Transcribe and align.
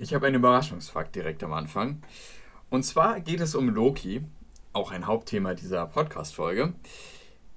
Ich 0.00 0.14
habe 0.14 0.28
einen 0.28 0.36
Überraschungsfakt 0.36 1.16
direkt 1.16 1.42
am 1.42 1.52
Anfang. 1.52 2.00
Und 2.70 2.84
zwar 2.84 3.20
geht 3.20 3.40
es 3.40 3.56
um 3.56 3.68
Loki, 3.68 4.22
auch 4.72 4.92
ein 4.92 5.08
Hauptthema 5.08 5.54
dieser 5.54 5.86
Podcast-Folge. 5.86 6.72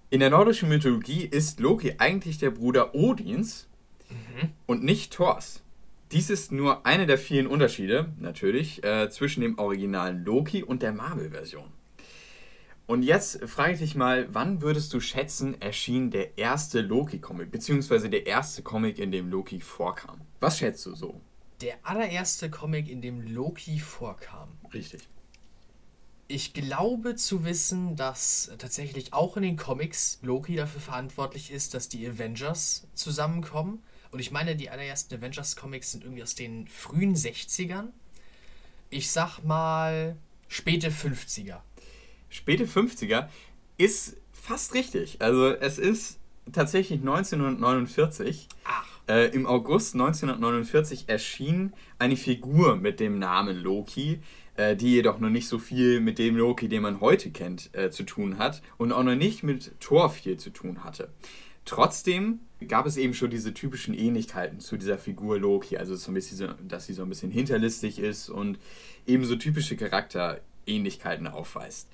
In 0.10 0.22
der 0.22 0.32
nordischen 0.32 0.68
Mythologie 0.68 1.24
ist 1.24 1.60
Loki 1.60 1.96
eigentlich 2.00 2.40
der 2.40 2.50
Bruder 2.50 2.96
Odins 2.96 3.70
mhm. 4.10 4.50
und 4.66 4.84
nicht 4.84 5.14
Thors. 5.14 5.62
Dies 6.12 6.32
ist 6.32 6.52
nur 6.52 6.84
einer 6.84 7.06
der 7.06 7.20
vielen 7.20 7.46
Unterschiede, 7.46 8.10
natürlich, 8.20 8.84
äh, 8.84 9.12
zwischen 9.12 9.42
dem 9.42 9.60
originalen 9.60 10.26
Loki 10.26 10.64
und 10.64 10.82
der 10.82 10.94
Marvel-Version. 10.94 11.72
Und 12.88 13.04
jetzt 13.04 13.48
frage 13.48 13.74
ich 13.74 13.80
dich 13.80 13.96
mal, 13.96 14.28
wann 14.34 14.64
würdest 14.64 14.92
du 14.94 15.00
schätzen, 15.00 15.62
erschien 15.62 16.10
der 16.10 16.40
erste 16.40 16.82
Loki-Comic, 16.82 17.52
beziehungsweise 17.52 18.10
der 18.10 18.26
erste 18.26 18.64
Comic, 18.64 18.98
in 18.98 19.12
dem 19.12 19.30
Loki 19.30 19.62
vorkam? 19.62 20.22
Was 20.40 20.58
schätzt 20.58 20.88
du 20.88 20.96
so? 20.96 21.22
Der 21.62 21.78
allererste 21.84 22.50
Comic, 22.50 22.90
in 22.90 23.02
dem 23.02 23.22
Loki 23.22 23.80
vorkam. 23.80 24.50
Richtig. 24.74 25.08
Ich 26.28 26.54
glaube 26.54 27.16
zu 27.16 27.44
wissen, 27.44 27.96
dass 27.96 28.52
tatsächlich 28.58 29.14
auch 29.14 29.36
in 29.38 29.44
den 29.44 29.58
Comics 29.58 30.20
Loki 30.22 30.56
dafür 30.56 30.82
verantwortlich 30.82 31.52
ist, 31.52 31.74
dass 31.74 31.90
die 31.90 32.08
Avengers 32.08 32.88
zusammenkommen. 32.94 33.84
Und 34.12 34.20
ich 34.20 34.32
meine, 34.32 34.56
die 34.56 34.70
allerersten 34.70 35.16
Avengers-Comics 35.16 35.92
sind 35.92 36.04
irgendwie 36.04 36.24
aus 36.24 36.36
den 36.36 36.68
frühen 36.68 37.16
60ern. 37.16 37.90
Ich 38.90 39.12
sag 39.12 39.40
mal 39.40 40.16
späte 40.48 40.90
50er 40.90 41.62
späte 42.32 42.66
50er 42.66 43.28
ist 43.78 44.18
fast 44.34 44.74
richtig. 44.74 45.22
Also 45.22 45.50
es 45.50 45.78
ist 45.78 46.18
tatsächlich 46.52 47.02
1949. 47.02 48.48
Äh, 49.12 49.28
Im 49.36 49.46
August 49.46 49.94
1949 49.96 51.04
erschien 51.08 51.74
eine 52.00 52.16
Figur 52.16 52.78
mit 52.78 53.02
dem 53.02 53.20
Namen 53.20 53.62
Loki, 53.62 54.22
äh, 54.56 54.78
die 54.78 54.94
jedoch 54.94 55.20
noch 55.20 55.30
nicht 55.30 55.50
so 55.50 55.60
viel 55.60 56.00
mit 56.00 56.18
dem 56.18 56.38
Loki, 56.38 56.70
den 56.70 56.82
man 56.82 57.02
heute 57.02 57.30
kennt, 57.30 57.72
äh, 57.74 57.92
zu 57.92 58.04
tun 58.04 58.38
hat 58.38 58.62
und 58.78 58.94
auch 58.94 59.04
noch 59.04 59.16
nicht 59.16 59.44
mit 59.44 59.74
Thor 59.82 60.10
viel 60.10 60.38
zu 60.38 60.50
tun 60.50 60.86
hatte. 60.86 61.10
Trotzdem 61.66 62.40
gab 62.70 62.86
es 62.86 62.96
eben 62.96 63.14
schon 63.14 63.30
diese 63.30 63.54
typischen 63.54 63.94
Ähnlichkeiten 63.94 64.62
zu 64.62 64.78
dieser 64.78 64.98
Figur 64.98 65.38
Loki, 65.38 65.76
also 65.76 65.94
so 65.98 66.10
ein 66.10 66.14
bisschen, 66.14 66.54
dass 66.70 66.86
sie 66.86 66.94
so 66.94 67.04
ein 67.04 67.10
bisschen 67.10 67.32
hinterlistig 67.32 68.00
ist 68.00 68.30
und 68.30 68.60
eben 69.06 69.26
so 69.26 69.36
typische 69.36 69.76
Charakterähnlichkeiten 69.76 71.28
aufweist. 71.28 71.90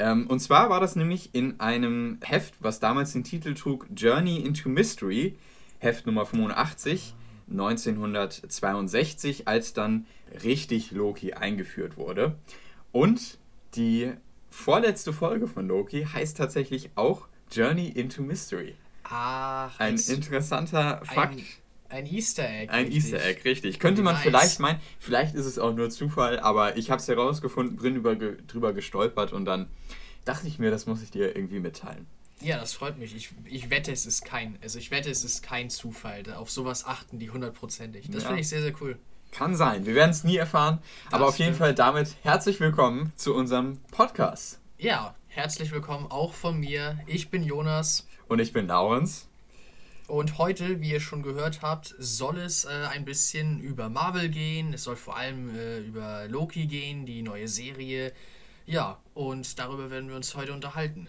Ähm, 0.00 0.26
und 0.26 0.40
zwar 0.40 0.68
war 0.68 0.80
das 0.80 0.96
nämlich 0.96 1.30
in 1.32 1.60
einem 1.60 2.18
Heft, 2.22 2.54
was 2.58 2.80
damals 2.80 3.12
den 3.12 3.22
Titel 3.22 3.54
trug 3.54 3.86
Journey 3.94 4.38
into 4.38 4.68
Mystery, 4.68 5.36
Heft 5.78 6.06
Nummer 6.06 6.26
85, 6.26 7.14
1962, 7.50 9.48
als 9.48 9.72
dann 9.72 10.06
richtig 10.44 10.90
Loki 10.90 11.32
eingeführt 11.32 11.96
wurde. 11.96 12.36
Und 12.92 13.38
die 13.74 14.12
vorletzte 14.50 15.12
Folge 15.12 15.46
von 15.46 15.68
Loki 15.68 16.04
heißt 16.04 16.36
tatsächlich 16.36 16.90
auch 16.94 17.28
Journey 17.50 17.88
into 17.88 18.22
Mystery. 18.22 18.74
Ach, 19.04 19.78
ein 19.78 19.96
interessanter 19.96 21.00
Fakt. 21.04 21.38
Ein 21.38 21.44
ein 21.88 22.06
Easter 22.06 22.48
Egg. 22.48 22.72
Ein 22.72 22.86
richtig. 22.86 23.12
Easter 23.12 23.24
Egg, 23.24 23.44
richtig. 23.44 23.78
Könnte 23.78 24.02
man 24.02 24.14
nice. 24.14 24.24
vielleicht 24.24 24.60
meinen, 24.60 24.80
vielleicht 24.98 25.34
ist 25.34 25.46
es 25.46 25.58
auch 25.58 25.74
nur 25.74 25.90
Zufall, 25.90 26.40
aber 26.40 26.76
ich 26.76 26.90
habe 26.90 27.00
es 27.00 27.08
herausgefunden, 27.08 27.76
drin 27.76 27.96
über, 27.96 28.16
drüber 28.16 28.72
gestolpert 28.72 29.32
und 29.32 29.44
dann 29.44 29.68
dachte 30.24 30.48
ich 30.48 30.58
mir, 30.58 30.70
das 30.70 30.86
muss 30.86 31.02
ich 31.02 31.10
dir 31.10 31.36
irgendwie 31.36 31.60
mitteilen. 31.60 32.06
Ja, 32.40 32.58
das 32.58 32.74
freut 32.74 32.98
mich. 32.98 33.14
Ich, 33.14 33.30
ich 33.46 33.70
wette, 33.70 33.92
es 33.92 34.04
ist 34.04 34.24
kein, 34.24 34.58
also 34.62 34.78
ich 34.78 34.90
wette, 34.90 35.10
es 35.10 35.24
ist 35.24 35.42
kein 35.42 35.70
Zufall. 35.70 36.22
Auf 36.34 36.50
sowas 36.50 36.84
achten 36.84 37.18
die 37.18 37.30
hundertprozentig. 37.30 38.10
Das 38.10 38.22
ja. 38.22 38.28
finde 38.28 38.42
ich 38.42 38.48
sehr, 38.48 38.62
sehr 38.62 38.74
cool. 38.80 38.98
Kann 39.32 39.56
sein. 39.56 39.86
Wir 39.86 39.94
werden 39.94 40.10
es 40.10 40.22
nie 40.22 40.36
erfahren. 40.36 40.78
Das 41.06 41.14
aber 41.14 41.28
auf 41.28 41.38
jeden 41.38 41.54
Fall 41.54 41.74
damit 41.74 42.16
herzlich 42.22 42.60
willkommen 42.60 43.12
zu 43.16 43.34
unserem 43.34 43.78
Podcast. 43.90 44.60
Ja, 44.78 45.14
herzlich 45.28 45.72
willkommen 45.72 46.10
auch 46.10 46.34
von 46.34 46.58
mir. 46.58 46.98
Ich 47.06 47.30
bin 47.30 47.42
Jonas. 47.42 48.06
Und 48.28 48.38
ich 48.38 48.52
bin 48.52 48.66
Laurens. 48.66 49.28
Und 50.06 50.38
heute, 50.38 50.80
wie 50.80 50.90
ihr 50.90 51.00
schon 51.00 51.22
gehört 51.22 51.62
habt, 51.62 51.94
soll 51.98 52.38
es 52.38 52.64
äh, 52.64 52.68
ein 52.90 53.04
bisschen 53.04 53.60
über 53.60 53.88
Marvel 53.88 54.28
gehen. 54.28 54.74
Es 54.74 54.84
soll 54.84 54.96
vor 54.96 55.16
allem 55.16 55.54
äh, 55.56 55.80
über 55.80 56.28
Loki 56.28 56.66
gehen, 56.66 57.06
die 57.06 57.22
neue 57.22 57.48
Serie. 57.48 58.12
Ja, 58.66 58.98
und 59.14 59.58
darüber 59.58 59.90
werden 59.90 60.08
wir 60.08 60.16
uns 60.16 60.36
heute 60.36 60.52
unterhalten. 60.52 61.08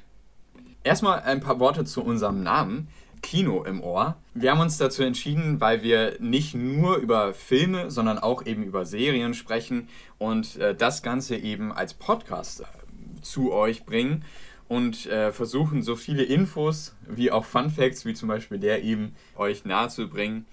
Erstmal 0.83 1.21
ein 1.21 1.41
paar 1.41 1.59
Worte 1.59 1.85
zu 1.85 2.03
unserem 2.03 2.43
Namen. 2.43 2.87
Kino 3.21 3.63
im 3.63 3.81
Ohr. 3.81 4.15
Wir 4.33 4.51
haben 4.51 4.59
uns 4.59 4.77
dazu 4.77 5.03
entschieden, 5.03 5.59
weil 5.59 5.81
wir 5.83 6.17
nicht 6.19 6.55
nur 6.55 6.97
über 6.97 7.33
Filme, 7.33 7.89
sondern 7.91 8.19
auch 8.19 8.45
eben 8.45 8.63
über 8.63 8.85
Serien 8.85 9.33
sprechen 9.33 9.89
und 10.17 10.57
äh, 10.57 10.75
das 10.75 11.01
Ganze 11.01 11.35
eben 11.35 11.71
als 11.71 11.93
Podcast 11.93 12.61
äh, 12.61 12.65
zu 13.21 13.51
euch 13.51 13.85
bringen 13.85 14.23
und 14.67 15.05
äh, 15.07 15.31
versuchen, 15.31 15.81
so 15.81 15.95
viele 15.95 16.23
Infos 16.23 16.95
wie 17.07 17.31
auch 17.31 17.45
Fun 17.45 17.69
Facts, 17.69 18.05
wie 18.05 18.13
zum 18.13 18.27
Beispiel 18.27 18.59
der 18.59 18.83
eben, 18.83 19.15
euch 19.35 19.65
nahezubringen. 19.65 20.45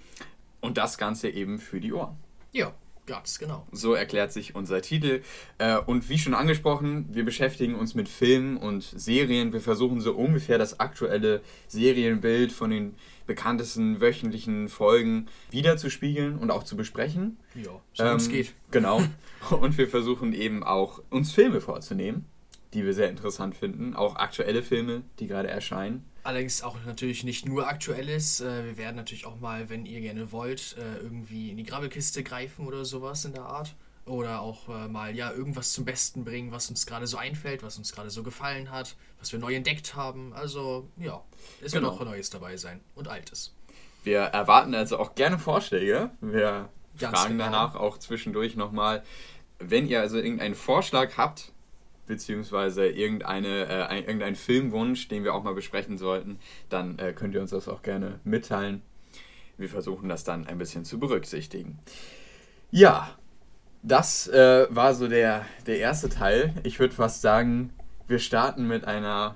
Und 0.61 0.77
das 0.77 0.97
Ganze 0.97 1.29
eben 1.29 1.59
für 1.59 1.79
die 1.79 1.93
Ohren. 1.93 2.15
Ja, 2.51 2.73
ganz 3.05 3.39
genau. 3.39 3.67
So 3.71 3.93
erklärt 3.93 4.31
sich 4.31 4.55
unser 4.55 4.81
Titel. 4.81 5.21
Äh, 5.57 5.77
und 5.77 6.09
wie 6.09 6.17
schon 6.17 6.33
angesprochen, 6.33 7.07
wir 7.11 7.25
beschäftigen 7.25 7.75
uns 7.75 7.95
mit 7.95 8.09
Filmen 8.09 8.57
und 8.57 8.83
Serien. 8.83 9.53
Wir 9.53 9.61
versuchen 9.61 10.01
so 10.01 10.13
ungefähr 10.13 10.57
das 10.57 10.79
aktuelle 10.79 11.41
Serienbild 11.67 12.51
von 12.51 12.69
den 12.69 12.95
bekanntesten 13.27 14.01
wöchentlichen 14.01 14.69
Folgen 14.69 15.27
wiederzuspiegeln 15.49 16.37
und 16.37 16.51
auch 16.51 16.63
zu 16.63 16.75
besprechen. 16.75 17.37
Ja, 17.55 17.81
so 17.93 18.03
ähm, 18.03 18.17
es 18.17 18.29
geht. 18.29 18.53
Genau. 18.71 19.01
Und 19.49 19.77
wir 19.77 19.87
versuchen 19.87 20.33
eben 20.33 20.63
auch, 20.63 21.01
uns 21.09 21.31
Filme 21.31 21.61
vorzunehmen 21.61 22.25
die 22.75 22.85
wir 22.85 22.93
sehr 22.93 23.09
interessant 23.09 23.55
finden. 23.55 23.95
Auch 23.95 24.17
aktuelle 24.17 24.61
Filme, 24.61 25.03
die 25.19 25.27
gerade 25.27 25.47
erscheinen. 25.47 26.05
Allerdings 26.23 26.61
auch 26.61 26.77
natürlich 26.85 27.23
nicht 27.23 27.45
nur 27.45 27.67
aktuelles. 27.67 28.41
Äh, 28.41 28.65
wir 28.65 28.77
werden 28.77 28.95
natürlich 28.95 29.25
auch 29.25 29.39
mal, 29.39 29.69
wenn 29.69 29.85
ihr 29.85 30.01
gerne 30.01 30.31
wollt, 30.31 30.75
äh, 30.77 30.97
irgendwie 30.97 31.49
in 31.49 31.57
die 31.57 31.63
Grabbelkiste 31.63 32.23
greifen 32.23 32.67
oder 32.67 32.83
sowas 32.83 33.25
in 33.25 33.33
der 33.33 33.43
Art. 33.43 33.75
Oder 34.05 34.41
auch 34.41 34.69
äh, 34.69 34.87
mal 34.87 35.15
ja 35.15 35.31
irgendwas 35.31 35.73
zum 35.73 35.85
Besten 35.85 36.25
bringen, 36.25 36.51
was 36.51 36.69
uns 36.69 36.85
gerade 36.85 37.07
so 37.07 37.17
einfällt, 37.17 37.63
was 37.63 37.77
uns 37.77 37.91
gerade 37.91 38.11
so 38.11 38.21
gefallen 38.21 38.69
hat, 38.69 38.95
was 39.19 39.31
wir 39.31 39.39
neu 39.39 39.55
entdeckt 39.55 39.95
haben. 39.95 40.33
Also 40.33 40.89
ja, 40.97 41.23
es 41.61 41.71
genau. 41.71 41.91
wird 41.91 42.01
auch 42.01 42.05
Neues 42.05 42.29
dabei 42.29 42.57
sein 42.57 42.81
und 42.93 43.07
Altes. 43.07 43.55
Wir 44.03 44.19
erwarten 44.19 44.75
also 44.75 44.99
auch 44.99 45.15
gerne 45.15 45.39
Vorschläge. 45.39 46.11
Wir 46.21 46.69
Ganz 46.99 47.19
fragen 47.19 47.37
genau. 47.37 47.45
danach 47.45 47.75
auch 47.75 47.97
zwischendurch 47.97 48.55
nochmal. 48.55 49.03
Wenn 49.57 49.87
ihr 49.87 50.01
also 50.01 50.17
irgendeinen 50.17 50.55
Vorschlag 50.55 51.17
habt, 51.17 51.51
beziehungsweise 52.07 52.87
irgendeine, 52.87 53.67
äh, 53.67 53.99
irgendein 53.99 54.35
Filmwunsch, 54.35 55.07
den 55.07 55.23
wir 55.23 55.33
auch 55.33 55.43
mal 55.43 55.53
besprechen 55.53 55.97
sollten, 55.97 56.39
dann 56.69 56.99
äh, 56.99 57.13
könnt 57.13 57.33
ihr 57.33 57.41
uns 57.41 57.51
das 57.51 57.67
auch 57.67 57.81
gerne 57.81 58.19
mitteilen. 58.23 58.81
Wir 59.57 59.69
versuchen 59.69 60.09
das 60.09 60.23
dann 60.23 60.47
ein 60.47 60.57
bisschen 60.57 60.85
zu 60.85 60.99
berücksichtigen. 60.99 61.79
Ja, 62.71 63.09
das 63.83 64.27
äh, 64.27 64.67
war 64.69 64.93
so 64.95 65.07
der, 65.07 65.45
der 65.65 65.79
erste 65.79 66.09
Teil. 66.09 66.53
Ich 66.63 66.79
würde 66.79 66.93
fast 66.93 67.21
sagen, 67.21 67.71
wir 68.07 68.19
starten 68.19 68.67
mit 68.67 68.85
einer 68.85 69.35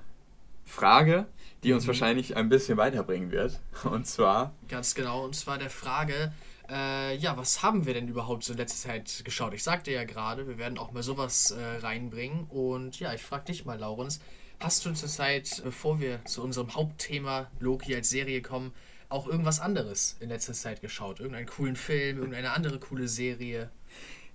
Frage, 0.65 1.25
die 1.63 1.73
uns 1.73 1.83
mhm. 1.83 1.89
wahrscheinlich 1.89 2.35
ein 2.35 2.49
bisschen 2.49 2.77
weiterbringen 2.77 3.31
wird. 3.31 3.59
Und 3.83 4.07
zwar. 4.07 4.53
Ganz 4.67 4.95
genau, 4.95 5.25
und 5.25 5.35
zwar 5.35 5.57
der 5.57 5.69
Frage, 5.69 6.31
äh, 6.69 7.15
ja, 7.15 7.35
was 7.37 7.63
haben 7.63 7.85
wir 7.85 7.93
denn 7.93 8.07
überhaupt 8.07 8.43
so 8.43 8.53
in 8.53 8.59
letzter 8.59 8.89
Zeit 8.89 9.21
geschaut? 9.25 9.53
Ich 9.53 9.63
sagte 9.63 9.91
ja 9.91 10.03
gerade, 10.03 10.47
wir 10.47 10.57
werden 10.57 10.77
auch 10.77 10.91
mal 10.91 11.03
sowas 11.03 11.51
äh, 11.51 11.77
reinbringen. 11.77 12.45
Und 12.49 12.99
ja, 12.99 13.13
ich 13.13 13.21
frage 13.21 13.45
dich 13.45 13.65
mal, 13.65 13.79
Laurens, 13.79 14.19
hast 14.59 14.85
du 14.85 14.93
zur 14.93 15.09
Zeit, 15.09 15.61
bevor 15.63 15.99
wir 15.99 16.23
zu 16.25 16.43
unserem 16.43 16.75
Hauptthema 16.75 17.49
Loki 17.59 17.95
als 17.95 18.09
Serie 18.09 18.41
kommen, 18.41 18.71
auch 19.09 19.27
irgendwas 19.27 19.59
anderes 19.59 20.17
in 20.19 20.29
letzter 20.29 20.53
Zeit 20.53 20.81
geschaut? 20.81 21.19
Irgendeinen 21.19 21.47
coolen 21.47 21.75
Film, 21.75 22.17
irgendeine 22.17 22.51
andere 22.51 22.79
coole 22.79 23.07
Serie? 23.07 23.71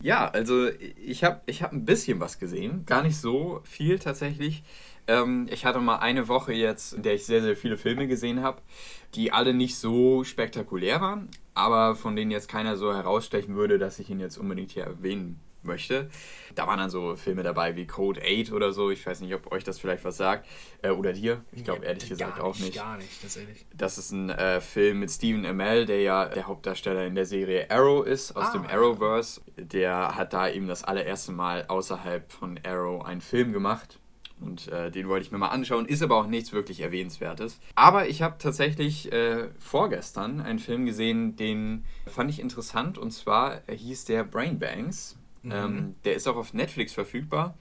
Ja, 0.00 0.28
also 0.28 0.68
ich 0.68 1.22
habe 1.22 1.40
ich 1.46 1.62
hab 1.62 1.72
ein 1.72 1.84
bisschen 1.84 2.20
was 2.20 2.38
gesehen. 2.38 2.84
Gar 2.84 3.02
nicht 3.02 3.16
so 3.16 3.60
viel 3.64 3.98
tatsächlich. 3.98 4.64
Ähm, 5.06 5.46
ich 5.50 5.64
hatte 5.64 5.80
mal 5.80 5.98
eine 5.98 6.28
Woche 6.28 6.52
jetzt, 6.52 6.94
in 6.94 7.02
der 7.02 7.14
ich 7.14 7.24
sehr, 7.26 7.42
sehr 7.42 7.56
viele 7.56 7.76
Filme 7.76 8.06
gesehen 8.06 8.42
habe, 8.42 8.60
die 9.14 9.32
alle 9.32 9.54
nicht 9.54 9.76
so 9.76 10.24
spektakulär 10.24 11.00
waren, 11.00 11.28
aber 11.54 11.94
von 11.94 12.16
denen 12.16 12.30
jetzt 12.30 12.48
keiner 12.48 12.76
so 12.76 12.92
herausstechen 12.92 13.54
würde, 13.56 13.78
dass 13.78 13.98
ich 13.98 14.10
ihn 14.10 14.20
jetzt 14.20 14.36
unbedingt 14.38 14.72
hier 14.72 14.84
erwähnen 14.84 15.40
möchte. 15.64 16.10
Da 16.54 16.66
waren 16.66 16.78
dann 16.78 16.90
so 16.90 17.16
Filme 17.16 17.42
dabei 17.42 17.74
wie 17.74 17.86
Code 17.86 18.20
8 18.22 18.52
oder 18.52 18.72
so. 18.72 18.90
Ich 18.90 19.04
weiß 19.04 19.20
nicht, 19.20 19.34
ob 19.34 19.50
euch 19.50 19.64
das 19.64 19.78
vielleicht 19.78 20.04
was 20.04 20.16
sagt. 20.16 20.46
Äh, 20.82 20.90
oder 20.90 21.12
dir. 21.12 21.42
Ich 21.52 21.64
glaube 21.64 21.84
ehrlich 21.84 22.08
gesagt 22.08 22.36
nicht, 22.36 22.44
auch 22.44 22.58
nicht. 22.58 22.74
Gar 22.74 22.98
nicht, 22.98 23.20
tatsächlich. 23.20 23.66
Das 23.74 23.98
ist 23.98 24.12
ein 24.12 24.30
äh, 24.30 24.60
Film 24.60 25.00
mit 25.00 25.10
Stephen 25.10 25.44
Amell, 25.46 25.86
der 25.86 26.02
ja 26.02 26.26
der 26.26 26.46
Hauptdarsteller 26.46 27.06
in 27.06 27.14
der 27.14 27.26
Serie 27.26 27.70
Arrow 27.70 28.06
ist, 28.06 28.36
aus 28.36 28.48
ah, 28.48 28.52
dem 28.52 28.66
Arrowverse. 28.66 29.40
Der 29.56 30.16
hat 30.16 30.32
da 30.32 30.48
eben 30.48 30.68
das 30.68 30.84
allererste 30.84 31.32
Mal 31.32 31.64
außerhalb 31.66 32.30
von 32.30 32.60
Arrow 32.64 33.04
einen 33.04 33.20
Film 33.20 33.52
gemacht 33.52 33.98
Und 34.44 34.68
äh, 34.68 34.90
den 34.90 35.08
wollte 35.08 35.24
ich 35.24 35.32
mir 35.32 35.38
mal 35.38 35.48
anschauen, 35.48 35.86
ist 35.86 36.02
aber 36.02 36.16
auch 36.16 36.26
nichts 36.26 36.52
wirklich 36.52 36.80
Erwähnenswertes. 36.80 37.58
Aber 37.74 38.08
ich 38.08 38.20
habe 38.20 38.36
tatsächlich 38.38 39.10
äh, 39.10 39.48
vorgestern 39.58 40.40
einen 40.40 40.58
Film 40.58 40.84
gesehen, 40.84 41.36
den 41.36 41.84
fand 42.06 42.30
ich 42.30 42.40
interessant. 42.40 42.98
Und 42.98 43.10
zwar 43.10 43.62
hieß 43.68 44.04
der 44.04 44.24
Brain 44.24 44.58
Banks. 44.58 45.16
Mhm. 45.42 45.52
Ähm, 45.52 45.94
der 46.04 46.14
ist 46.14 46.28
auch 46.28 46.36
auf 46.36 46.52
Netflix 46.52 46.92
verfügbar. 46.92 47.56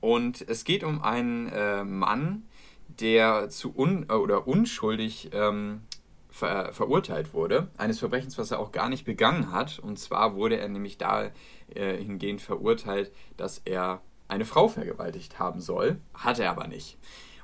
Und 0.00 0.42
es 0.48 0.64
geht 0.64 0.82
um 0.82 1.02
einen 1.02 1.48
äh, 1.48 1.84
Mann, 1.84 2.42
der 2.88 3.48
zu 3.48 3.76
un 3.76 4.06
äh, 4.08 4.12
oder 4.12 4.48
unschuldig 4.48 5.30
ähm, 5.32 5.82
ver 6.30 6.72
verurteilt 6.72 7.32
wurde. 7.32 7.68
Eines 7.76 8.00
Verbrechens, 8.00 8.38
was 8.38 8.50
er 8.50 8.58
auch 8.58 8.72
gar 8.72 8.88
nicht 8.88 9.04
begangen 9.04 9.52
hat. 9.52 9.78
Und 9.78 9.98
zwar 9.98 10.34
wurde 10.34 10.58
er 10.58 10.68
nämlich 10.68 10.98
dahingehend 10.98 12.40
verurteilt, 12.40 13.12
dass 13.36 13.62
er 13.64 14.00
eine 14.28 14.44
Frau 14.44 14.68
vergewaltigt 14.68 15.38
haben 15.38 15.60
soll. 15.60 15.96
Hat 16.14 16.38
er 16.38 16.50
aber 16.50 16.68
nicht. 16.68 16.96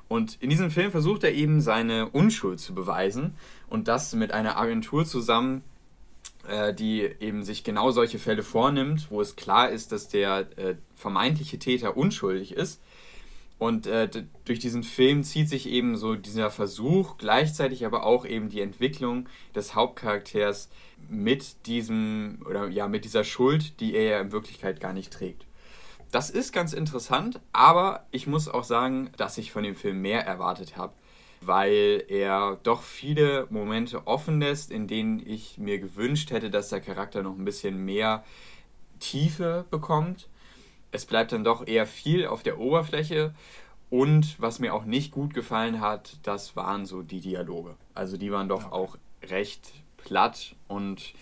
Und 0.07 0.37
in 0.39 0.49
diesem 0.49 0.69
Film 0.69 0.91
versucht 0.91 1.23
er 1.23 1.33
eben 1.33 1.61
seine 1.61 2.09
Unschuld 2.09 2.59
zu 2.59 2.75
beweisen 2.75 3.35
und 3.67 3.87
das 3.87 4.13
mit 4.13 4.31
einer 4.31 4.57
Agentur 4.57 5.05
zusammen, 5.05 5.63
äh, 6.47 6.73
die 6.73 7.01
eben 7.01 7.43
sich 7.43 7.63
genau 7.63 7.89
solche 7.91 8.19
Fälle 8.19 8.43
vornimmt, 8.43 9.09
wo 9.09 9.19
es 9.19 9.35
klar 9.35 9.69
ist, 9.69 9.91
dass 9.91 10.07
der 10.07 10.47
äh, 10.57 10.75
vermeintliche 10.95 11.57
Täter 11.57 11.97
unschuldig 11.97 12.53
ist. 12.53 12.81
Und 13.57 13.87
äh, 13.87 14.09
durch 14.43 14.59
diesen 14.59 14.83
Film 14.83 15.23
zieht 15.23 15.49
sich 15.49 15.67
eben 15.67 15.95
so 15.95 16.15
dieser 16.15 16.51
Versuch, 16.51 17.17
gleichzeitig 17.17 17.85
aber 17.85 18.05
auch 18.05 18.25
eben 18.25 18.49
die 18.49 18.59
Entwicklung 18.59 19.29
des 19.55 19.75
Hauptcharakters 19.75 20.69
mit 21.09 21.65
diesem 21.65 22.45
oder 22.47 22.67
ja 22.67 22.87
mit 22.87 23.05
dieser 23.05 23.23
Schuld, 23.23 23.79
die 23.79 23.95
er 23.95 24.03
ja 24.03 24.19
in 24.19 24.33
Wirklichkeit 24.33 24.81
gar 24.81 24.93
nicht 24.93 25.11
trägt. 25.11 25.45
Das 26.15 26.29
ist 26.29 26.53
ganz 26.53 26.71
interessant, 26.71 27.41
aber 27.51 28.05
ich 28.09 28.25
muss 28.25 28.47
auch 28.47 28.63
sagen, 28.63 29.09
dass 29.17 29.37
ich 29.37 29.51
von 29.51 29.63
dem 29.63 29.75
Film 29.75 30.01
mehr 30.01 30.25
erwartet 30.25 30.77
habe 30.77 30.93
weil 31.41 32.05
er 32.07 32.57
doch 32.63 32.81
viele 32.81 33.45
Momente 33.49 34.07
offen 34.07 34.39
lässt, 34.39 34.71
in 34.71 34.87
denen 34.87 35.21
ich 35.27 35.57
mir 35.57 35.79
gewünscht 35.79 36.31
hätte, 36.31 36.49
dass 36.49 36.69
der 36.69 36.79
Charakter 36.79 37.21
noch 37.21 37.37
ein 37.37 37.45
bisschen 37.45 37.83
mehr 37.83 38.23
Tiefe 38.99 39.65
bekommt. 39.69 40.29
Es 40.91 41.05
bleibt 41.05 41.33
dann 41.33 41.43
doch 41.43 41.67
eher 41.67 41.85
viel 41.85 42.25
auf 42.25 42.41
der 42.41 42.57
Oberfläche. 42.57 43.35
Und 43.89 44.41
was 44.41 44.59
mir 44.59 44.73
auch 44.73 44.85
nicht 44.85 45.11
gut 45.11 45.33
gefallen 45.33 45.81
hat, 45.81 46.17
das 46.23 46.55
waren 46.55 46.85
so 46.85 47.03
die 47.03 47.19
Dialoge. 47.19 47.75
Also 47.93 48.17
die 48.17 48.31
waren 48.31 48.49
doch 48.49 48.71
auch 48.71 48.97
recht 49.21 49.71
platt 49.97 50.55
und 50.67 51.13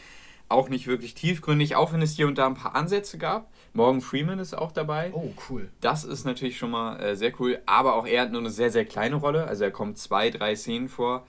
auch 0.53 0.69
nicht 0.69 0.87
wirklich 0.87 1.13
tiefgründig, 1.13 1.75
auch 1.75 1.91
wenn 1.91 2.01
es 2.01 2.15
hier 2.15 2.27
und 2.27 2.37
da 2.37 2.47
ein 2.47 2.53
paar 2.53 2.75
Ansätze 2.75 3.17
gab. 3.17 3.51
Morgan 3.73 4.01
Freeman 4.01 4.39
ist 4.39 4.53
auch 4.53 4.71
dabei. 4.71 5.11
Oh, 5.13 5.33
cool. 5.49 5.69
Das 5.81 6.03
ist 6.03 6.25
natürlich 6.25 6.57
schon 6.57 6.71
mal 6.71 6.99
äh, 6.99 7.15
sehr 7.15 7.33
cool, 7.39 7.59
aber 7.65 7.95
auch 7.95 8.05
er 8.05 8.21
hat 8.21 8.31
nur 8.31 8.41
eine 8.41 8.51
sehr, 8.51 8.71
sehr 8.71 8.85
kleine 8.85 9.15
Rolle. 9.15 9.47
Also 9.47 9.63
er 9.63 9.71
kommt 9.71 9.97
zwei, 9.97 10.29
drei 10.29 10.55
Szenen 10.55 10.89
vor. 10.89 11.25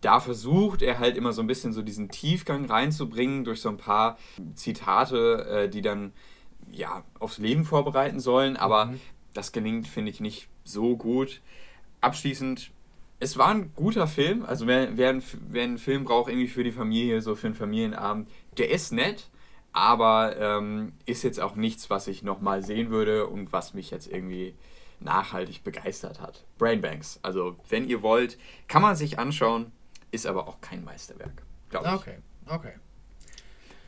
Da 0.00 0.20
versucht 0.20 0.80
er 0.82 0.98
halt 0.98 1.16
immer 1.16 1.32
so 1.32 1.42
ein 1.42 1.48
bisschen 1.48 1.72
so 1.72 1.82
diesen 1.82 2.08
Tiefgang 2.08 2.66
reinzubringen 2.66 3.44
durch 3.44 3.60
so 3.60 3.68
ein 3.68 3.76
paar 3.76 4.16
Zitate, 4.54 5.64
äh, 5.64 5.68
die 5.68 5.82
dann 5.82 6.12
ja 6.70 7.02
aufs 7.18 7.38
Leben 7.38 7.64
vorbereiten 7.64 8.20
sollen, 8.20 8.56
aber 8.56 8.86
mhm. 8.86 9.00
das 9.34 9.52
gelingt, 9.52 9.88
finde 9.88 10.10
ich, 10.10 10.20
nicht 10.20 10.48
so 10.64 10.96
gut. 10.96 11.40
Abschließend 12.00 12.70
es 13.20 13.36
war 13.36 13.48
ein 13.48 13.72
guter 13.74 14.06
Film. 14.06 14.44
Also 14.44 14.66
wer, 14.66 14.96
wer, 14.96 15.20
wer, 15.48 15.64
einen 15.64 15.78
Film 15.78 16.04
braucht, 16.04 16.30
irgendwie 16.30 16.48
für 16.48 16.64
die 16.64 16.72
Familie, 16.72 17.20
so 17.20 17.34
für 17.34 17.48
einen 17.48 17.56
Familienabend, 17.56 18.28
der 18.58 18.70
ist 18.70 18.92
nett 18.92 19.28
aber 19.72 20.36
ähm, 20.38 20.92
ist 21.06 21.22
jetzt 21.22 21.40
auch 21.40 21.54
nichts, 21.54 21.88
was 21.90 22.08
ich 22.08 22.22
nochmal 22.22 22.64
sehen 22.64 22.90
würde 22.90 23.26
und 23.26 23.52
was 23.52 23.74
mich 23.74 23.90
jetzt 23.90 24.08
irgendwie 24.08 24.54
nachhaltig 25.00 25.62
begeistert 25.62 26.20
hat. 26.20 26.44
Brainbanks, 26.58 27.20
also 27.22 27.56
wenn 27.68 27.88
ihr 27.88 28.02
wollt, 28.02 28.38
kann 28.66 28.82
man 28.82 28.96
sich 28.96 29.18
anschauen, 29.18 29.70
ist 30.10 30.26
aber 30.26 30.48
auch 30.48 30.60
kein 30.60 30.82
Meisterwerk, 30.84 31.42
glaube 31.70 31.86
ich. 31.86 31.92
Okay, 31.92 32.18
okay. 32.46 32.72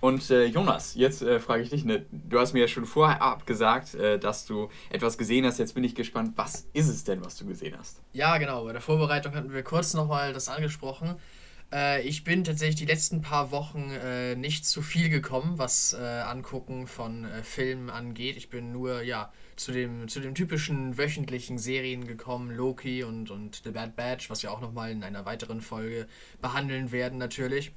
Und 0.01 0.31
äh, 0.31 0.45
Jonas, 0.45 0.95
jetzt 0.95 1.21
äh, 1.21 1.41
frage 1.41 1.63
ich 1.63 1.71
dich, 1.71 1.85
ne, 1.85 2.07
du 2.11 2.39
hast 2.39 2.55
mir 2.55 2.61
ja 2.61 2.69
schon 2.69 2.87
vorher 2.87 3.37
gesagt, 3.45 3.95
äh, 3.95 4.19
dass 4.19 4.47
du 4.47 4.71
etwas 4.89 5.19
gesehen 5.19 5.45
hast. 5.45 5.59
Jetzt 5.59 5.75
bin 5.75 5.85
ich 5.85 5.95
gespannt, 5.95 6.33
was 6.37 6.69
ist 6.73 6.89
es 6.89 7.05
denn, 7.05 7.23
was 7.23 7.37
du 7.37 7.45
gesehen 7.45 7.77
hast? 7.77 8.01
Ja, 8.13 8.39
genau. 8.39 8.65
Bei 8.65 8.73
der 8.73 8.81
Vorbereitung 8.81 9.35
hatten 9.35 9.53
wir 9.53 9.63
kurz 9.63 9.93
nochmal 9.93 10.33
das 10.33 10.49
angesprochen. 10.49 11.17
Äh, 11.73 12.03
ich 12.03 12.25
bin 12.25 12.45
tatsächlich 12.45 12.77
die 12.77 12.87
letzten 12.87 13.23
paar 13.23 13.51
Wochen 13.51 13.91
äh, 13.91 14.35
nicht 14.37 14.67
zu 14.67 14.83
viel 14.83 15.09
gekommen, 15.09 15.59
was 15.59 15.93
äh, 15.93 15.99
Angucken 15.99 16.87
von 16.87 17.25
äh, 17.25 17.43
Filmen 17.43 17.91
angeht. 17.91 18.37
Ich 18.37 18.51
bin 18.51 18.73
nur 18.73 19.03
ja 19.03 19.33
zu 19.57 19.73
dem, 19.73 20.09
zu 20.09 20.21
den 20.21 20.35
typischen 20.35 20.97
wöchentlichen 20.99 21.59
Serien 21.59 22.07
gekommen, 22.07 22.51
Loki 22.51 23.05
und, 23.05 23.31
und 23.31 23.63
The 23.65 23.71
Bad 23.71 23.95
Batch, 23.97 24.31
was 24.31 24.43
wir 24.43 24.53
auch 24.53 24.61
nochmal 24.61 24.91
in 24.91 25.05
einer 25.05 25.25
weiteren 25.27 25.61
Folge 25.61 26.07
behandeln 26.41 26.93
werden 26.93 27.19
natürlich. 27.19 27.73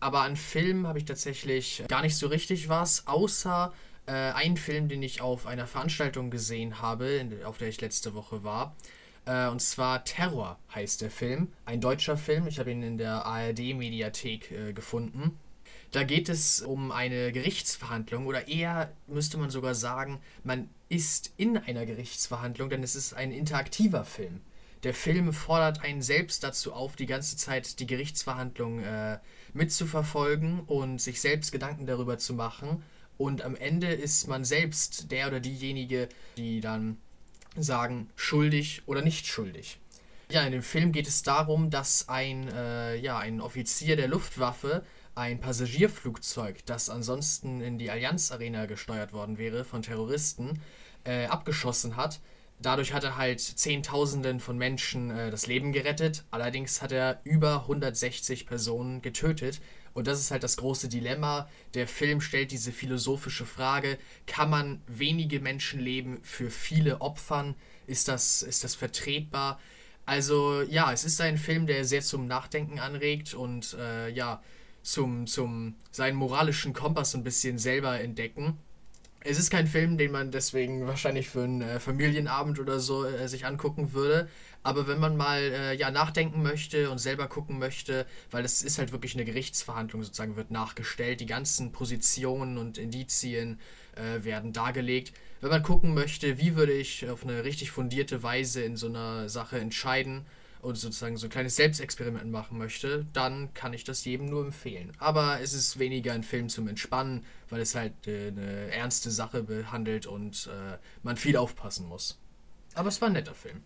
Aber 0.00 0.22
an 0.22 0.36
Filmen 0.36 0.86
habe 0.88 0.98
ich 0.98 1.04
tatsächlich 1.04 1.84
gar 1.86 2.02
nicht 2.02 2.16
so 2.16 2.26
richtig 2.26 2.68
was, 2.68 3.06
außer 3.06 3.72
äh, 4.06 4.12
einen 4.12 4.56
Film, 4.56 4.88
den 4.88 5.00
ich 5.00 5.20
auf 5.20 5.46
einer 5.46 5.68
Veranstaltung 5.68 6.30
gesehen 6.30 6.82
habe, 6.82 7.24
auf 7.44 7.58
der 7.58 7.68
ich 7.68 7.80
letzte 7.80 8.14
Woche 8.14 8.42
war. 8.42 8.74
Äh, 9.24 9.48
und 9.48 9.60
zwar 9.60 10.04
Terror 10.04 10.58
heißt 10.74 11.00
der 11.00 11.10
Film. 11.10 11.52
Ein 11.64 11.80
deutscher 11.80 12.16
Film. 12.16 12.46
Ich 12.46 12.58
habe 12.58 12.70
ihn 12.70 12.82
in 12.82 12.98
der 12.98 13.24
ARD-Mediathek 13.26 14.50
äh, 14.50 14.72
gefunden. 14.72 15.38
Da 15.92 16.04
geht 16.04 16.30
es 16.30 16.62
um 16.62 16.90
eine 16.90 17.32
Gerichtsverhandlung 17.32 18.26
oder 18.26 18.48
eher 18.48 18.92
müsste 19.06 19.36
man 19.36 19.50
sogar 19.50 19.74
sagen, 19.74 20.20
man 20.42 20.70
ist 20.88 21.34
in 21.36 21.58
einer 21.58 21.84
Gerichtsverhandlung, 21.84 22.70
denn 22.70 22.82
es 22.82 22.96
ist 22.96 23.12
ein 23.12 23.30
interaktiver 23.30 24.04
Film. 24.04 24.40
Der 24.84 24.94
Film 24.94 25.32
fordert 25.32 25.82
einen 25.82 26.02
selbst 26.02 26.42
dazu 26.42 26.72
auf, 26.72 26.96
die 26.96 27.06
ganze 27.06 27.36
Zeit 27.36 27.78
die 27.78 27.86
Gerichtsverhandlung 27.86 28.80
äh, 28.80 29.18
mitzuverfolgen 29.52 30.60
und 30.60 31.00
sich 31.00 31.20
selbst 31.20 31.52
Gedanken 31.52 31.86
darüber 31.86 32.18
zu 32.18 32.34
machen. 32.34 32.82
Und 33.18 33.42
am 33.42 33.54
Ende 33.54 33.88
ist 33.88 34.26
man 34.26 34.44
selbst 34.44 35.12
der 35.12 35.28
oder 35.28 35.40
diejenige, 35.40 36.08
die 36.36 36.60
dann 36.60 36.96
sagen, 37.56 38.10
schuldig 38.16 38.82
oder 38.86 39.02
nicht 39.02 39.26
schuldig. 39.26 39.78
Ja, 40.30 40.42
in 40.44 40.52
dem 40.52 40.62
Film 40.62 40.92
geht 40.92 41.06
es 41.06 41.22
darum, 41.22 41.70
dass 41.70 42.08
ein, 42.08 42.48
äh, 42.48 42.96
ja, 42.96 43.18
ein 43.18 43.40
Offizier 43.40 43.96
der 43.96 44.08
Luftwaffe 44.08 44.82
ein 45.14 45.40
Passagierflugzeug, 45.40 46.64
das 46.64 46.88
ansonsten 46.88 47.60
in 47.60 47.78
die 47.78 47.90
Allianz 47.90 48.32
Arena 48.32 48.64
gesteuert 48.64 49.12
worden 49.12 49.36
wäre 49.36 49.64
von 49.64 49.82
Terroristen, 49.82 50.60
äh, 51.04 51.26
abgeschossen 51.26 51.96
hat. 51.96 52.20
Dadurch 52.62 52.92
hat 52.92 53.04
er 53.04 53.16
halt 53.16 53.40
Zehntausenden 53.40 54.40
von 54.40 54.56
Menschen 54.56 55.10
äh, 55.10 55.30
das 55.30 55.46
Leben 55.46 55.72
gerettet. 55.72 56.24
Allerdings 56.30 56.82
hat 56.82 56.92
er 56.92 57.20
über 57.24 57.62
160 57.62 58.46
Personen 58.46 59.02
getötet, 59.02 59.60
und 59.94 60.06
das 60.06 60.20
ist 60.20 60.30
halt 60.30 60.42
das 60.42 60.56
große 60.56 60.88
Dilemma. 60.88 61.48
Der 61.74 61.86
Film 61.86 62.20
stellt 62.20 62.50
diese 62.50 62.72
philosophische 62.72 63.44
Frage, 63.44 63.98
kann 64.26 64.50
man 64.50 64.82
wenige 64.86 65.40
Menschenleben 65.40 66.18
für 66.22 66.50
viele 66.50 67.00
opfern? 67.00 67.54
Ist 67.86 68.08
das, 68.08 68.42
ist 68.42 68.64
das 68.64 68.74
vertretbar? 68.74 69.60
Also 70.06 70.62
ja, 70.62 70.92
es 70.92 71.04
ist 71.04 71.20
ein 71.20 71.36
Film, 71.38 71.66
der 71.66 71.84
sehr 71.84 72.02
zum 72.02 72.26
Nachdenken 72.26 72.78
anregt 72.78 73.34
und 73.34 73.74
äh, 73.74 74.08
ja, 74.10 74.42
zum, 74.82 75.26
zum 75.26 75.76
seinen 75.90 76.16
moralischen 76.16 76.72
Kompass 76.72 77.14
ein 77.14 77.22
bisschen 77.22 77.58
selber 77.58 78.00
entdecken. 78.00 78.58
Es 79.24 79.38
ist 79.38 79.50
kein 79.50 79.68
Film, 79.68 79.98
den 79.98 80.10
man 80.10 80.32
deswegen 80.32 80.86
wahrscheinlich 80.86 81.28
für 81.28 81.44
einen 81.44 81.62
äh, 81.62 81.78
Familienabend 81.78 82.58
oder 82.58 82.80
so 82.80 83.04
äh, 83.04 83.28
sich 83.28 83.46
angucken 83.46 83.92
würde. 83.92 84.28
Aber 84.64 84.88
wenn 84.88 84.98
man 84.98 85.16
mal 85.16 85.40
äh, 85.40 85.74
ja, 85.76 85.90
nachdenken 85.92 86.42
möchte 86.42 86.90
und 86.90 86.98
selber 86.98 87.28
gucken 87.28 87.58
möchte, 87.58 88.06
weil 88.32 88.44
es 88.44 88.62
ist 88.62 88.78
halt 88.78 88.90
wirklich 88.90 89.14
eine 89.14 89.24
Gerichtsverhandlung 89.24 90.02
sozusagen, 90.02 90.34
wird 90.34 90.50
nachgestellt, 90.50 91.20
die 91.20 91.26
ganzen 91.26 91.70
Positionen 91.70 92.58
und 92.58 92.78
Indizien 92.78 93.60
äh, 93.94 94.24
werden 94.24 94.52
dargelegt. 94.52 95.12
Wenn 95.40 95.50
man 95.50 95.62
gucken 95.62 95.94
möchte, 95.94 96.38
wie 96.38 96.56
würde 96.56 96.72
ich 96.72 97.08
auf 97.08 97.22
eine 97.22 97.44
richtig 97.44 97.70
fundierte 97.70 98.22
Weise 98.22 98.62
in 98.62 98.76
so 98.76 98.88
einer 98.88 99.28
Sache 99.28 99.58
entscheiden 99.58 100.26
und 100.62 100.76
sozusagen 100.76 101.16
so 101.16 101.26
ein 101.26 101.30
kleines 101.30 101.56
Selbstexperiment 101.56 102.30
machen 102.30 102.56
möchte, 102.56 103.04
dann 103.12 103.52
kann 103.52 103.74
ich 103.74 103.84
das 103.84 104.04
jedem 104.04 104.26
nur 104.26 104.44
empfehlen. 104.44 104.92
Aber 104.98 105.40
es 105.40 105.52
ist 105.52 105.78
weniger 105.78 106.12
ein 106.12 106.22
Film 106.22 106.48
zum 106.48 106.68
Entspannen, 106.68 107.24
weil 107.50 107.60
es 107.60 107.74
halt 107.74 108.06
äh, 108.06 108.28
eine 108.28 108.70
ernste 108.70 109.10
Sache 109.10 109.42
behandelt 109.42 110.06
und 110.06 110.48
äh, 110.50 110.78
man 111.02 111.16
viel 111.16 111.36
aufpassen 111.36 111.88
muss. 111.88 112.18
Aber 112.74 112.88
es 112.88 113.00
war 113.00 113.08
ein 113.08 113.14
netter 113.14 113.34
Film. 113.34 113.62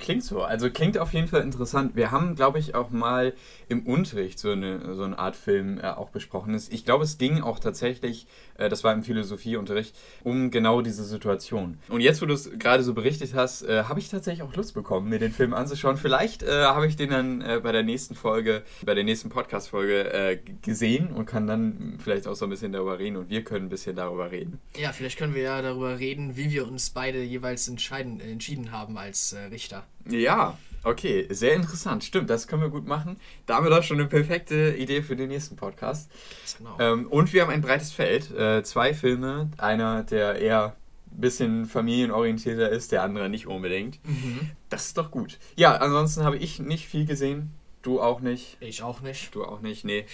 Klingt 0.00 0.24
so. 0.24 0.42
Also 0.42 0.70
klingt 0.70 0.96
auf 0.96 1.12
jeden 1.12 1.28
Fall 1.28 1.42
interessant. 1.42 1.94
Wir 1.94 2.10
haben, 2.10 2.34
glaube 2.34 2.58
ich, 2.58 2.74
auch 2.74 2.90
mal 2.90 3.34
im 3.68 3.86
Unterricht 3.86 4.38
so 4.38 4.50
eine, 4.50 4.94
so 4.94 5.04
eine 5.04 5.18
Art 5.18 5.36
Film 5.36 5.78
äh, 5.78 5.88
auch 5.88 6.08
besprochen. 6.08 6.58
Ich 6.70 6.84
glaube, 6.86 7.04
es 7.04 7.18
ging 7.18 7.42
auch 7.42 7.58
tatsächlich, 7.58 8.26
äh, 8.56 8.70
das 8.70 8.82
war 8.82 8.94
im 8.94 9.02
Philosophieunterricht, 9.02 9.94
um 10.24 10.50
genau 10.50 10.80
diese 10.80 11.04
Situation. 11.04 11.78
Und 11.88 12.00
jetzt, 12.00 12.22
wo 12.22 12.26
du 12.26 12.32
es 12.32 12.50
gerade 12.58 12.82
so 12.82 12.94
berichtet 12.94 13.34
hast, 13.34 13.62
äh, 13.62 13.84
habe 13.84 14.00
ich 14.00 14.08
tatsächlich 14.08 14.42
auch 14.42 14.56
Lust 14.56 14.72
bekommen, 14.72 15.10
mir 15.10 15.18
den 15.18 15.32
Film 15.32 15.52
anzuschauen. 15.52 15.98
Vielleicht 15.98 16.42
äh, 16.42 16.64
habe 16.64 16.86
ich 16.86 16.96
den 16.96 17.10
dann 17.10 17.42
äh, 17.42 17.60
bei 17.62 17.70
der 17.70 17.82
nächsten 17.82 18.14
Folge, 18.14 18.62
bei 18.82 18.94
der 18.94 19.04
nächsten 19.04 19.28
Podcast-Folge 19.28 20.12
äh, 20.12 20.38
gesehen 20.62 21.08
und 21.08 21.26
kann 21.26 21.46
dann 21.46 21.98
vielleicht 22.02 22.26
auch 22.26 22.34
so 22.34 22.46
ein 22.46 22.50
bisschen 22.50 22.72
darüber 22.72 22.98
reden 22.98 23.18
und 23.18 23.28
wir 23.28 23.44
können 23.44 23.66
ein 23.66 23.70
bisschen 23.70 23.96
darüber 23.96 24.30
reden. 24.30 24.60
Ja, 24.78 24.92
vielleicht 24.92 25.18
können 25.18 25.34
wir 25.34 25.42
ja 25.42 25.60
darüber 25.60 25.98
reden, 25.98 26.36
wie 26.36 26.50
wir 26.50 26.66
uns 26.66 26.88
beide 26.88 27.22
jeweils 27.22 27.68
entscheiden, 27.68 28.20
entschieden 28.20 28.72
haben 28.72 28.96
als 28.96 29.36
Richter. 29.50 29.84
Ja, 30.08 30.58
okay, 30.84 31.26
sehr 31.30 31.54
interessant. 31.54 32.04
Stimmt, 32.04 32.30
das 32.30 32.46
können 32.46 32.62
wir 32.62 32.70
gut 32.70 32.86
machen. 32.86 33.16
Damit 33.46 33.72
auch 33.72 33.82
schon 33.82 33.98
eine 33.98 34.08
perfekte 34.08 34.74
Idee 34.76 35.02
für 35.02 35.16
den 35.16 35.28
nächsten 35.28 35.56
Podcast. 35.56 36.10
Genau. 36.58 36.76
Ähm, 36.78 37.06
und 37.08 37.32
wir 37.32 37.42
haben 37.42 37.50
ein 37.50 37.60
breites 37.60 37.92
Feld. 37.92 38.30
Äh, 38.30 38.62
zwei 38.62 38.94
Filme. 38.94 39.50
Einer, 39.58 40.02
der 40.02 40.36
eher 40.36 40.76
ein 41.12 41.20
bisschen 41.20 41.66
familienorientierter 41.66 42.70
ist, 42.70 42.92
der 42.92 43.02
andere 43.02 43.28
nicht 43.28 43.46
unbedingt. 43.46 43.98
Mhm. 44.06 44.50
Das 44.68 44.86
ist 44.86 44.98
doch 44.98 45.10
gut. 45.10 45.38
Ja, 45.56 45.76
ansonsten 45.76 46.24
habe 46.24 46.36
ich 46.36 46.60
nicht 46.60 46.86
viel 46.86 47.06
gesehen. 47.06 47.50
Du 47.82 48.00
auch 48.00 48.20
nicht. 48.20 48.58
Ich 48.60 48.82
auch 48.82 49.00
nicht. 49.00 49.34
Du 49.34 49.44
auch 49.44 49.62
nicht, 49.62 49.84
nee. 49.84 50.04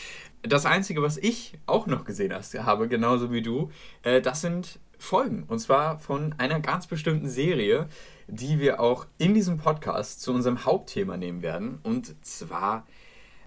Das 0.42 0.66
Einzige, 0.66 1.02
was 1.02 1.16
ich 1.16 1.54
auch 1.66 1.86
noch 1.86 2.04
gesehen 2.04 2.32
habe, 2.32 2.88
genauso 2.88 3.32
wie 3.32 3.42
du, 3.42 3.70
äh, 4.02 4.20
das 4.20 4.40
sind 4.40 4.78
Folgen. 4.98 5.44
Und 5.48 5.58
zwar 5.58 5.98
von 5.98 6.34
einer 6.38 6.60
ganz 6.60 6.86
bestimmten 6.86 7.28
Serie, 7.28 7.88
die 8.28 8.58
wir 8.58 8.80
auch 8.80 9.06
in 9.18 9.34
diesem 9.34 9.58
Podcast 9.58 10.20
zu 10.20 10.32
unserem 10.32 10.64
Hauptthema 10.64 11.16
nehmen 11.16 11.42
werden. 11.42 11.78
Und 11.82 12.14
zwar 12.24 12.86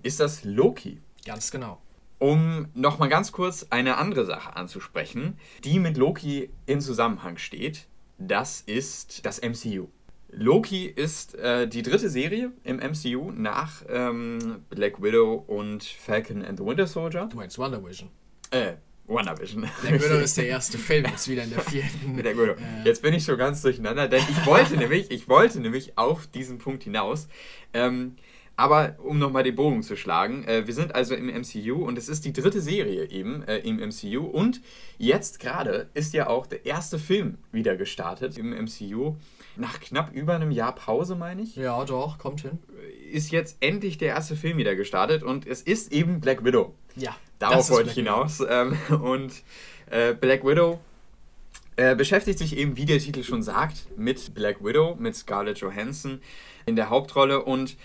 ist 0.03 0.19
das 0.19 0.43
Loki. 0.43 0.99
Ganz 1.25 1.51
genau. 1.51 1.81
Um 2.17 2.67
nochmal 2.73 3.09
ganz 3.09 3.31
kurz 3.31 3.67
eine 3.69 3.97
andere 3.97 4.25
Sache 4.25 4.55
anzusprechen, 4.55 5.37
die 5.63 5.79
mit 5.79 5.97
Loki 5.97 6.49
in 6.65 6.81
Zusammenhang 6.81 7.37
steht, 7.37 7.87
das 8.17 8.61
ist 8.61 9.25
das 9.25 9.41
MCU. 9.41 9.87
Loki 10.31 10.85
ist 10.85 11.35
äh, 11.35 11.67
die 11.67 11.81
dritte 11.81 12.09
Serie 12.09 12.51
im 12.63 12.77
MCU 12.77 13.31
nach 13.31 13.83
ähm, 13.89 14.63
Black 14.69 15.01
Widow 15.01 15.43
und 15.47 15.83
Falcon 15.83 16.43
and 16.43 16.59
the 16.59 16.65
Winter 16.65 16.85
Soldier. 16.85 17.27
Du 17.31 17.37
meinst 17.37 17.57
Wonder 17.57 17.83
Vision? 17.83 18.09
Äh, 18.51 18.73
WandaVision. 19.09 19.67
Black 19.81 20.03
Widow 20.03 20.19
ist 20.19 20.37
der 20.37 20.47
erste 20.47 20.77
Film, 20.77 21.05
jetzt 21.05 21.27
wieder 21.27 21.43
in 21.43 21.49
der 21.49 21.61
vierten. 21.61 22.15
Black 22.15 22.37
Widow. 22.37 22.53
Äh, 22.53 22.85
jetzt 22.85 23.01
bin 23.01 23.13
ich 23.13 23.23
schon 23.23 23.37
ganz 23.37 23.61
durcheinander, 23.61 24.07
denn 24.07 24.23
ich 24.29 24.45
wollte 24.45 24.77
nämlich, 24.77 25.11
ich 25.11 25.27
wollte 25.27 25.59
nämlich 25.59 25.97
auf 25.97 26.27
diesen 26.27 26.59
Punkt 26.59 26.83
hinaus. 26.83 27.27
Ähm, 27.73 28.15
aber 28.59 28.97
um 29.01 29.17
nochmal 29.19 29.43
den 29.43 29.55
Bogen 29.55 29.83
zu 29.83 29.95
schlagen, 29.95 30.43
äh, 30.43 30.67
wir 30.67 30.73
sind 30.73 30.93
also 30.93 31.15
im 31.15 31.27
MCU 31.27 31.75
und 31.75 31.97
es 31.97 32.09
ist 32.09 32.25
die 32.25 32.33
dritte 32.33 32.59
Serie 32.59 33.09
eben 33.09 33.41
äh, 33.43 33.59
im 33.59 33.77
MCU 33.77 34.25
und 34.25 34.59
jetzt 34.97 35.39
gerade 35.39 35.89
ist 35.93 36.13
ja 36.13 36.27
auch 36.27 36.45
der 36.45 36.65
erste 36.65 36.99
Film 36.99 37.37
wieder 37.53 37.77
gestartet 37.77 38.37
im 38.37 38.49
MCU. 38.49 39.15
Nach 39.55 39.79
knapp 39.79 40.13
über 40.13 40.35
einem 40.35 40.51
Jahr 40.51 40.75
Pause, 40.75 41.15
meine 41.15 41.41
ich. 41.41 41.55
Ja, 41.55 41.85
doch, 41.85 42.17
kommt 42.17 42.41
hin. 42.41 42.59
Ist 43.09 43.31
jetzt 43.31 43.57
endlich 43.61 43.97
der 43.97 44.09
erste 44.09 44.35
Film 44.35 44.57
wieder 44.57 44.75
gestartet 44.75 45.23
und 45.23 45.47
es 45.47 45.61
ist 45.61 45.93
eben 45.93 46.19
Black 46.19 46.43
Widow. 46.43 46.75
Ja. 46.97 47.15
Darauf 47.39 47.69
wollte 47.69 47.89
ich 47.89 47.95
hinaus. 47.95 48.43
Ähm, 48.47 48.77
und 49.01 49.33
äh, 49.89 50.13
Black 50.13 50.45
Widow 50.45 50.79
äh, 51.77 51.95
beschäftigt 51.95 52.39
sich 52.39 52.57
eben, 52.57 52.77
wie 52.77 52.85
der 52.85 52.99
Titel 52.99 53.23
schon 53.23 53.41
sagt, 53.41 53.87
mit 53.97 54.33
Black 54.33 54.63
Widow, 54.63 54.95
mit 54.99 55.15
Scarlett 55.15 55.59
Johansson 55.59 56.21
in 56.65 56.75
der 56.75 56.89
Hauptrolle. 56.89 57.43
Und 57.43 57.77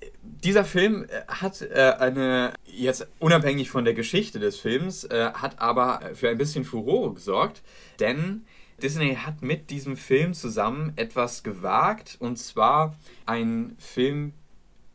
äh, 0.00 0.06
dieser 0.22 0.64
Film 0.64 1.04
äh, 1.04 1.22
hat 1.28 1.62
äh, 1.62 1.94
eine, 1.98 2.52
jetzt 2.66 3.06
unabhängig 3.20 3.70
von 3.70 3.84
der 3.84 3.94
Geschichte 3.94 4.40
des 4.40 4.58
Films, 4.58 5.04
äh, 5.04 5.30
hat 5.32 5.60
aber 5.60 6.00
für 6.14 6.28
ein 6.28 6.38
bisschen 6.38 6.64
Furore 6.64 7.14
gesorgt, 7.14 7.62
denn 8.00 8.44
Disney 8.82 9.14
hat 9.14 9.42
mit 9.42 9.70
diesem 9.70 9.96
Film 9.96 10.34
zusammen 10.34 10.92
etwas 10.96 11.42
gewagt, 11.42 12.16
und 12.18 12.38
zwar 12.38 12.96
einen 13.26 13.76
Film 13.78 14.32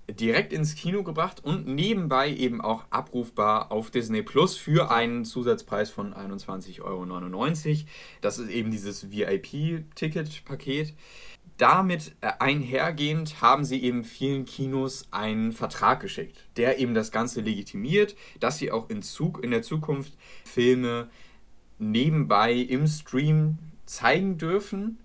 direkt 0.09 0.53
ins 0.53 0.75
Kino 0.75 1.03
gebracht 1.03 1.43
und 1.43 1.67
nebenbei 1.67 2.31
eben 2.31 2.61
auch 2.61 2.85
abrufbar 2.89 3.71
auf 3.71 3.89
Disney 3.89 4.21
Plus 4.21 4.55
für 4.55 4.91
einen 4.91 5.25
Zusatzpreis 5.25 5.89
von 5.89 6.13
21,99 6.13 6.81
Euro. 6.81 7.05
Das 8.21 8.37
ist 8.37 8.49
eben 8.49 8.71
dieses 8.71 9.11
VIP-Ticket-Paket. 9.11 10.93
Damit 11.57 12.15
äh, 12.19 12.31
einhergehend 12.39 13.41
haben 13.41 13.63
sie 13.63 13.81
eben 13.81 14.03
vielen 14.03 14.45
Kinos 14.45 15.07
einen 15.11 15.53
Vertrag 15.53 16.01
geschickt, 16.01 16.43
der 16.57 16.79
eben 16.79 16.93
das 16.93 17.11
Ganze 17.11 17.41
legitimiert, 17.41 18.15
dass 18.41 18.57
sie 18.57 18.71
auch 18.71 18.89
in, 18.89 19.01
Zug, 19.01 19.41
in 19.41 19.51
der 19.51 19.61
Zukunft 19.61 20.13
Filme 20.43 21.09
nebenbei 21.79 22.53
im 22.53 22.87
Stream 22.87 23.57
zeigen 23.85 24.37
dürfen 24.37 24.99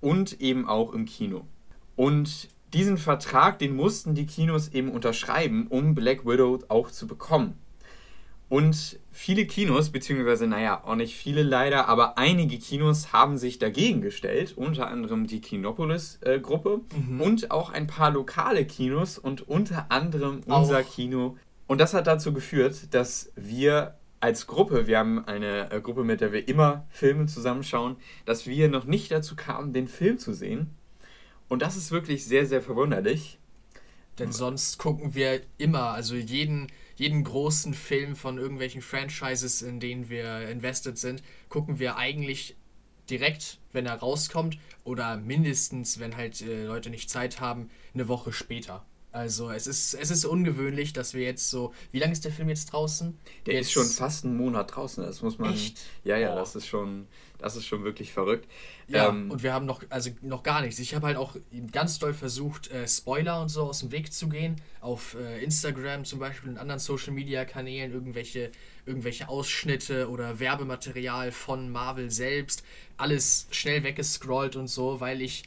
und 0.00 0.40
eben 0.40 0.68
auch 0.68 0.92
im 0.92 1.06
Kino. 1.06 1.46
Und 1.94 2.48
diesen 2.72 2.98
Vertrag, 2.98 3.58
den 3.58 3.74
mussten 3.76 4.14
die 4.14 4.26
Kinos 4.26 4.68
eben 4.68 4.90
unterschreiben, 4.90 5.66
um 5.68 5.94
Black 5.94 6.26
Widow 6.26 6.58
auch 6.68 6.90
zu 6.90 7.06
bekommen. 7.06 7.54
Und 8.48 9.00
viele 9.10 9.44
Kinos, 9.44 9.90
beziehungsweise, 9.90 10.46
naja, 10.46 10.84
auch 10.84 10.94
nicht 10.94 11.16
viele 11.16 11.42
leider, 11.42 11.88
aber 11.88 12.16
einige 12.16 12.58
Kinos 12.58 13.12
haben 13.12 13.38
sich 13.38 13.58
dagegen 13.58 14.02
gestellt, 14.02 14.54
unter 14.56 14.86
anderem 14.86 15.26
die 15.26 15.40
Kinopolis-Gruppe 15.40 16.80
äh, 16.92 16.96
mhm. 16.96 17.20
und 17.20 17.50
auch 17.50 17.70
ein 17.70 17.88
paar 17.88 18.12
lokale 18.12 18.64
Kinos 18.64 19.18
und 19.18 19.48
unter 19.48 19.86
anderem 19.90 20.42
unser 20.46 20.80
auch. 20.80 20.88
Kino. 20.88 21.36
Und 21.66 21.80
das 21.80 21.92
hat 21.92 22.06
dazu 22.06 22.32
geführt, 22.32 22.94
dass 22.94 23.32
wir 23.34 23.96
als 24.20 24.46
Gruppe, 24.46 24.86
wir 24.86 24.98
haben 24.98 25.24
eine 25.26 25.70
äh, 25.72 25.80
Gruppe, 25.80 26.04
mit 26.04 26.20
der 26.20 26.32
wir 26.32 26.46
immer 26.46 26.86
Filme 26.90 27.26
zusammenschauen, 27.26 27.96
dass 28.26 28.46
wir 28.46 28.68
noch 28.68 28.84
nicht 28.84 29.10
dazu 29.10 29.34
kamen, 29.34 29.72
den 29.72 29.88
Film 29.88 30.18
zu 30.18 30.32
sehen. 30.32 30.70
Und 31.48 31.62
das 31.62 31.76
ist 31.76 31.90
wirklich 31.90 32.24
sehr, 32.24 32.46
sehr 32.46 32.62
verwunderlich. 32.62 33.38
Denn 34.18 34.32
sonst 34.32 34.78
gucken 34.78 35.14
wir 35.14 35.42
immer, 35.58 35.90
also 35.90 36.14
jeden, 36.14 36.68
jeden 36.96 37.22
großen 37.22 37.74
Film 37.74 38.16
von 38.16 38.38
irgendwelchen 38.38 38.80
Franchises, 38.80 39.60
in 39.60 39.78
denen 39.78 40.08
wir 40.08 40.48
invested 40.48 40.96
sind, 40.96 41.22
gucken 41.48 41.78
wir 41.78 41.96
eigentlich 41.96 42.56
direkt, 43.10 43.58
wenn 43.72 43.86
er 43.86 43.96
rauskommt 43.96 44.58
oder 44.84 45.16
mindestens, 45.16 46.00
wenn 46.00 46.16
halt 46.16 46.40
äh, 46.40 46.64
Leute 46.64 46.90
nicht 46.90 47.10
Zeit 47.10 47.40
haben, 47.40 47.70
eine 47.94 48.08
Woche 48.08 48.32
später. 48.32 48.84
Also 49.16 49.50
es 49.50 49.66
ist, 49.66 49.94
es 49.94 50.10
ist 50.10 50.26
ungewöhnlich, 50.26 50.92
dass 50.92 51.14
wir 51.14 51.22
jetzt 51.22 51.48
so. 51.48 51.72
Wie 51.90 51.98
lange 51.98 52.12
ist 52.12 52.26
der 52.26 52.32
Film 52.32 52.50
jetzt 52.50 52.66
draußen? 52.66 53.16
Der 53.46 53.54
jetzt 53.54 53.68
ist 53.68 53.72
schon 53.72 53.86
fast 53.86 54.26
einen 54.26 54.36
Monat 54.36 54.76
draußen. 54.76 55.02
Das 55.02 55.22
muss 55.22 55.38
man. 55.38 55.54
Echt? 55.54 55.78
Ja, 56.04 56.18
ja, 56.18 56.34
oh. 56.34 56.36
das 56.36 56.54
ist 56.54 56.66
schon. 56.66 57.06
Das 57.38 57.56
ist 57.56 57.66
schon 57.66 57.82
wirklich 57.82 58.12
verrückt. 58.12 58.46
Ja, 58.88 59.08
ähm, 59.08 59.30
und 59.30 59.42
wir 59.42 59.52
haben 59.52 59.66
noch, 59.66 59.82
also 59.90 60.10
noch 60.22 60.42
gar 60.42 60.62
nichts. 60.62 60.78
Ich 60.78 60.94
habe 60.94 61.06
halt 61.06 61.16
auch 61.16 61.36
ganz 61.70 61.98
doll 61.98 62.14
versucht, 62.14 62.70
äh, 62.70 62.86
Spoiler 62.88 63.40
und 63.42 63.48
so 63.50 63.64
aus 63.64 63.80
dem 63.80 63.90
Weg 63.90 64.12
zu 64.12 64.28
gehen. 64.28 64.56
Auf 64.80 65.14
äh, 65.14 65.42
Instagram 65.42 66.04
zum 66.04 66.18
Beispiel 66.18 66.50
und 66.50 66.58
anderen 66.58 66.78
Social 66.78 67.12
Media 67.12 67.44
Kanälen 67.44 67.92
irgendwelche, 67.92 68.50
irgendwelche 68.84 69.28
Ausschnitte 69.28 70.10
oder 70.10 70.40
Werbematerial 70.40 71.32
von 71.32 71.70
Marvel 71.70 72.10
selbst. 72.10 72.62
Alles 72.96 73.48
schnell 73.50 73.82
weggescrollt 73.82 74.56
und 74.56 74.68
so, 74.68 75.00
weil 75.00 75.20
ich 75.22 75.44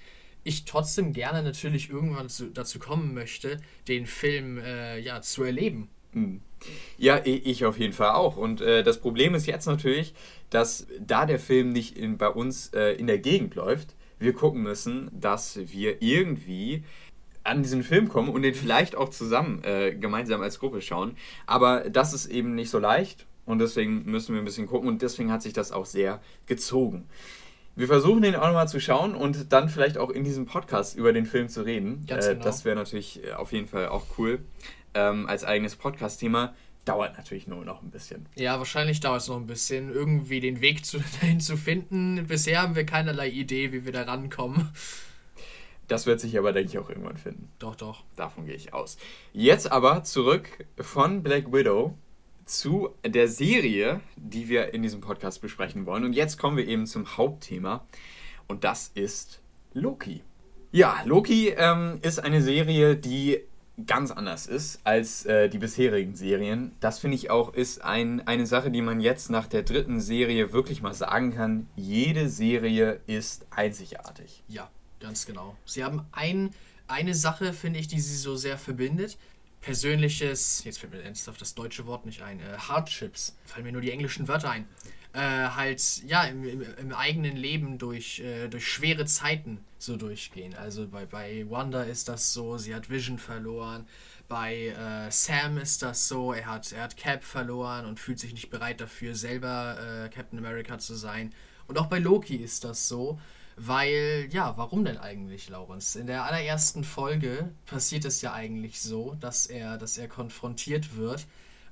ich 0.49 0.65
trotzdem 0.65 1.13
gerne 1.13 1.43
natürlich 1.43 1.89
irgendwann 1.89 2.27
zu, 2.27 2.47
dazu 2.47 2.79
kommen 2.79 3.13
möchte, 3.13 3.57
den 3.87 4.05
Film 4.05 4.57
äh, 4.57 4.99
ja, 4.99 5.21
zu 5.21 5.43
erleben. 5.43 5.89
Hm. 6.13 6.41
Ja, 6.97 7.21
ich 7.23 7.63
auf 7.65 7.79
jeden 7.79 7.93
Fall 7.93 8.11
auch. 8.11 8.35
Und 8.35 8.59
äh, 8.59 8.83
das 8.83 8.99
Problem 8.99 9.33
ist 9.35 9.45
jetzt 9.45 9.65
natürlich, 9.65 10.13
dass 10.49 10.87
da 10.99 11.25
der 11.25 11.39
Film 11.39 11.71
nicht 11.71 11.97
in, 11.97 12.17
bei 12.17 12.27
uns 12.27 12.73
äh, 12.73 12.93
in 12.93 13.07
der 13.07 13.19
Gegend 13.19 13.55
läuft, 13.55 13.95
wir 14.17 14.33
gucken 14.33 14.63
müssen, 14.63 15.09
dass 15.13 15.57
wir 15.71 16.01
irgendwie 16.01 16.83
an 17.43 17.63
diesen 17.63 17.83
Film 17.83 18.09
kommen 18.09 18.29
und 18.29 18.41
den 18.41 18.53
vielleicht 18.53 18.95
auch 18.95 19.09
zusammen 19.09 19.63
äh, 19.63 19.95
gemeinsam 19.95 20.41
als 20.41 20.59
Gruppe 20.59 20.81
schauen. 20.81 21.15
Aber 21.45 21.89
das 21.89 22.13
ist 22.13 22.25
eben 22.25 22.55
nicht 22.55 22.69
so 22.69 22.79
leicht 22.79 23.25
und 23.45 23.59
deswegen 23.59 24.03
müssen 24.05 24.33
wir 24.33 24.41
ein 24.41 24.45
bisschen 24.45 24.67
gucken 24.67 24.89
und 24.89 25.01
deswegen 25.01 25.31
hat 25.31 25.41
sich 25.41 25.53
das 25.53 25.71
auch 25.71 25.85
sehr 25.85 26.21
gezogen. 26.47 27.07
Wir 27.75 27.87
versuchen 27.87 28.21
den 28.21 28.35
auch 28.35 28.47
nochmal 28.47 28.67
zu 28.67 28.79
schauen 28.79 29.15
und 29.15 29.53
dann 29.53 29.69
vielleicht 29.69 29.97
auch 29.97 30.09
in 30.09 30.23
diesem 30.23 30.45
Podcast 30.45 30.97
über 30.97 31.13
den 31.13 31.25
Film 31.25 31.49
zu 31.49 31.61
reden. 31.61 32.05
Ganz 32.07 32.25
äh, 32.25 32.33
genau. 32.33 32.43
Das 32.43 32.65
wäre 32.65 32.75
natürlich 32.75 33.23
äh, 33.23 33.33
auf 33.33 33.51
jeden 33.51 33.67
Fall 33.67 33.87
auch 33.89 34.05
cool. 34.17 34.39
Ähm, 34.93 35.27
als 35.27 35.43
eigenes 35.43 35.75
Podcast-Thema. 35.75 36.53
Dauert 36.85 37.17
natürlich 37.17 37.45
nur 37.47 37.63
noch 37.63 37.83
ein 37.83 37.91
bisschen. 37.91 38.25
Ja, 38.35 38.57
wahrscheinlich 38.57 38.99
dauert 38.99 39.21
es 39.21 39.27
noch 39.27 39.35
ein 39.35 39.45
bisschen, 39.45 39.93
irgendwie 39.93 40.39
den 40.39 40.59
Weg 40.61 40.85
zu, 40.85 40.97
dahin 41.21 41.39
zu 41.39 41.55
finden. 41.55 42.25
Bisher 42.27 42.61
haben 42.61 42.75
wir 42.75 42.85
keinerlei 42.85 43.29
Idee, 43.29 43.71
wie 43.71 43.85
wir 43.85 43.91
da 43.91 44.03
rankommen. 44.03 44.69
Das 45.87 46.05
wird 46.05 46.19
sich 46.19 46.37
aber, 46.37 46.53
denke 46.53 46.69
ich, 46.69 46.77
auch 46.79 46.89
irgendwann 46.89 47.17
finden. 47.17 47.51
Doch, 47.59 47.75
doch. 47.75 48.03
Davon 48.15 48.45
gehe 48.45 48.55
ich 48.55 48.73
aus. 48.73 48.97
Jetzt 49.33 49.71
aber 49.71 50.03
zurück 50.03 50.65
von 50.77 51.23
Black 51.23 51.51
Widow 51.51 51.97
zu 52.49 52.89
der 53.05 53.27
Serie, 53.27 54.01
die 54.15 54.49
wir 54.49 54.73
in 54.73 54.81
diesem 54.81 55.01
Podcast 55.01 55.41
besprechen 55.41 55.85
wollen. 55.85 56.03
Und 56.03 56.13
jetzt 56.13 56.37
kommen 56.37 56.57
wir 56.57 56.67
eben 56.67 56.85
zum 56.85 57.17
Hauptthema. 57.17 57.85
Und 58.47 58.63
das 58.63 58.91
ist 58.95 59.39
Loki. 59.73 60.21
Ja, 60.71 61.01
Loki 61.05 61.49
ähm, 61.49 61.99
ist 62.01 62.19
eine 62.19 62.41
Serie, 62.41 62.95
die 62.95 63.39
ganz 63.85 64.11
anders 64.11 64.47
ist 64.47 64.81
als 64.83 65.25
äh, 65.25 65.49
die 65.49 65.57
bisherigen 65.57 66.15
Serien. 66.15 66.73
Das 66.79 66.99
finde 66.99 67.15
ich 67.15 67.29
auch 67.29 67.53
ist 67.53 67.83
ein, 67.83 68.25
eine 68.27 68.45
Sache, 68.45 68.71
die 68.71 68.81
man 68.81 68.99
jetzt 68.99 69.29
nach 69.29 69.47
der 69.47 69.63
dritten 69.63 69.99
Serie 69.99 70.51
wirklich 70.51 70.81
mal 70.81 70.93
sagen 70.93 71.33
kann. 71.33 71.67
Jede 71.75 72.29
Serie 72.29 72.99
ist 73.07 73.45
einzigartig. 73.51 74.43
Ja, 74.47 74.69
ganz 74.99 75.25
genau. 75.25 75.55
Sie 75.65 75.83
haben 75.83 76.05
ein, 76.11 76.51
eine 76.87 77.15
Sache, 77.15 77.53
finde 77.53 77.79
ich, 77.79 77.87
die 77.87 77.99
sie 77.99 78.15
so 78.15 78.35
sehr 78.35 78.57
verbindet. 78.57 79.17
Persönliches, 79.61 80.63
jetzt 80.63 80.79
fällt 80.79 80.93
mir 80.93 81.01
ernsthaft 81.01 81.41
das 81.41 81.53
deutsche 81.53 81.85
Wort 81.85 82.05
nicht 82.05 82.21
ein, 82.21 82.39
äh, 82.39 82.57
Hardships, 82.57 83.35
fallen 83.45 83.65
mir 83.65 83.71
nur 83.71 83.81
die 83.81 83.91
englischen 83.91 84.27
Wörter 84.27 84.51
ein. 84.51 84.67
Äh, 85.11 85.19
halt, 85.19 86.03
ja, 86.05 86.23
im, 86.23 86.47
im, 86.47 86.61
im, 86.77 86.93
eigenen 86.93 87.35
Leben 87.35 87.79
durch, 87.79 88.19
äh, 88.19 88.47
durch 88.47 88.67
schwere 88.67 89.05
Zeiten 89.05 89.59
so 89.79 89.97
durchgehen. 89.97 90.53
Also 90.53 90.87
bei, 90.87 91.05
bei 91.05 91.45
Wanda 91.49 91.81
ist 91.81 92.09
das 92.09 92.31
so, 92.31 92.57
sie 92.57 92.75
hat 92.75 92.89
Vision 92.91 93.17
verloren. 93.17 93.87
Bei 94.27 94.67
äh, 94.67 95.11
Sam 95.11 95.57
ist 95.57 95.81
das 95.81 96.07
so, 96.07 96.31
er 96.33 96.45
hat, 96.45 96.71
er 96.71 96.83
hat 96.83 96.95
Cap 96.95 97.23
verloren 97.23 97.87
und 97.87 97.99
fühlt 97.99 98.19
sich 98.19 98.33
nicht 98.33 98.51
bereit 98.51 98.81
dafür, 98.81 99.15
selber 99.15 100.05
äh, 100.05 100.09
Captain 100.09 100.37
America 100.37 100.77
zu 100.77 100.93
sein. 100.93 101.33
Und 101.67 101.79
auch 101.79 101.87
bei 101.87 101.97
Loki 101.97 102.35
ist 102.35 102.63
das 102.63 102.87
so, 102.87 103.19
weil, 103.61 104.29
ja, 104.31 104.55
warum 104.55 104.85
denn 104.85 104.97
eigentlich, 104.97 105.49
Laurens? 105.49 105.97
In 105.97 106.07
der 106.07 106.23
allerersten 106.23 106.85
Folge 106.85 107.51
passiert 107.65 108.05
es 108.05 108.21
ja 108.21 108.33
eigentlich 108.33 108.79
so, 108.79 109.17
dass 109.19 109.47
er, 109.47 109.77
dass 109.77 109.97
er 109.97 110.07
konfrontiert 110.07 110.95
wird 110.95 111.27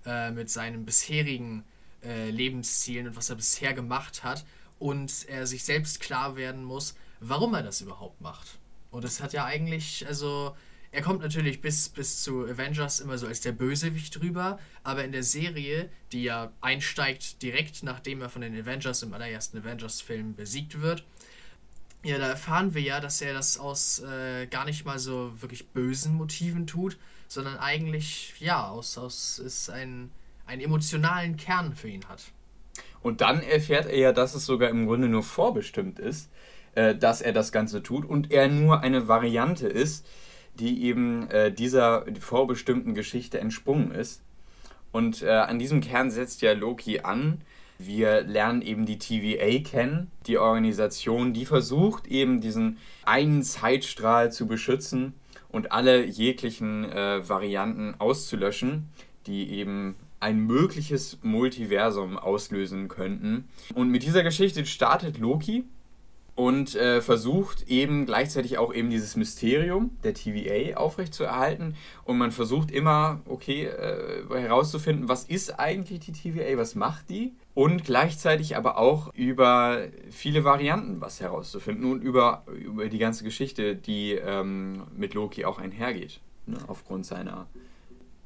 äh, 0.06 0.32
mit 0.32 0.50
seinen 0.50 0.86
bisherigen 0.86 1.63
äh, 2.03 2.29
Lebenszielen 2.29 3.08
und 3.08 3.15
was 3.15 3.29
er 3.29 3.38
bisher 3.38 3.74
gemacht 3.74 4.25
hat 4.25 4.46
und 4.79 5.27
er 5.29 5.48
sich 5.48 5.63
selbst 5.63 6.01
klar 6.01 6.36
werden 6.36 6.65
muss, 6.65 6.94
warum 7.22 7.53
er 7.53 7.63
das 7.63 7.79
überhaupt 7.79 8.20
macht. 8.20 8.60
Und 8.91 9.06
es 9.06 9.22
hat 9.22 9.32
ja 9.32 9.46
eigentlich, 9.46 10.06
also 10.08 10.56
er 10.91 11.01
kommt 11.01 11.22
natürlich 11.22 11.62
bis, 11.62 11.88
bis 11.88 12.22
zu 12.22 12.46
Avengers 12.46 13.00
immer 13.00 13.17
so 13.17 13.27
als 13.27 13.39
der 13.39 13.53
Bösewicht 13.53 14.20
drüber, 14.20 14.60
aber 14.84 15.06
in 15.06 15.13
der 15.13 15.24
Serie, 15.24 15.89
die 16.12 16.24
ja 16.24 16.51
einsteigt 16.60 17.41
direkt 17.41 17.84
nachdem 17.84 18.22
er 18.22 18.29
von 18.29 18.41
den 18.41 18.60
Avengers 18.60 19.03
im 19.03 19.13
allerersten 19.13 19.60
Avengers-Film 19.60 20.36
besiegt 20.36 20.82
wird, 20.82 21.06
ja, 22.07 22.17
da 22.17 22.27
erfahren 22.27 22.73
wir 22.73 22.81
ja, 22.81 22.99
dass 22.99 23.21
er 23.21 23.33
das 23.33 23.57
aus 23.57 23.99
äh, 23.99 24.47
gar 24.47 24.65
nicht 24.65 24.85
mal 24.85 24.99
so 24.99 25.31
wirklich 25.41 25.67
bösen 25.69 26.15
Motiven 26.15 26.65
tut, 26.65 26.97
sondern 27.27 27.57
eigentlich, 27.57 28.33
ja, 28.39 28.67
aus, 28.67 28.97
aus 28.97 29.39
ist 29.39 29.69
ein, 29.69 30.11
einen 30.45 30.61
emotionalen 30.61 31.37
Kern 31.37 31.75
für 31.75 31.89
ihn 31.89 32.07
hat. 32.07 32.23
Und 33.01 33.21
dann 33.21 33.41
erfährt 33.41 33.85
er 33.85 33.97
ja, 33.97 34.13
dass 34.13 34.35
es 34.35 34.45
sogar 34.45 34.69
im 34.69 34.85
Grunde 34.87 35.07
nur 35.09 35.23
vorbestimmt 35.23 35.99
ist, 35.99 36.29
äh, 36.75 36.95
dass 36.95 37.21
er 37.21 37.33
das 37.33 37.51
Ganze 37.51 37.83
tut 37.83 38.05
und 38.05 38.31
er 38.31 38.47
nur 38.47 38.81
eine 38.81 39.07
Variante 39.07 39.67
ist, 39.67 40.07
die 40.55 40.83
eben 40.83 41.29
äh, 41.29 41.51
dieser 41.51 42.05
vorbestimmten 42.19 42.93
Geschichte 42.93 43.39
entsprungen 43.39 43.91
ist. 43.91 44.23
Und 44.91 45.21
äh, 45.21 45.29
an 45.29 45.59
diesem 45.59 45.81
Kern 45.81 46.09
setzt 46.09 46.41
ja 46.41 46.53
Loki 46.53 47.01
an. 47.01 47.41
Wir 47.79 48.22
lernen 48.22 48.62
eben 48.62 48.86
die 48.86 48.98
TVA 48.98 49.60
kennen, 49.63 50.12
die 50.25 50.38
Organisation, 50.38 51.34
die 51.34 51.46
versucht 51.46 52.07
eben 52.07 52.41
diesen 52.41 52.77
einen 53.03 53.43
Zeitstrahl 53.43 54.31
zu 54.31 54.48
beschützen 54.48 55.13
und 55.50 55.72
alle 55.72 56.03
jeglichen 56.05 56.86
äh, 56.86 57.27
Varianten 57.27 57.96
auszulöschen, 58.00 58.89
die 59.27 59.51
eben 59.51 59.96
ein 60.19 60.39
mögliches 60.39 61.19
Multiversum 61.22 62.17
auslösen 62.17 62.88
könnten. 62.88 63.48
Und 63.75 63.89
mit 63.89 64.03
dieser 64.03 64.24
Geschichte 64.24 64.65
startet 64.65 65.19
Loki 65.19 65.65
und 66.34 66.75
äh, 66.75 67.01
versucht 67.01 67.67
eben 67.67 68.05
gleichzeitig 68.05 68.57
auch 68.57 68.74
eben 68.74 68.89
dieses 68.89 69.15
Mysterium 69.15 69.91
der 70.03 70.15
TVA 70.15 70.77
aufrechtzuerhalten. 70.77 71.75
Und 72.03 72.17
man 72.17 72.31
versucht 72.31 72.72
immer, 72.72 73.22
okay, 73.25 73.65
äh, 73.65 74.24
herauszufinden, 74.29 75.07
was 75.07 75.24
ist 75.24 75.60
eigentlich 75.60 76.00
die 76.00 76.12
TVA, 76.12 76.57
was 76.57 76.74
macht 76.74 77.10
die 77.10 77.34
und 77.57 77.83
gleichzeitig 77.83 78.55
aber 78.55 78.77
auch 78.77 79.11
über 79.15 79.87
viele 80.11 80.43
Varianten 80.43 81.01
was 81.01 81.21
herauszufinden 81.21 81.91
und 81.91 82.03
über, 82.03 82.45
über 82.53 82.87
die 82.87 82.99
ganze 82.99 83.23
Geschichte, 83.23 83.75
die 83.75 84.11
ähm, 84.11 84.83
mit 84.95 85.15
Loki 85.15 85.43
auch 85.43 85.57
einhergeht, 85.57 86.19
ne, 86.45 86.59
aufgrund 86.67 87.07
seiner 87.07 87.47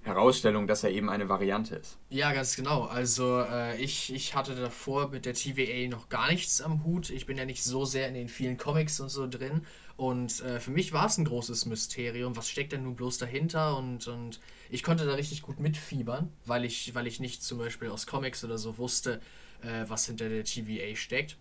Herausstellung, 0.01 0.67
dass 0.67 0.83
er 0.83 0.91
eben 0.91 1.09
eine 1.09 1.29
Variante 1.29 1.75
ist. 1.75 1.97
Ja, 2.09 2.33
ganz 2.33 2.57
genau. 2.57 2.83
Also 2.83 3.39
äh, 3.39 3.81
ich, 3.81 4.13
ich 4.13 4.35
hatte 4.35 4.53
davor 4.53 5.07
mit 5.07 5.25
der 5.25 5.33
TVA 5.33 5.87
noch 5.87 6.09
gar 6.09 6.29
nichts 6.29 6.59
am 6.59 6.83
Hut. 6.83 7.09
Ich 7.09 7.25
bin 7.25 7.37
ja 7.37 7.46
nicht 7.46 7.63
so 7.63 7.85
sehr 7.85 8.09
in 8.09 8.15
den 8.15 8.27
vielen 8.27 8.57
Comics 8.57 9.00
und 9.00 9.07
so 9.07 9.29
drin. 9.29 9.61
Und 9.96 10.41
äh, 10.41 10.59
für 10.59 10.72
mich 10.72 10.91
war 10.91 11.05
es 11.05 11.17
ein 11.17 11.24
großes 11.24 11.67
Mysterium. 11.67 12.35
Was 12.35 12.50
steckt 12.50 12.74
denn 12.74 12.83
nun 12.83 12.98
bloß 12.98 13.17
dahinter? 13.17 13.77
Und, 13.77 14.09
und 14.09 14.41
ich 14.72 14.84
konnte 14.84 15.05
da 15.05 15.14
richtig 15.14 15.42
gut 15.42 15.60
mitfiebern, 15.60 16.31
weil 16.46 16.66
ich, 16.66 16.96
weil 16.96 17.05
ich 17.05 17.20
nicht 17.20 17.44
zum 17.44 17.57
Beispiel 17.57 17.90
aus 17.90 18.07
Comics 18.07 18.44
oder 18.44 18.57
so 18.57 18.77
wusste, 18.77 19.22
äh, 19.62 19.86
was 19.88 20.05
hinter 20.05 20.29
der 20.29 20.44
TVA 20.46 20.96
steckt. 20.96 21.38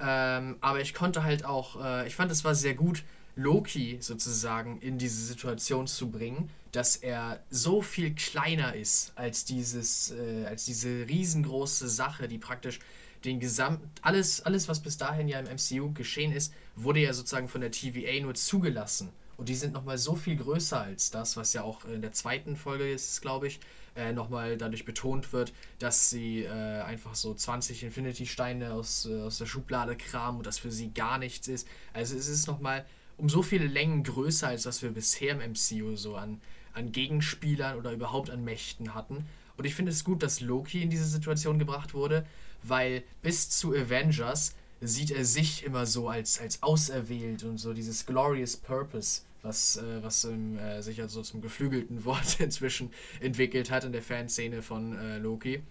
Ähm, 0.00 0.56
aber 0.60 0.80
ich 0.80 0.94
konnte 0.94 1.24
halt 1.24 1.44
auch, 1.44 1.84
äh, 1.84 2.06
ich 2.06 2.14
fand 2.14 2.30
es 2.30 2.44
war 2.44 2.54
sehr 2.54 2.74
gut, 2.74 3.02
Loki 3.36 3.98
sozusagen 4.00 4.80
in 4.80 4.98
diese 4.98 5.22
Situation 5.22 5.86
zu 5.86 6.10
bringen, 6.10 6.50
dass 6.72 6.96
er 6.96 7.42
so 7.50 7.82
viel 7.82 8.14
kleiner 8.14 8.74
ist 8.74 9.12
als 9.16 9.44
dieses, 9.44 10.12
äh, 10.12 10.46
als 10.46 10.64
diese 10.64 11.08
riesengroße 11.08 11.88
Sache, 11.88 12.28
die 12.28 12.38
praktisch 12.38 12.78
den 13.24 13.40
gesamten, 13.40 13.90
alles, 14.00 14.42
alles, 14.42 14.68
was 14.68 14.80
bis 14.80 14.96
dahin 14.96 15.28
ja 15.28 15.40
im 15.40 15.46
MCU 15.46 15.92
geschehen 15.92 16.32
ist, 16.32 16.54
wurde 16.76 17.00
ja 17.00 17.12
sozusagen 17.12 17.48
von 17.48 17.60
der 17.60 17.70
TVA 17.70 18.22
nur 18.22 18.34
zugelassen. 18.34 19.10
Und 19.40 19.48
die 19.48 19.54
sind 19.54 19.72
nochmal 19.72 19.96
so 19.96 20.16
viel 20.16 20.36
größer 20.36 20.78
als 20.78 21.10
das, 21.10 21.34
was 21.34 21.54
ja 21.54 21.62
auch 21.62 21.86
in 21.86 22.02
der 22.02 22.12
zweiten 22.12 22.56
Folge 22.56 22.92
ist, 22.92 23.22
glaube 23.22 23.46
ich, 23.46 23.58
äh, 23.96 24.12
nochmal 24.12 24.58
dadurch 24.58 24.84
betont 24.84 25.32
wird, 25.32 25.54
dass 25.78 26.10
sie 26.10 26.42
äh, 26.42 26.82
einfach 26.82 27.14
so 27.14 27.32
20 27.32 27.84
Infinity-Steine 27.84 28.74
aus, 28.74 29.06
äh, 29.06 29.22
aus 29.22 29.38
der 29.38 29.46
Schublade 29.46 29.96
kramen 29.96 30.36
und 30.36 30.46
das 30.46 30.58
für 30.58 30.70
sie 30.70 30.92
gar 30.92 31.16
nichts 31.16 31.48
ist. 31.48 31.66
Also 31.94 32.18
es 32.18 32.28
ist 32.28 32.48
nochmal 32.48 32.84
um 33.16 33.30
so 33.30 33.42
viele 33.42 33.66
Längen 33.66 34.04
größer, 34.04 34.46
als 34.46 34.66
was 34.66 34.82
wir 34.82 34.90
bisher 34.90 35.32
im 35.32 35.52
MCU 35.52 35.96
so 35.96 36.16
an, 36.16 36.42
an 36.74 36.92
Gegenspielern 36.92 37.78
oder 37.78 37.92
überhaupt 37.92 38.28
an 38.28 38.44
Mächten 38.44 38.92
hatten. 38.92 39.24
Und 39.56 39.64
ich 39.64 39.74
finde 39.74 39.92
es 39.92 40.04
gut, 40.04 40.22
dass 40.22 40.42
Loki 40.42 40.82
in 40.82 40.90
diese 40.90 41.06
Situation 41.06 41.58
gebracht 41.58 41.94
wurde, 41.94 42.26
weil 42.62 43.04
bis 43.22 43.48
zu 43.48 43.72
Avengers 43.72 44.54
sieht 44.82 45.10
er 45.10 45.24
sich 45.24 45.64
immer 45.64 45.86
so 45.86 46.10
als, 46.10 46.38
als 46.38 46.62
auserwählt 46.62 47.42
und 47.42 47.56
so 47.56 47.72
dieses 47.72 48.04
Glorious 48.04 48.58
Purpose, 48.58 49.22
was, 49.42 49.76
äh, 49.76 50.02
was 50.02 50.24
ähm, 50.24 50.58
äh, 50.58 50.82
sich 50.82 51.00
also 51.00 51.22
zum 51.22 51.40
geflügelten 51.40 52.04
Wort 52.04 52.40
inzwischen 52.40 52.92
entwickelt 53.20 53.70
hat 53.70 53.84
in 53.84 53.92
der 53.92 54.02
Fanszene 54.02 54.62
von 54.62 54.96
äh, 54.98 55.18
Loki. 55.18 55.62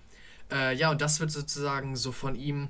Äh, 0.51 0.75
ja, 0.75 0.91
und 0.91 1.01
das 1.01 1.19
wird 1.19 1.31
sozusagen 1.31 1.95
so 1.95 2.11
von 2.11 2.35
ihm 2.35 2.69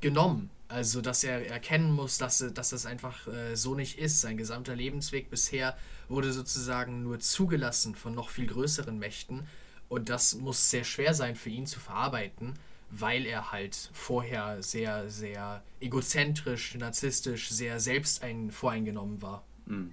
genommen. 0.00 0.50
Also, 0.68 1.02
dass 1.02 1.22
er 1.22 1.46
erkennen 1.50 1.92
muss, 1.92 2.16
dass, 2.16 2.44
dass 2.54 2.72
es 2.72 2.86
einfach 2.86 3.28
äh, 3.28 3.54
so 3.54 3.74
nicht 3.74 3.98
ist. 3.98 4.22
Sein 4.22 4.38
gesamter 4.38 4.74
Lebensweg 4.74 5.28
bisher 5.28 5.76
wurde 6.08 6.32
sozusagen 6.32 7.02
nur 7.02 7.20
zugelassen 7.20 7.94
von 7.94 8.14
noch 8.14 8.30
viel 8.30 8.46
größeren 8.46 8.98
Mächten. 8.98 9.46
Und 9.90 10.08
das 10.08 10.34
muss 10.36 10.70
sehr 10.70 10.84
schwer 10.84 11.12
sein 11.12 11.36
für 11.36 11.50
ihn 11.50 11.66
zu 11.66 11.78
verarbeiten, 11.78 12.54
weil 12.90 13.26
er 13.26 13.52
halt 13.52 13.90
vorher 13.92 14.62
sehr, 14.62 15.10
sehr 15.10 15.62
egozentrisch, 15.80 16.74
narzisstisch, 16.74 17.50
sehr 17.50 17.78
selbstein 17.78 18.50
voreingenommen 18.50 19.20
war. 19.20 19.44
Mhm. 19.66 19.92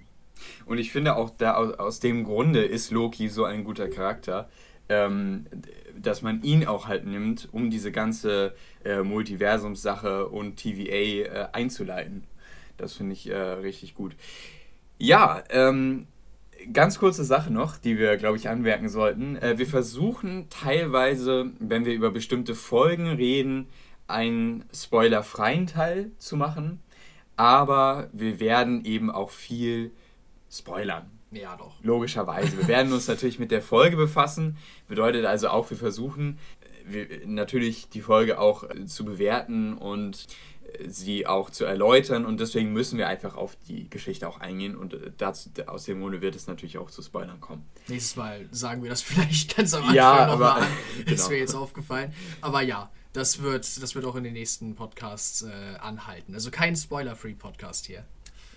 Und 0.64 0.78
ich 0.78 0.90
finde 0.90 1.16
auch 1.16 1.30
da 1.30 1.54
aus 1.54 2.00
dem 2.00 2.24
Grunde 2.24 2.64
ist 2.64 2.90
Loki 2.90 3.28
so 3.28 3.44
ein 3.44 3.64
guter 3.64 3.88
Charakter, 3.88 4.48
ähm, 4.88 5.46
dass 5.98 6.22
man 6.22 6.42
ihn 6.42 6.66
auch 6.66 6.88
halt 6.88 7.06
nimmt, 7.06 7.48
um 7.52 7.70
diese 7.70 7.92
ganze 7.92 8.54
äh, 8.84 9.02
Multiversumssache 9.02 10.28
und 10.28 10.56
TVA 10.56 10.94
äh, 10.94 11.48
einzuleiten. 11.52 12.24
Das 12.76 12.94
finde 12.94 13.12
ich 13.12 13.28
äh, 13.28 13.36
richtig 13.36 13.94
gut. 13.94 14.16
Ja, 14.98 15.42
ähm, 15.50 16.06
ganz 16.72 16.98
kurze 16.98 17.24
Sache 17.24 17.52
noch, 17.52 17.76
die 17.76 17.98
wir, 17.98 18.16
glaube 18.16 18.36
ich, 18.36 18.48
anmerken 18.48 18.88
sollten. 18.88 19.36
Äh, 19.36 19.58
wir 19.58 19.66
versuchen 19.66 20.48
teilweise, 20.50 21.50
wenn 21.58 21.84
wir 21.84 21.94
über 21.94 22.10
bestimmte 22.10 22.54
Folgen 22.54 23.06
reden, 23.06 23.68
einen 24.06 24.64
spoilerfreien 24.74 25.66
Teil 25.66 26.10
zu 26.18 26.36
machen, 26.36 26.80
aber 27.40 28.10
wir 28.12 28.38
werden 28.38 28.84
eben 28.84 29.10
auch 29.10 29.30
viel 29.30 29.92
spoilern. 30.50 31.10
Ja, 31.30 31.56
doch. 31.56 31.72
Logischerweise. 31.82 32.58
Wir 32.58 32.68
werden 32.68 32.92
uns 32.92 33.08
natürlich 33.08 33.38
mit 33.38 33.50
der 33.50 33.62
Folge 33.62 33.96
befassen. 33.96 34.58
Bedeutet 34.88 35.24
also 35.24 35.48
auch, 35.48 35.70
wir 35.70 35.78
versuchen 35.78 36.38
wir, 36.84 37.06
natürlich 37.24 37.88
die 37.88 38.02
Folge 38.02 38.38
auch 38.38 38.64
äh, 38.64 38.84
zu 38.84 39.06
bewerten 39.06 39.72
und 39.72 40.26
äh, 40.64 40.86
sie 40.90 41.26
auch 41.26 41.48
zu 41.48 41.64
erläutern 41.64 42.26
und 42.26 42.40
deswegen 42.40 42.74
müssen 42.74 42.98
wir 42.98 43.08
einfach 43.08 43.36
auf 43.36 43.56
die 43.68 43.88
Geschichte 43.88 44.28
auch 44.28 44.40
eingehen 44.40 44.76
und 44.76 44.92
äh, 44.92 45.10
dazu, 45.16 45.48
aus 45.66 45.84
dem 45.84 46.00
Grunde 46.00 46.20
wird 46.20 46.36
es 46.36 46.46
natürlich 46.46 46.76
auch 46.76 46.90
zu 46.90 47.00
Spoilern 47.00 47.40
kommen. 47.40 47.64
Nächstes 47.88 48.16
Mal 48.16 48.48
sagen 48.50 48.82
wir 48.82 48.90
das 48.90 49.00
vielleicht 49.02 49.56
ganz 49.56 49.72
am 49.72 49.82
Anfang 49.82 49.96
ja, 49.96 50.26
nochmal 50.26 50.60
an. 50.60 50.68
Genau. 50.98 51.10
Ist 51.14 51.30
mir 51.30 51.38
jetzt 51.38 51.54
aufgefallen. 51.54 52.12
Aber 52.42 52.60
ja, 52.60 52.90
das 53.12 53.42
wird, 53.42 53.82
das 53.82 53.94
wird 53.94 54.04
auch 54.04 54.16
in 54.16 54.24
den 54.24 54.34
nächsten 54.34 54.74
Podcasts 54.74 55.42
äh, 55.42 55.78
anhalten. 55.78 56.34
Also 56.34 56.50
kein 56.50 56.76
Spoiler-Free-Podcast 56.76 57.86
hier. 57.86 58.04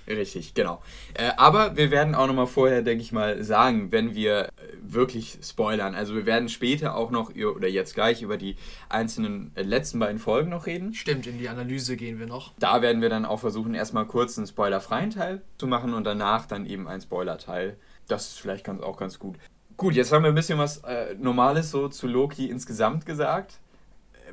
Richtig, 0.07 0.53
genau. 0.53 0.81
Äh, 1.13 1.31
aber 1.37 1.77
wir 1.77 1.89
werden 1.89 2.13
auch 2.13 2.27
nochmal 2.27 2.47
vorher, 2.47 2.81
denke 2.81 3.01
ich 3.01 3.11
mal, 3.11 3.41
sagen, 3.43 3.91
wenn 3.91 4.15
wir 4.15 4.45
äh, 4.45 4.49
wirklich 4.81 5.39
spoilern. 5.41 5.95
Also 5.95 6.13
wir 6.13 6.25
werden 6.25 6.49
später 6.49 6.95
auch 6.95 7.09
noch, 7.09 7.31
oder 7.33 7.69
jetzt 7.69 7.93
gleich, 7.93 8.21
über 8.21 8.37
die 8.37 8.57
einzelnen 8.89 9.51
äh, 9.55 9.61
letzten 9.61 9.99
beiden 9.99 10.19
Folgen 10.19 10.49
noch 10.49 10.65
reden. 10.65 10.93
Stimmt, 10.93 11.25
in 11.25 11.39
die 11.39 11.47
Analyse 11.47 11.95
gehen 11.95 12.19
wir 12.19 12.27
noch. 12.27 12.51
Da 12.59 12.81
werden 12.81 13.01
wir 13.01 13.09
dann 13.09 13.25
auch 13.25 13.39
versuchen, 13.39 13.75
erstmal 13.75 14.05
kurz 14.05 14.37
einen 14.37 14.47
spoilerfreien 14.47 15.11
Teil 15.11 15.41
zu 15.57 15.67
machen 15.67 15.93
und 15.93 16.03
danach 16.03 16.47
dann 16.47 16.65
eben 16.65 16.87
einen 16.87 17.01
Spoiler-Teil. 17.01 17.77
Das 18.07 18.27
ist 18.27 18.39
vielleicht 18.39 18.65
ganz, 18.65 18.81
auch 18.83 18.97
ganz 18.97 19.19
gut. 19.19 19.37
Gut, 19.77 19.95
jetzt 19.95 20.11
haben 20.11 20.23
wir 20.23 20.29
ein 20.29 20.35
bisschen 20.35 20.59
was 20.59 20.79
äh, 20.79 21.15
Normales 21.15 21.71
so 21.71 21.87
zu 21.87 22.07
Loki 22.07 22.49
insgesamt 22.49 23.05
gesagt. 23.05 23.59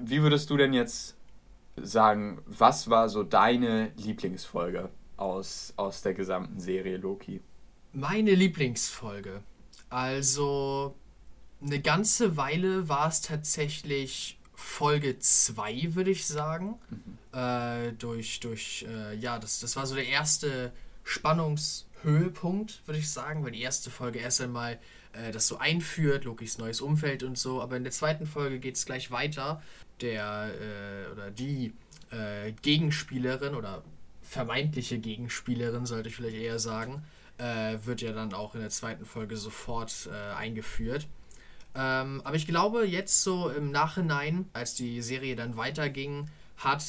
Wie 0.03 0.23
würdest 0.23 0.51
du 0.51 0.57
denn 0.57 0.73
jetzt 0.73 1.17
sagen, 1.77 2.43
was 2.47 2.91
war 2.91 3.09
so 3.09 3.23
deine 3.23 3.93
Lieblingsfolge? 3.97 4.91
aus, 5.21 5.73
aus 5.77 6.03
der 6.03 6.15
gesamten 6.15 6.59
Serie 6.59 6.97
Loki? 6.97 7.41
Meine 7.93 8.33
Lieblingsfolge. 8.35 9.43
Also 9.89 10.97
eine 11.61 11.81
ganze 11.81 12.37
Weile 12.37 12.89
war 12.89 13.09
es 13.09 13.21
tatsächlich 13.21 14.39
Folge 14.55 15.19
2, 15.19 15.95
würde 15.95 16.11
ich 16.11 16.27
sagen. 16.27 16.79
Mhm. 16.89 17.39
Äh, 17.39 17.93
durch, 17.93 18.41
durch, 18.41 18.87
äh, 18.89 19.15
ja, 19.17 19.39
das, 19.39 19.61
das 19.61 19.77
war 19.77 19.87
so 19.87 19.95
der 19.95 20.07
erste 20.07 20.73
Spannungshöhepunkt, 21.05 22.83
würde 22.87 22.99
ich 22.99 23.11
sagen, 23.11 23.45
weil 23.45 23.53
die 23.53 23.63
erste 23.63 23.91
Folge 23.91 24.19
erst 24.19 24.41
einmal 24.41 24.79
äh, 25.13 25.33
das 25.33 25.47
so 25.47 25.59
einführt, 25.59 26.25
Lokis 26.25 26.59
neues 26.59 26.81
Umfeld 26.81 27.23
und 27.23 27.39
so. 27.39 27.61
Aber 27.61 27.77
in 27.77 27.85
der 27.85 27.93
zweiten 27.93 28.27
Folge 28.27 28.59
geht 28.59 28.77
es 28.77 28.87
gleich 28.87 29.11
weiter. 29.11 29.63
Der 30.01 30.51
äh, 30.55 31.13
oder 31.13 31.31
die 31.31 31.73
äh, 32.11 32.53
Gegenspielerin 32.63 33.55
oder 33.55 33.83
vermeintliche 34.23 34.99
Gegenspielerin, 34.99 35.87
sollte 35.87 36.09
ich 36.09 36.17
vielleicht 36.17 36.37
eher 36.37 36.59
sagen, 36.59 37.03
äh, 37.39 37.79
wird 37.85 38.01
ja 38.01 38.13
dann 38.13 38.33
auch 38.33 38.55
in 38.55 38.61
der 38.61 38.71
zweiten 38.71 39.05
Folge 39.05 39.37
sofort 39.37 40.09
äh, 40.13 40.35
eingeführt. 40.35 41.07
Ähm, 41.75 42.21
aber 42.25 42.37
ich 42.37 42.47
glaube, 42.47 42.87
jetzt 42.87 43.23
so 43.23 43.49
im 43.49 43.71
Nachhinein, 43.71 44.49
als 44.53 44.75
die 44.75 45.03
Serie 45.03 45.37
dann 45.37 45.57
weiterging, 45.57 46.29
hat 46.57 46.85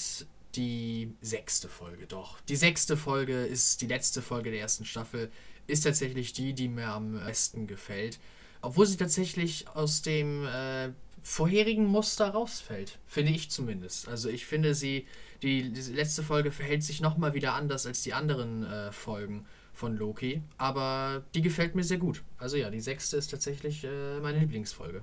die 0.55 1.13
sechste 1.21 1.69
Folge 1.69 2.07
doch. 2.07 2.39
Die 2.41 2.55
sechste 2.55 2.97
Folge 2.97 3.45
ist 3.45 3.81
die 3.81 3.87
letzte 3.87 4.21
Folge 4.21 4.51
der 4.51 4.59
ersten 4.59 4.85
Staffel, 4.85 5.31
ist 5.67 5.81
tatsächlich 5.83 6.33
die, 6.33 6.53
die 6.53 6.67
mir 6.67 6.87
am 6.87 7.13
besten 7.13 7.67
gefällt. 7.67 8.19
Obwohl 8.61 8.85
sie 8.85 8.97
tatsächlich 8.97 9.67
aus 9.69 10.01
dem 10.01 10.45
äh, 10.45 10.89
vorherigen 11.21 11.85
Muster 11.85 12.29
rausfällt. 12.29 12.99
Finde 13.05 13.31
ich 13.31 13.51
zumindest. 13.51 14.07
Also 14.07 14.29
ich 14.29 14.45
finde 14.45 14.75
sie 14.75 15.05
die, 15.41 15.71
die 15.71 15.93
letzte 15.93 16.23
Folge 16.23 16.51
verhält 16.51 16.83
sich 16.83 17.01
nochmal 17.01 17.33
wieder 17.33 17.53
anders 17.53 17.87
als 17.87 18.03
die 18.03 18.13
anderen 18.13 18.63
äh, 18.63 18.91
Folgen 18.91 19.45
von 19.73 19.97
Loki. 19.97 20.41
Aber 20.57 21.23
die 21.33 21.41
gefällt 21.41 21.75
mir 21.75 21.83
sehr 21.83 21.97
gut. 21.97 22.23
Also 22.37 22.57
ja, 22.57 22.69
die 22.69 22.81
sechste 22.81 23.17
ist 23.17 23.31
tatsächlich 23.31 23.83
äh, 23.83 24.19
meine 24.21 24.39
Lieblingsfolge. 24.39 25.01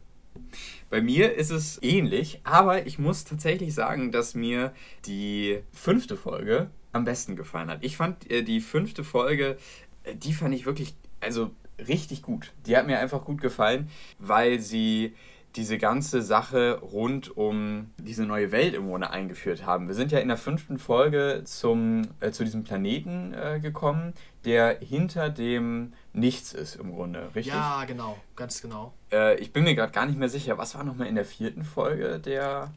Bei 0.90 1.00
mir 1.00 1.35
ist 1.35 1.50
es 1.50 1.83
ähnlich, 1.83 2.40
aber 2.44 2.87
ich 2.87 2.98
muss 2.98 3.24
tatsächlich 3.24 3.74
sagen, 3.74 4.12
dass 4.12 4.35
mir 4.35 4.72
die 5.04 5.61
fünfte 5.72 6.16
Folge 6.16 6.70
am 6.92 7.04
besten 7.04 7.35
gefallen 7.35 7.70
hat. 7.70 7.85
Ich 7.85 7.96
fand 7.96 8.31
äh, 8.31 8.42
die 8.42 8.61
fünfte 8.61 9.02
Folge, 9.04 9.59
äh, 10.04 10.14
die 10.14 10.33
fand 10.33 10.54
ich 10.54 10.66
wirklich, 10.66 10.94
also 11.20 11.50
richtig 11.87 12.22
gut. 12.22 12.52
Die 12.66 12.76
hat 12.76 12.87
mir 12.87 12.98
einfach 12.98 13.24
gut 13.24 13.40
gefallen, 13.40 13.90
weil 14.18 14.61
sie 14.61 15.14
diese 15.59 15.77
ganze 15.77 16.23
Sache 16.23 16.79
rund 16.81 17.37
um 17.37 17.90
diese 17.99 18.25
neue 18.25 18.53
Welt 18.53 18.75
im 18.75 18.87
Grunde 18.87 19.11
eingeführt 19.11 19.66
haben. 19.66 19.88
Wir 19.88 19.94
sind 19.97 20.12
ja 20.12 20.21
in 20.21 20.29
der 20.29 20.37
fünften 20.37 20.79
Folge 20.79 21.42
zum, 21.44 22.03
äh, 22.21 22.31
zu 22.31 22.44
diesem 22.44 22.62
Planeten 22.62 23.35
äh, 23.35 23.59
gekommen, 23.61 24.14
der 24.44 24.79
hinter 24.79 25.29
dem 25.29 25.92
Nichts 26.12 26.53
ist 26.53 26.77
im 26.77 26.94
Grunde, 26.94 27.29
richtig? 27.35 27.55
Ja, 27.55 27.85
genau, 27.87 28.16
ganz 28.37 28.62
genau. 28.62 28.94
Äh, 29.12 29.37
ich 29.40 29.53
bin 29.53 29.64
mir 29.64 29.75
gerade 29.75 29.92
gar 29.92 30.07
nicht 30.07 30.18
mehr 30.18 30.29
sicher, 30.29 30.59
was 30.59 30.77
war 30.77 30.85
nochmal 30.85 31.09
in 31.09 31.16
der 31.16 31.25
vierten 31.25 31.64
Folge 31.64 32.21
der 32.21 32.73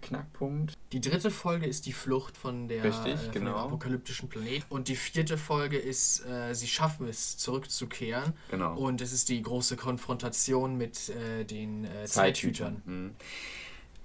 Knackpunkt. 0.00 0.74
Die 0.92 1.00
dritte 1.00 1.30
Folge 1.30 1.66
ist 1.66 1.86
die 1.86 1.92
Flucht 1.92 2.36
von 2.36 2.68
der 2.68 2.84
Richtig, 2.84 3.14
äh, 3.14 3.30
genau. 3.32 3.52
dem 3.52 3.66
apokalyptischen 3.66 4.28
Planet. 4.28 4.64
Und 4.68 4.88
die 4.88 4.96
vierte 4.96 5.38
Folge 5.38 5.78
ist, 5.78 6.24
äh, 6.26 6.54
sie 6.54 6.68
schaffen 6.68 7.08
es, 7.08 7.36
zurückzukehren. 7.36 8.32
Genau. 8.50 8.76
Und 8.76 9.00
es 9.00 9.12
ist 9.12 9.28
die 9.28 9.40
große 9.42 9.76
Konfrontation 9.76 10.76
mit 10.76 11.10
äh, 11.10 11.44
den 11.44 11.84
äh, 11.84 12.06
Zeithütern. 12.06 12.82
Mhm. 12.84 13.10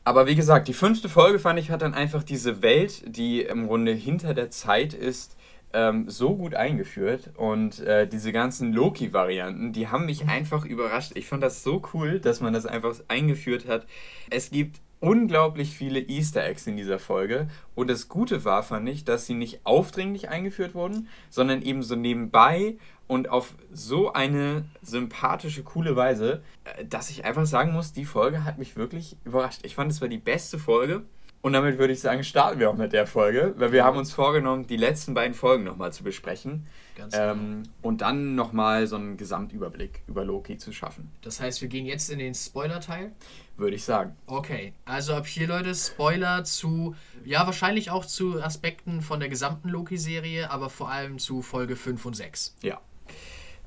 Aber 0.04 0.28
wie 0.28 0.36
gesagt, 0.36 0.68
die 0.68 0.74
fünfte 0.74 1.10
Folge 1.10 1.40
fand 1.40 1.60
ich 1.60 1.72
hat 1.72 1.82
dann 1.82 1.96
einfach 1.96 2.22
diese 2.22 2.62
Welt, 2.62 3.04
die 3.08 3.42
im 3.42 3.66
Grunde 3.66 3.92
hinter 3.92 4.36
der 4.36 4.52
Zeit 4.52 4.94
ist, 4.94 5.36
ähm, 5.76 6.10
so 6.10 6.36
gut 6.38 6.56
eingeführt 6.56 7.32
und 7.36 7.80
äh, 7.82 8.08
diese 8.08 8.32
ganzen 8.32 8.72
Loki-Varianten, 8.72 9.74
die 9.74 9.90
haben 9.90 10.06
mich 10.06 10.26
einfach 10.28 10.64
überrascht. 10.64 11.12
Ich 11.16 11.28
fand 11.28 11.44
das 11.44 11.64
so 11.64 11.82
cool, 11.94 12.20
dass 12.20 12.40
man 12.40 12.54
das 12.54 12.66
einfach 12.66 12.96
eingeführt 13.10 13.68
hat. 13.68 13.86
Es 14.30 14.52
gibt 14.52 14.80
unglaublich 15.06 15.76
viele 15.78 16.00
Easter 16.00 16.44
Eggs 16.44 16.66
in 16.66 16.78
dieser 16.78 16.98
Folge. 16.98 17.48
Und 17.76 17.90
das 17.92 18.10
Gute 18.10 18.44
war, 18.44 18.64
fand 18.64 18.90
ich, 18.90 19.06
dass 19.06 19.28
sie 19.28 19.36
nicht 19.36 19.60
aufdringlich 19.64 20.30
eingeführt 20.30 20.74
wurden, 20.74 21.08
sondern 21.30 21.62
eben 21.62 21.84
so 21.84 21.96
nebenbei 21.96 22.78
und 23.08 23.30
auf 23.30 23.54
so 23.72 24.14
eine 24.14 24.66
sympathische, 24.82 25.62
coole 25.62 25.96
Weise, 25.96 26.42
äh, 26.64 26.86
dass 26.86 27.12
ich 27.12 27.24
einfach 27.24 27.46
sagen 27.46 27.72
muss, 27.72 27.94
die 27.94 28.06
Folge 28.06 28.46
hat 28.46 28.58
mich 28.58 28.76
wirklich 28.76 29.18
überrascht. 29.26 29.60
Ich 29.64 29.76
fand, 29.76 29.92
es 29.92 30.02
war 30.02 30.08
die 30.08 30.18
beste 30.18 30.58
Folge. 30.58 31.04
Und 31.46 31.54
damit 31.54 31.78
würde 31.78 31.94
ich 31.94 32.00
sagen, 32.00 32.24
starten 32.24 32.60
wir 32.60 32.72
auch 32.72 32.76
mit 32.76 32.92
der 32.92 33.06
Folge, 33.06 33.54
weil 33.58 33.72
wir 33.72 33.84
haben 33.84 34.00
uns 34.00 34.12
vorgenommen, 34.12 34.66
die 34.66 34.78
letzten 34.78 35.14
beiden 35.14 35.36
Folgen 35.36 35.64
nochmal 35.64 35.94
zu 35.94 36.04
besprechen. 36.04 36.66
Ganz 36.96 37.14
genau. 37.14 37.34
Ähm, 37.34 37.64
und 37.84 38.02
dann 38.02 38.34
nochmal 38.34 38.88
so 38.88 38.96
einen 38.96 39.16
Gesamtüberblick 39.16 40.02
über 40.08 40.26
Loki 40.26 40.58
zu 40.58 40.74
schaffen. 40.74 41.12
Das 41.22 41.40
heißt, 41.40 41.62
wir 41.62 41.68
gehen 41.68 41.86
jetzt 41.86 42.10
in 42.10 42.18
den 42.18 42.34
Spoiler-Teil? 42.34 43.12
Würde 43.58 43.76
ich 43.76 43.84
sagen. 43.84 44.16
Okay, 44.26 44.74
also 44.86 45.14
ab 45.14 45.28
hier, 45.28 45.48
Leute, 45.48 45.76
Spoiler 45.76 46.44
zu, 46.46 46.96
ja, 47.24 47.46
wahrscheinlich 47.46 47.92
auch 47.92 48.06
zu 48.06 48.42
Aspekten 48.42 49.02
von 49.02 49.20
der 49.20 49.30
gesamten 49.30 49.70
Loki-Serie, 49.70 50.50
aber 50.50 50.72
vor 50.72 50.90
allem 50.90 51.20
zu 51.20 51.44
Folge 51.44 51.76
5 51.76 52.04
und 52.08 52.16
6. 52.16 52.56
Ja. 52.64 52.82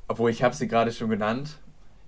Obwohl, 0.09 0.33
ich 0.33 0.43
habe 0.43 0.57
sie 0.57 0.67
gerade 0.67 0.91
schon 0.91 1.11
genannt. 1.11 1.61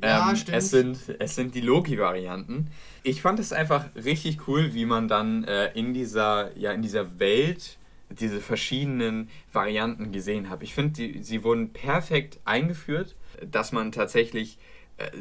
Ja, 0.03 0.31
ähm, 0.31 0.37
stimmt. 0.37 0.57
Es 0.57 0.71
sind, 0.71 0.99
es 1.19 1.35
sind 1.35 1.55
die 1.55 1.61
Loki-Varianten. 1.61 2.69
Ich 3.03 3.23
fand 3.23 3.39
es 3.39 3.53
einfach 3.53 3.87
richtig 3.95 4.47
cool, 4.49 4.75
wie 4.75 4.87
man 4.87 5.09
dann 5.09 5.45
äh, 5.45 5.73
in, 5.73 5.95
dieser, 5.95 6.57
ja, 6.57 6.73
in 6.73 6.83
dieser 6.83 7.19
Welt 7.19 7.79
diese 8.11 8.41
verschiedenen 8.41 9.29
Varianten 9.53 10.11
gesehen 10.13 10.51
hat. 10.51 10.63
Ich 10.63 10.75
finde, 10.75 11.23
sie 11.23 11.45
wurden 11.45 11.73
perfekt 11.73 12.41
eingeführt, 12.45 13.15
dass 13.49 13.73
man 13.73 13.93
tatsächlich 13.93 14.59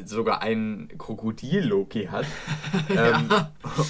sogar 0.04 0.42
einen 0.42 0.88
Krokodil-Loki 0.98 2.06
hat. 2.06 2.26
ja. 2.94 3.18
ähm, 3.18 3.28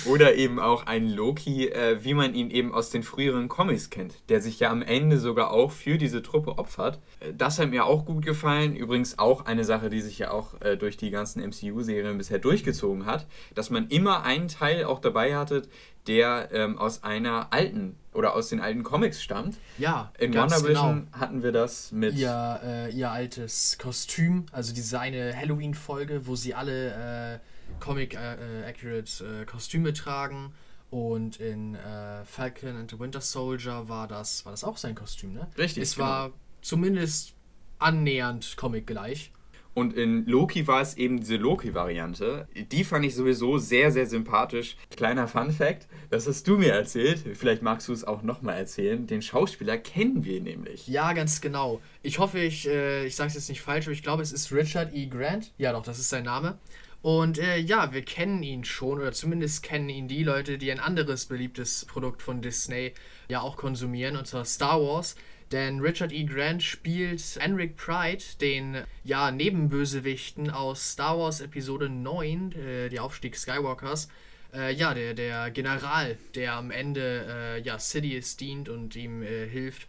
oder 0.07 0.35
eben 0.35 0.59
auch 0.59 0.87
einen 0.87 1.09
Loki, 1.11 1.69
äh, 1.69 2.03
wie 2.03 2.15
man 2.15 2.35
ihn 2.35 2.51
eben 2.51 2.75
aus 2.75 2.91
den 2.91 3.03
früheren 3.03 3.49
Comics 3.49 3.91
kennt, 3.91 4.15
der 4.29 4.41
sich 4.41 4.61
ja 4.61 4.71
am 4.71 4.83
Ende 4.83 5.19
sogar 5.19 5.51
auch 5.51 5.71
für 5.71 5.99
diese 5.99 6.23
Truppe 6.23 6.59
opfert. 6.59 6.99
Äh, 7.21 7.33
das 7.37 7.59
hat 7.59 7.71
mir 7.71 7.85
auch 7.85 8.05
gut 8.05 8.25
gefallen. 8.25 8.77
Übrigens 8.77 9.19
auch 9.19 9.47
eine 9.47 9.65
Sache, 9.65 9.91
die 9.91 10.01
sich 10.01 10.19
ja 10.19 10.31
auch 10.31 10.61
äh, 10.61 10.77
durch 10.77 10.97
die 10.97 11.11
ganzen 11.11 11.43
MCU-Serien 11.43 12.19
bisher 12.19 12.39
durchgezogen 12.39 13.07
hat, 13.07 13.27
dass 13.55 13.71
man 13.71 13.89
immer 13.89 14.23
einen 14.25 14.49
Teil 14.49 14.85
auch 14.85 15.01
dabei 15.01 15.37
hatte, 15.37 15.63
der 16.07 16.49
ähm, 16.53 16.79
aus 16.79 17.05
einer 17.05 17.53
alten 17.53 17.97
oder 18.13 18.35
aus 18.35 18.49
den 18.49 18.61
alten 18.61 18.83
Comics 18.83 19.23
stammt. 19.23 19.57
Ja, 19.79 20.13
in 20.19 20.35
Wonder 20.35 20.61
genau. 20.63 21.03
hatten 21.13 21.43
wir 21.43 21.53
das 21.53 21.93
mit 21.93 22.15
ihr, 22.15 22.61
äh, 22.65 22.91
ihr 22.93 23.11
altes 23.11 23.79
Kostüm, 23.79 24.47
also 24.53 24.75
diese 24.75 24.99
eine 24.99 25.37
Halloween-Folge, 25.37 26.27
wo 26.27 26.35
sie 26.35 26.55
alle 26.55 27.35
äh, 27.35 27.39
Comic-accurate 27.79 29.25
äh, 29.25 29.43
äh, 29.43 29.45
Kostüme 29.45 29.93
tragen. 29.93 30.53
Und 30.91 31.39
in 31.39 31.77
äh, 31.77 32.25
Falcon 32.25 32.77
and 32.77 32.91
the 32.91 32.99
Winter 32.99 33.21
Soldier 33.21 33.89
war 33.89 34.09
das, 34.09 34.45
war 34.45 34.53
das 34.53 34.65
auch 34.65 34.77
sein 34.77 34.97
Kostüm, 34.97 35.35
ne? 35.35 35.47
Richtig. 35.57 35.85
Es 35.85 35.95
genau. 35.95 36.07
war 36.07 36.33
zumindest 36.63 37.35
annähernd 37.79 38.57
Comic 38.57 38.89
gleich. 38.89 39.31
Und 39.73 39.95
in 39.95 40.27
Loki 40.27 40.67
war 40.67 40.81
es 40.81 40.97
eben 40.97 41.21
diese 41.21 41.37
Loki-Variante. 41.37 42.49
Die 42.73 42.85
fand 42.85 43.05
ich 43.05 43.15
sowieso 43.15 43.59
sehr, 43.59 43.93
sehr 43.93 44.07
sympathisch. 44.07 44.77
Kleiner 44.91 45.29
Fun-Fact: 45.29 45.87
Das 46.11 46.27
hast 46.27 46.47
du 46.49 46.59
mir 46.59 46.73
erzählt. 46.73 47.23
Vielleicht 47.35 47.63
magst 47.63 47.89
du 47.89 47.93
es 47.93 48.05
auch 48.05 48.23
nochmal 48.23 48.57
erzählen. 48.57 49.07
Den 49.07 49.23
Schauspieler 49.23 49.79
kennen 49.79 50.25
wir 50.25 50.41
nämlich. 50.41 50.89
Ja, 50.89 51.13
ganz 51.13 51.41
genau. 51.41 51.81
Ich 52.03 52.19
hoffe, 52.19 52.41
ich, 52.41 52.69
äh, 52.69 53.07
ich 53.07 53.15
sage 53.15 53.29
es 53.29 53.35
jetzt 53.35 53.49
nicht 53.49 53.63
falsch, 53.63 53.87
aber 53.87 53.93
ich 53.93 54.03
glaube, 54.03 54.23
es 54.23 54.33
ist 54.33 54.53
Richard 54.53 54.93
E. 54.95 55.07
Grant. 55.07 55.53
Ja, 55.57 55.73
doch, 55.73 55.83
das 55.83 55.99
ist 55.99 56.09
sein 56.09 56.25
Name. 56.25 56.59
Und 57.03 57.39
äh, 57.39 57.57
ja, 57.57 57.93
wir 57.93 58.03
kennen 58.03 58.43
ihn 58.43 58.65
schon, 58.65 58.99
oder 58.99 59.13
zumindest 59.13 59.63
kennen 59.63 59.89
ihn 59.89 60.07
die 60.07 60.23
Leute, 60.23 60.59
die 60.59 60.71
ein 60.71 60.81
anderes 60.81 61.27
beliebtes 61.27 61.87
Produkt 61.87 62.21
von 62.23 62.43
Disney 62.43 62.93
ja 63.29 63.41
auch 63.41 63.57
konsumieren, 63.57 64.17
und 64.17 64.27
zwar 64.27 64.45
Star 64.45 64.83
Wars. 64.83 65.17
Denn 65.53 65.81
Richard 65.81 66.13
E. 66.13 66.25
Grant 66.25 66.63
spielt 66.63 67.37
Enric 67.39 67.77
Pride, 67.77 68.23
den 68.41 68.85
ja, 69.03 69.33
Nebenbösewichten 69.33 70.49
aus 70.51 70.93
Star 70.93 71.19
Wars 71.19 71.41
Episode 71.41 71.89
9, 71.89 72.53
äh, 72.53 72.89
die 72.89 73.01
Aufstieg 73.01 73.37
Skywalkers. 73.37 74.09
Äh, 74.55 74.73
ja, 74.75 74.95
der, 74.95 75.15
der 75.15 75.51
General, 75.51 76.17
der 76.35 76.55
am 76.55 76.71
Ende 76.71 77.27
äh, 77.29 77.63
ja, 77.63 77.79
Sidious 77.79 78.37
dient 78.37 78.69
und 78.69 78.95
ihm 78.95 79.23
äh, 79.23 79.49
hilft, 79.49 79.89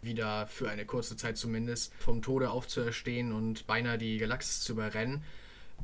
wieder 0.00 0.46
für 0.46 0.70
eine 0.70 0.86
kurze 0.86 1.16
Zeit 1.16 1.36
zumindest 1.36 1.92
vom 1.98 2.22
Tode 2.22 2.50
aufzuerstehen 2.50 3.32
und 3.32 3.66
beinahe 3.66 3.98
die 3.98 4.16
Galaxis 4.18 4.60
zu 4.60 4.72
überrennen. 4.72 5.22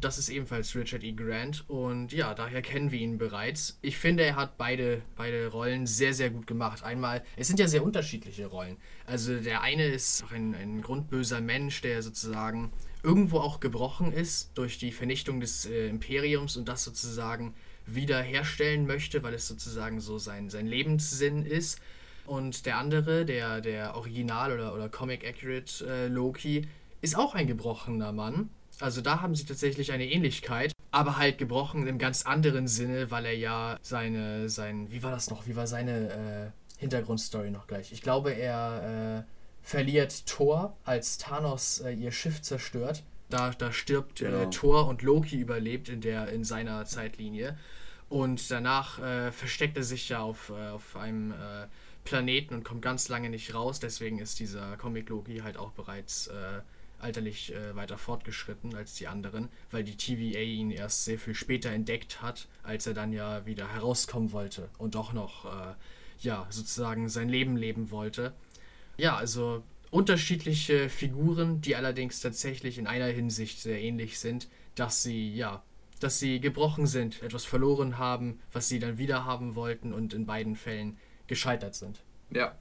Das 0.01 0.19
ist 0.19 0.31
ebenfalls 0.31 0.75
Richard 0.75 1.05
E. 1.05 1.13
Grant 1.13 1.65
und 1.69 2.13
ja, 2.13 2.35
daher 2.35 2.61
kennen 2.61 2.91
wir 2.91 2.99
ihn 2.99 3.19
bereits. 3.19 3.79
Ich 3.83 3.99
finde, 3.99 4.25
er 4.25 4.35
hat 4.35 4.59
beide, 4.59 5.03
beide 5.15 5.47
Rollen 5.47 5.87
sehr, 5.87 6.13
sehr 6.13 6.31
gut 6.31 6.49
gemacht. 6.49 6.83
Einmal, 6.83 7.23
es 7.37 7.47
sind 7.47 7.61
ja 7.61 7.69
sehr 7.69 7.85
unterschiedliche 7.85 8.47
Rollen. 8.47 8.79
Also 9.07 9.39
der 9.39 9.61
eine 9.61 9.87
ist 9.87 10.25
ein, 10.33 10.55
ein 10.55 10.83
grundböser 10.83 11.41
Mensch, 11.41 11.83
der 11.83 12.03
sozusagen 12.03 12.73
irgendwo 13.05 13.39
auch 13.39 13.61
gebrochen 13.61 14.13
ist 14.13 14.51
durch 14.55 14.79
die 14.79 14.91
Vernichtung 14.91 15.41
des 15.41 15.67
äh, 15.67 15.89
Imperiums 15.89 16.57
und 16.57 16.69
das 16.69 16.83
sozusagen 16.83 17.55
wiederherstellen 17.87 18.87
möchte, 18.87 19.23
weil 19.23 19.35
es 19.35 19.49
sozusagen 19.49 20.01
so 20.01 20.19
sein, 20.19 20.51
sein 20.51 20.67
Lebenssinn 20.67 21.45
ist. 21.45 21.81
Und 22.27 22.67
der 22.67 22.79
andere, 22.79 23.25
der, 23.25 23.61
der 23.61 23.97
Original- 23.97 24.53
oder, 24.53 24.75
oder 24.75 24.89
Comic-Accurate 24.89 25.87
äh, 25.87 26.07
Loki, 26.09 26.67
ist 27.01 27.17
auch 27.17 27.35
ein 27.35 27.49
gebrochener 27.49 28.13
Mann. 28.13 28.51
Also 28.83 29.01
da 29.01 29.23
haben 29.23 29.35
sie 29.35 29.45
tatsächlich 29.45 29.93
eine 29.93 30.11
Ähnlichkeit, 30.11 30.73
aber 30.91 31.17
halt 31.17 31.39
gebrochen 31.39 31.87
im 31.87 31.99
ganz 31.99 32.27
anderen 32.27 32.67
Sinne, 32.67 33.11
weil 33.11 33.27
er 33.27 33.37
ja 33.37 33.79
seine, 33.81 34.49
sein, 34.49 34.91
wie 34.91 35.03
war 35.03 35.13
das 35.13 35.31
noch, 35.31 35.47
wie 35.47 35.55
war 35.55 35.67
seine 35.67 36.53
äh, 36.77 36.81
Hintergrundstory 36.81 37.51
noch 37.51 37.69
gleich? 37.69 37.93
Ich 37.93 38.03
glaube, 38.03 38.33
er 38.33 39.25
äh, 39.25 39.33
verliert 39.63 40.27
Thor, 40.27 40.77
als 40.85 41.19
Thanos 41.19 41.81
äh, 41.81 41.93
ihr 41.93 42.11
Schiff 42.11 42.43
zerstört. 42.43 43.05
Da, 43.31 43.51
da 43.51 43.73
stirbt 43.73 44.21
äh, 44.21 44.25
genau. 44.25 44.51
Thor 44.51 44.89
und 44.89 45.03
Loki 45.03 45.37
überlebt 45.37 45.89
in, 45.89 46.01
der, 46.01 46.29
in 46.29 46.43
seiner 46.43 46.85
Zeitlinie. 46.85 47.57
Und 48.09 48.51
danach 48.51 48.99
äh, 48.99 49.31
versteckt 49.31 49.77
er 49.77 49.85
sich 49.85 50.09
ja 50.09 50.21
auf, 50.21 50.51
äh, 50.51 50.71
auf 50.71 50.97
einem 50.97 51.33
Planeten 52.05 52.55
und 52.55 52.65
kommt 52.65 52.83
ganz 52.83 53.09
lange 53.09 53.31
nicht 53.31 53.55
raus. 53.55 53.79
Deswegen 53.79 54.19
ist 54.19 54.41
dieser 54.41 54.77
Comic 54.77 55.09
Loki 55.09 55.39
halt 55.39 55.57
auch 55.57 55.71
bereits 55.71 56.29
alterlich 57.03 57.55
äh, 57.55 57.75
weiter 57.75 57.99
fortgeschritten 57.99 58.75
als 58.75 58.95
die 58.95 59.09
anderen, 59.09 59.49
weil 59.71 59.85
die 59.85 59.97
TVA 59.97 60.41
ihn 60.41 60.71
erst 60.71 61.05
sehr 61.05 61.19
viel 61.19 61.35
später 61.35 61.71
entdeckt 61.71 62.23
hat, 62.23 62.49
als 62.63 62.87
er 62.87 62.95
dann 62.95 63.13
ja 63.13 63.45
wieder 63.47 63.73
herauskommen 63.73 64.33
wollte 64.33 64.69
und 64.79 64.95
doch 64.95 65.13
noch 65.13 65.45
äh, 65.45 65.75
ja 66.21 66.47
sozusagen 66.51 67.09
sein 67.09 67.29
Leben 67.29 67.57
leben 67.57 67.91
wollte. 67.91 68.33
Ja, 68.97 69.17
also 69.17 69.63
unterschiedliche 69.91 70.89
Figuren, 70.89 71.61
die 71.61 71.77
allerdings 71.77 72.21
tatsächlich 72.21 72.79
in 72.79 72.87
einer 72.87 73.07
Hinsicht 73.07 73.61
sehr 73.61 73.81
ähnlich 73.81 74.19
sind, 74.19 74.49
dass 74.75 75.03
sie 75.03 75.35
ja 75.35 75.63
dass 76.03 76.19
sie 76.19 76.41
gebrochen 76.41 76.87
sind, 76.87 77.23
etwas 77.23 77.45
verloren 77.45 77.99
haben, 77.99 78.41
was 78.53 78.69
sie 78.69 78.81
dann 78.81 78.99
wieder 78.99 79.25
haben 79.25 79.55
wollten 79.55 79.93
und 79.93 80.15
in 80.15 80.27
beiden 80.27 80.57
Fällen 80.57 80.99
gescheitert 81.29 81.75
sind. 81.77 82.03
Ja, 82.31 82.57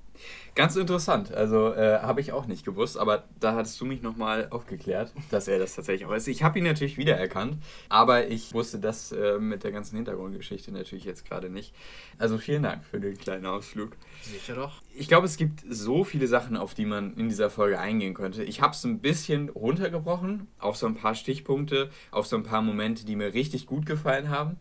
ganz 0.55 0.75
interessant. 0.75 1.34
Also 1.34 1.73
äh, 1.73 1.99
habe 1.99 2.21
ich 2.21 2.31
auch 2.31 2.45
nicht 2.45 2.65
gewusst, 2.65 2.97
aber 2.97 3.25
da 3.39 3.55
hattest 3.55 3.79
du 3.79 3.86
mich 3.86 4.01
nochmal 4.01 4.47
aufgeklärt, 4.49 5.12
dass 5.31 5.47
er 5.47 5.60
das 5.60 5.75
tatsächlich 5.75 6.07
auch 6.07 6.13
ist. 6.13 6.27
Ich 6.27 6.43
habe 6.43 6.60
ihn 6.60 6.65
natürlich 6.65 6.97
wiedererkannt, 6.97 7.57
aber 7.89 8.27
ich 8.27 8.53
wusste 8.53 8.79
das 8.79 9.12
äh, 9.12 9.39
mit 9.39 9.63
der 9.63 9.71
ganzen 9.71 9.95
Hintergrundgeschichte 9.95 10.71
natürlich 10.71 11.05
jetzt 11.05 11.25
gerade 11.25 11.49
nicht. 11.49 11.73
Also 12.17 12.38
vielen 12.38 12.63
Dank 12.63 12.84
für 12.86 12.99
den 12.99 13.17
kleinen 13.17 13.45
Ausflug. 13.45 13.91
Sicher 14.21 14.55
doch. 14.55 14.81
Ich 14.93 15.07
glaube, 15.07 15.25
es 15.25 15.38
gibt 15.38 15.63
so 15.69 16.03
viele 16.03 16.27
Sachen, 16.27 16.57
auf 16.57 16.73
die 16.73 16.86
man 16.86 17.15
in 17.15 17.29
dieser 17.29 17.49
Folge 17.49 17.79
eingehen 17.79 18.13
könnte. 18.13 18.43
Ich 18.43 18.62
habe 18.62 18.73
es 18.73 18.84
ein 18.84 18.99
bisschen 18.99 19.49
runtergebrochen 19.49 20.47
auf 20.60 20.75
so 20.75 20.86
ein 20.88 20.95
paar 20.95 21.15
Stichpunkte, 21.15 21.89
auf 22.12 22.27
so 22.27 22.36
ein 22.36 22.43
paar 22.43 22.62
Momente, 22.62 23.05
die 23.05 23.15
mir 23.15 23.34
richtig 23.34 23.65
gut 23.65 23.86
gefallen 23.86 24.29
haben. 24.29 24.57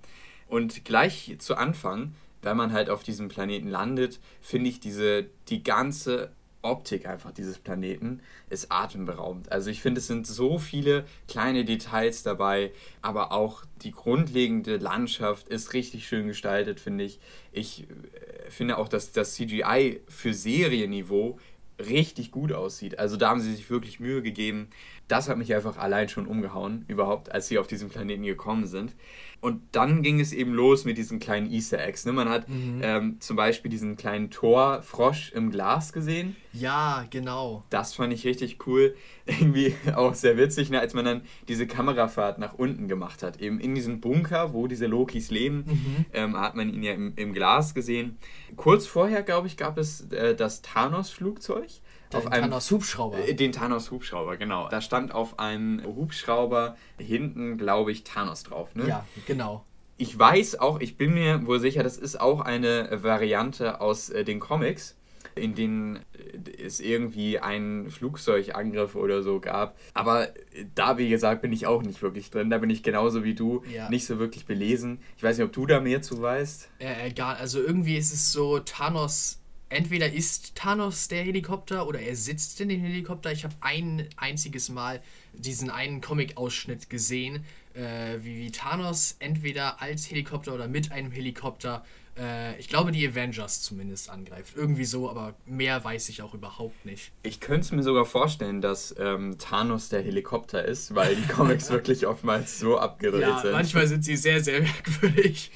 Und 0.46 0.84
gleich 0.84 1.36
zu 1.38 1.56
Anfang 1.56 2.14
wenn 2.42 2.57
man 2.57 2.72
halt 2.72 2.90
auf 2.90 3.03
diesem 3.03 3.29
Planeten 3.29 3.68
landet, 3.68 4.20
finde 4.40 4.70
ich 4.70 4.81
diese, 4.81 5.26
die 5.48 5.62
ganze 5.62 6.31
Optik 6.62 7.07
einfach 7.07 7.33
dieses 7.33 7.59
Planeten 7.59 8.20
ist 8.50 8.70
atemberaubend. 8.70 9.50
Also 9.50 9.70
ich 9.70 9.81
finde, 9.81 10.00
es 10.00 10.07
sind 10.07 10.26
so 10.26 10.59
viele 10.59 11.05
kleine 11.26 11.64
Details 11.64 12.22
dabei, 12.22 12.72
aber 13.00 13.33
auch 13.33 13.64
die 13.83 13.92
grundlegende 13.92 14.76
Landschaft 14.76 15.48
ist 15.48 15.72
richtig 15.72 16.07
schön 16.07 16.26
gestaltet, 16.26 16.79
finde 16.79 17.05
ich. 17.05 17.18
Ich 17.53 17.85
äh, 17.85 18.50
finde 18.50 18.76
auch, 18.76 18.88
dass 18.88 19.12
das 19.12 19.35
CGI 19.35 20.00
für 20.09 20.35
Serienniveau 20.35 21.38
richtig 21.79 22.31
gut 22.31 22.53
aussieht. 22.53 22.98
Also 22.98 23.16
da 23.16 23.31
haben 23.31 23.40
sie 23.40 23.55
sich 23.55 23.70
wirklich 23.70 24.00
Mühe 24.00 24.20
gegeben. 24.20 24.68
Das 25.09 25.29
hat 25.29 25.38
mich 25.38 25.55
einfach 25.55 25.79
allein 25.79 26.09
schon 26.09 26.26
umgehauen, 26.26 26.85
überhaupt, 26.88 27.33
als 27.33 27.48
sie 27.48 27.59
auf 27.59 27.66
diesen 27.66 27.88
Planeten 27.88 28.22
gekommen 28.22 28.66
sind. 28.66 28.94
Und 29.40 29.62
dann 29.72 30.03
ging 30.03 30.20
es 30.20 30.35
eben 30.35 30.53
los 30.53 30.85
mit 30.85 30.98
diesen 30.98 31.18
kleinen 31.18 31.50
Easter 31.50 31.83
Eggs. 31.83 32.05
Ne? 32.05 32.12
Man 32.12 32.29
hat 32.29 32.48
mhm. 32.48 32.81
ähm, 32.83 33.16
zum 33.20 33.37
Beispiel 33.37 33.70
diesen 33.70 33.96
kleinen 33.96 34.31
Torfrosch 34.31 35.33
im 35.33 35.50
Glas 35.50 35.94
gesehen. 35.94 36.37
Ja, 36.53 37.07
genau. 37.09 37.64
Das 37.70 37.94
fand 37.94 38.12
ich 38.12 38.26
richtig 38.26 38.66
cool. 38.66 38.94
Irgendwie 39.26 39.74
auch 39.94 40.14
sehr 40.14 40.37
witzig, 40.37 40.68
ne? 40.68 40.81
als 40.81 40.92
man 40.92 41.07
dann 41.07 41.22
diese 41.48 41.66
Kamerafahrt 41.66 42.38
nach 42.38 42.55
unten 42.55 42.87
gemacht 42.87 43.22
hat. 43.22 43.40
Eben 43.40 43.61
in 43.61 43.74
diesem 43.74 44.00
Bunker, 44.00 44.53
wo 44.53 44.66
diese 44.66 44.87
Lokis 44.87 45.31
leben, 45.31 45.64
mhm. 45.66 46.05
ähm, 46.12 46.38
hat 46.38 46.55
man 46.55 46.72
ihn 46.72 46.83
ja 46.83 46.92
im, 46.92 47.14
im 47.16 47.33
Glas 47.33 47.72
gesehen. 47.72 48.18
Kurz 48.57 48.87
vorher, 48.87 49.22
glaube 49.22 49.46
ich, 49.46 49.57
gab 49.57 49.79
es 49.79 50.11
äh, 50.11 50.35
das 50.35 50.61
Thanos-Flugzeug. 50.61 51.70
Den 52.12 52.18
auf 52.18 52.26
einem 52.26 52.44
Thanos 52.44 52.70
Hubschrauber. 52.70 53.28
Äh, 53.28 53.34
den 53.34 53.52
Thanos 53.52 53.90
Hubschrauber, 53.90 54.36
genau. 54.36 54.68
Da 54.68 54.80
stand 54.80 55.14
auf 55.14 55.38
einem 55.38 55.82
Hubschrauber 55.84 56.76
hinten, 56.98 57.56
glaube 57.56 57.92
ich, 57.92 58.04
Thanos 58.04 58.42
drauf. 58.42 58.74
Ne? 58.74 58.88
Ja, 58.88 59.06
genau. 59.26 59.64
Ich 59.96 60.18
weiß 60.18 60.58
auch, 60.60 60.80
ich 60.80 60.96
bin 60.96 61.12
mir 61.12 61.46
wohl 61.46 61.60
sicher, 61.60 61.82
das 61.82 61.96
ist 61.98 62.20
auch 62.20 62.40
eine 62.40 62.88
Variante 63.02 63.80
aus 63.80 64.08
äh, 64.08 64.24
den 64.24 64.40
Comics, 64.40 64.96
in 65.34 65.54
denen 65.54 65.96
äh, 65.96 66.62
es 66.64 66.80
irgendwie 66.80 67.38
einen 67.38 67.90
Flugzeugangriff 67.90 68.94
oder 68.94 69.22
so 69.22 69.40
gab. 69.40 69.76
Aber 69.94 70.28
da, 70.74 70.98
wie 70.98 71.10
gesagt, 71.10 71.42
bin 71.42 71.52
ich 71.52 71.66
auch 71.66 71.82
nicht 71.82 72.02
wirklich 72.02 72.30
drin. 72.30 72.50
Da 72.50 72.58
bin 72.58 72.70
ich 72.70 72.82
genauso 72.82 73.24
wie 73.24 73.34
du 73.34 73.62
ja. 73.72 73.88
nicht 73.90 74.06
so 74.06 74.18
wirklich 74.18 74.46
belesen. 74.46 75.00
Ich 75.16 75.22
weiß 75.22 75.36
nicht, 75.36 75.46
ob 75.46 75.52
du 75.52 75.66
da 75.66 75.80
mehr 75.80 76.02
zu 76.02 76.20
weißt. 76.20 76.70
Äh, 76.78 77.08
egal, 77.08 77.36
also 77.36 77.60
irgendwie 77.60 77.96
ist 77.96 78.12
es 78.12 78.32
so, 78.32 78.58
Thanos 78.58 79.39
entweder 79.70 80.12
ist 80.12 80.54
Thanos 80.56 81.09
der 81.09 81.24
Helikopter 81.24 81.87
oder 81.87 82.00
er 82.00 82.16
sitzt 82.16 82.61
in 82.61 82.68
dem 82.68 82.80
Helikopter. 82.80 83.33
Ich 83.33 83.44
habe 83.44 83.54
ein 83.61 84.09
einziges 84.16 84.68
Mal 84.68 85.00
diesen 85.33 85.70
einen 85.70 86.00
Comic-Ausschnitt 86.00 86.90
gesehen, 86.90 87.44
äh, 87.74 88.18
wie, 88.20 88.38
wie 88.38 88.50
Thanos 88.50 89.16
entweder 89.20 89.80
als 89.80 90.11
Helikopter 90.11 90.54
oder 90.54 90.68
mit 90.68 90.92
einem 90.92 91.12
Helikopter, 91.12 91.85
äh, 92.20 92.59
ich 92.59 92.68
glaube 92.68 92.92
die 92.92 93.06
Avengers 93.06 93.62
zumindest 93.62 94.11
angreift. 94.11 94.54
Irgendwie 94.56 94.85
so, 94.85 95.09
aber 95.09 95.35
mehr 95.46 95.83
weiß 95.83 96.09
ich 96.11 96.22
auch 96.22 96.35
überhaupt 96.35 96.85
nicht. 96.85 97.12
Ich 97.22 97.40
könnte 97.40 97.61
es 97.61 97.72
mir 97.72 97.83
sogar 97.83 98.04
vorstellen, 98.04 98.61
dass 98.61 98.94
ähm, 98.98 99.38
Thanos 99.38 99.88
der 99.88 100.02
Helikopter 100.02 100.64
ist, 100.64 100.94
weil 100.94 101.16
die 101.16 101.26
Comics 101.26 101.70
wirklich 101.70 102.06
oftmals 102.06 102.59
so 102.59 102.78
abgedreht 102.78 103.22
ja, 103.22 103.38
sind. 103.38 103.52
Manchmal 103.52 103.87
sind 103.87 104.04
sie 104.04 104.16
sehr, 104.16 104.42
sehr 104.42 104.61
merkwürdig. 104.62 105.50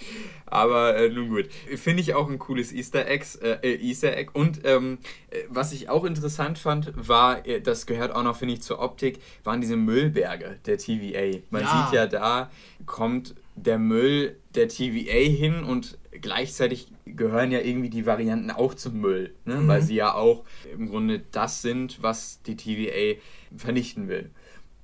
Aber 0.46 0.96
äh, 0.96 1.08
nun 1.08 1.30
gut. 1.30 1.48
Finde 1.76 2.00
ich 2.00 2.14
auch 2.14 2.28
ein 2.28 2.38
cooles 2.38 2.72
Easter, 2.72 3.08
Eggs, 3.08 3.36
äh, 3.36 3.58
äh 3.62 3.76
Easter 3.76 4.16
Egg. 4.16 4.30
Und 4.34 4.60
ähm, 4.64 4.98
äh, 5.30 5.40
was 5.48 5.72
ich 5.72 5.88
auch 5.88 6.04
interessant 6.04 6.58
fand, 6.58 6.92
war, 6.94 7.46
äh, 7.46 7.60
das 7.60 7.86
gehört 7.86 8.14
auch 8.14 8.22
noch, 8.22 8.36
finde 8.36 8.54
ich, 8.54 8.62
zur 8.62 8.78
Optik, 8.78 9.20
waren 9.42 9.60
diese 9.60 9.76
Müllberge 9.76 10.58
der 10.66 10.78
TVA. 10.78 11.40
Man 11.50 11.62
ja. 11.62 11.86
sieht 11.86 11.94
ja, 11.96 12.06
da 12.06 12.50
kommt 12.86 13.34
der 13.56 13.78
Müll 13.78 14.36
der 14.54 14.68
TVA 14.68 15.12
hin 15.12 15.64
und 15.64 15.98
gleichzeitig 16.24 16.88
gehören 17.04 17.52
ja 17.52 17.60
irgendwie 17.60 17.90
die 17.90 18.06
Varianten 18.06 18.50
auch 18.50 18.72
zum 18.72 18.98
Müll, 18.98 19.34
ne? 19.44 19.56
Mhm. 19.56 19.68
weil 19.68 19.82
sie 19.82 19.94
ja 19.94 20.14
auch 20.14 20.44
im 20.72 20.88
Grunde 20.88 21.22
das 21.32 21.60
sind, 21.60 22.02
was 22.02 22.40
die 22.42 22.56
TVA 22.56 23.20
vernichten 23.54 24.08
will. 24.08 24.30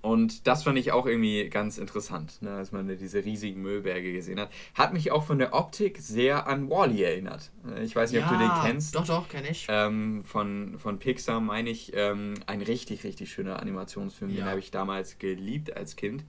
Und 0.03 0.47
das 0.47 0.63
fand 0.65 0.79
ich 0.79 0.93
auch 0.93 1.07
irgendwie 1.07 1.49
ganz 1.49 1.79
interessant, 1.79 2.41
ne, 2.41 2.53
als 2.53 2.73
man 2.73 2.89
diese 2.89 3.25
riesigen 3.25 3.61
Müllberge 3.61 4.13
gesehen 4.13 4.41
hat. 4.41 4.51
Hat 4.75 4.93
mich 4.93 5.13
auch 5.13 5.25
von 5.25 5.39
der 5.39 5.55
Optik 5.55 5.99
sehr 5.99 6.47
an 6.47 6.71
Wally 6.71 7.03
erinnert. 7.03 7.51
Ich 7.83 7.97
weiß 7.97 8.13
nicht, 8.13 8.21
ja, 8.21 8.27
ob 8.27 8.33
du 8.33 8.39
den 8.39 8.51
kennst. 8.63 8.95
Doch, 8.95 9.07
doch, 9.07 9.29
kenne 9.29 9.51
ich. 9.51 9.67
Ähm, 9.69 10.23
von, 10.25 10.79
von 10.79 10.99
Pixar 10.99 11.41
meine 11.41 11.69
ich, 11.71 11.93
ähm, 11.95 12.35
ein 12.47 12.63
richtig, 12.63 13.05
richtig 13.05 13.31
schöner 13.31 13.61
Animationsfilm. 13.61 14.31
Ja. 14.31 14.37
Den 14.37 14.45
habe 14.47 14.59
ich 14.59 14.71
damals 14.71 15.19
geliebt 15.19 15.77
als 15.77 15.97
Kind. 15.97 16.25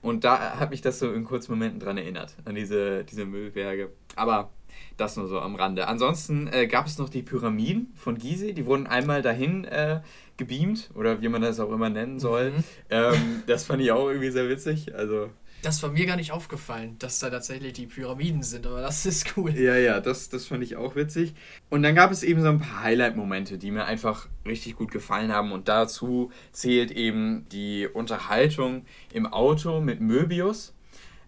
Und 0.00 0.24
da 0.24 0.58
hat 0.58 0.70
mich 0.70 0.80
das 0.80 0.98
so 0.98 1.12
in 1.12 1.24
kurzen 1.24 1.52
Momenten 1.52 1.80
dran 1.80 1.98
erinnert, 1.98 2.36
an 2.44 2.54
diese, 2.54 3.04
diese 3.04 3.24
Müllberge. 3.24 3.90
Aber 4.18 4.50
das 4.96 5.16
nur 5.16 5.28
so 5.28 5.40
am 5.40 5.54
Rande. 5.54 5.88
Ansonsten 5.88 6.48
äh, 6.48 6.66
gab 6.66 6.86
es 6.86 6.98
noch 6.98 7.08
die 7.08 7.22
Pyramiden 7.22 7.92
von 7.94 8.18
Gizeh, 8.18 8.52
die 8.52 8.66
wurden 8.66 8.86
einmal 8.86 9.22
dahin 9.22 9.64
äh, 9.64 10.00
gebeamt 10.36 10.90
oder 10.94 11.22
wie 11.22 11.28
man 11.28 11.42
das 11.42 11.60
auch 11.60 11.72
immer 11.72 11.88
nennen 11.88 12.18
soll. 12.18 12.50
Mhm. 12.50 12.64
Ähm, 12.90 13.42
das 13.46 13.64
fand 13.64 13.82
ich 13.82 13.92
auch 13.92 14.08
irgendwie 14.08 14.30
sehr 14.30 14.48
witzig. 14.48 14.94
Also 14.94 15.30
das 15.62 15.82
war 15.82 15.90
mir 15.90 16.06
gar 16.06 16.16
nicht 16.16 16.30
aufgefallen, 16.30 16.96
dass 17.00 17.18
da 17.18 17.30
tatsächlich 17.30 17.72
die 17.72 17.86
Pyramiden 17.86 18.44
sind, 18.44 18.66
aber 18.66 18.80
das 18.80 19.04
ist 19.06 19.36
cool. 19.36 19.52
Ja, 19.56 19.76
ja, 19.76 20.00
das, 20.00 20.28
das 20.28 20.46
fand 20.46 20.62
ich 20.62 20.76
auch 20.76 20.94
witzig. 20.94 21.34
Und 21.68 21.82
dann 21.82 21.96
gab 21.96 22.12
es 22.12 22.22
eben 22.22 22.42
so 22.42 22.48
ein 22.48 22.60
paar 22.60 22.84
Highlight-Momente, 22.84 23.58
die 23.58 23.72
mir 23.72 23.84
einfach 23.84 24.28
richtig 24.46 24.76
gut 24.76 24.92
gefallen 24.92 25.32
haben. 25.32 25.50
Und 25.50 25.66
dazu 25.68 26.30
zählt 26.52 26.92
eben 26.92 27.46
die 27.50 27.88
Unterhaltung 27.92 28.84
im 29.12 29.26
Auto 29.26 29.80
mit 29.80 30.00
Möbius. 30.00 30.74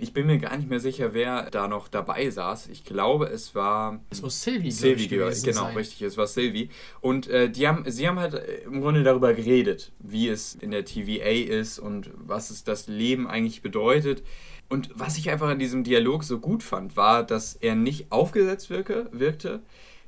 Ich 0.01 0.13
bin 0.13 0.27
mir 0.27 0.39
gar 0.39 0.57
nicht 0.57 0.69
mehr 0.69 0.81
sicher, 0.81 1.13
wer 1.13 1.51
da 1.51 1.69
noch 1.69 1.89
dabei 1.89 2.31
saß. 2.31 2.69
Ich 2.69 2.85
glaube, 2.85 3.27
es 3.27 3.55
war. 3.55 4.01
Es 4.09 4.23
muss 4.23 4.43
Sylvie, 4.43 4.71
Sylvie 4.71 5.09
gewesen 5.09 5.45
Genau, 5.45 5.65
sein. 5.65 5.77
richtig, 5.77 6.03
es 6.03 6.17
war 6.17 6.27
Sylvie. 6.27 6.71
Und 7.01 7.29
äh, 7.29 7.51
die 7.51 7.69
haben, 7.69 7.85
sie 7.91 8.09
haben 8.09 8.19
halt 8.19 8.35
im 8.65 8.81
Grunde 8.81 9.03
darüber 9.03 9.35
geredet, 9.35 9.93
wie 9.99 10.29
es 10.29 10.55
in 10.55 10.71
der 10.71 10.85
TVA 10.85 11.53
ist 11.53 11.79
und 11.79 12.11
was 12.15 12.51
es 12.51 12.65
das 12.65 12.87
Leben 12.89 13.29
eigentlich 13.29 13.63
bedeutet. 13.63 14.23
Und 14.71 14.91
was 14.95 15.19
ich 15.19 15.31
einfach 15.31 15.49
an 15.49 15.59
diesem 15.59 15.85
Dialog 15.85 16.25
so 16.25 16.39
gut 16.39 16.63
fand, 16.63 16.97
war, 16.97 17.25
dass 17.25 17.55
er 17.57 17.75
nicht 17.75 18.13
aufgesetzt 18.13 18.71
wirke, 18.71 19.09
wirkte, 19.13 19.61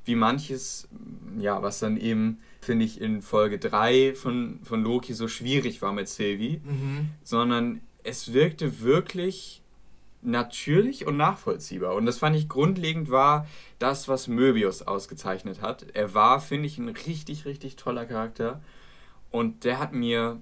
wie 0.05 0.15
manches, 0.15 0.89
ja, 1.39 1.63
was 1.63 1.81
dann 1.81 1.97
eben, 1.97 2.39
finde 2.61 2.85
ich, 2.85 3.01
in 3.01 3.23
Folge 3.23 3.59
3 3.59 4.15
von, 4.15 4.61
von 4.63 4.83
Loki 4.83 5.15
so 5.15 5.29
schwierig 5.29 5.83
war 5.83 5.93
mit 5.93 6.09
Sylvie, 6.09 6.61
mhm. 6.65 7.11
sondern 7.25 7.81
es 8.05 8.33
wirkte 8.33 8.81
wirklich 8.83 9.62
natürlich 10.23 11.07
und 11.07 11.17
nachvollziehbar. 11.17 11.95
Und 11.95 12.07
das 12.07 12.19
fand 12.19 12.37
ich 12.37 12.49
grundlegend 12.49 13.11
war 13.11 13.47
das, 13.79 14.09
was 14.09 14.29
Möbius 14.29 14.83
ausgezeichnet 14.83 15.61
hat. 15.61 15.87
Er 15.95 16.15
war, 16.15 16.41
finde 16.41 16.67
ich, 16.67 16.79
ein 16.79 16.89
richtig, 16.89 17.45
richtig 17.45 17.77
toller 17.77 18.07
Charakter. 18.07 18.61
Und 19.31 19.65
der 19.65 19.79
hat 19.79 19.93
mir 19.93 20.41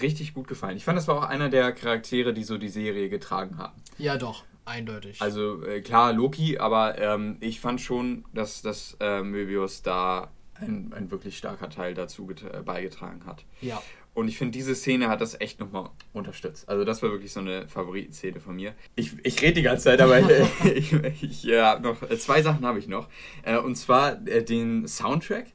richtig 0.00 0.34
gut 0.34 0.48
gefallen. 0.48 0.76
Ich 0.76 0.84
fand, 0.84 0.96
das 0.96 1.08
war 1.08 1.16
auch 1.16 1.28
einer 1.28 1.48
der 1.48 1.72
Charaktere, 1.72 2.32
die 2.32 2.44
so 2.44 2.58
die 2.58 2.68
Serie 2.68 3.08
getragen 3.08 3.58
haben. 3.58 3.74
Ja, 3.98 4.16
doch. 4.16 4.44
Eindeutig. 4.64 5.22
Also 5.22 5.62
äh, 5.64 5.80
klar, 5.80 6.12
Loki, 6.12 6.58
aber 6.58 6.98
ähm, 6.98 7.36
ich 7.38 7.60
fand 7.60 7.80
schon, 7.80 8.24
dass, 8.34 8.62
dass 8.62 8.96
äh, 8.98 9.22
Möbius 9.22 9.82
da 9.82 10.28
ein, 10.54 10.92
ein 10.92 11.10
wirklich 11.12 11.38
starker 11.38 11.70
Teil 11.70 11.94
dazu 11.94 12.28
beigetragen 12.64 13.24
hat. 13.26 13.44
Ja. 13.60 13.80
Und 14.16 14.28
ich 14.28 14.38
finde, 14.38 14.52
diese 14.52 14.74
Szene 14.74 15.08
hat 15.08 15.20
das 15.20 15.38
echt 15.42 15.60
nochmal 15.60 15.90
unterstützt. 16.14 16.66
Also 16.70 16.84
das 16.84 17.02
war 17.02 17.10
wirklich 17.10 17.30
so 17.32 17.40
eine 17.40 17.68
Favoritenszene 17.68 18.40
von 18.40 18.56
mir. 18.56 18.72
Ich, 18.94 19.12
ich 19.22 19.42
rede 19.42 19.52
die 19.52 19.62
ganze 19.62 19.84
Zeit, 19.84 20.00
aber 20.00 20.18
ich, 20.74 20.94
ich, 21.20 21.42
ja, 21.42 21.78
noch 21.78 22.00
äh, 22.00 22.16
zwei 22.16 22.40
Sachen 22.40 22.64
habe 22.64 22.78
ich 22.78 22.88
noch. 22.88 23.10
Äh, 23.42 23.58
und 23.58 23.76
zwar 23.76 24.26
äh, 24.26 24.42
den 24.42 24.88
Soundtrack 24.88 25.48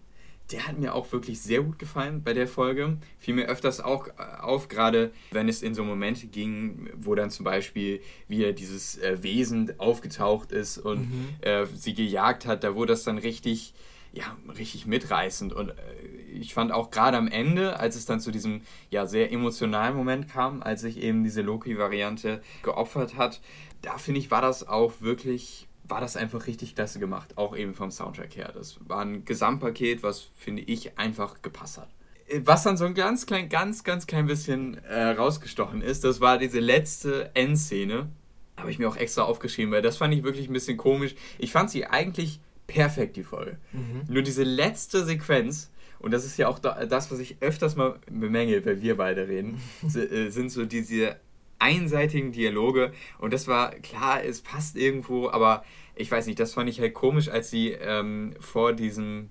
der 0.52 0.68
hat 0.68 0.78
mir 0.78 0.94
auch 0.94 1.10
wirklich 1.14 1.40
sehr 1.40 1.62
gut 1.62 1.80
gefallen 1.80 2.24
bei 2.24 2.34
der 2.34 2.46
Folge. 2.46 2.98
Fiel 3.20 3.36
mir 3.36 3.46
öfters 3.46 3.80
auch 3.80 4.10
auf, 4.18 4.68
gerade 4.68 5.12
wenn 5.32 5.48
es 5.48 5.62
in 5.62 5.74
so 5.74 5.86
Momente 5.86 6.28
ging, 6.28 6.90
wo 6.98 7.16
dann 7.16 7.30
zum 7.30 7.46
Beispiel 7.46 8.02
wieder 8.28 8.52
dieses 8.52 9.00
Wesen 9.22 9.72
aufgetaucht 9.80 10.52
ist 10.52 10.78
und 10.78 11.10
mhm. 11.10 11.68
sie 11.74 11.94
gejagt 11.94 12.46
hat, 12.46 12.66
da 12.66 12.76
wurde 12.76 12.92
das 12.92 13.06
dann 13.06 13.18
richtig, 13.18 13.74
ja, 14.14 14.36
richtig 14.58 14.86
mitreißend. 14.86 15.54
Und 15.54 15.70
äh, 15.70 15.74
ich 16.32 16.54
fand 16.54 16.72
auch 16.72 16.92
gerade 16.92 17.18
am 17.18 17.28
Ende, 17.28 17.80
als 17.80 17.96
es 17.96 18.06
dann 18.06 18.20
zu 18.20 18.32
diesem 18.32 18.62
ja 18.90 19.06
sehr 19.06 19.32
emotionalen 19.32 19.96
Moment 19.96 20.30
kam, 20.30 20.62
als 20.62 20.82
sich 20.82 20.98
eben 20.98 21.24
diese 21.24 21.42
Loki-Variante 21.42 22.42
geopfert 22.64 23.18
hat, 23.18 23.42
da 23.82 23.98
finde 23.98 24.20
ich, 24.20 24.32
war 24.32 24.42
das 24.42 24.68
auch 24.68 25.02
wirklich 25.02 25.68
war 25.92 26.00
das 26.00 26.16
einfach 26.16 26.48
richtig 26.48 26.74
klasse 26.74 27.00
gemacht, 27.00 27.38
auch 27.38 27.56
eben 27.56 27.74
vom 27.74 27.92
Soundtrack 27.92 28.38
her. 28.38 28.52
Das 28.54 28.78
war 28.88 29.02
ein 29.02 29.26
Gesamtpaket, 29.26 30.04
was, 30.04 30.30
finde 30.38 30.62
ich, 30.62 30.98
einfach 30.98 31.42
gepasst 31.42 31.78
hat. 31.78 31.90
Was 32.46 32.64
dann 32.64 32.78
so 32.78 32.86
ein 32.86 32.94
ganz 32.94 33.26
klein, 33.26 33.50
ganz, 33.50 33.84
ganz 33.84 34.08
klein 34.08 34.26
bisschen 34.26 34.78
äh, 34.86 35.10
rausgestochen 35.10 35.82
ist, 35.82 36.06
das 36.06 36.22
war 36.22 36.38
diese 36.38 36.62
letzte 36.62 37.32
Endszene. 37.34 38.10
Habe 38.56 38.72
ich 38.72 38.80
mir 38.80 38.88
auch 38.88 38.96
extra 38.96 39.24
aufgeschrieben, 39.24 39.74
weil 39.74 39.82
das 39.82 39.98
fand 39.98 40.14
ich 40.14 40.24
wirklich 40.24 40.48
ein 40.48 40.54
bisschen 40.54 40.78
komisch. 40.78 41.16
Ich 41.40 41.52
fand 41.52 41.70
sie 41.70 41.86
eigentlich 41.86 42.40
perfekt, 42.74 43.16
die 43.18 43.24
Folge. 43.24 43.58
Mhm. 43.74 44.04
Nur 44.08 44.22
diese 44.22 44.44
letzte 44.44 45.04
Sequenz, 45.04 45.72
und 46.00 46.12
das 46.12 46.26
ist 46.26 46.38
ja 46.38 46.48
auch 46.48 46.60
das, 46.60 47.12
was 47.12 47.20
ich 47.20 47.38
öfters 47.42 47.76
mal 47.76 48.00
bemängel, 48.10 48.64
wenn 48.66 48.82
wir 48.82 48.98
beide 48.98 49.28
reden, 49.28 49.62
äh, 49.84 50.30
sind 50.30 50.50
so 50.50 50.66
diese 50.66 51.18
einseitigen 51.60 52.32
Dialoge. 52.32 52.92
Und 53.20 53.34
das 53.34 53.48
war 53.48 53.72
klar, 53.72 54.24
es 54.24 54.42
passt 54.42 54.76
irgendwo, 54.76 55.30
aber 55.30 55.64
ich 55.96 56.10
weiß 56.10 56.26
nicht, 56.26 56.40
das 56.40 56.54
fand 56.54 56.70
ich 56.70 56.80
halt 56.80 56.94
komisch, 56.94 57.30
als 57.30 57.52
sie 57.52 57.72
ähm, 57.72 58.34
vor 58.40 58.74
diesem 58.74 59.30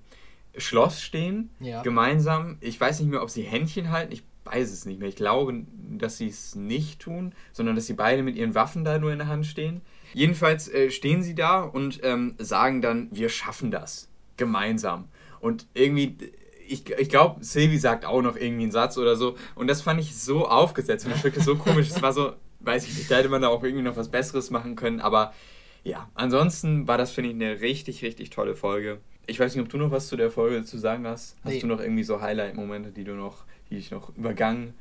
Schloss 0.55 1.01
stehen, 1.01 1.49
ja. 1.59 1.81
gemeinsam. 1.81 2.57
Ich 2.61 2.79
weiß 2.79 2.99
nicht 2.99 3.09
mehr, 3.09 3.21
ob 3.21 3.29
sie 3.29 3.41
Händchen 3.41 3.89
halten, 3.89 4.13
ich 4.13 4.23
weiß 4.45 4.71
es 4.71 4.85
nicht 4.85 4.99
mehr. 4.99 5.09
Ich 5.09 5.15
glaube, 5.15 5.63
dass 5.97 6.17
sie 6.17 6.27
es 6.27 6.55
nicht 6.55 7.01
tun, 7.01 7.33
sondern 7.51 7.75
dass 7.75 7.87
sie 7.87 7.93
beide 7.93 8.23
mit 8.23 8.35
ihren 8.35 8.55
Waffen 8.55 8.83
da 8.83 8.97
nur 8.97 9.11
in 9.11 9.19
der 9.19 9.27
Hand 9.27 9.45
stehen. 9.45 9.81
Jedenfalls 10.13 10.69
äh, 10.69 10.91
stehen 10.91 11.23
sie 11.23 11.35
da 11.35 11.61
und 11.61 11.99
ähm, 12.03 12.35
sagen 12.37 12.81
dann, 12.81 13.09
wir 13.11 13.29
schaffen 13.29 13.71
das. 13.71 14.09
Gemeinsam. 14.37 15.07
Und 15.39 15.67
irgendwie, 15.73 16.17
ich, 16.67 16.89
ich 16.89 17.09
glaube, 17.09 17.43
Sylvie 17.43 17.77
sagt 17.77 18.05
auch 18.05 18.21
noch 18.21 18.35
irgendwie 18.35 18.63
einen 18.63 18.71
Satz 18.71 18.97
oder 18.97 19.15
so. 19.15 19.35
Und 19.55 19.67
das 19.67 19.81
fand 19.81 19.99
ich 19.99 20.15
so 20.15 20.47
aufgesetzt 20.47 21.05
und 21.05 21.11
das 21.11 21.23
wirkte 21.23 21.41
so 21.41 21.55
komisch. 21.55 21.89
Es 21.89 22.01
war 22.01 22.13
so, 22.13 22.33
weiß 22.61 22.87
ich 22.87 22.97
nicht, 22.97 23.11
da 23.11 23.17
hätte 23.17 23.29
man 23.29 23.41
da 23.41 23.49
auch 23.49 23.63
irgendwie 23.63 23.83
noch 23.83 23.97
was 23.97 24.09
Besseres 24.09 24.49
machen 24.49 24.75
können. 24.75 25.01
Aber 25.01 25.33
ja, 25.83 26.09
ansonsten 26.13 26.87
war 26.87 26.97
das, 26.97 27.11
finde 27.11 27.31
ich, 27.31 27.35
eine 27.35 27.61
richtig, 27.61 28.03
richtig 28.03 28.29
tolle 28.29 28.55
Folge. 28.55 28.99
Ich 29.27 29.39
weiß 29.39 29.55
nicht, 29.55 29.63
ob 29.63 29.69
du 29.69 29.77
noch 29.77 29.91
was 29.91 30.07
zu 30.07 30.17
der 30.17 30.31
Folge 30.31 30.63
zu 30.63 30.77
sagen 30.77 31.07
hast. 31.07 31.35
Hast 31.43 31.53
nee. 31.53 31.59
du 31.59 31.67
noch 31.67 31.79
irgendwie 31.79 32.03
so 32.03 32.21
Highlight-Momente, 32.21 32.91
die 32.91 33.03
du 33.03 33.13
noch, 33.13 33.45
die 33.69 33.77
ich 33.77 33.91
noch 33.91 34.15
übergangen 34.15 34.73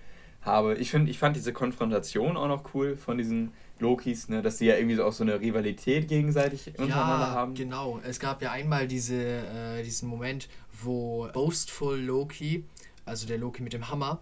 habe? 0.42 0.74
Ich 0.76 0.90
finde, 0.90 1.10
ich 1.10 1.18
fand 1.18 1.36
diese 1.36 1.52
Konfrontation 1.52 2.36
auch 2.36 2.48
noch 2.48 2.74
cool 2.74 2.96
von 2.96 3.18
diesen 3.18 3.52
Lokis, 3.80 4.28
ne, 4.28 4.42
dass 4.42 4.58
sie 4.58 4.66
ja 4.66 4.76
irgendwie 4.76 4.96
so 4.96 5.04
auch 5.04 5.12
so 5.12 5.24
eine 5.24 5.40
Rivalität 5.40 6.08
gegenseitig 6.08 6.68
untereinander 6.78 7.26
ja, 7.26 7.30
haben. 7.32 7.54
Genau, 7.54 8.00
es 8.06 8.20
gab 8.20 8.42
ja 8.42 8.52
einmal 8.52 8.86
diese, 8.86 9.16
äh, 9.16 9.82
diesen 9.82 10.08
Moment, 10.08 10.48
wo 10.82 11.28
Boastful 11.32 11.98
Loki, 11.98 12.64
also 13.04 13.26
der 13.26 13.38
Loki 13.38 13.62
mit 13.62 13.72
dem 13.72 13.88
Hammer, 13.88 14.20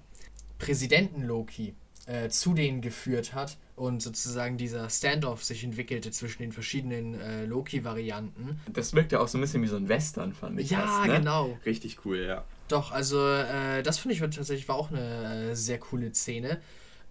Präsidenten 0.59 1.23
Loki 1.23 1.75
äh, 2.07 2.29
zu 2.29 2.55
denen 2.55 2.81
geführt 2.81 3.35
hat 3.35 3.59
und 3.77 4.03
sozusagen 4.03 4.57
dieser 4.57 4.89
Standoff 4.91 5.45
sich 5.45 5.63
entwickelte 5.63 6.11
zwischen 6.11 6.43
den 6.43 6.53
verschiedenen 6.53 7.21
äh, 7.21 7.45
Loki-Varianten. 7.45 8.61
Das 8.73 8.95
wirkt 8.95 9.13
ja 9.13 9.21
auch 9.21 9.29
so 9.29 9.39
ein 9.39 9.41
bisschen 9.43 9.63
wie 9.63 9.69
so 9.69 9.77
ein 9.77 9.89
Western, 9.89 10.33
fand 10.33 10.59
ich. 10.59 10.71
Ja, 10.71 10.87
fast, 10.87 11.07
ne? 11.07 11.19
genau. 11.19 11.59
Richtig 11.65 12.05
cool, 12.05 12.19
ja. 12.19 12.45
Doch, 12.69 12.93
also 12.93 13.25
äh, 13.27 13.83
das 13.83 13.99
finde 13.99 14.15
ich 14.15 14.21
tatsächlich 14.21 14.69
war 14.69 14.77
auch 14.77 14.91
eine 14.91 15.51
äh, 15.51 15.55
sehr 15.55 15.79
coole 15.79 16.13
Szene. 16.13 16.61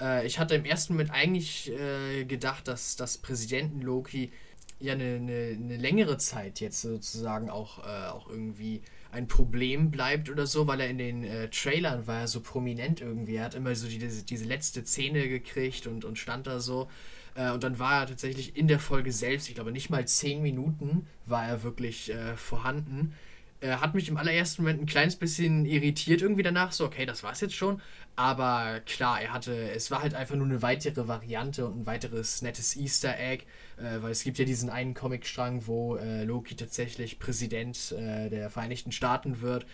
Äh, 0.02 0.26
ich 0.26 0.40
hatte 0.40 0.56
im 0.56 0.66
ersten 0.66 0.94
Moment 0.94 1.12
eigentlich 1.12 1.72
äh, 1.72 2.26
gedacht, 2.26 2.68
dass 2.68 2.96
das 2.96 3.18
Präsidenten 3.18 3.82
Loki 3.82 4.32
ja 4.80 4.94
eine, 4.94 5.16
eine, 5.16 5.58
eine, 5.60 5.78
längere 5.78 6.18
Zeit 6.18 6.60
jetzt 6.60 6.82
sozusagen 6.82 7.50
auch, 7.50 7.80
auch 7.80 8.30
irgendwie 8.30 8.84
ein 9.12 9.28
Problem 9.28 9.92
bleibt 9.92 10.30
oder 10.30 10.46
so, 10.46 10.68
weil 10.68 10.82
er 10.82 10.90
in 10.90 10.98
den 10.98 11.24
äh, 11.24 11.50
Trailern 11.50 12.08
war 12.08 12.22
er 12.22 12.28
so 12.28 12.42
prominent 12.42 13.02
irgendwie. 13.02 13.36
Er 13.36 13.46
hat 13.46 13.56
immer 13.56 13.74
so 13.76 13.88
die, 13.88 13.98
diese, 13.98 14.24
diese 14.24 14.46
letzte 14.46 14.86
Szene 14.86 15.28
gekriegt 15.28 15.88
und, 15.88 16.06
und 16.06 16.18
stand 16.18 16.48
da 16.48 16.60
so. 16.60 16.88
Äh, 17.36 17.52
und 17.52 17.64
dann 17.64 17.80
war 17.80 18.02
er 18.02 18.08
tatsächlich 18.08 18.56
in 18.56 18.68
der 18.68 18.80
Folge 18.80 19.12
selbst, 19.12 19.50
ich 19.50 19.56
glaube 19.56 19.72
nicht 19.72 19.90
mal 19.90 20.08
zehn 20.08 20.42
Minuten 20.42 21.08
war 21.26 21.48
er 21.48 21.64
wirklich 21.64 22.14
äh, 22.14 22.36
vorhanden. 22.36 23.14
Er 23.60 23.82
hat 23.82 23.96
mich 23.96 24.08
im 24.08 24.18
allerersten 24.18 24.62
Moment 24.62 24.82
ein 24.82 24.86
kleines 24.86 25.16
bisschen 25.16 25.66
irritiert 25.66 26.22
irgendwie 26.22 26.44
danach, 26.44 26.72
so, 26.72 26.86
okay, 26.86 27.06
das 27.06 27.24
war's 27.24 27.42
jetzt 27.42 27.56
schon. 27.56 27.82
Aber 28.16 28.82
klar, 28.86 29.22
er 29.22 29.34
hatte, 29.34 29.54
es 29.72 29.92
war 29.92 30.02
halt 30.02 30.14
einfach 30.14 30.36
nur 30.36 30.46
eine 30.46 30.62
weitere 30.62 31.08
Variante 31.08 31.66
und 31.66 31.82
ein 31.82 31.86
weiteres 31.86 32.42
nettes 32.42 32.76
Easter 32.76 33.18
Egg, 33.20 33.46
äh, 33.78 34.02
weil 34.02 34.12
es 34.12 34.24
gibt 34.24 34.40
ja 34.40 34.46
diesen 34.46 34.70
einen 34.70 34.94
Comicstrang, 34.94 35.68
wo 35.68 35.98
äh, 35.98 36.24
Loki 36.24 36.56
tatsächlich 36.56 37.20
Präsident 37.20 37.92
äh, 37.92 38.30
der 38.30 38.50
Vereinigten 38.50 38.92
Staaten 38.92 39.42
wird. 39.42 39.66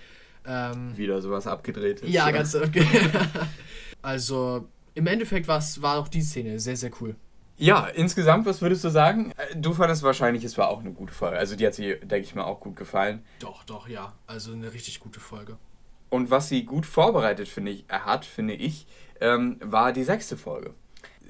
Ähm, 0.46 0.96
Wieder 0.98 1.22
sowas 1.22 1.48
abgedreht 1.48 2.02
ist. 2.02 2.10
Ja, 2.10 2.28
ja. 2.28 2.32
ganz 2.32 2.54
okay. 2.56 2.86
also 4.02 4.68
im 4.94 5.08
Endeffekt 5.08 5.48
war 5.48 5.98
auch 5.98 6.08
die 6.08 6.22
Szene 6.22 6.60
sehr, 6.60 6.76
sehr 6.76 6.92
cool. 7.02 7.16
Ja, 7.58 7.86
insgesamt, 7.88 8.46
was 8.46 8.62
würdest 8.62 8.84
du 8.84 8.90
sagen? 8.90 9.32
Äh, 9.38 9.56
du 9.56 9.74
fandest 9.74 10.04
wahrscheinlich, 10.04 10.44
es 10.44 10.58
war 10.58 10.70
auch 10.70 10.80
eine 10.80 10.92
gute 10.92 11.14
Folge. 11.14 11.38
Also 11.38 11.56
die 11.56 11.66
hat 11.66 11.76
sie, 11.76 11.96
denke 12.00 12.26
ich 12.26 12.36
mal, 12.36 12.44
auch 12.44 12.60
gut 12.60 12.76
gefallen. 12.76 13.24
Doch, 13.40 13.64
doch, 13.64 13.88
ja. 13.88 14.14
Also 14.28 14.54
eine 14.54 14.74
richtig 14.74 15.00
gute 15.00 15.20
Folge. 15.20 15.58
Und 16.10 16.30
was 16.30 16.50
sie 16.50 16.64
gut 16.64 16.86
vorbereitet 16.86 17.48
finde 17.48 17.72
ich, 17.72 17.86
hat, 17.90 18.26
finde 18.26 18.54
ich, 18.54 18.86
ähm, 19.22 19.58
war 19.64 19.94
die 19.94 20.04
sechste 20.04 20.38
Folge. 20.38 20.74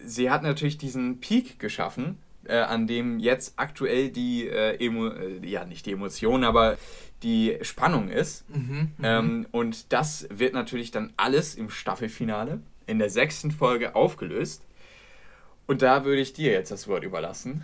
Sie 0.05 0.29
hat 0.29 0.43
natürlich 0.43 0.77
diesen 0.77 1.19
Peak 1.19 1.59
geschaffen, 1.59 2.17
äh, 2.45 2.57
an 2.57 2.87
dem 2.87 3.19
jetzt 3.19 3.53
aktuell 3.57 4.09
die, 4.09 4.47
äh, 4.47 4.83
Emo 4.85 5.07
äh, 5.07 5.45
ja 5.45 5.65
nicht 5.65 5.85
die 5.85 5.93
Emotion, 5.93 6.43
aber 6.43 6.77
die 7.21 7.57
Spannung 7.61 8.09
ist. 8.09 8.49
Mhm, 8.49 8.91
mhm, 8.97 9.03
ähm, 9.03 9.47
und 9.51 9.93
das 9.93 10.27
wird 10.29 10.53
natürlich 10.53 10.91
dann 10.91 11.13
alles 11.15 11.55
im 11.55 11.69
Staffelfinale 11.69 12.59
in 12.85 12.99
der 12.99 13.09
sechsten 13.09 13.51
Folge 13.51 13.95
aufgelöst. 13.95 14.65
Und 15.67 15.81
da 15.81 16.05
würde 16.05 16.21
ich 16.21 16.33
dir 16.33 16.51
jetzt 16.51 16.71
das 16.71 16.87
Wort 16.87 17.03
überlassen. 17.03 17.63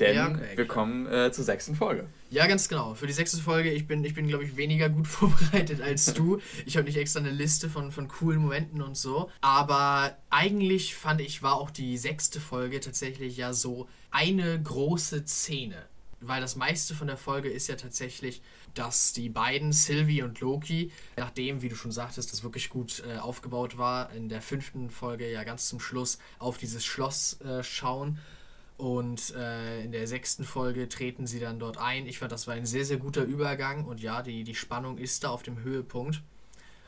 Denn 0.00 0.16
ja, 0.16 0.28
okay, 0.28 0.56
wir 0.56 0.66
kommen 0.66 1.06
äh, 1.06 1.30
zur 1.30 1.44
sechsten 1.44 1.76
Folge. 1.76 2.06
Ja, 2.30 2.48
ganz 2.48 2.68
genau. 2.68 2.94
Für 2.94 3.06
die 3.06 3.12
sechste 3.12 3.36
Folge, 3.38 3.70
ich 3.70 3.86
bin, 3.86 4.04
ich 4.04 4.14
bin 4.14 4.26
glaube 4.26 4.44
ich, 4.44 4.56
weniger 4.56 4.88
gut 4.88 5.06
vorbereitet 5.08 5.80
als 5.80 6.12
du. 6.14 6.40
Ich 6.66 6.76
habe 6.76 6.86
nicht 6.86 6.96
extra 6.96 7.20
eine 7.20 7.30
Liste 7.30 7.68
von, 7.68 7.92
von 7.92 8.08
coolen 8.08 8.40
Momenten 8.40 8.82
und 8.82 8.96
so. 8.96 9.30
Aber 9.40 10.16
eigentlich 10.30 10.96
fand 10.96 11.20
ich, 11.20 11.44
war 11.44 11.54
auch 11.54 11.70
die 11.70 11.96
sechste 11.96 12.40
Folge 12.40 12.80
tatsächlich 12.80 13.36
ja 13.36 13.52
so 13.52 13.88
eine 14.10 14.60
große 14.60 15.24
Szene 15.26 15.76
weil 16.26 16.40
das 16.40 16.56
meiste 16.56 16.94
von 16.94 17.06
der 17.06 17.16
Folge 17.16 17.50
ist 17.50 17.68
ja 17.68 17.76
tatsächlich, 17.76 18.42
dass 18.74 19.12
die 19.12 19.28
beiden, 19.28 19.72
Sylvie 19.72 20.22
und 20.22 20.40
Loki, 20.40 20.92
nachdem, 21.16 21.62
wie 21.62 21.68
du 21.68 21.76
schon 21.76 21.92
sagtest, 21.92 22.32
das 22.32 22.42
wirklich 22.42 22.70
gut 22.70 23.02
äh, 23.08 23.18
aufgebaut 23.18 23.78
war, 23.78 24.12
in 24.12 24.28
der 24.28 24.42
fünften 24.42 24.90
Folge 24.90 25.30
ja 25.30 25.44
ganz 25.44 25.68
zum 25.68 25.80
Schluss 25.80 26.18
auf 26.38 26.58
dieses 26.58 26.84
Schloss 26.84 27.40
äh, 27.40 27.62
schauen. 27.62 28.18
Und 28.76 29.32
äh, 29.36 29.82
in 29.84 29.92
der 29.92 30.08
sechsten 30.08 30.44
Folge 30.44 30.88
treten 30.88 31.26
sie 31.26 31.38
dann 31.38 31.60
dort 31.60 31.78
ein. 31.78 32.06
Ich 32.06 32.18
fand, 32.18 32.32
das 32.32 32.48
war 32.48 32.54
ein 32.54 32.66
sehr, 32.66 32.84
sehr 32.84 32.96
guter 32.96 33.22
Übergang. 33.22 33.84
Und 33.84 34.00
ja, 34.00 34.22
die, 34.22 34.42
die 34.42 34.56
Spannung 34.56 34.98
ist 34.98 35.22
da 35.22 35.30
auf 35.30 35.44
dem 35.44 35.62
Höhepunkt. 35.62 36.22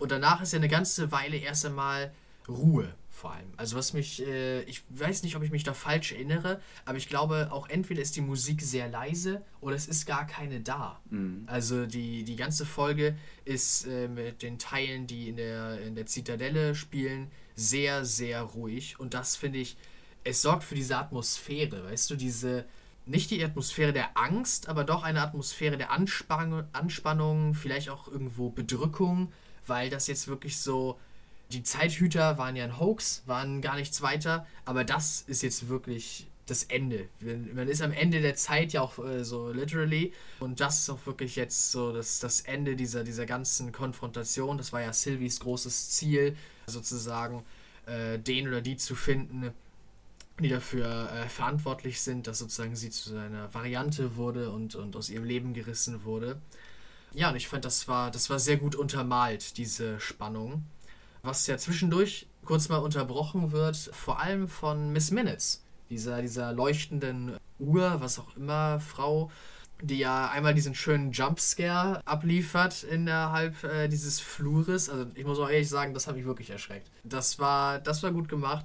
Und 0.00 0.10
danach 0.10 0.42
ist 0.42 0.52
ja 0.52 0.58
eine 0.58 0.68
ganze 0.68 1.12
Weile 1.12 1.36
erst 1.36 1.64
einmal 1.64 2.12
Ruhe 2.48 2.92
vor 3.16 3.32
allem. 3.32 3.48
Also 3.56 3.76
was 3.76 3.94
mich, 3.94 4.24
äh, 4.26 4.60
ich 4.64 4.82
weiß 4.90 5.22
nicht, 5.22 5.36
ob 5.36 5.42
ich 5.42 5.50
mich 5.50 5.64
da 5.64 5.72
falsch 5.72 6.12
erinnere, 6.12 6.60
aber 6.84 6.98
ich 6.98 7.08
glaube 7.08 7.48
auch 7.50 7.68
entweder 7.68 8.02
ist 8.02 8.14
die 8.14 8.20
Musik 8.20 8.60
sehr 8.60 8.88
leise 8.88 9.42
oder 9.60 9.74
es 9.74 9.88
ist 9.88 10.04
gar 10.04 10.26
keine 10.26 10.60
da. 10.60 11.00
Mhm. 11.08 11.44
Also 11.46 11.86
die, 11.86 12.24
die 12.24 12.36
ganze 12.36 12.66
Folge 12.66 13.16
ist 13.46 13.86
äh, 13.86 14.08
mit 14.08 14.42
den 14.42 14.58
Teilen, 14.58 15.06
die 15.06 15.30
in 15.30 15.36
der, 15.36 15.80
in 15.80 15.94
der 15.94 16.04
Zitadelle 16.04 16.74
spielen, 16.74 17.30
sehr, 17.54 18.04
sehr 18.04 18.42
ruhig. 18.42 19.00
Und 19.00 19.14
das 19.14 19.34
finde 19.34 19.60
ich, 19.60 19.78
es 20.22 20.42
sorgt 20.42 20.62
für 20.62 20.74
diese 20.74 20.98
Atmosphäre, 20.98 21.84
weißt 21.84 22.10
du, 22.10 22.16
diese, 22.16 22.66
nicht 23.06 23.30
die 23.30 23.42
Atmosphäre 23.42 23.94
der 23.94 24.16
Angst, 24.18 24.68
aber 24.68 24.84
doch 24.84 25.02
eine 25.02 25.22
Atmosphäre 25.22 25.78
der 25.78 25.90
Anspannung, 25.90 26.64
Anspannung 26.74 27.54
vielleicht 27.54 27.88
auch 27.88 28.08
irgendwo 28.08 28.50
Bedrückung, 28.50 29.32
weil 29.66 29.88
das 29.88 30.06
jetzt 30.06 30.28
wirklich 30.28 30.58
so 30.58 30.98
die 31.52 31.62
Zeithüter 31.62 32.38
waren 32.38 32.56
ja 32.56 32.64
ein 32.64 32.80
Hoax, 32.80 33.22
waren 33.26 33.60
gar 33.60 33.76
nichts 33.76 34.02
weiter, 34.02 34.46
aber 34.64 34.84
das 34.84 35.22
ist 35.26 35.42
jetzt 35.42 35.68
wirklich 35.68 36.26
das 36.46 36.64
Ende. 36.64 37.08
Man 37.54 37.68
ist 37.68 37.82
am 37.82 37.92
Ende 37.92 38.20
der 38.20 38.36
Zeit 38.36 38.72
ja 38.72 38.80
auch 38.80 38.98
äh, 38.98 39.24
so 39.24 39.50
literally 39.50 40.12
und 40.38 40.60
das 40.60 40.80
ist 40.80 40.90
auch 40.90 41.04
wirklich 41.04 41.36
jetzt 41.36 41.72
so 41.72 41.92
das, 41.92 42.20
das 42.20 42.40
Ende 42.42 42.76
dieser, 42.76 43.02
dieser 43.02 43.26
ganzen 43.26 43.72
Konfrontation. 43.72 44.56
Das 44.56 44.72
war 44.72 44.80
ja 44.80 44.92
Sylvies 44.92 45.40
großes 45.40 45.90
Ziel, 45.90 46.36
sozusagen 46.66 47.44
äh, 47.86 48.18
den 48.18 48.46
oder 48.46 48.60
die 48.60 48.76
zu 48.76 48.94
finden, 48.94 49.52
die 50.38 50.48
dafür 50.48 51.10
äh, 51.12 51.28
verantwortlich 51.28 52.00
sind, 52.00 52.28
dass 52.28 52.38
sozusagen 52.38 52.76
sie 52.76 52.90
zu 52.90 53.16
einer 53.16 53.52
Variante 53.52 54.16
wurde 54.16 54.50
und, 54.50 54.76
und 54.76 54.94
aus 54.94 55.10
ihrem 55.10 55.24
Leben 55.24 55.52
gerissen 55.52 56.04
wurde. 56.04 56.40
Ja, 57.12 57.30
und 57.30 57.36
ich 57.36 57.48
fand, 57.48 57.64
das 57.64 57.88
war, 57.88 58.10
das 58.10 58.30
war 58.30 58.38
sehr 58.38 58.56
gut 58.56 58.76
untermalt, 58.76 59.56
diese 59.56 59.98
Spannung 59.98 60.64
was 61.26 61.46
ja 61.46 61.58
zwischendurch 61.58 62.26
kurz 62.44 62.68
mal 62.68 62.78
unterbrochen 62.78 63.52
wird, 63.52 63.76
vor 63.92 64.20
allem 64.20 64.48
von 64.48 64.92
Miss 64.92 65.10
Minutes, 65.10 65.64
dieser, 65.90 66.22
dieser 66.22 66.52
leuchtenden 66.52 67.36
Uhr, 67.58 68.00
was 68.00 68.18
auch 68.18 68.36
immer, 68.36 68.80
Frau, 68.80 69.30
die 69.82 69.98
ja 69.98 70.30
einmal 70.30 70.54
diesen 70.54 70.74
schönen 70.74 71.12
Jumpscare 71.12 72.00
abliefert 72.06 72.82
innerhalb 72.84 73.62
äh, 73.64 73.88
dieses 73.88 74.20
Flures. 74.20 74.88
Also 74.88 75.06
ich 75.14 75.26
muss 75.26 75.38
auch 75.38 75.50
ehrlich 75.50 75.68
sagen, 75.68 75.92
das 75.92 76.06
hat 76.06 76.16
mich 76.16 76.24
wirklich 76.24 76.50
erschreckt. 76.50 76.90
Das 77.04 77.38
war, 77.38 77.78
das 77.78 78.02
war 78.02 78.12
gut 78.12 78.28
gemacht. 78.28 78.64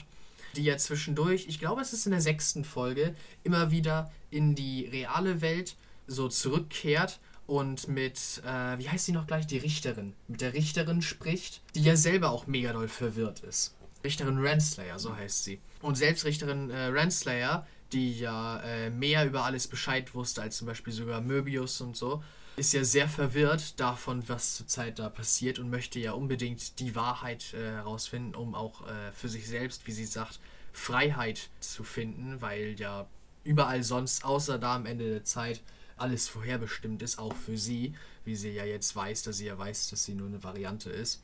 Die 0.56 0.64
ja 0.64 0.78
zwischendurch, 0.78 1.48
ich 1.48 1.60
glaube, 1.60 1.82
es 1.82 1.94
ist 1.94 2.06
in 2.06 2.12
der 2.12 2.22
sechsten 2.22 2.64
Folge, 2.64 3.16
immer 3.44 3.72
wieder 3.72 4.12
in 4.30 4.56
die 4.56 4.86
reale 4.86 5.42
Welt 5.42 5.76
so 6.08 6.28
zurückkehrt 6.28 7.20
und 7.52 7.90
mit, 7.90 8.42
äh, 8.46 8.78
wie 8.78 8.88
heißt 8.88 9.08
sie 9.08 9.12
noch 9.12 9.28
gleich, 9.28 9.46
die 9.46 9.58
Richterin, 9.58 10.14
mit 10.30 10.40
der 10.40 10.54
Richterin 10.54 11.02
spricht, 11.02 11.60
die 11.76 11.84
ja 11.84 11.98
selber 11.98 12.30
auch 12.30 12.48
mega 12.48 12.72
doll 12.72 12.88
verwirrt 12.88 13.42
ist. 13.42 13.76
Richterin 14.06 14.38
Renslayer, 14.38 14.98
so 14.98 15.14
heißt 15.14 15.44
sie. 15.44 15.60
Und 15.82 15.96
selbst 15.96 16.24
Richterin 16.24 16.70
äh, 16.70 16.86
Renslayer, 16.86 17.68
die 17.92 18.18
ja 18.18 18.62
äh, 18.62 18.90
mehr 18.90 19.26
über 19.26 19.44
alles 19.44 19.68
Bescheid 19.68 20.16
wusste 20.16 20.42
als 20.42 20.56
zum 20.56 20.68
Beispiel 20.68 20.94
sogar 20.94 21.20
Möbius 21.20 21.82
und 21.82 21.98
so, 21.98 22.24
ist 22.56 22.72
ja 22.72 22.86
sehr 22.86 23.10
verwirrt 23.10 23.78
davon, 23.82 24.24
was 24.30 24.56
zurzeit 24.56 24.98
da 24.98 25.10
passiert 25.10 25.60
und 25.60 25.70
möchte 25.70 26.00
ja 26.00 26.14
unbedingt 26.14 26.80
die 26.80 26.96
Wahrheit 26.96 27.54
äh, 27.54 27.58
herausfinden, 27.58 28.34
um 28.34 28.56
auch 28.56 28.88
äh, 28.88 29.12
für 29.12 29.28
sich 29.28 29.46
selbst, 29.46 29.86
wie 29.88 29.92
sie 29.92 30.06
sagt, 30.06 30.40
Freiheit 30.72 31.50
zu 31.60 31.84
finden, 31.84 32.40
weil 32.40 32.80
ja 32.80 33.08
überall 33.44 33.84
sonst, 33.84 34.24
außer 34.24 34.58
da 34.58 34.76
am 34.78 34.86
Ende 34.86 35.10
der 35.10 35.26
Zeit, 35.26 35.62
alles 36.02 36.28
vorherbestimmt 36.28 37.02
ist, 37.02 37.20
auch 37.20 37.36
für 37.36 37.58
sie, 37.58 37.94
wie 38.26 38.36
sie 38.36 38.52
ja 38.52 38.66
jetzt 38.66 38.96
weiß, 38.96 39.24
dass 39.24 39.38
sie 39.38 39.46
ja 39.46 39.58
weiß, 39.58 39.90
dass 39.90 40.04
sie 40.04 40.14
nur 40.14 40.28
eine 40.28 40.44
Variante 40.44 40.90
ist. 40.90 41.24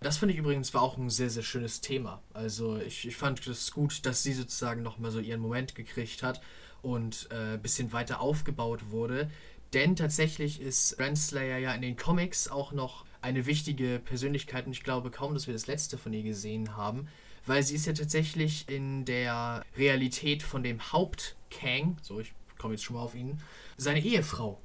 Das 0.00 0.16
finde 0.16 0.32
ich 0.32 0.40
übrigens 0.40 0.72
war 0.72 0.80
auch 0.80 0.96
ein 0.96 1.10
sehr, 1.10 1.28
sehr 1.28 1.42
schönes 1.42 1.82
Thema. 1.82 2.22
Also 2.32 2.78
ich, 2.78 3.06
ich 3.06 3.16
fand 3.16 3.46
es 3.46 3.70
gut, 3.70 4.06
dass 4.06 4.22
sie 4.22 4.32
sozusagen 4.32 4.82
nochmal 4.82 5.10
so 5.10 5.20
ihren 5.20 5.40
Moment 5.40 5.74
gekriegt 5.74 6.22
hat 6.22 6.40
und 6.80 7.28
ein 7.30 7.56
äh, 7.56 7.58
bisschen 7.58 7.92
weiter 7.92 8.20
aufgebaut 8.20 8.90
wurde. 8.90 9.30
Denn 9.74 9.96
tatsächlich 9.96 10.60
ist 10.60 10.98
Renslayer 10.98 11.58
ja 11.58 11.74
in 11.74 11.82
den 11.82 11.96
Comics 11.96 12.48
auch 12.48 12.72
noch 12.72 13.04
eine 13.22 13.46
wichtige 13.46 14.00
Persönlichkeit 14.02 14.66
und 14.66 14.72
ich 14.72 14.82
glaube 14.82 15.10
kaum, 15.10 15.34
dass 15.34 15.46
wir 15.46 15.54
das 15.54 15.66
letzte 15.66 15.98
von 15.98 16.12
ihr 16.12 16.22
gesehen 16.22 16.76
haben, 16.76 17.08
weil 17.46 17.62
sie 17.62 17.74
ist 17.74 17.86
ja 17.86 17.92
tatsächlich 17.92 18.68
in 18.68 19.04
der 19.04 19.64
Realität 19.76 20.42
von 20.42 20.62
dem 20.62 20.92
Haupt-Kang, 20.92 21.98
so 22.02 22.20
ich 22.20 22.32
komme 22.58 22.74
jetzt 22.74 22.84
schon 22.84 22.96
mal 22.96 23.02
auf 23.02 23.14
ihn, 23.14 23.40
seine 23.80 24.00
Ehefrau. 24.00 24.60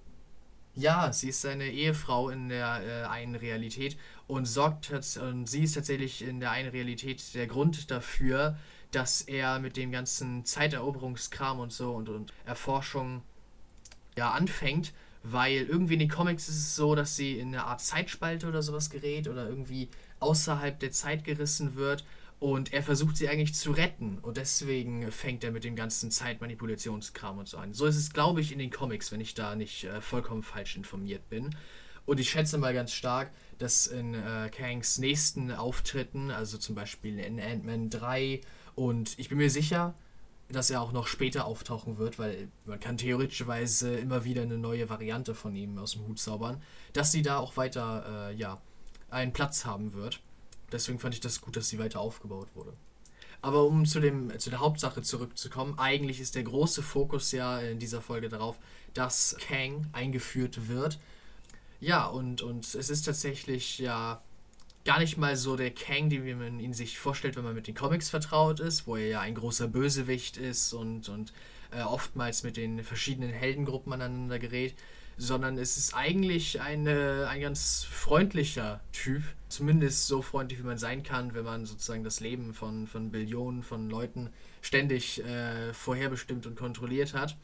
Ja, 0.73 1.13
sie 1.13 1.29
ist 1.29 1.41
seine 1.41 1.69
Ehefrau 1.69 2.29
in 2.29 2.49
der 2.49 2.81
äh, 2.83 3.07
einen 3.07 3.35
Realität 3.35 3.97
und 4.27 4.45
sorgt 4.45 4.91
und 5.17 5.47
sie 5.47 5.63
ist 5.63 5.75
tatsächlich 5.75 6.21
in 6.21 6.41
der 6.41 6.51
einen 6.51 6.69
Realität 6.69 7.33
der 7.33 7.47
Grund 7.47 7.91
dafür, 7.91 8.57
dass 8.91 9.21
er 9.21 9.59
mit 9.59 9.77
dem 9.77 9.91
ganzen 9.91 10.43
Zeiteroberungskram 10.43 11.59
und 11.59 11.71
so 11.71 11.93
und, 11.93 12.09
und 12.09 12.33
Erforschung 12.45 13.21
ja 14.17 14.31
anfängt, 14.31 14.93
weil 15.23 15.61
irgendwie 15.61 15.93
in 15.93 15.99
den 15.99 16.09
Comics 16.09 16.49
ist 16.49 16.57
es 16.57 16.75
so, 16.75 16.93
dass 16.93 17.15
sie 17.15 17.39
in 17.39 17.49
eine 17.49 17.63
Art 17.63 17.79
Zeitspalte 17.79 18.47
oder 18.49 18.61
sowas 18.61 18.89
gerät 18.89 19.29
oder 19.29 19.47
irgendwie 19.47 19.87
außerhalb 20.19 20.77
der 20.77 20.91
Zeit 20.91 21.23
gerissen 21.23 21.75
wird 21.75 22.03
und 22.39 22.73
er 22.73 22.83
versucht 22.83 23.17
sie 23.17 23.29
eigentlich 23.29 23.55
zu 23.55 23.71
retten. 23.71 24.19
Und 24.19 24.37
deswegen 24.37 25.11
fängt 25.11 25.43
er 25.43 25.51
mit 25.51 25.63
dem 25.63 25.75
ganzen 25.75 26.11
Zeitmanipulationskram 26.11 27.37
und 27.37 27.47
so 27.47 27.57
an. 27.57 27.73
So 27.73 27.85
ist 27.85 27.95
es, 27.95 28.11
glaube 28.11 28.41
ich, 28.41 28.51
in 28.51 28.59
den 28.59 28.71
Comics, 28.71 29.11
wenn 29.11 29.21
ich 29.21 29.33
da 29.33 29.55
nicht 29.55 29.85
äh, 29.85 30.01
vollkommen 30.01 30.43
falsch 30.43 30.75
informiert 30.75 31.29
bin. 31.29 31.55
Und 32.05 32.19
ich 32.19 32.29
schätze 32.29 32.57
mal 32.57 32.73
ganz 32.73 32.91
stark, 32.91 33.31
dass 33.57 33.87
in 33.87 34.13
äh, 34.13 34.49
Kangs 34.49 34.99
nächsten 34.99 35.51
Auftritten, 35.51 36.29
also 36.29 36.57
zum 36.57 36.75
Beispiel 36.75 37.19
in 37.19 37.39
Ant-Man 37.39 37.89
3, 37.89 38.41
und 38.75 39.17
ich 39.17 39.29
bin 39.29 39.37
mir 39.37 39.49
sicher, 39.49 39.95
dass 40.49 40.69
er 40.69 40.81
auch 40.81 40.91
noch 40.91 41.07
später 41.07 41.45
auftauchen 41.45 41.97
wird, 41.97 42.19
weil 42.19 42.49
man 42.65 42.79
kann 42.79 42.97
theoretischerweise 42.97 43.95
immer 43.97 44.25
wieder 44.25 44.43
eine 44.43 44.57
neue 44.57 44.89
Variante 44.89 45.33
von 45.33 45.55
ihm 45.55 45.77
aus 45.79 45.93
dem 45.93 46.05
Hut 46.05 46.19
zaubern, 46.19 46.61
dass 46.93 47.11
sie 47.11 47.23
da 47.23 47.37
auch 47.37 47.57
weiter 47.57 48.29
äh, 48.29 48.35
ja, 48.35 48.61
einen 49.09 49.33
Platz 49.33 49.65
haben 49.65 49.93
wird. 49.93 50.21
Deswegen 50.71 50.99
fand 50.99 51.13
ich 51.13 51.21
das 51.21 51.41
gut, 51.41 51.55
dass 51.55 51.69
sie 51.69 51.79
weiter 51.79 51.99
aufgebaut 51.99 52.47
wurde. 52.55 52.73
Aber 53.41 53.63
um 53.63 53.85
zu, 53.85 53.99
dem, 53.99 54.37
zu 54.39 54.49
der 54.49 54.59
Hauptsache 54.59 55.01
zurückzukommen, 55.01 55.77
eigentlich 55.77 56.19
ist 56.19 56.35
der 56.35 56.43
große 56.43 56.81
Fokus 56.81 57.31
ja 57.31 57.59
in 57.59 57.77
dieser 57.77 58.01
Folge 58.01 58.27
darauf, 58.27 58.57
dass 58.93 59.37
Kang 59.47 59.87
eingeführt 59.91 60.67
wird. 60.67 60.99
Ja, 61.79 62.07
und, 62.07 62.41
und 62.41 62.73
es 62.73 62.89
ist 62.89 63.03
tatsächlich 63.03 63.77
ja 63.77 64.21
gar 64.85 64.99
nicht 64.99 65.17
mal 65.17 65.35
so 65.35 65.55
der 65.55 65.71
Kang, 65.71 66.09
wie 66.09 66.33
man 66.33 66.59
ihn 66.59 66.73
sich 66.73 66.97
vorstellt, 66.97 67.35
wenn 67.35 67.43
man 67.43 67.55
mit 67.55 67.67
den 67.67 67.75
Comics 67.75 68.09
vertraut 68.09 68.59
ist, 68.59 68.87
wo 68.87 68.95
er 68.95 69.07
ja 69.07 69.19
ein 69.21 69.35
großer 69.35 69.67
Bösewicht 69.67 70.37
ist 70.37 70.73
und, 70.73 71.09
und 71.09 71.33
äh, 71.71 71.81
oftmals 71.81 72.43
mit 72.43 72.57
den 72.57 72.83
verschiedenen 72.83 73.31
Heldengruppen 73.31 73.93
aneinander 73.93 74.39
gerät, 74.39 74.75
sondern 75.17 75.57
es 75.57 75.77
ist 75.77 75.93
eigentlich 75.93 76.61
eine, 76.61 77.27
ein 77.29 77.41
ganz 77.41 77.83
freundlicher 77.83 78.81
Typ, 78.91 79.23
zumindest 79.47 80.07
so 80.07 80.21
freundlich, 80.21 80.59
wie 80.59 80.67
man 80.67 80.77
sein 80.77 81.03
kann, 81.03 81.33
wenn 81.33 81.45
man 81.45 81.65
sozusagen 81.65 82.03
das 82.03 82.19
Leben 82.19 82.53
von, 82.53 82.87
von 82.87 83.11
Billionen 83.11 83.63
von 83.63 83.89
Leuten 83.89 84.29
ständig 84.61 85.23
äh, 85.23 85.73
vorherbestimmt 85.73 86.45
und 86.45 86.57
kontrolliert 86.57 87.13
hat. 87.13 87.37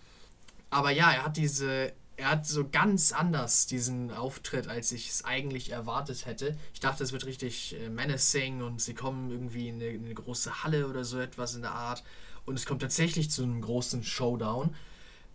Aber 0.70 0.92
ja, 0.92 1.12
er 1.12 1.26
hat 1.26 1.38
diese, 1.38 1.94
er 2.18 2.32
hat 2.32 2.46
so 2.46 2.68
ganz 2.70 3.14
anders 3.14 3.68
diesen 3.68 4.12
Auftritt, 4.12 4.68
als 4.68 4.92
ich 4.92 5.10
es 5.10 5.24
eigentlich 5.24 5.72
erwartet 5.72 6.26
hätte. 6.26 6.58
Ich 6.74 6.80
dachte, 6.82 7.04
es 7.04 7.14
wird 7.14 7.26
richtig 7.26 7.76
äh, 7.80 7.90
menacing 7.90 8.62
und 8.62 8.82
sie 8.82 8.94
kommen 8.94 9.32
irgendwie 9.32 9.70
in 9.70 9.76
eine, 9.76 9.88
in 9.88 10.06
eine 10.06 10.14
große 10.14 10.64
Halle 10.64 10.88
oder 10.88 11.06
so 11.06 11.20
etwas 11.20 11.56
in 11.56 11.62
der 11.62 11.72
Art. 11.72 12.04
Und 12.46 12.56
es 12.56 12.66
kommt 12.66 12.82
tatsächlich 12.82 13.32
zu 13.32 13.44
einem 13.44 13.62
großen 13.62 14.04
Showdown. 14.04 14.76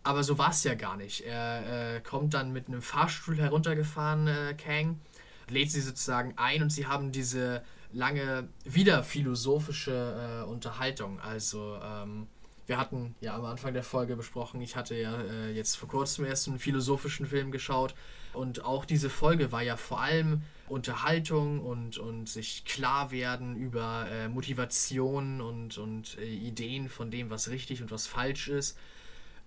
Aber 0.07 0.22
so 0.22 0.38
war 0.38 0.50
es 0.50 0.62
ja 0.62 0.74
gar 0.74 0.96
nicht. 0.96 1.22
Er 1.22 1.96
äh, 1.96 2.00
kommt 2.00 2.32
dann 2.34 2.52
mit 2.52 2.68
einem 2.68 2.80
Fahrstuhl 2.80 3.36
heruntergefahren, 3.38 4.28
äh, 4.28 4.54
Kang, 4.54 5.00
lädt 5.48 5.72
sie 5.72 5.80
sozusagen 5.80 6.34
ein 6.36 6.62
und 6.62 6.70
sie 6.70 6.86
haben 6.86 7.11
diese 7.11 7.64
lange, 7.92 8.48
wieder 8.64 9.02
philosophische 9.02 10.44
äh, 10.44 10.48
Unterhaltung. 10.48 11.18
Also, 11.18 11.76
ähm, 11.82 12.28
wir 12.68 12.78
hatten 12.78 13.16
ja 13.20 13.34
am 13.34 13.44
Anfang 13.46 13.74
der 13.74 13.82
Folge 13.82 14.14
besprochen, 14.14 14.61
ich 14.61 14.76
hatte 14.76 14.94
ja 14.94 15.20
äh, 15.22 15.50
jetzt 15.52 15.76
vor 15.76 15.88
kurzem 15.88 16.24
erst 16.24 16.46
einen 16.46 16.61
philosophischen 16.61 17.26
Film 17.26 17.50
geschaut 17.50 17.96
und 18.32 18.64
auch 18.64 18.84
diese 18.84 19.11
Folge 19.11 19.50
war 19.50 19.62
ja 19.62 19.76
vor 19.76 20.00
allem 20.00 20.42
Unterhaltung 20.68 21.61
und, 21.61 21.98
und 21.98 22.28
sich 22.28 22.64
klar 22.64 23.11
werden 23.11 23.57
über 23.57 24.07
äh, 24.09 24.28
Motivationen 24.28 25.40
und, 25.40 25.78
und 25.78 26.16
äh, 26.18 26.26
Ideen 26.26 26.88
von 26.88 27.11
dem, 27.11 27.28
was 27.30 27.50
richtig 27.50 27.82
und 27.82 27.90
was 27.90 28.07
falsch 28.07 28.46
ist 28.46 28.78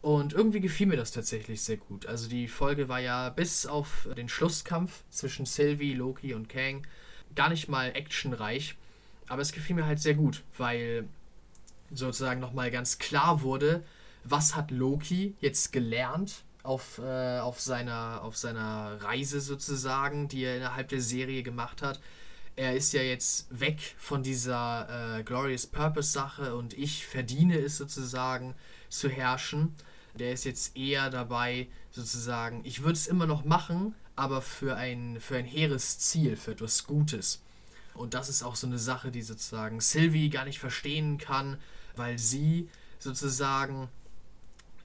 Und 0.01 0.33
irgendwie 0.33 0.61
gefiel 0.61 0.87
mir 0.87 0.95
das 0.95 1.11
tatsächlich 1.11 1.61
sehr 1.61 1.77
gut. 1.77 2.05
Also 2.05 2.29
die 2.29 2.47
Folge 2.47 2.87
war 2.87 2.99
ja 2.99 3.29
bis 3.29 3.65
auf 3.65 4.07
den 4.15 4.29
Schlusskampf 4.29 5.03
zwischen 5.09 5.45
Sylvie, 5.45 5.93
Loki 5.93 6.33
und 6.33 6.47
Kang 6.47 6.87
gar 7.35 7.49
nicht 7.49 7.67
mal 7.67 7.91
actionreich. 7.95 8.75
Aber 9.27 9.41
es 9.41 9.51
gefiel 9.51 9.75
mir 9.75 9.85
halt 9.85 9.99
sehr 9.99 10.15
gut, 10.15 10.43
weil 10.57 11.07
sozusagen 11.91 12.39
nochmal 12.39 12.71
ganz 12.71 12.97
klar 12.97 13.41
wurde, 13.41 13.83
was 14.23 14.55
hat 14.55 14.71
Loki 14.71 15.35
jetzt 15.41 15.71
gelernt 15.71 16.43
auf, 16.63 16.99
äh, 16.99 17.39
auf, 17.39 17.59
seiner, 17.59 18.21
auf 18.23 18.37
seiner 18.37 19.01
Reise 19.01 19.41
sozusagen, 19.41 20.27
die 20.27 20.43
er 20.43 20.57
innerhalb 20.57 20.89
der 20.89 21.01
Serie 21.01 21.43
gemacht 21.43 21.81
hat. 21.81 21.99
Er 22.55 22.75
ist 22.75 22.93
ja 22.93 23.01
jetzt 23.01 23.47
weg 23.57 23.95
von 23.97 24.21
dieser 24.21 25.19
äh, 25.19 25.23
Glorious 25.23 25.67
Purpose 25.67 26.11
Sache 26.11 26.55
und 26.55 26.73
ich 26.73 27.05
verdiene 27.05 27.57
es 27.57 27.77
sozusagen 27.77 28.55
zu 28.89 29.07
herrschen. 29.09 29.75
Der 30.19 30.33
ist 30.33 30.43
jetzt 30.43 30.77
eher 30.77 31.09
dabei, 31.09 31.67
sozusagen, 31.91 32.61
ich 32.65 32.83
würde 32.83 32.93
es 32.93 33.07
immer 33.07 33.25
noch 33.25 33.45
machen, 33.45 33.95
aber 34.15 34.41
für 34.41 34.75
ein, 34.75 35.19
für 35.19 35.37
ein 35.37 35.45
hehres 35.45 35.99
Ziel, 35.99 36.35
für 36.35 36.51
etwas 36.51 36.85
Gutes. 36.85 37.41
Und 37.93 38.13
das 38.13 38.29
ist 38.29 38.43
auch 38.43 38.55
so 38.55 38.67
eine 38.67 38.79
Sache, 38.79 39.11
die 39.11 39.21
sozusagen 39.21 39.79
Sylvie 39.79 40.29
gar 40.29 40.45
nicht 40.45 40.59
verstehen 40.59 41.17
kann, 41.17 41.57
weil 41.95 42.17
sie 42.17 42.69
sozusagen 42.99 43.89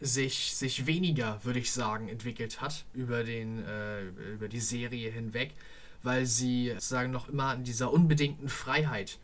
sich, 0.01 0.55
sich 0.55 0.87
weniger, 0.87 1.41
würde 1.45 1.59
ich 1.59 1.73
sagen, 1.73 2.09
entwickelt 2.09 2.61
hat 2.61 2.85
über, 2.93 3.25
den, 3.25 3.65
äh, 3.65 4.03
über 4.35 4.49
die 4.49 4.61
Serie 4.61 5.11
hinweg, 5.11 5.55
weil 6.03 6.27
sie 6.27 6.71
sozusagen 6.75 7.11
noch 7.11 7.29
immer 7.29 7.47
an 7.47 7.65
dieser 7.65 7.93
unbedingten 7.93 8.49
Freiheit 8.49 9.19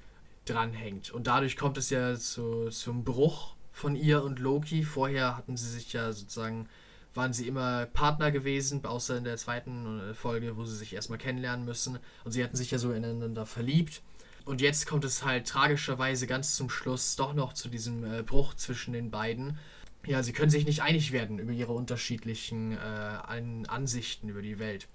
dranhängt. 0.45 1.11
Und 1.11 1.27
dadurch 1.27 1.57
kommt 1.57 1.77
es 1.77 1.91
ja 1.91 2.17
zu, 2.17 2.71
zum 2.71 3.05
Bruch 3.05 3.55
von 3.73 3.97
ihr 3.97 4.23
und 4.23 4.39
Loki. 4.39 4.83
Vorher 4.83 5.37
hatten 5.37 5.57
sie 5.57 5.69
sich 5.69 5.93
ja 5.93 6.13
sozusagen, 6.13 6.69
waren 7.15 7.33
sie 7.33 7.47
immer 7.47 7.87
Partner 7.87 8.31
gewesen, 8.31 8.85
außer 8.85 9.17
in 9.17 9.25
der 9.25 9.37
zweiten 9.37 10.01
äh, 10.01 10.15
Folge, 10.15 10.57
wo 10.57 10.65
sie 10.65 10.77
sich 10.77 10.95
erstmal 10.95 11.19
kennenlernen 11.19 11.65
müssen. 11.65 11.99
Und 12.25 12.33
sie 12.33 12.43
hatten 12.45 12.57
sich 12.57 12.71
ja 12.71 12.79
so 12.79 12.93
ineinander 12.93 13.47
verliebt. 13.47 14.03
Und 14.45 14.61
jetzt 14.61 14.87
kommt 14.87 15.05
es 15.05 15.25
halt 15.25 15.47
tragischerweise 15.47 16.27
ganz 16.27 16.57
zum 16.57 16.71
Schluss 16.71 17.17
doch 17.17 17.35
noch 17.35 17.53
zu 17.53 17.69
diesem 17.69 18.05
äh, 18.05 18.23
Bruch 18.23 18.55
zwischen 18.55 18.93
den 18.93 19.11
beiden. 19.11 19.59
Ja, 20.07 20.23
sie 20.23 20.33
können 20.33 20.51
sich 20.51 20.65
nicht 20.65 20.83
einig 20.83 21.13
werden 21.13 21.39
über 21.39 21.53
ihre 21.53 21.73
unterschiedlichen 21.73 22.73
äh, 22.73 23.67
Ansichten 23.69 24.29
über 24.29 24.41
die 24.41 24.59
Welt. 24.59 24.89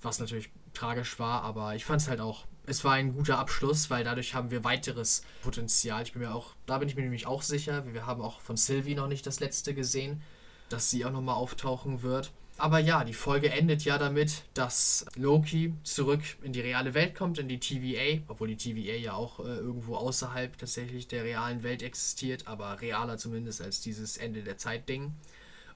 Was 0.00 0.20
natürlich 0.20 0.50
tragisch 0.74 1.18
war, 1.18 1.42
aber 1.42 1.74
ich 1.74 1.84
fand 1.84 2.00
es 2.00 2.08
halt 2.08 2.20
auch 2.20 2.46
es 2.68 2.84
war 2.84 2.92
ein 2.92 3.14
guter 3.14 3.38
Abschluss, 3.38 3.90
weil 3.90 4.04
dadurch 4.04 4.34
haben 4.34 4.50
wir 4.50 4.62
weiteres 4.62 5.22
Potenzial. 5.42 6.02
Ich 6.02 6.12
bin 6.12 6.22
mir 6.22 6.34
auch, 6.34 6.54
da 6.66 6.78
bin 6.78 6.88
ich 6.88 6.96
mir 6.96 7.02
nämlich 7.02 7.26
auch 7.26 7.42
sicher. 7.42 7.84
Wir 7.92 8.06
haben 8.06 8.20
auch 8.20 8.40
von 8.40 8.56
Sylvie 8.56 8.94
noch 8.94 9.08
nicht 9.08 9.26
das 9.26 9.40
letzte 9.40 9.74
gesehen, 9.74 10.22
dass 10.68 10.90
sie 10.90 11.04
auch 11.04 11.10
nochmal 11.10 11.36
auftauchen 11.36 12.02
wird. 12.02 12.30
Aber 12.58 12.80
ja, 12.80 13.04
die 13.04 13.14
Folge 13.14 13.50
endet 13.50 13.84
ja 13.84 13.98
damit, 13.98 14.42
dass 14.52 15.06
Loki 15.14 15.74
zurück 15.84 16.22
in 16.42 16.52
die 16.52 16.60
reale 16.60 16.92
Welt 16.92 17.14
kommt, 17.14 17.38
in 17.38 17.48
die 17.48 17.60
TVA, 17.60 18.24
obwohl 18.26 18.48
die 18.48 18.56
TVA 18.56 18.96
ja 18.96 19.12
auch 19.12 19.38
äh, 19.38 19.44
irgendwo 19.44 19.94
außerhalb 19.94 20.58
tatsächlich 20.58 21.06
der 21.06 21.22
realen 21.22 21.62
Welt 21.62 21.84
existiert, 21.84 22.48
aber 22.48 22.80
realer 22.80 23.16
zumindest 23.16 23.62
als 23.62 23.80
dieses 23.80 24.16
Ende 24.16 24.42
der 24.42 24.58
Zeit-Ding. 24.58 25.14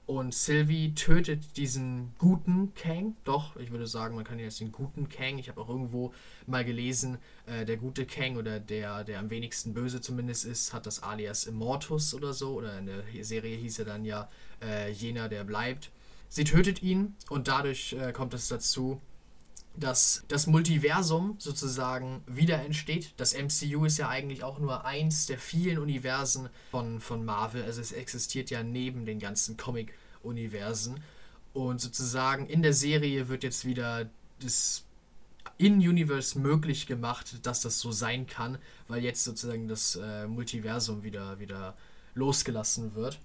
Und 0.05 0.33
Sylvie 0.33 0.93
tötet 0.95 1.55
diesen 1.55 2.13
guten 2.17 2.73
Kang. 2.73 3.15
Doch, 3.23 3.55
ich 3.55 3.71
würde 3.71 3.87
sagen, 3.87 4.15
man 4.15 4.25
kann 4.25 4.37
jetzt 4.37 4.59
den 4.59 4.73
guten 4.73 5.07
Kang. 5.07 5.37
Ich 5.37 5.47
habe 5.47 5.61
auch 5.61 5.69
irgendwo 5.69 6.13
mal 6.45 6.65
gelesen, 6.65 7.19
äh, 7.45 7.65
der 7.65 7.77
gute 7.77 8.05
Kang 8.05 8.35
oder 8.35 8.59
der, 8.59 9.05
der 9.05 9.19
am 9.19 9.29
wenigsten 9.29 9.73
böse 9.73 10.01
zumindest 10.01 10.45
ist, 10.45 10.73
hat 10.73 10.85
das 10.85 11.03
alias 11.03 11.45
Immortus 11.45 12.13
oder 12.13 12.33
so. 12.33 12.55
Oder 12.55 12.77
in 12.79 12.87
der 12.87 13.03
Serie 13.21 13.55
hieß 13.55 13.79
er 13.79 13.85
dann 13.85 14.03
ja 14.03 14.29
äh, 14.61 14.91
jener, 14.91 15.29
der 15.29 15.45
bleibt. 15.45 15.89
Sie 16.27 16.43
tötet 16.43 16.83
ihn 16.83 17.15
und 17.29 17.47
dadurch 17.47 17.93
äh, 17.93 18.11
kommt 18.11 18.33
es 18.33 18.49
dazu, 18.49 18.99
dass 19.75 20.23
das 20.27 20.45
Multiversum 20.45 21.35
sozusagen 21.39 22.23
wieder 22.27 22.61
entsteht. 22.63 23.13
Das 23.17 23.33
MCU 23.33 23.85
ist 23.85 23.97
ja 23.97 24.07
eigentlich 24.07 24.43
auch 24.43 24.59
nur 24.59 24.85
eins 24.85 25.25
der 25.25 25.39
vielen 25.39 25.79
Universen 25.79 26.49
von, 26.69 26.99
von 26.99 27.25
Marvel. 27.25 27.63
Also 27.63 27.81
es 27.81 27.91
existiert 27.91 28.51
ja 28.51 28.61
neben 28.61 29.05
den 29.05 29.19
ganzen 29.19 29.57
Comic-Universen. 29.57 30.99
Und 31.53 31.81
sozusagen 31.81 32.45
in 32.47 32.61
der 32.61 32.73
Serie 32.73 33.29
wird 33.29 33.43
jetzt 33.43 33.65
wieder 33.65 34.09
das 34.39 34.85
In-Universe 35.57 36.37
möglich 36.37 36.85
gemacht, 36.85 37.45
dass 37.45 37.61
das 37.61 37.79
so 37.79 37.91
sein 37.91 38.27
kann, 38.27 38.59
weil 38.87 39.03
jetzt 39.03 39.23
sozusagen 39.23 39.67
das 39.67 39.95
äh, 39.95 40.27
Multiversum 40.27 41.03
wieder, 41.03 41.39
wieder 41.39 41.75
losgelassen 42.13 42.93
wird. 42.95 43.19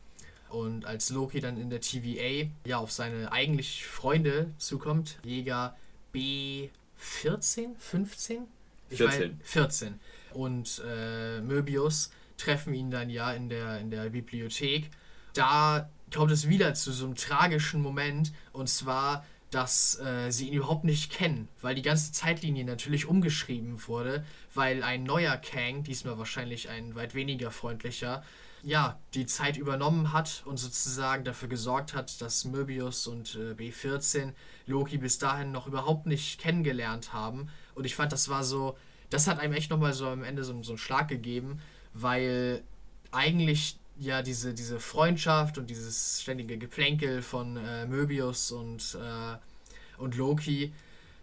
Und 0.49 0.86
als 0.86 1.11
Loki 1.11 1.40
dann 1.40 1.59
in 1.59 1.68
der 1.68 1.82
TVA 1.82 2.51
ja 2.64 2.78
auf 2.78 2.90
seine 2.90 3.32
eigentlich 3.32 3.86
Freunde 3.86 4.51
zukommt, 4.57 5.18
Jäger, 5.22 5.76
B14, 6.14 7.76
15? 7.78 8.46
Ich 8.90 8.98
14. 8.98 9.22
Weiß, 9.22 9.36
14. 9.42 10.00
Und 10.32 10.82
äh, 10.86 11.40
Möbius 11.40 12.11
treffen 12.36 12.74
ihn 12.74 12.90
dann 12.90 13.11
ja 13.11 13.32
in 13.32 13.48
der, 13.48 13.78
in 13.80 13.90
der 13.90 14.11
Bibliothek. 14.11 14.90
Da 15.34 15.90
kommt 16.14 16.30
es 16.30 16.48
wieder 16.48 16.74
zu 16.74 16.92
so 16.92 17.06
einem 17.06 17.14
tragischen 17.14 17.82
Moment. 17.82 18.32
Und 18.52 18.68
zwar, 18.68 19.26
dass 19.50 19.98
äh, 20.00 20.30
sie 20.30 20.48
ihn 20.48 20.54
überhaupt 20.54 20.84
nicht 20.84 21.12
kennen, 21.12 21.48
weil 21.61 21.74
die 21.74 21.82
ganze 21.82 22.12
Zeitlinie 22.12 22.64
natürlich 22.64 23.06
umgeschrieben 23.06 23.86
wurde, 23.86 24.24
weil 24.54 24.82
ein 24.82 25.04
neuer 25.04 25.36
Kang, 25.36 25.82
diesmal 25.82 26.18
wahrscheinlich 26.18 26.68
ein 26.68 26.94
weit 26.94 27.14
weniger 27.14 27.50
freundlicher, 27.50 28.22
ja, 28.62 28.98
die 29.14 29.26
Zeit 29.26 29.56
übernommen 29.56 30.12
hat 30.12 30.42
und 30.44 30.56
sozusagen 30.56 31.24
dafür 31.24 31.48
gesorgt 31.48 31.94
hat, 31.94 32.20
dass 32.20 32.44
Möbius 32.44 33.06
und 33.06 33.36
äh, 33.36 33.52
B14 33.52 34.32
Loki 34.66 34.98
bis 34.98 35.18
dahin 35.18 35.52
noch 35.52 35.66
überhaupt 35.66 36.06
nicht 36.06 36.40
kennengelernt 36.40 37.12
haben. 37.12 37.48
Und 37.74 37.84
ich 37.84 37.94
fand, 37.94 38.12
das 38.12 38.28
war 38.28 38.44
so, 38.44 38.76
das 39.11 39.26
hat 39.26 39.38
einem 39.38 39.54
echt 39.54 39.70
nochmal 39.70 39.92
so 39.92 40.09
am 40.09 40.22
Ende 40.22 40.44
so, 40.44 40.62
so 40.62 40.72
einen 40.72 40.78
Schlag 40.78 41.09
gegeben, 41.09 41.61
weil 41.94 42.62
eigentlich 43.11 43.78
ja 43.98 44.22
diese, 44.22 44.54
diese 44.54 44.80
Freundschaft 44.80 45.59
und 45.59 45.70
dieses 45.70 46.22
ständige 46.22 46.59
Geplänkel 46.59 47.22
von 47.22 47.56
äh, 47.56 47.86
Möbius 47.86 48.52
und, 48.52 48.96
äh, 49.00 50.00
und 50.00 50.16
Loki 50.16 50.72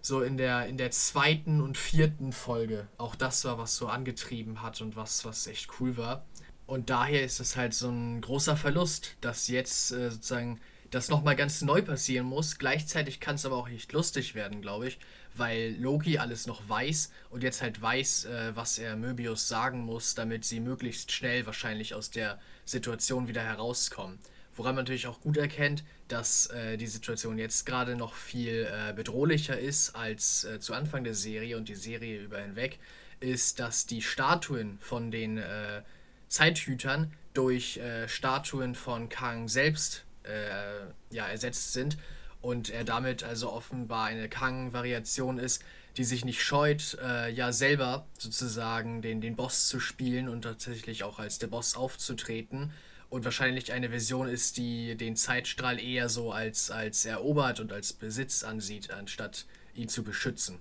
so 0.02 0.22
in 0.22 0.38
der, 0.38 0.68
in 0.68 0.78
der 0.78 0.92
zweiten 0.92 1.62
und 1.62 1.78
vierten 1.78 2.32
Folge 2.32 2.88
auch 2.98 3.16
das 3.16 3.44
war, 3.46 3.58
was 3.58 3.76
so 3.76 3.88
angetrieben 3.88 4.62
hat 4.62 4.82
und 4.82 4.96
was, 4.96 5.26
was 5.26 5.48
echt 5.48 5.80
cool 5.80 5.98
war. 5.98 6.24
Und 6.68 6.90
daher 6.90 7.24
ist 7.24 7.40
es 7.40 7.56
halt 7.56 7.74
so 7.74 7.90
ein 7.90 8.22
großer 8.22 8.58
Verlust, 8.58 9.16
dass 9.22 9.48
jetzt 9.48 9.92
äh, 9.92 10.10
sozusagen 10.10 10.60
das 10.90 11.10
nochmal 11.10 11.36
ganz 11.36 11.62
neu 11.62 11.82
passieren 11.82 12.26
muss. 12.26 12.58
Gleichzeitig 12.58 13.20
kann 13.20 13.36
es 13.36 13.46
aber 13.46 13.58
auch 13.58 13.70
nicht 13.70 13.92
lustig 13.94 14.34
werden, 14.34 14.62
glaube 14.62 14.88
ich, 14.88 15.00
weil 15.36 15.76
Loki 15.80 16.18
alles 16.18 16.48
noch 16.48 16.68
weiß 16.68 17.12
und 17.30 17.44
jetzt 17.44 17.62
halt 17.62 17.82
weiß, 17.82 18.26
äh, 18.26 18.56
was 18.56 18.78
er 18.80 18.96
Möbius 18.96 19.48
sagen 19.48 19.82
muss, 19.82 20.16
damit 20.16 20.46
sie 20.46 20.60
möglichst 20.60 21.12
schnell 21.12 21.46
wahrscheinlich 21.46 21.94
aus 21.94 22.12
der 22.12 22.40
Situation 22.66 23.28
wieder 23.28 23.44
herauskommen. 23.44 24.20
Woran 24.56 24.76
man 24.76 24.86
natürlich 24.86 25.08
auch 25.08 25.20
gut 25.20 25.38
erkennt, 25.38 25.84
dass 26.08 26.48
äh, 26.48 26.78
die 26.78 26.88
Situation 26.88 27.38
jetzt 27.38 27.66
gerade 27.66 27.96
noch 27.96 28.14
viel 28.14 28.70
äh, 28.72 28.94
bedrohlicher 28.94 29.60
ist 29.60 29.96
als 29.96 30.46
äh, 30.46 30.60
zu 30.60 30.74
Anfang 30.74 31.04
der 31.04 31.14
Serie 31.14 31.58
und 31.58 31.68
die 31.68 31.76
Serie 31.76 32.22
über 32.22 32.40
hinweg, 32.40 32.80
ist, 33.20 33.60
dass 33.60 33.86
die 33.86 34.02
Statuen 34.02 34.78
von 34.80 35.12
den 35.12 35.38
äh, 35.38 35.82
Zeithütern 36.28 37.14
durch 37.34 37.78
äh, 37.78 38.08
Statuen 38.08 38.76
von 38.76 39.10
Kang 39.10 39.48
selbst 39.48 40.06
äh, 40.24 41.14
ja, 41.14 41.28
ersetzt 41.28 41.74
sind 41.74 41.98
und 42.42 42.70
er 42.70 42.84
damit 42.84 43.24
also 43.24 43.52
offenbar 43.52 44.06
eine 44.06 44.30
Kang-Variation 44.30 45.38
ist, 45.38 45.64
die 45.98 46.04
sich 46.04 46.26
nicht 46.26 46.44
scheut, 46.44 46.98
äh, 47.02 47.32
ja 47.32 47.52
selber 47.52 48.06
sozusagen 48.18 49.02
den, 49.02 49.22
den 49.22 49.36
Boss 49.36 49.68
zu 49.68 49.80
spielen 49.80 50.30
und 50.30 50.44
tatsächlich 50.44 51.04
auch 51.04 51.20
als 51.20 51.40
der 51.40 51.48
Boss 51.48 51.76
aufzutreten 51.76 52.72
und 53.10 53.24
wahrscheinlich 53.24 53.72
eine 53.72 53.90
Version 53.90 54.28
ist, 54.28 54.58
die 54.58 54.96
den 54.96 55.16
Zeitstrahl 55.16 55.80
eher 55.80 56.10
so 56.10 56.32
als, 56.32 56.70
als 56.72 57.06
erobert 57.06 57.60
und 57.60 57.72
als 57.72 57.94
Besitz 57.94 58.44
ansieht, 58.44 58.92
anstatt 58.92 59.46
ihn 59.74 59.90
zu 59.90 60.04
beschützen. 60.04 60.60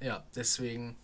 Ja, 0.00 0.24
deswegen 0.34 0.96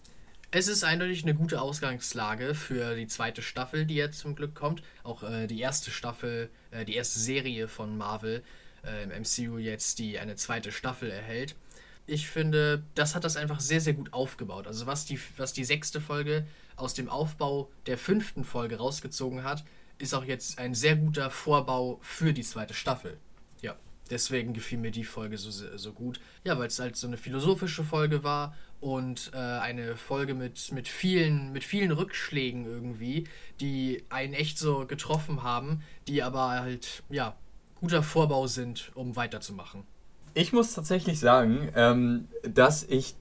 es 0.54 0.68
ist 0.68 0.84
eindeutig 0.84 1.22
eine 1.22 1.34
gute 1.34 1.62
Ausgangslage 1.62 2.54
für 2.54 2.94
die 2.94 3.06
zweite 3.06 3.40
Staffel, 3.40 3.86
die 3.86 3.94
jetzt 3.94 4.18
zum 4.18 4.34
Glück 4.34 4.54
kommt. 4.54 4.82
Auch 5.02 5.22
äh, 5.22 5.46
die 5.46 5.58
erste 5.58 5.90
Staffel, 5.90 6.50
äh, 6.70 6.84
die 6.84 6.94
erste 6.94 7.18
Serie 7.18 7.68
von 7.68 7.96
Marvel 7.96 8.42
äh, 8.84 9.04
im 9.04 9.22
MCU 9.22 9.56
jetzt, 9.56 9.98
die 9.98 10.18
eine 10.18 10.36
zweite 10.36 10.70
Staffel 10.70 11.10
erhält. 11.10 11.56
Ich 12.06 12.28
finde, 12.28 12.82
das 12.94 13.14
hat 13.14 13.24
das 13.24 13.38
einfach 13.38 13.60
sehr, 13.60 13.80
sehr 13.80 13.94
gut 13.94 14.12
aufgebaut. 14.12 14.66
Also 14.66 14.86
was 14.86 15.06
die, 15.06 15.18
was 15.38 15.54
die 15.54 15.64
sechste 15.64 16.02
Folge 16.02 16.46
aus 16.76 16.92
dem 16.92 17.08
Aufbau 17.08 17.70
der 17.86 17.96
fünften 17.96 18.44
Folge 18.44 18.76
rausgezogen 18.76 19.44
hat, 19.44 19.64
ist 19.96 20.14
auch 20.14 20.24
jetzt 20.24 20.58
ein 20.58 20.74
sehr 20.74 20.96
guter 20.96 21.30
Vorbau 21.30 21.98
für 22.02 22.34
die 22.34 22.42
zweite 22.42 22.74
Staffel. 22.74 23.16
Deswegen 24.12 24.52
gefiel 24.52 24.76
mir 24.76 24.90
die 24.90 25.04
Folge 25.04 25.38
so, 25.38 25.50
so 25.50 25.92
gut. 25.92 26.20
Ja, 26.44 26.58
weil 26.58 26.66
es 26.66 26.78
halt 26.78 26.96
so 26.96 27.06
eine 27.06 27.16
philosophische 27.16 27.82
Folge 27.82 28.22
war 28.22 28.54
und 28.78 29.30
äh, 29.32 29.38
eine 29.38 29.96
Folge 29.96 30.34
mit, 30.34 30.70
mit, 30.70 30.86
vielen, 30.86 31.50
mit 31.52 31.64
vielen 31.64 31.90
Rückschlägen 31.92 32.66
irgendwie, 32.66 33.24
die 33.58 34.04
einen 34.10 34.34
echt 34.34 34.58
so 34.58 34.86
getroffen 34.86 35.42
haben, 35.42 35.82
die 36.08 36.22
aber 36.22 36.50
halt, 36.50 37.02
ja, 37.08 37.34
guter 37.80 38.02
Vorbau 38.02 38.46
sind, 38.46 38.92
um 38.94 39.16
weiterzumachen. 39.16 39.84
Ich 40.34 40.52
muss 40.52 40.74
tatsächlich 40.74 41.18
sagen, 41.18 41.72
ähm, 41.74 42.28
dass 42.42 42.84
ich 42.84 43.14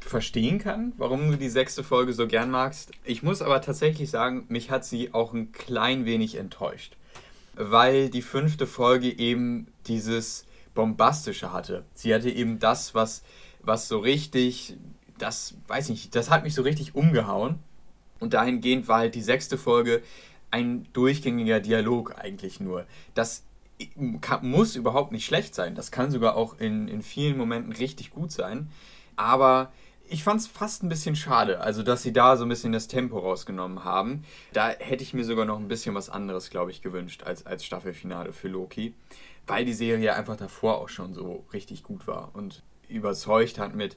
verstehen 0.00 0.58
kann, 0.58 0.94
warum 0.96 1.30
du 1.30 1.36
die 1.36 1.50
sechste 1.50 1.84
Folge 1.84 2.14
so 2.14 2.26
gern 2.26 2.50
magst. 2.50 2.92
Ich 3.04 3.22
muss 3.22 3.42
aber 3.42 3.60
tatsächlich 3.60 4.08
sagen, 4.08 4.46
mich 4.48 4.70
hat 4.70 4.86
sie 4.86 5.12
auch 5.12 5.34
ein 5.34 5.52
klein 5.52 6.06
wenig 6.06 6.36
enttäuscht. 6.36 6.96
Weil 7.62 8.08
die 8.08 8.22
fünfte 8.22 8.66
Folge 8.66 9.18
eben 9.18 9.66
dieses 9.86 10.46
Bombastische 10.74 11.52
hatte. 11.52 11.84
Sie 11.94 12.14
hatte 12.14 12.30
eben 12.30 12.58
das, 12.58 12.94
was, 12.94 13.22
was 13.60 13.86
so 13.86 13.98
richtig, 13.98 14.76
das 15.18 15.54
weiß 15.68 15.86
ich 15.86 15.90
nicht, 15.90 16.14
das 16.14 16.30
hat 16.30 16.42
mich 16.42 16.54
so 16.54 16.62
richtig 16.62 16.94
umgehauen. 16.94 17.58
Und 18.18 18.32
dahingehend 18.32 18.88
war 18.88 19.00
halt 19.00 19.14
die 19.14 19.22
sechste 19.22 19.58
Folge 19.58 20.02
ein 20.50 20.86
durchgängiger 20.92 21.60
Dialog 21.60 22.18
eigentlich 22.18 22.60
nur. 22.60 22.86
Das 23.14 23.44
kann, 24.20 24.48
muss 24.48 24.76
überhaupt 24.76 25.12
nicht 25.12 25.26
schlecht 25.26 25.54
sein. 25.54 25.74
Das 25.74 25.90
kann 25.90 26.10
sogar 26.10 26.36
auch 26.36 26.58
in, 26.58 26.88
in 26.88 27.02
vielen 27.02 27.36
Momenten 27.36 27.72
richtig 27.72 28.10
gut 28.10 28.32
sein. 28.32 28.70
Aber 29.16 29.72
ich 30.10 30.24
fand 30.24 30.40
es 30.40 30.48
fast 30.48 30.82
ein 30.82 30.88
bisschen 30.88 31.14
schade, 31.14 31.60
also 31.60 31.82
dass 31.82 32.02
sie 32.02 32.12
da 32.12 32.36
so 32.36 32.44
ein 32.44 32.48
bisschen 32.48 32.72
das 32.72 32.88
Tempo 32.88 33.18
rausgenommen 33.18 33.84
haben. 33.84 34.24
Da 34.52 34.70
hätte 34.70 35.04
ich 35.04 35.14
mir 35.14 35.24
sogar 35.24 35.44
noch 35.44 35.58
ein 35.58 35.68
bisschen 35.68 35.94
was 35.94 36.10
anderes, 36.10 36.50
glaube 36.50 36.72
ich, 36.72 36.82
gewünscht 36.82 37.22
als, 37.22 37.46
als 37.46 37.64
Staffelfinale 37.64 38.32
für 38.32 38.48
Loki, 38.48 38.94
weil 39.46 39.64
die 39.64 39.72
Serie 39.72 40.14
einfach 40.14 40.36
davor 40.36 40.78
auch 40.78 40.88
schon 40.88 41.14
so 41.14 41.44
richtig 41.52 41.84
gut 41.84 42.06
war 42.08 42.30
und 42.34 42.62
überzeugt 42.88 43.58
hat 43.58 43.74
mit 43.74 43.96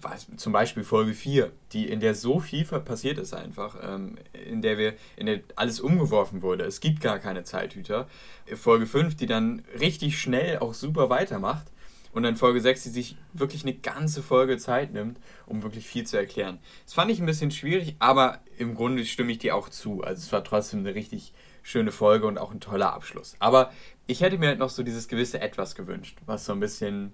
was, 0.00 0.26
zum 0.36 0.52
Beispiel 0.52 0.84
Folge 0.84 1.12
4, 1.12 1.50
die, 1.72 1.88
in 1.88 2.00
der 2.00 2.14
so 2.14 2.40
viel 2.40 2.64
passiert 2.64 3.18
ist 3.18 3.34
einfach, 3.34 3.76
ähm, 3.82 4.16
in 4.32 4.62
der 4.62 4.78
wir, 4.78 4.94
in 5.16 5.26
der 5.26 5.40
alles 5.56 5.80
umgeworfen 5.80 6.40
wurde. 6.40 6.64
Es 6.64 6.80
gibt 6.80 7.00
gar 7.00 7.18
keine 7.18 7.44
Zeithüter. 7.44 8.08
Folge 8.54 8.86
5, 8.86 9.16
die 9.16 9.26
dann 9.26 9.64
richtig 9.78 10.18
schnell 10.18 10.60
auch 10.60 10.72
super 10.72 11.10
weitermacht 11.10 11.66
und 12.12 12.22
dann 12.22 12.36
Folge 12.36 12.60
6, 12.60 12.84
die 12.84 12.90
sich 12.90 13.16
wirklich 13.32 13.62
eine 13.62 13.74
ganze 13.74 14.22
Folge 14.22 14.58
Zeit 14.58 14.92
nimmt, 14.92 15.18
um 15.46 15.62
wirklich 15.62 15.86
viel 15.86 16.06
zu 16.06 16.16
erklären. 16.16 16.58
Das 16.84 16.94
fand 16.94 17.10
ich 17.10 17.20
ein 17.20 17.26
bisschen 17.26 17.50
schwierig, 17.50 17.96
aber 17.98 18.40
im 18.58 18.74
Grunde 18.74 19.04
stimme 19.04 19.32
ich 19.32 19.38
dir 19.38 19.56
auch 19.56 19.68
zu. 19.68 20.02
Also 20.02 20.20
es 20.20 20.32
war 20.32 20.44
trotzdem 20.44 20.80
eine 20.80 20.94
richtig 20.94 21.32
schöne 21.62 21.92
Folge 21.92 22.26
und 22.26 22.38
auch 22.38 22.52
ein 22.52 22.60
toller 22.60 22.92
Abschluss. 22.92 23.36
Aber 23.38 23.72
ich 24.06 24.20
hätte 24.20 24.38
mir 24.38 24.48
halt 24.48 24.58
noch 24.58 24.70
so 24.70 24.82
dieses 24.82 25.08
gewisse 25.08 25.40
Etwas 25.40 25.74
gewünscht, 25.74 26.18
was 26.26 26.44
so 26.44 26.52
ein 26.52 26.60
bisschen 26.60 27.12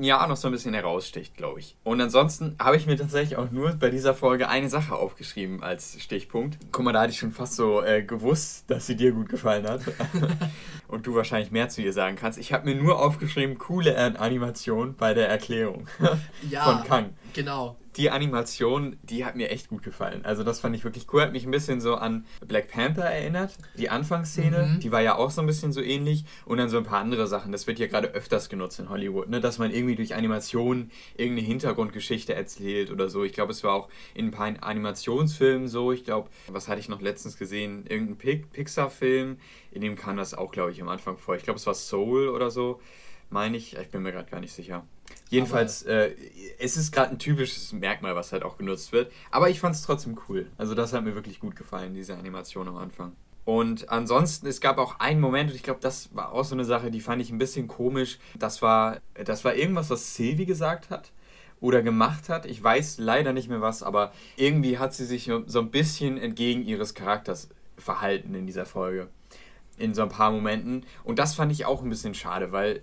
ja 0.00 0.26
noch 0.26 0.36
so 0.36 0.48
ein 0.48 0.52
bisschen 0.52 0.74
heraussticht, 0.74 1.36
glaube 1.36 1.60
ich. 1.60 1.76
Und 1.84 2.00
ansonsten 2.00 2.56
habe 2.58 2.76
ich 2.76 2.86
mir 2.86 2.96
tatsächlich 2.96 3.36
auch 3.36 3.50
nur 3.50 3.72
bei 3.72 3.90
dieser 3.90 4.14
Folge 4.14 4.48
eine 4.48 4.68
Sache 4.68 4.94
aufgeschrieben 4.94 5.62
als 5.62 6.00
Stichpunkt. 6.00 6.58
Guck 6.70 6.84
mal, 6.84 6.92
da 6.92 7.02
hatte 7.02 7.12
ich 7.12 7.18
schon 7.18 7.32
fast 7.32 7.56
so 7.56 7.82
äh, 7.82 8.02
gewusst, 8.02 8.64
dass 8.68 8.86
sie 8.86 8.96
dir 8.96 9.12
gut 9.12 9.28
gefallen 9.28 9.66
hat. 9.66 9.82
Und 10.88 11.06
du 11.06 11.14
wahrscheinlich 11.14 11.50
mehr 11.50 11.68
zu 11.68 11.82
ihr 11.82 11.92
sagen 11.92 12.16
kannst. 12.16 12.38
Ich 12.38 12.52
habe 12.52 12.66
mir 12.66 12.74
nur 12.74 13.00
aufgeschrieben, 13.00 13.58
coole 13.58 13.96
Animation 14.18 14.94
bei 14.94 15.14
der 15.14 15.28
Erklärung 15.28 15.86
ja, 16.50 16.62
von 16.64 16.84
Kang. 16.84 17.10
Genau 17.32 17.76
die 17.96 18.10
Animation, 18.10 18.96
die 19.02 19.24
hat 19.24 19.36
mir 19.36 19.50
echt 19.50 19.68
gut 19.68 19.82
gefallen. 19.82 20.24
Also 20.24 20.44
das 20.44 20.60
fand 20.60 20.74
ich 20.74 20.84
wirklich 20.84 21.06
cool. 21.12 21.22
Hat 21.22 21.32
mich 21.32 21.44
ein 21.44 21.50
bisschen 21.50 21.80
so 21.80 21.96
an 21.96 22.24
Black 22.46 22.68
Panther 22.68 23.04
erinnert. 23.04 23.52
Die 23.76 23.90
Anfangsszene, 23.90 24.74
mhm. 24.74 24.80
die 24.80 24.90
war 24.90 25.02
ja 25.02 25.16
auch 25.16 25.30
so 25.30 25.40
ein 25.40 25.46
bisschen 25.46 25.72
so 25.72 25.80
ähnlich. 25.82 26.24
Und 26.46 26.58
dann 26.58 26.68
so 26.68 26.78
ein 26.78 26.84
paar 26.84 27.00
andere 27.00 27.26
Sachen. 27.26 27.52
Das 27.52 27.66
wird 27.66 27.78
ja 27.78 27.86
gerade 27.86 28.08
öfters 28.08 28.48
genutzt 28.48 28.80
in 28.80 28.88
Hollywood, 28.88 29.28
ne? 29.28 29.40
dass 29.40 29.58
man 29.58 29.70
irgendwie 29.70 29.94
durch 29.94 30.14
Animationen 30.14 30.90
irgendeine 31.16 31.46
Hintergrundgeschichte 31.46 32.34
erzählt 32.34 32.90
oder 32.90 33.08
so. 33.08 33.24
Ich 33.24 33.32
glaube, 33.32 33.52
es 33.52 33.62
war 33.62 33.74
auch 33.74 33.88
in 34.14 34.26
ein 34.26 34.30
paar 34.30 34.52
Animationsfilmen 34.60 35.68
so. 35.68 35.92
Ich 35.92 36.04
glaube, 36.04 36.30
was 36.48 36.68
hatte 36.68 36.80
ich 36.80 36.88
noch 36.88 37.00
letztens 37.00 37.36
gesehen? 37.36 37.84
Irgendein 37.88 38.42
Pixar-Film, 38.52 39.36
in 39.70 39.80
dem 39.80 39.96
kam 39.96 40.16
das 40.16 40.34
auch, 40.34 40.50
glaube 40.50 40.72
ich, 40.72 40.80
am 40.80 40.88
Anfang 40.88 41.18
vor. 41.18 41.36
Ich 41.36 41.42
glaube, 41.42 41.58
es 41.58 41.66
war 41.66 41.74
Soul 41.74 42.28
oder 42.28 42.50
so, 42.50 42.80
meine 43.32 43.56
ich. 43.56 43.76
Ich 43.76 43.90
bin 43.90 44.02
mir 44.02 44.12
gerade 44.12 44.30
gar 44.30 44.40
nicht 44.40 44.52
sicher. 44.52 44.84
Jedenfalls, 45.28 45.82
äh, 45.82 46.12
es 46.58 46.76
ist 46.76 46.92
gerade 46.92 47.10
ein 47.10 47.18
typisches 47.18 47.72
Merkmal, 47.72 48.14
was 48.14 48.32
halt 48.32 48.44
auch 48.44 48.58
genutzt 48.58 48.92
wird. 48.92 49.12
Aber 49.30 49.50
ich 49.50 49.60
fand 49.60 49.74
es 49.74 49.82
trotzdem 49.82 50.18
cool. 50.28 50.46
Also 50.58 50.74
das 50.74 50.92
hat 50.92 51.04
mir 51.04 51.14
wirklich 51.14 51.40
gut 51.40 51.56
gefallen, 51.56 51.94
diese 51.94 52.16
Animation 52.16 52.68
am 52.68 52.76
Anfang. 52.76 53.12
Und 53.44 53.88
ansonsten, 53.90 54.46
es 54.46 54.60
gab 54.60 54.78
auch 54.78 55.00
einen 55.00 55.20
Moment, 55.20 55.50
und 55.50 55.56
ich 55.56 55.62
glaube, 55.62 55.80
das 55.80 56.14
war 56.14 56.32
auch 56.32 56.44
so 56.44 56.54
eine 56.54 56.64
Sache, 56.64 56.90
die 56.90 57.00
fand 57.00 57.20
ich 57.20 57.30
ein 57.30 57.38
bisschen 57.38 57.66
komisch. 57.66 58.18
Das 58.38 58.62
war, 58.62 59.00
das 59.14 59.44
war 59.44 59.54
irgendwas, 59.54 59.90
was 59.90 60.14
Sylvie 60.14 60.46
gesagt 60.46 60.90
hat 60.90 61.10
oder 61.60 61.82
gemacht 61.82 62.28
hat. 62.28 62.46
Ich 62.46 62.62
weiß 62.62 62.98
leider 62.98 63.32
nicht 63.32 63.48
mehr 63.48 63.60
was, 63.60 63.82
aber 63.82 64.12
irgendwie 64.36 64.78
hat 64.78 64.94
sie 64.94 65.06
sich 65.06 65.30
so 65.46 65.60
ein 65.60 65.70
bisschen 65.70 66.18
entgegen 66.18 66.64
ihres 66.64 66.94
Charakters 66.94 67.48
verhalten 67.76 68.34
in 68.34 68.46
dieser 68.46 68.66
Folge. 68.66 69.08
In 69.76 69.94
so 69.94 70.02
ein 70.02 70.08
paar 70.08 70.30
Momenten. 70.30 70.84
Und 71.02 71.18
das 71.18 71.34
fand 71.34 71.50
ich 71.50 71.64
auch 71.64 71.82
ein 71.82 71.88
bisschen 71.90 72.14
schade, 72.14 72.52
weil 72.52 72.82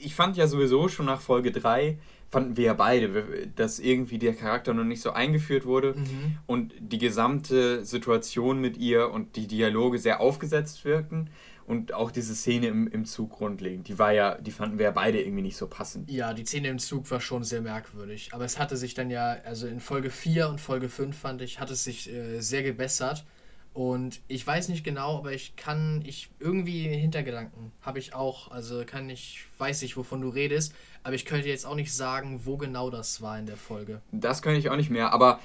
ich 0.00 0.14
fand 0.14 0.36
ja 0.36 0.46
sowieso 0.46 0.88
schon 0.88 1.06
nach 1.06 1.20
Folge 1.20 1.52
3, 1.52 1.98
fanden 2.30 2.56
wir 2.56 2.64
ja 2.64 2.74
beide, 2.74 3.48
dass 3.56 3.78
irgendwie 3.78 4.18
der 4.18 4.34
Charakter 4.34 4.74
noch 4.74 4.84
nicht 4.84 5.00
so 5.00 5.12
eingeführt 5.12 5.64
wurde 5.64 5.94
mhm. 5.94 6.38
und 6.46 6.74
die 6.78 6.98
gesamte 6.98 7.84
Situation 7.84 8.60
mit 8.60 8.76
ihr 8.76 9.10
und 9.10 9.36
die 9.36 9.46
Dialoge 9.46 9.98
sehr 9.98 10.20
aufgesetzt 10.20 10.84
wirkten. 10.84 11.30
Und 11.66 11.92
auch 11.92 12.10
diese 12.10 12.34
Szene 12.34 12.68
im, 12.68 12.88
im 12.88 13.04
Zug 13.04 13.32
grundlegend, 13.32 13.88
die 13.88 13.98
war 13.98 14.10
ja, 14.10 14.36
die 14.36 14.52
fanden 14.52 14.78
wir 14.78 14.84
ja 14.84 14.90
beide 14.90 15.20
irgendwie 15.20 15.42
nicht 15.42 15.58
so 15.58 15.66
passend. 15.66 16.10
Ja, 16.10 16.32
die 16.32 16.46
Szene 16.46 16.68
im 16.68 16.78
Zug 16.78 17.10
war 17.10 17.20
schon 17.20 17.44
sehr 17.44 17.60
merkwürdig. 17.60 18.30
Aber 18.32 18.46
es 18.46 18.58
hatte 18.58 18.78
sich 18.78 18.94
dann 18.94 19.10
ja, 19.10 19.36
also 19.44 19.66
in 19.66 19.78
Folge 19.78 20.08
4 20.08 20.48
und 20.48 20.62
Folge 20.62 20.88
5 20.88 21.14
fand 21.14 21.42
ich, 21.42 21.60
hat 21.60 21.70
es 21.70 21.84
sich 21.84 22.10
äh, 22.10 22.40
sehr 22.40 22.62
gebessert. 22.62 23.26
Und 23.72 24.20
ich 24.26 24.44
weiß 24.44 24.68
nicht 24.70 24.82
genau, 24.82 25.18
aber 25.18 25.32
ich 25.32 25.54
kann, 25.54 26.02
ich 26.04 26.30
irgendwie 26.40 26.88
Hintergedanken 26.88 27.70
habe 27.80 28.00
ich 28.00 28.12
auch. 28.12 28.50
Also 28.50 28.84
kann 28.84 29.08
ich, 29.08 29.46
weiß 29.58 29.82
ich, 29.82 29.96
wovon 29.96 30.20
du 30.20 30.30
redest, 30.30 30.74
aber 31.04 31.14
ich 31.14 31.24
könnte 31.24 31.48
jetzt 31.48 31.64
auch 31.64 31.76
nicht 31.76 31.94
sagen, 31.94 32.40
wo 32.44 32.56
genau 32.56 32.90
das 32.90 33.22
war 33.22 33.38
in 33.38 33.46
der 33.46 33.56
Folge. 33.56 34.00
Das 34.10 34.42
könnte 34.42 34.58
ich 34.58 34.70
auch 34.70 34.76
nicht 34.76 34.90
mehr, 34.90 35.12
aber 35.12 35.38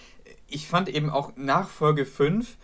ich 0.48 0.68
fand 0.68 0.90
eben 0.90 1.10
auch 1.10 1.34
nach 1.36 1.70
Folge 1.70 2.06
5, 2.06 2.58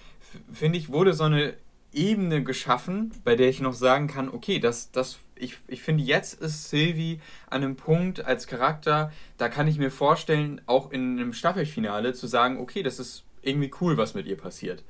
finde 0.52 0.80
ich, 0.80 0.90
wurde 0.90 1.14
so 1.14 1.26
eine 1.26 1.54
Ebene 1.94 2.44
geschaffen, 2.44 3.12
bei 3.24 3.36
der 3.36 3.50
ich 3.50 3.62
noch 3.62 3.74
sagen 3.74 4.08
kann, 4.08 4.30
okay, 4.30 4.60
das, 4.60 4.92
das, 4.92 5.20
ich, 5.36 5.58
ich 5.68 5.82
finde, 5.82 6.04
jetzt 6.04 6.42
ist 6.42 6.70
Sylvie 6.70 7.20
an 7.50 7.64
einem 7.64 7.76
Punkt 7.76 8.26
als 8.26 8.48
Charakter, 8.48 9.12
da 9.38 9.50
kann 9.50 9.68
ich 9.68 9.78
mir 9.78 9.92
vorstellen, 9.92 10.62
auch 10.66 10.92
in 10.92 11.20
einem 11.20 11.34
Staffelfinale 11.34 12.14
zu 12.14 12.28
sagen, 12.28 12.60
okay, 12.60 12.84
das 12.84 13.00
ist 13.00 13.24
irgendwie 13.42 13.72
cool, 13.82 13.98
was 13.98 14.14
mit 14.14 14.28
ihr 14.28 14.38
passiert 14.38 14.84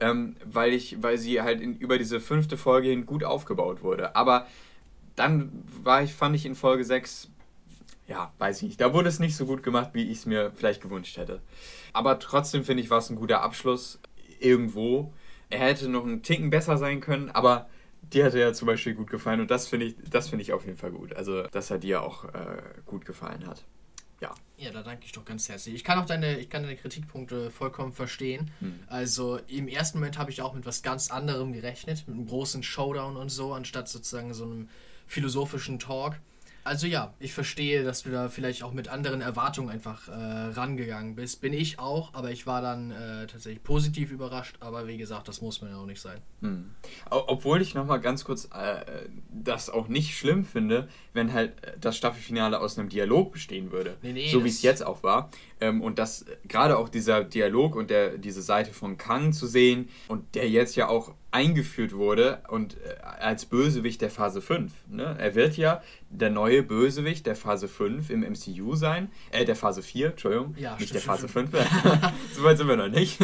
ähm, 0.00 0.36
weil, 0.44 0.72
ich, 0.72 1.02
weil 1.02 1.18
sie 1.18 1.40
halt 1.42 1.60
in, 1.60 1.76
über 1.76 1.98
diese 1.98 2.20
fünfte 2.20 2.56
Folge 2.56 2.88
hin 2.88 3.06
gut 3.06 3.24
aufgebaut 3.24 3.82
wurde. 3.82 4.16
Aber 4.16 4.46
dann 5.14 5.64
war 5.82 6.02
ich, 6.02 6.12
fand 6.12 6.36
ich 6.36 6.46
in 6.46 6.54
Folge 6.54 6.84
6, 6.84 7.30
ja, 8.06 8.32
weiß 8.38 8.58
ich 8.58 8.62
nicht, 8.68 8.80
da 8.80 8.92
wurde 8.92 9.08
es 9.08 9.18
nicht 9.18 9.36
so 9.36 9.46
gut 9.46 9.62
gemacht, 9.62 9.90
wie 9.92 10.04
ich 10.04 10.18
es 10.18 10.26
mir 10.26 10.52
vielleicht 10.54 10.82
gewünscht 10.82 11.16
hätte. 11.16 11.40
Aber 11.92 12.18
trotzdem 12.18 12.64
finde 12.64 12.82
ich, 12.82 12.90
war 12.90 12.98
es 12.98 13.10
ein 13.10 13.16
guter 13.16 13.42
Abschluss 13.42 14.00
irgendwo. 14.38 15.12
Er 15.48 15.60
hätte 15.60 15.88
noch 15.88 16.04
einen 16.04 16.22
Ticken 16.22 16.50
besser 16.50 16.76
sein 16.76 17.00
können, 17.00 17.30
aber 17.30 17.68
dir 18.12 18.26
hat 18.26 18.34
ja 18.34 18.52
zum 18.52 18.66
Beispiel 18.66 18.94
gut 18.94 19.10
gefallen 19.10 19.40
und 19.40 19.50
das 19.50 19.66
finde 19.66 19.86
ich, 19.86 19.96
das 20.10 20.32
ich 20.32 20.52
auf 20.52 20.64
jeden 20.66 20.76
Fall 20.76 20.92
gut. 20.92 21.14
Also, 21.14 21.42
dass 21.44 21.70
er 21.70 21.78
dir 21.78 22.02
auch 22.02 22.24
äh, 22.26 22.62
gut 22.84 23.04
gefallen 23.04 23.46
hat 23.46 23.64
ja. 24.20 24.34
Ja, 24.58 24.70
da 24.70 24.82
danke 24.82 25.04
ich 25.04 25.12
doch 25.12 25.24
ganz 25.24 25.48
herzlich. 25.48 25.74
Ich 25.74 25.84
kann 25.84 25.98
auch 25.98 26.06
deine, 26.06 26.38
ich 26.38 26.48
kann 26.48 26.62
deine 26.62 26.76
Kritikpunkte 26.76 27.50
vollkommen 27.50 27.92
verstehen. 27.92 28.50
Hm. 28.60 28.80
Also 28.86 29.38
im 29.48 29.68
ersten 29.68 29.98
Moment 29.98 30.18
habe 30.18 30.30
ich 30.30 30.40
auch 30.40 30.54
mit 30.54 30.64
was 30.64 30.82
ganz 30.82 31.10
anderem 31.10 31.52
gerechnet, 31.52 32.04
mit 32.06 32.16
einem 32.16 32.26
großen 32.26 32.62
Showdown 32.62 33.16
und 33.16 33.28
so, 33.28 33.52
anstatt 33.52 33.88
sozusagen 33.88 34.32
so 34.32 34.44
einem 34.44 34.68
philosophischen 35.06 35.78
Talk. 35.78 36.16
Also 36.66 36.88
ja, 36.88 37.14
ich 37.20 37.32
verstehe, 37.32 37.84
dass 37.84 38.02
du 38.02 38.10
da 38.10 38.28
vielleicht 38.28 38.64
auch 38.64 38.72
mit 38.72 38.88
anderen 38.88 39.20
Erwartungen 39.20 39.70
einfach 39.70 40.08
äh, 40.08 40.12
rangegangen 40.12 41.14
bist. 41.14 41.40
Bin 41.40 41.52
ich 41.52 41.78
auch, 41.78 42.12
aber 42.12 42.32
ich 42.32 42.44
war 42.44 42.60
dann 42.60 42.90
äh, 42.90 43.28
tatsächlich 43.28 43.62
positiv 43.62 44.10
überrascht. 44.10 44.56
Aber 44.58 44.88
wie 44.88 44.96
gesagt, 44.96 45.28
das 45.28 45.40
muss 45.40 45.60
man 45.60 45.70
ja 45.70 45.76
auch 45.76 45.86
nicht 45.86 46.00
sein. 46.00 46.18
Hm. 46.40 46.72
Obwohl 47.08 47.62
ich 47.62 47.74
nochmal 47.76 48.00
ganz 48.00 48.24
kurz 48.24 48.46
äh, 48.46 49.08
das 49.30 49.70
auch 49.70 49.86
nicht 49.86 50.18
schlimm 50.18 50.44
finde, 50.44 50.88
wenn 51.12 51.32
halt 51.32 51.52
äh, 51.62 51.74
das 51.80 51.96
Staffelfinale 51.96 52.58
aus 52.58 52.76
einem 52.76 52.88
Dialog 52.88 53.32
bestehen 53.32 53.70
würde. 53.70 53.96
Nee, 54.02 54.12
nee, 54.12 54.28
so 54.28 54.42
wie 54.42 54.48
es 54.48 54.62
jetzt 54.62 54.84
auch 54.84 55.04
war. 55.04 55.30
Ähm, 55.60 55.80
und 55.80 56.00
das 56.00 56.26
gerade 56.48 56.78
auch 56.78 56.88
dieser 56.88 57.22
Dialog 57.22 57.76
und 57.76 57.90
der, 57.90 58.18
diese 58.18 58.42
Seite 58.42 58.72
von 58.72 58.98
Kang 58.98 59.32
zu 59.32 59.46
sehen 59.46 59.88
und 60.08 60.34
der 60.34 60.50
jetzt 60.50 60.74
ja 60.74 60.88
auch 60.88 61.14
eingeführt 61.30 61.92
wurde 61.92 62.42
und 62.48 62.74
äh, 62.74 63.02
als 63.02 63.46
Bösewicht 63.46 64.00
der 64.00 64.10
Phase 64.10 64.40
5. 64.40 64.72
Ne? 64.88 65.16
Er 65.18 65.34
wird 65.34 65.56
ja 65.56 65.82
der 66.08 66.30
neue 66.30 66.62
Bösewicht 66.62 67.26
der 67.26 67.36
Phase 67.36 67.68
5 67.68 68.10
im 68.10 68.20
MCU 68.20 68.74
sein. 68.74 69.10
Äh, 69.32 69.44
der 69.44 69.56
Phase 69.56 69.82
4, 69.82 70.10
Entschuldigung. 70.10 70.54
Ja, 70.58 70.76
nicht 70.78 70.94
der 70.94 71.00
Phase 71.00 71.28
5. 71.28 71.50
so 72.32 72.42
weit 72.42 72.58
sind 72.58 72.68
wir 72.68 72.76
noch 72.76 72.88
nicht. 72.88 73.18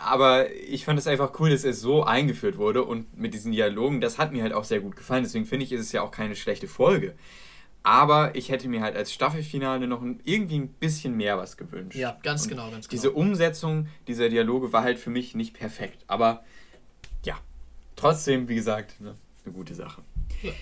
Aber 0.00 0.50
ich 0.54 0.84
fand 0.84 0.98
es 0.98 1.06
einfach 1.06 1.38
cool, 1.40 1.50
dass 1.50 1.64
es 1.64 1.80
so 1.80 2.04
eingeführt 2.04 2.58
wurde 2.58 2.84
und 2.84 3.16
mit 3.16 3.32
diesen 3.32 3.52
Dialogen, 3.52 4.00
das 4.00 4.18
hat 4.18 4.32
mir 4.32 4.42
halt 4.42 4.52
auch 4.52 4.64
sehr 4.64 4.80
gut 4.80 4.96
gefallen. 4.96 5.22
Deswegen 5.22 5.46
finde 5.46 5.64
ich, 5.64 5.72
ist 5.72 5.80
es 5.80 5.92
ja 5.92 6.02
auch 6.02 6.10
keine 6.10 6.36
schlechte 6.36 6.68
Folge. 6.68 7.14
Aber 7.82 8.34
ich 8.34 8.50
hätte 8.50 8.68
mir 8.68 8.82
halt 8.82 8.94
als 8.94 9.12
Staffelfinale 9.12 9.86
noch 9.86 10.02
irgendwie 10.24 10.58
ein 10.58 10.68
bisschen 10.68 11.16
mehr 11.16 11.38
was 11.38 11.56
gewünscht. 11.56 11.96
Ja, 11.96 12.18
ganz 12.22 12.42
und 12.42 12.50
genau, 12.50 12.70
ganz 12.70 12.88
genau. 12.88 12.90
Diese 12.90 13.12
Umsetzung 13.12 13.88
dieser 14.06 14.28
Dialoge 14.28 14.72
war 14.72 14.82
halt 14.82 14.98
für 14.98 15.08
mich 15.08 15.34
nicht 15.34 15.54
perfekt. 15.54 16.04
Aber 16.06 16.44
trotzdem, 18.00 18.48
wie 18.48 18.54
gesagt, 18.54 19.00
ne, 19.00 19.14
eine 19.44 19.54
gute 19.54 19.74
Sache. 19.74 20.02
Ja. 20.42 20.52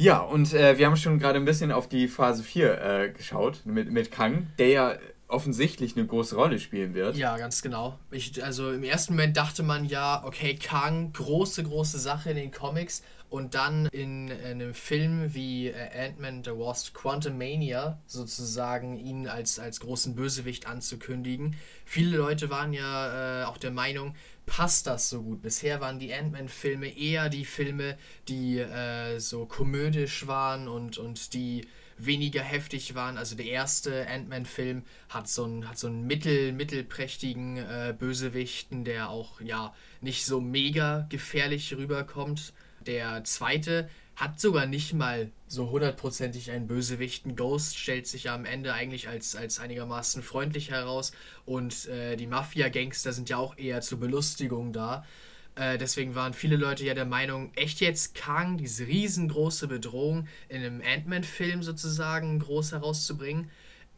Ja, 0.00 0.20
und 0.20 0.54
äh, 0.54 0.78
wir 0.78 0.86
haben 0.86 0.96
schon 0.96 1.18
gerade 1.18 1.40
ein 1.40 1.44
bisschen 1.44 1.72
auf 1.72 1.88
die 1.88 2.06
Phase 2.06 2.44
4 2.44 2.80
äh, 2.80 3.08
geschaut 3.10 3.62
mit, 3.64 3.90
mit 3.90 4.12
Kang, 4.12 4.46
der 4.56 4.68
ja 4.68 4.98
offensichtlich 5.26 5.96
eine 5.96 6.06
große 6.06 6.36
Rolle 6.36 6.60
spielen 6.60 6.94
wird. 6.94 7.16
Ja, 7.16 7.36
ganz 7.36 7.62
genau. 7.62 7.98
Ich, 8.12 8.42
also 8.42 8.70
im 8.70 8.84
ersten 8.84 9.14
Moment 9.14 9.36
dachte 9.36 9.64
man 9.64 9.84
ja, 9.84 10.24
okay, 10.24 10.54
Kang, 10.54 11.12
große, 11.12 11.64
große 11.64 11.98
Sache 11.98 12.30
in 12.30 12.36
den 12.36 12.50
Comics. 12.50 13.02
Und 13.30 13.54
dann 13.54 13.86
in, 13.92 14.28
in 14.28 14.42
einem 14.46 14.72
Film 14.72 15.34
wie 15.34 15.66
äh, 15.66 16.06
Ant-Man 16.06 16.44
the 16.44 16.52
Wasp 16.52 16.94
Quantum 16.94 17.36
Mania 17.36 18.00
sozusagen 18.06 18.96
ihn 18.96 19.28
als, 19.28 19.58
als 19.58 19.80
großen 19.80 20.14
Bösewicht 20.14 20.66
anzukündigen. 20.66 21.54
Viele 21.84 22.16
Leute 22.16 22.48
waren 22.48 22.72
ja 22.72 23.42
äh, 23.42 23.44
auch 23.44 23.58
der 23.58 23.70
Meinung, 23.70 24.14
passt 24.48 24.86
das 24.86 25.10
so 25.10 25.22
gut. 25.22 25.42
Bisher 25.42 25.80
waren 25.80 25.98
die 26.00 26.12
Ant-Man-Filme 26.12 26.88
eher 26.88 27.28
die 27.28 27.44
Filme, 27.44 27.96
die 28.28 28.58
äh, 28.58 29.18
so 29.20 29.46
komödisch 29.46 30.26
waren 30.26 30.66
und, 30.66 30.98
und 30.98 31.34
die 31.34 31.68
weniger 31.98 32.42
heftig 32.42 32.94
waren. 32.94 33.18
Also 33.18 33.36
der 33.36 33.46
erste 33.46 34.08
Ant-Man-Film 34.08 34.84
hat 35.10 35.28
so 35.28 35.44
einen, 35.44 35.68
hat 35.68 35.78
so 35.78 35.86
einen 35.88 36.06
mittel, 36.06 36.52
mittelprächtigen 36.52 37.58
äh, 37.58 37.94
Bösewichten, 37.96 38.84
der 38.84 39.10
auch 39.10 39.40
ja 39.40 39.74
nicht 40.00 40.24
so 40.24 40.40
mega 40.40 41.06
gefährlich 41.10 41.76
rüberkommt. 41.76 42.52
Der 42.86 43.22
zweite 43.24 43.90
hat 44.18 44.40
sogar 44.40 44.66
nicht 44.66 44.94
mal 44.94 45.30
so 45.46 45.70
hundertprozentig 45.70 46.50
einen 46.50 46.66
Bösewichten. 46.66 47.36
Ghost 47.36 47.78
stellt 47.78 48.08
sich 48.08 48.24
ja 48.24 48.34
am 48.34 48.44
Ende 48.44 48.74
eigentlich 48.74 49.08
als, 49.08 49.36
als 49.36 49.60
einigermaßen 49.60 50.24
freundlich 50.24 50.72
heraus 50.72 51.12
und 51.46 51.86
äh, 51.86 52.16
die 52.16 52.26
Mafia-Gangster 52.26 53.12
sind 53.12 53.28
ja 53.28 53.36
auch 53.36 53.56
eher 53.56 53.80
zur 53.80 54.00
Belustigung 54.00 54.72
da. 54.72 55.06
Äh, 55.54 55.78
deswegen 55.78 56.16
waren 56.16 56.34
viele 56.34 56.56
Leute 56.56 56.84
ja 56.84 56.94
der 56.94 57.04
Meinung, 57.04 57.52
echt 57.54 57.80
jetzt 57.80 58.16
Kang, 58.16 58.58
diese 58.58 58.88
riesengroße 58.88 59.68
Bedrohung 59.68 60.26
in 60.48 60.62
einem 60.62 60.82
Ant-Man-Film 60.84 61.62
sozusagen 61.62 62.40
groß 62.40 62.72
herauszubringen. 62.72 63.48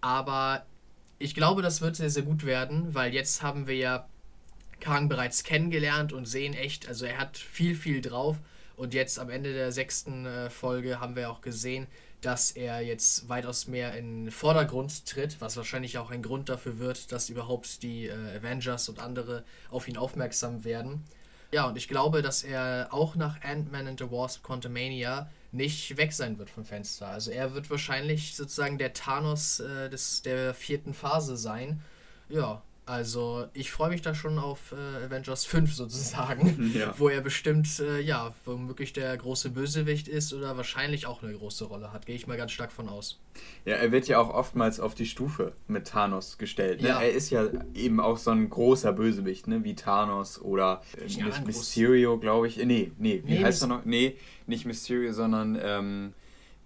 Aber 0.02 0.66
ich 1.18 1.34
glaube, 1.34 1.62
das 1.62 1.80
wird 1.80 1.96
sehr, 1.96 2.10
sehr 2.10 2.24
gut 2.24 2.44
werden, 2.44 2.94
weil 2.94 3.14
jetzt 3.14 3.42
haben 3.42 3.66
wir 3.66 3.76
ja 3.76 4.06
Kang 4.80 5.08
bereits 5.08 5.44
kennengelernt 5.44 6.12
und 6.12 6.26
sehen 6.26 6.52
echt, 6.52 6.88
also 6.88 7.06
er 7.06 7.16
hat 7.16 7.38
viel, 7.38 7.74
viel 7.74 8.02
drauf. 8.02 8.36
Und 8.81 8.95
jetzt 8.95 9.18
am 9.18 9.28
Ende 9.28 9.53
der 9.53 9.72
sechsten 9.72 10.24
äh, 10.24 10.49
Folge 10.49 11.01
haben 11.01 11.14
wir 11.14 11.31
auch 11.31 11.43
gesehen, 11.43 11.87
dass 12.22 12.51
er 12.51 12.81
jetzt 12.81 13.28
weitaus 13.28 13.66
mehr 13.66 13.95
in 13.95 14.24
den 14.24 14.31
Vordergrund 14.31 15.05
tritt, 15.05 15.39
was 15.43 15.59
wahrscheinlich 15.59 15.99
auch 15.99 16.11
ein 16.11 16.22
Grund 16.22 16.49
dafür 16.49 16.78
wird, 16.78 17.12
dass 17.12 17.28
überhaupt 17.28 17.83
die 17.83 18.07
äh, 18.07 18.14
Avengers 18.39 18.89
und 18.89 18.99
andere 18.99 19.45
auf 19.70 19.87
ihn 19.87 19.99
aufmerksam 19.99 20.64
werden. 20.64 21.05
Ja, 21.53 21.66
und 21.66 21.76
ich 21.76 21.89
glaube, 21.89 22.22
dass 22.22 22.43
er 22.43 22.89
auch 22.91 23.16
nach 23.16 23.43
Ant-Man 23.43 23.87
and 23.87 23.99
the 24.01 24.11
Wasp 24.11 24.45
Quantumania 24.45 25.31
nicht 25.53 25.99
weg 25.99 26.14
sein 26.14 26.39
wird 26.39 26.49
vom 26.49 26.64
Fenster. 26.64 27.09
Also 27.09 27.33
er 27.33 27.53
wird 27.53 27.68
wahrscheinlich 27.68 28.35
sozusagen 28.35 28.78
der 28.78 28.95
Thanos 28.95 29.61
äh, 29.61 29.91
des, 29.91 30.22
der 30.22 30.55
vierten 30.55 30.95
Phase 30.95 31.37
sein. 31.37 31.83
Ja, 32.31 32.62
also 32.91 33.47
ich 33.55 33.70
freue 33.70 33.91
mich 33.91 34.03
da 34.03 34.16
schon 34.16 34.36
auf 34.38 34.72
äh, 34.72 35.05
Avengers 35.05 35.45
5 35.45 35.72
sozusagen, 35.72 36.72
ja. 36.74 36.93
wo 36.99 37.09
er 37.09 37.20
bestimmt, 37.20 37.78
äh, 37.78 38.01
ja, 38.01 38.34
womöglich 38.45 38.93
der 38.93 39.16
große 39.16 39.51
Bösewicht 39.51 40.09
ist 40.09 40.34
oder 40.34 40.57
wahrscheinlich 40.57 41.07
auch 41.07 41.22
eine 41.22 41.32
große 41.32 41.66
Rolle 41.66 41.93
hat. 41.93 42.07
Gehe 42.07 42.16
ich 42.16 42.26
mal 42.26 42.36
ganz 42.36 42.51
stark 42.51 42.72
von 42.72 42.88
aus. 42.88 43.20
Ja, 43.64 43.76
er 43.76 43.93
wird 43.93 44.09
ja 44.09 44.18
auch 44.18 44.34
oftmals 44.34 44.80
auf 44.80 44.97
die 44.97 45.07
Stufe 45.07 45.53
mit 45.68 45.86
Thanos 45.86 46.36
gestellt. 46.36 46.82
Ne? 46.82 46.88
Ja. 46.88 47.01
Er 47.01 47.12
ist 47.12 47.30
ja 47.30 47.49
eben 47.74 48.01
auch 48.01 48.18
so 48.18 48.32
ein 48.32 48.51
großer 48.51 48.93
Bösewicht, 48.93 49.47
ne? 49.47 49.62
wie 49.62 49.76
Thanos 49.76 50.41
oder 50.41 50.82
äh, 51.01 51.07
ja, 51.07 51.26
Mysterio, 51.47 52.18
glaube 52.18 52.49
ich. 52.49 52.57
Nee, 52.57 52.91
nee, 52.99 53.22
wie 53.24 53.38
nee, 53.38 53.45
heißt 53.45 53.62
er 53.62 53.68
noch? 53.68 53.84
Nee, 53.84 54.16
nicht 54.47 54.66
Mysterio, 54.66 55.12
sondern... 55.12 55.57
Ähm, 55.62 56.12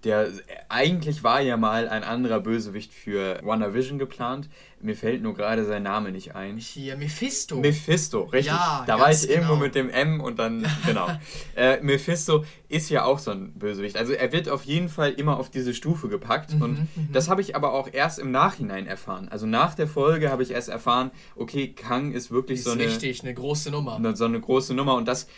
der 0.04 0.30
eigentlich 0.68 1.24
war 1.24 1.40
ja 1.40 1.56
mal 1.56 1.88
ein 1.88 2.04
anderer 2.04 2.40
Bösewicht 2.40 2.92
für 2.92 3.40
WandaVision 3.42 3.98
geplant. 3.98 4.48
Mir 4.80 4.94
fällt 4.94 5.22
nur 5.22 5.34
gerade 5.34 5.64
sein 5.64 5.82
Name 5.82 6.12
nicht 6.12 6.34
ein. 6.34 6.58
Hier, 6.58 6.96
Mephisto. 6.98 7.56
Mephisto, 7.56 8.24
richtig. 8.24 8.52
Ja, 8.52 8.84
da 8.86 9.00
war 9.00 9.10
ich 9.10 9.22
genau. 9.22 9.32
irgendwo 9.32 9.56
mit 9.56 9.74
dem 9.74 9.88
M 9.88 10.20
und 10.20 10.38
dann, 10.38 10.66
genau. 10.86 11.08
äh, 11.56 11.80
Mephisto 11.80 12.44
ist 12.68 12.90
ja 12.90 13.04
auch 13.04 13.18
so 13.18 13.30
ein 13.30 13.54
Bösewicht. 13.54 13.96
Also 13.96 14.12
er 14.12 14.30
wird 14.32 14.50
auf 14.50 14.64
jeden 14.64 14.90
Fall 14.90 15.12
immer 15.12 15.38
auf 15.38 15.48
diese 15.48 15.72
Stufe 15.72 16.08
gepackt. 16.08 16.54
Mhm, 16.54 16.62
und 16.62 16.78
mhm. 16.80 17.08
das 17.12 17.30
habe 17.30 17.40
ich 17.40 17.56
aber 17.56 17.72
auch 17.72 17.88
erst 17.90 18.18
im 18.18 18.30
Nachhinein 18.30 18.86
erfahren. 18.86 19.28
Also 19.30 19.46
nach 19.46 19.74
der 19.74 19.86
Folge 19.86 20.30
habe 20.30 20.42
ich 20.42 20.50
erst 20.50 20.68
erfahren, 20.68 21.12
okay, 21.34 21.72
Kang 21.72 22.12
ist 22.12 22.30
wirklich 22.30 22.58
ist 22.58 22.64
so 22.66 22.72
eine. 22.72 22.84
Richtig, 22.84 23.22
eine 23.22 23.32
große 23.32 23.70
Nummer. 23.70 23.98
so 24.14 24.26
eine 24.26 24.40
große 24.40 24.74
Nummer. 24.74 24.96
Und 24.96 25.08
das, 25.08 25.28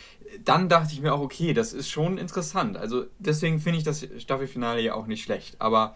dann 0.44 0.68
dachte 0.68 0.92
ich 0.92 1.00
mir 1.00 1.12
auch, 1.12 1.20
okay, 1.20 1.52
das 1.52 1.72
ist 1.72 1.88
schon 1.88 2.18
interessant. 2.18 2.76
Also 2.76 3.06
deswegen 3.18 3.60
finde 3.60 3.78
ich 3.78 3.84
das 3.84 4.06
Staffelfinale 4.18 4.80
ja 4.80 4.94
auch 4.94 5.06
nicht 5.06 5.22
schlecht. 5.22 5.56
Aber 5.60 5.94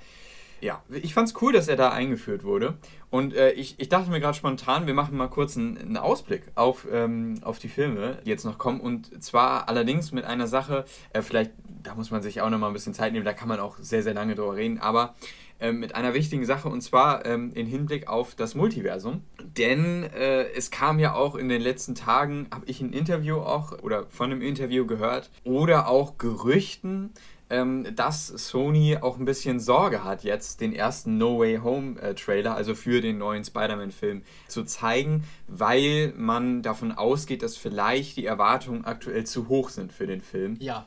ja, 0.60 0.82
ich 0.90 1.14
fand 1.14 1.28
es 1.28 1.42
cool, 1.42 1.52
dass 1.52 1.68
er 1.68 1.76
da 1.76 1.90
eingeführt 1.90 2.44
wurde. 2.44 2.76
Und 3.08 3.34
äh, 3.34 3.52
ich, 3.52 3.76
ich 3.78 3.88
dachte 3.88 4.10
mir 4.10 4.20
gerade 4.20 4.36
spontan, 4.36 4.86
wir 4.86 4.94
machen 4.94 5.16
mal 5.16 5.28
kurz 5.28 5.56
einen, 5.56 5.78
einen 5.78 5.96
Ausblick 5.96 6.44
auf, 6.54 6.86
ähm, 6.92 7.40
auf 7.42 7.58
die 7.58 7.68
Filme, 7.68 8.18
die 8.24 8.30
jetzt 8.30 8.44
noch 8.44 8.58
kommen. 8.58 8.80
Und 8.80 9.22
zwar 9.22 9.68
allerdings 9.68 10.12
mit 10.12 10.24
einer 10.24 10.46
Sache, 10.46 10.84
äh, 11.12 11.22
vielleicht, 11.22 11.52
da 11.82 11.94
muss 11.94 12.10
man 12.10 12.22
sich 12.22 12.40
auch 12.40 12.50
noch 12.50 12.58
mal 12.58 12.68
ein 12.68 12.72
bisschen 12.72 12.94
Zeit 12.94 13.12
nehmen, 13.12 13.24
da 13.24 13.32
kann 13.32 13.48
man 13.48 13.58
auch 13.58 13.78
sehr, 13.78 14.02
sehr 14.02 14.14
lange 14.14 14.34
drüber 14.34 14.54
reden, 14.54 14.78
aber 14.78 15.14
äh, 15.60 15.72
mit 15.72 15.94
einer 15.94 16.14
wichtigen 16.14 16.44
Sache 16.44 16.68
und 16.68 16.80
zwar 16.80 17.26
ähm, 17.26 17.52
in 17.54 17.66
Hinblick 17.66 18.08
auf 18.08 18.34
das 18.34 18.54
Multiversum. 18.54 19.22
Denn 19.42 20.04
äh, 20.04 20.50
es 20.52 20.70
kam 20.70 20.98
ja 20.98 21.14
auch 21.14 21.34
in 21.34 21.48
den 21.48 21.60
letzten 21.60 21.94
Tagen, 21.94 22.46
habe 22.52 22.66
ich 22.66 22.80
ein 22.80 22.92
Interview 22.92 23.36
auch 23.36 23.82
oder 23.82 24.06
von 24.08 24.30
einem 24.30 24.42
Interview 24.42 24.86
gehört 24.86 25.30
oder 25.44 25.88
auch 25.88 26.18
Gerüchten, 26.18 27.10
ähm, 27.50 27.86
dass 27.94 28.28
Sony 28.28 28.96
auch 29.00 29.18
ein 29.18 29.24
bisschen 29.24 29.60
Sorge 29.60 30.04
hat, 30.04 30.22
jetzt 30.24 30.60
den 30.60 30.72
ersten 30.72 31.18
No 31.18 31.40
Way 31.40 31.58
Home 31.62 32.00
äh, 32.00 32.14
Trailer, 32.14 32.54
also 32.54 32.74
für 32.74 33.00
den 33.00 33.18
neuen 33.18 33.44
Spider-Man-Film, 33.44 34.22
zu 34.46 34.64
zeigen, 34.64 35.24
weil 35.48 36.14
man 36.16 36.62
davon 36.62 36.92
ausgeht, 36.92 37.42
dass 37.42 37.56
vielleicht 37.56 38.16
die 38.16 38.24
Erwartungen 38.24 38.84
aktuell 38.84 39.24
zu 39.24 39.48
hoch 39.48 39.68
sind 39.68 39.92
für 39.92 40.06
den 40.06 40.20
Film. 40.20 40.56
Ja. 40.60 40.86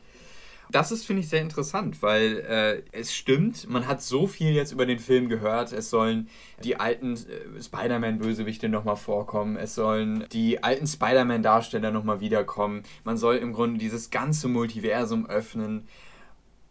Das 0.73 0.91
ist, 0.91 1.05
finde 1.05 1.21
ich, 1.21 1.29
sehr 1.29 1.41
interessant, 1.41 2.01
weil 2.01 2.39
äh, 2.39 2.81
es 2.91 3.13
stimmt, 3.13 3.69
man 3.69 3.87
hat 3.87 4.01
so 4.01 4.25
viel 4.25 4.53
jetzt 4.53 4.71
über 4.71 4.87
den 4.87 4.97
Film 4.97 5.29
gehört. 5.29 5.71
Es 5.71 5.91
sollen 5.91 6.29
die 6.63 6.79
alten 6.79 7.13
äh, 7.13 7.61
Spider-Man-Bösewichte 7.61 8.69
nochmal 8.69 8.95
vorkommen. 8.95 9.55
Es 9.55 9.75
sollen 9.75 10.25
die 10.31 10.63
alten 10.63 10.87
Spider-Man-Darsteller 10.87 11.91
nochmal 11.91 12.21
wiederkommen. 12.21 12.81
Man 13.03 13.17
soll 13.17 13.35
im 13.35 13.53
Grunde 13.53 13.77
dieses 13.77 14.09
ganze 14.09 14.47
Multiversum 14.47 15.27
öffnen. 15.27 15.87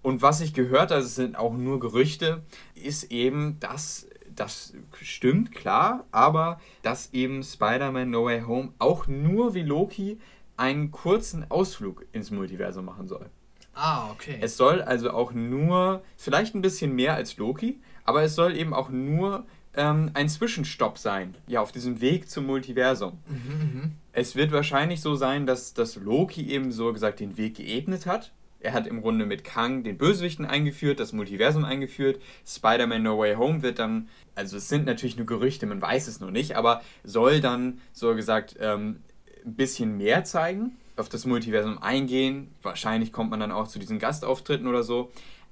Und 0.03 0.21
was 0.21 0.41
ich 0.41 0.53
gehört 0.53 0.91
habe, 0.91 1.03
es 1.03 1.15
sind 1.15 1.37
auch 1.37 1.57
nur 1.57 1.79
Gerüchte, 1.79 2.43
ist 2.75 3.13
eben, 3.13 3.61
dass 3.61 4.09
das 4.35 4.75
stimmt, 5.01 5.53
klar, 5.53 6.07
aber 6.11 6.61
dass 6.83 7.13
eben 7.13 7.45
Spider-Man 7.45 8.11
No 8.11 8.25
Way 8.25 8.43
Home 8.49 8.73
auch 8.81 9.07
nur 9.07 9.55
wie 9.55 9.63
Loki 9.63 10.19
einen 10.57 10.91
kurzen 10.91 11.49
Ausflug 11.49 12.05
ins 12.11 12.33
Multiversum 12.33 12.85
machen 12.85 13.07
soll. 13.07 13.31
Ah, 13.75 14.11
okay. 14.11 14.39
Es 14.41 14.57
soll 14.57 14.83
also 14.83 15.11
auch 15.11 15.33
nur, 15.33 16.03
vielleicht 16.17 16.55
ein 16.55 16.63
bisschen 16.63 16.95
mehr 16.95 17.15
als 17.15 17.37
Loki, 17.37 17.81
aber 18.05 18.23
es 18.23 18.35
soll 18.35 18.57
eben 18.57 18.75
auch 18.75 18.91
nur 18.91 19.47
ähm, 19.75 20.11
ein 20.15 20.29
Zwischenstopp 20.29 20.99
sein, 20.99 21.35
ja, 21.47 21.61
auf 21.61 21.73
diesem 21.73 22.01
Weg 22.01 22.29
zum 22.29 22.47
Multiversum. 22.47 23.19
Mhm, 23.27 23.81
mh. 23.81 23.91
Es 24.13 24.37
wird 24.37 24.53
wahrscheinlich 24.53 25.01
so 25.01 25.15
sein, 25.15 25.47
dass, 25.47 25.73
dass 25.73 25.97
Loki 25.97 26.51
eben 26.51 26.71
so 26.71 26.93
gesagt 26.93 27.21
den 27.21 27.39
Weg 27.39 27.57
geebnet 27.57 28.07
hat 28.07 28.33
er 28.63 28.73
hat 28.73 28.87
im 28.87 29.03
Grunde 29.03 29.27
mit 29.27 29.45
Kang 29.45 29.83
den 29.83 29.99
Bösewichten 29.99 30.45
eingeführt, 30.45 31.01
das 31.01 31.13
Multiversum 31.13 31.65
eingeführt. 31.65 32.21
Spider-Man 32.47 33.03
No 33.03 33.19
Way 33.19 33.35
Home 33.35 33.63
wird 33.63 33.79
dann, 33.79 34.09
also 34.35 34.57
es 34.57 34.69
sind 34.69 34.87
natürlich 34.87 35.17
nur 35.17 35.27
Gerüchte, 35.27 35.67
man 35.67 35.83
weiß 35.83 36.07
es 36.09 36.21
noch 36.21 36.31
nicht, 36.31 36.57
aber 36.57 36.83
soll 37.03 37.41
dann, 37.41 37.81
so 37.93 38.15
gesagt, 38.15 38.57
ähm, 38.61 39.01
ein 39.45 39.55
bisschen 39.55 39.97
mehr 39.97 40.25
zeigen, 40.25 40.77
auf 41.03 41.09
das 41.09 41.27
Multiversum 41.27 41.83
eingehen. 41.83 42.55
Wahrscheinlich 42.63 43.13
kommt 43.13 43.31
man 43.31 43.41
dann 43.41 43.53
auch 43.53 43.69
zu 43.69 43.79
diesen 43.79 43.99
Gastauftritten 43.99 44.69
oder 44.69 44.83
so. 44.83 45.11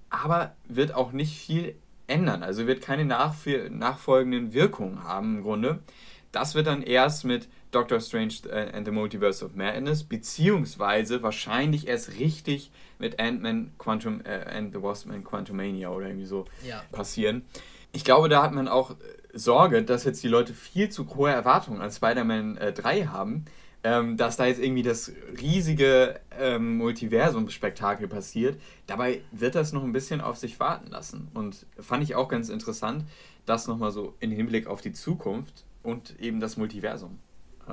Aber 0.09 0.55
wird 0.68 0.94
auch 0.94 1.12
nicht 1.12 1.38
viel 1.38 1.74
ändern. 2.07 2.42
Also 2.42 2.66
wird 2.66 2.80
keine 2.80 3.05
nachfolgenden 3.05 4.53
Wirkungen 4.53 5.05
haben 5.05 5.38
im 5.38 5.42
Grunde. 5.42 5.80
Das 6.32 6.55
wird 6.55 6.68
dann 6.68 6.82
erst 6.82 7.24
mit 7.24 7.48
Doctor 7.72 8.01
Strange 8.01 8.34
äh, 8.48 8.70
and 8.72 8.86
the 8.86 8.92
Multiverse 8.92 9.44
of 9.44 9.55
Madness, 9.55 10.05
beziehungsweise 10.05 11.22
wahrscheinlich 11.22 11.88
erst 11.88 12.18
richtig 12.18 12.70
mit 12.98 13.20
Ant-Man 13.20 13.72
Quantum 13.78 14.20
äh, 14.24 14.44
and 14.57 14.72
the 14.72 14.82
Wasp 14.82 15.11
and 15.11 15.24
Quantumania 15.24 15.90
oder 15.90 16.07
irgendwie 16.07 16.26
so 16.26 16.46
ja. 16.66 16.82
passieren. 16.92 17.42
Ich 17.92 18.05
glaube, 18.05 18.28
da 18.28 18.42
hat 18.42 18.53
man 18.53 18.68
auch 18.68 18.92
äh, 18.92 18.94
Sorge, 19.32 19.82
dass 19.82 20.05
jetzt 20.05 20.22
die 20.22 20.28
Leute 20.28 20.55
viel 20.55 20.88
zu 20.90 21.09
hohe 21.14 21.30
Erwartungen 21.30 21.80
an 21.80 21.90
Spider-Man 21.90 22.57
äh, 22.57 22.72
3 22.72 23.07
haben, 23.07 23.44
ähm, 23.83 24.16
dass 24.16 24.37
da 24.37 24.47
jetzt 24.47 24.61
irgendwie 24.61 24.83
das 24.83 25.12
riesige 25.41 26.20
ähm, 26.39 26.76
Multiversum-Spektakel 26.76 28.09
passiert. 28.09 28.61
Dabei 28.87 29.22
wird 29.33 29.55
das 29.55 29.72
noch 29.72 29.85
ein 29.85 29.93
bisschen 29.93 30.20
auf 30.20 30.37
sich 30.37 30.61
warten 30.61 30.91
lassen. 30.91 31.28
Und 31.35 31.66
fand 31.78 32.03
ich 32.03 32.14
auch 32.14 32.28
ganz 32.28 32.49
interessant, 32.49 33.05
das 33.47 33.66
nochmal 33.66 33.91
so 33.91 34.14
in 34.20 34.31
Hinblick 34.31 34.66
auf 34.66 34.81
die 34.81 34.93
Zukunft 34.93 35.64
und 35.83 36.18
eben 36.20 36.41
das 36.41 36.57
Multiversum 36.57 37.18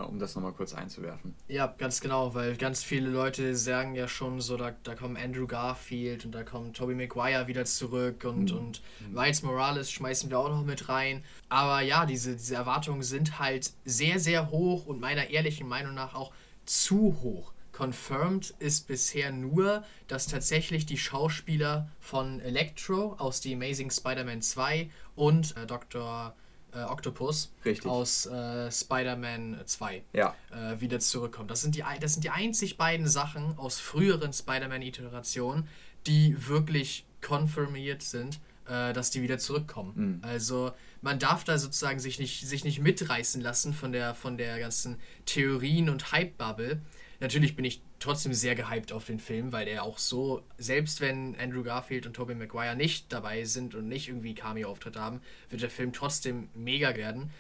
um 0.02 0.20
das 0.20 0.36
nochmal 0.36 0.54
kurz 0.54 0.74
einzuwerfen. 0.74 1.36
Ja, 1.48 1.68
ganz 1.78 2.02
genau, 2.02 2.34
weil 2.34 2.56
ganz 2.58 2.84
viele 2.84 3.10
Leute 3.10 3.56
sagen 3.56 3.96
ja 3.96 4.08
schon 4.08 4.42
so, 4.42 4.58
da, 4.58 4.76
da 4.84 4.96
kommen 4.96 5.18
Andrew 5.18 5.48
Garfield 5.48 6.26
und 6.26 6.32
da 6.34 6.44
kommt 6.44 6.78
Tobey 6.78 6.96
Maguire 6.96 7.48
wieder 7.48 7.66
zurück 7.66 8.24
und, 8.26 8.52
mhm. 8.52 8.58
und 8.58 8.82
Miles 9.12 9.44
Morales 9.44 9.92
schmeißen 9.92 10.30
wir 10.30 10.40
auch 10.40 10.50
noch 10.50 10.66
mit 10.66 10.90
rein. 10.90 11.24
Aber 11.50 11.82
ja, 11.82 12.06
diese, 12.06 12.36
diese 12.36 12.56
Erwartungen 12.56 13.04
sind 13.04 13.40
halt 13.40 13.72
sehr, 13.86 14.20
sehr 14.20 14.52
hoch 14.52 14.86
und 14.86 15.00
meiner 15.00 15.30
ehrlichen 15.30 15.68
Meinung 15.68 15.94
nach 15.94 16.14
auch 16.16 16.32
zu 16.66 17.18
hoch. 17.22 17.54
Confirmed 17.78 18.56
ist 18.58 18.88
bisher 18.88 19.32
nur, 19.32 19.84
dass 20.08 20.26
tatsächlich 20.26 20.88
die 20.88 20.98
Schauspieler 20.98 21.92
von 22.00 22.40
Electro 22.40 23.14
aus 23.20 23.44
The 23.44 23.54
Amazing 23.54 23.92
Spider-Man 23.92 24.42
2 24.42 24.90
und 25.16 25.56
äh, 25.56 25.68
Dr. 25.68 26.36
Äh, 26.74 26.84
Octopus 26.84 27.52
Richtig. 27.64 27.90
aus 27.90 28.26
äh, 28.26 28.72
Spider-Man 28.72 29.62
2 29.66 30.04
ja. 30.14 30.36
äh, 30.52 30.80
wieder 30.82 31.00
zurückkommen. 31.00 31.48
Das 31.48 31.62
sind, 31.62 31.76
die, 31.76 31.84
das 32.02 32.14
sind 32.14 32.24
die 32.24 32.30
einzig 32.30 32.78
beiden 32.78 33.08
Sachen 33.08 33.58
aus 33.58 33.80
früheren 33.80 34.34
Spider-Man-Iterationen, 34.34 35.68
die 36.08 36.36
wirklich 36.48 37.06
konfirmiert 37.22 38.04
sind, 38.04 38.40
äh, 38.68 38.92
dass 38.94 39.12
die 39.12 39.22
wieder 39.22 39.38
zurückkommen. 39.38 39.94
Mhm. 39.96 40.30
Also 40.30 40.72
man 41.02 41.20
darf 41.20 41.44
da 41.44 41.58
sozusagen 41.58 42.00
sich 42.00 42.20
nicht, 42.20 42.46
sich 42.46 42.66
nicht 42.66 42.80
mitreißen 42.80 43.42
lassen 43.42 43.74
von 43.74 43.92
der, 43.92 44.14
von 44.14 44.38
der 44.38 44.60
ganzen 44.60 45.00
Theorien- 45.26 45.90
und 45.90 46.12
Hype-Bubble, 46.12 46.82
Natürlich 47.20 47.56
bin 47.56 47.66
ich 47.66 47.82
trotzdem 48.00 48.34
sehr 48.34 48.56
gehypt 48.56 48.92
auf 48.92 49.06
den 49.06 49.20
Film, 49.20 49.52
weil 49.52 49.66
der 49.66 49.84
auch 49.84 49.98
so, 49.98 50.44
selbst 50.58 51.02
wenn 51.02 51.36
Andrew 51.40 51.64
Garfield 51.64 52.06
und 52.06 52.14
Tobey 52.14 52.36
Maguire 52.36 52.76
nicht 52.76 53.12
dabei 53.12 53.44
sind 53.44 53.76
und 53.76 53.88
nicht 53.88 54.10
irgendwie 54.10 54.36
Cameo-Auftritt 54.36 54.98
haben, 54.98 55.22
wird 55.50 55.62
der 55.62 55.70
Film 55.70 55.94
trotzdem 55.94 56.50
mega 56.54 56.96
werden. 56.96 57.32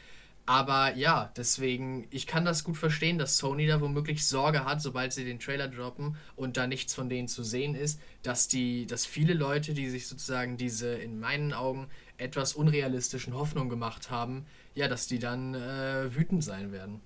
Aber 0.47 0.95
ja, 0.95 1.30
deswegen, 1.36 2.08
ich 2.10 2.26
kann 2.26 2.45
das 2.45 2.64
gut 2.64 2.78
verstehen, 2.78 3.18
dass 3.18 3.38
Sony 3.38 3.68
da 3.68 3.82
womöglich 3.82 4.26
Sorge 4.26 4.64
hat, 4.64 4.82
sobald 4.82 5.12
sie 5.12 5.26
den 5.26 5.39
Trailer 5.39 5.68
droppen 5.68 6.16
und 6.38 6.55
da 6.55 6.68
nichts 6.68 6.93
von 6.93 7.10
denen 7.10 7.28
zu 7.28 7.43
sehen 7.43 7.76
ist, 7.76 7.99
dass 8.24 8.47
die, 8.47 8.86
dass 8.88 9.05
viele 9.05 9.34
Leute, 9.34 9.74
die 9.74 9.89
sich 9.89 10.08
sozusagen 10.08 10.55
diese 10.55 10.93
in 10.93 11.20
meinen 11.20 11.51
Augen 11.51 11.89
etwas 12.16 12.53
unrealistischen 12.53 13.34
Hoffnungen 13.34 13.70
gemacht 13.70 14.10
haben, 14.10 14.45
ja, 14.74 14.88
dass 14.88 15.08
die 15.08 15.20
dann 15.20 15.53
äh, 15.53 16.16
wütend 16.16 16.45
sein 16.45 16.72
werden. 16.72 17.01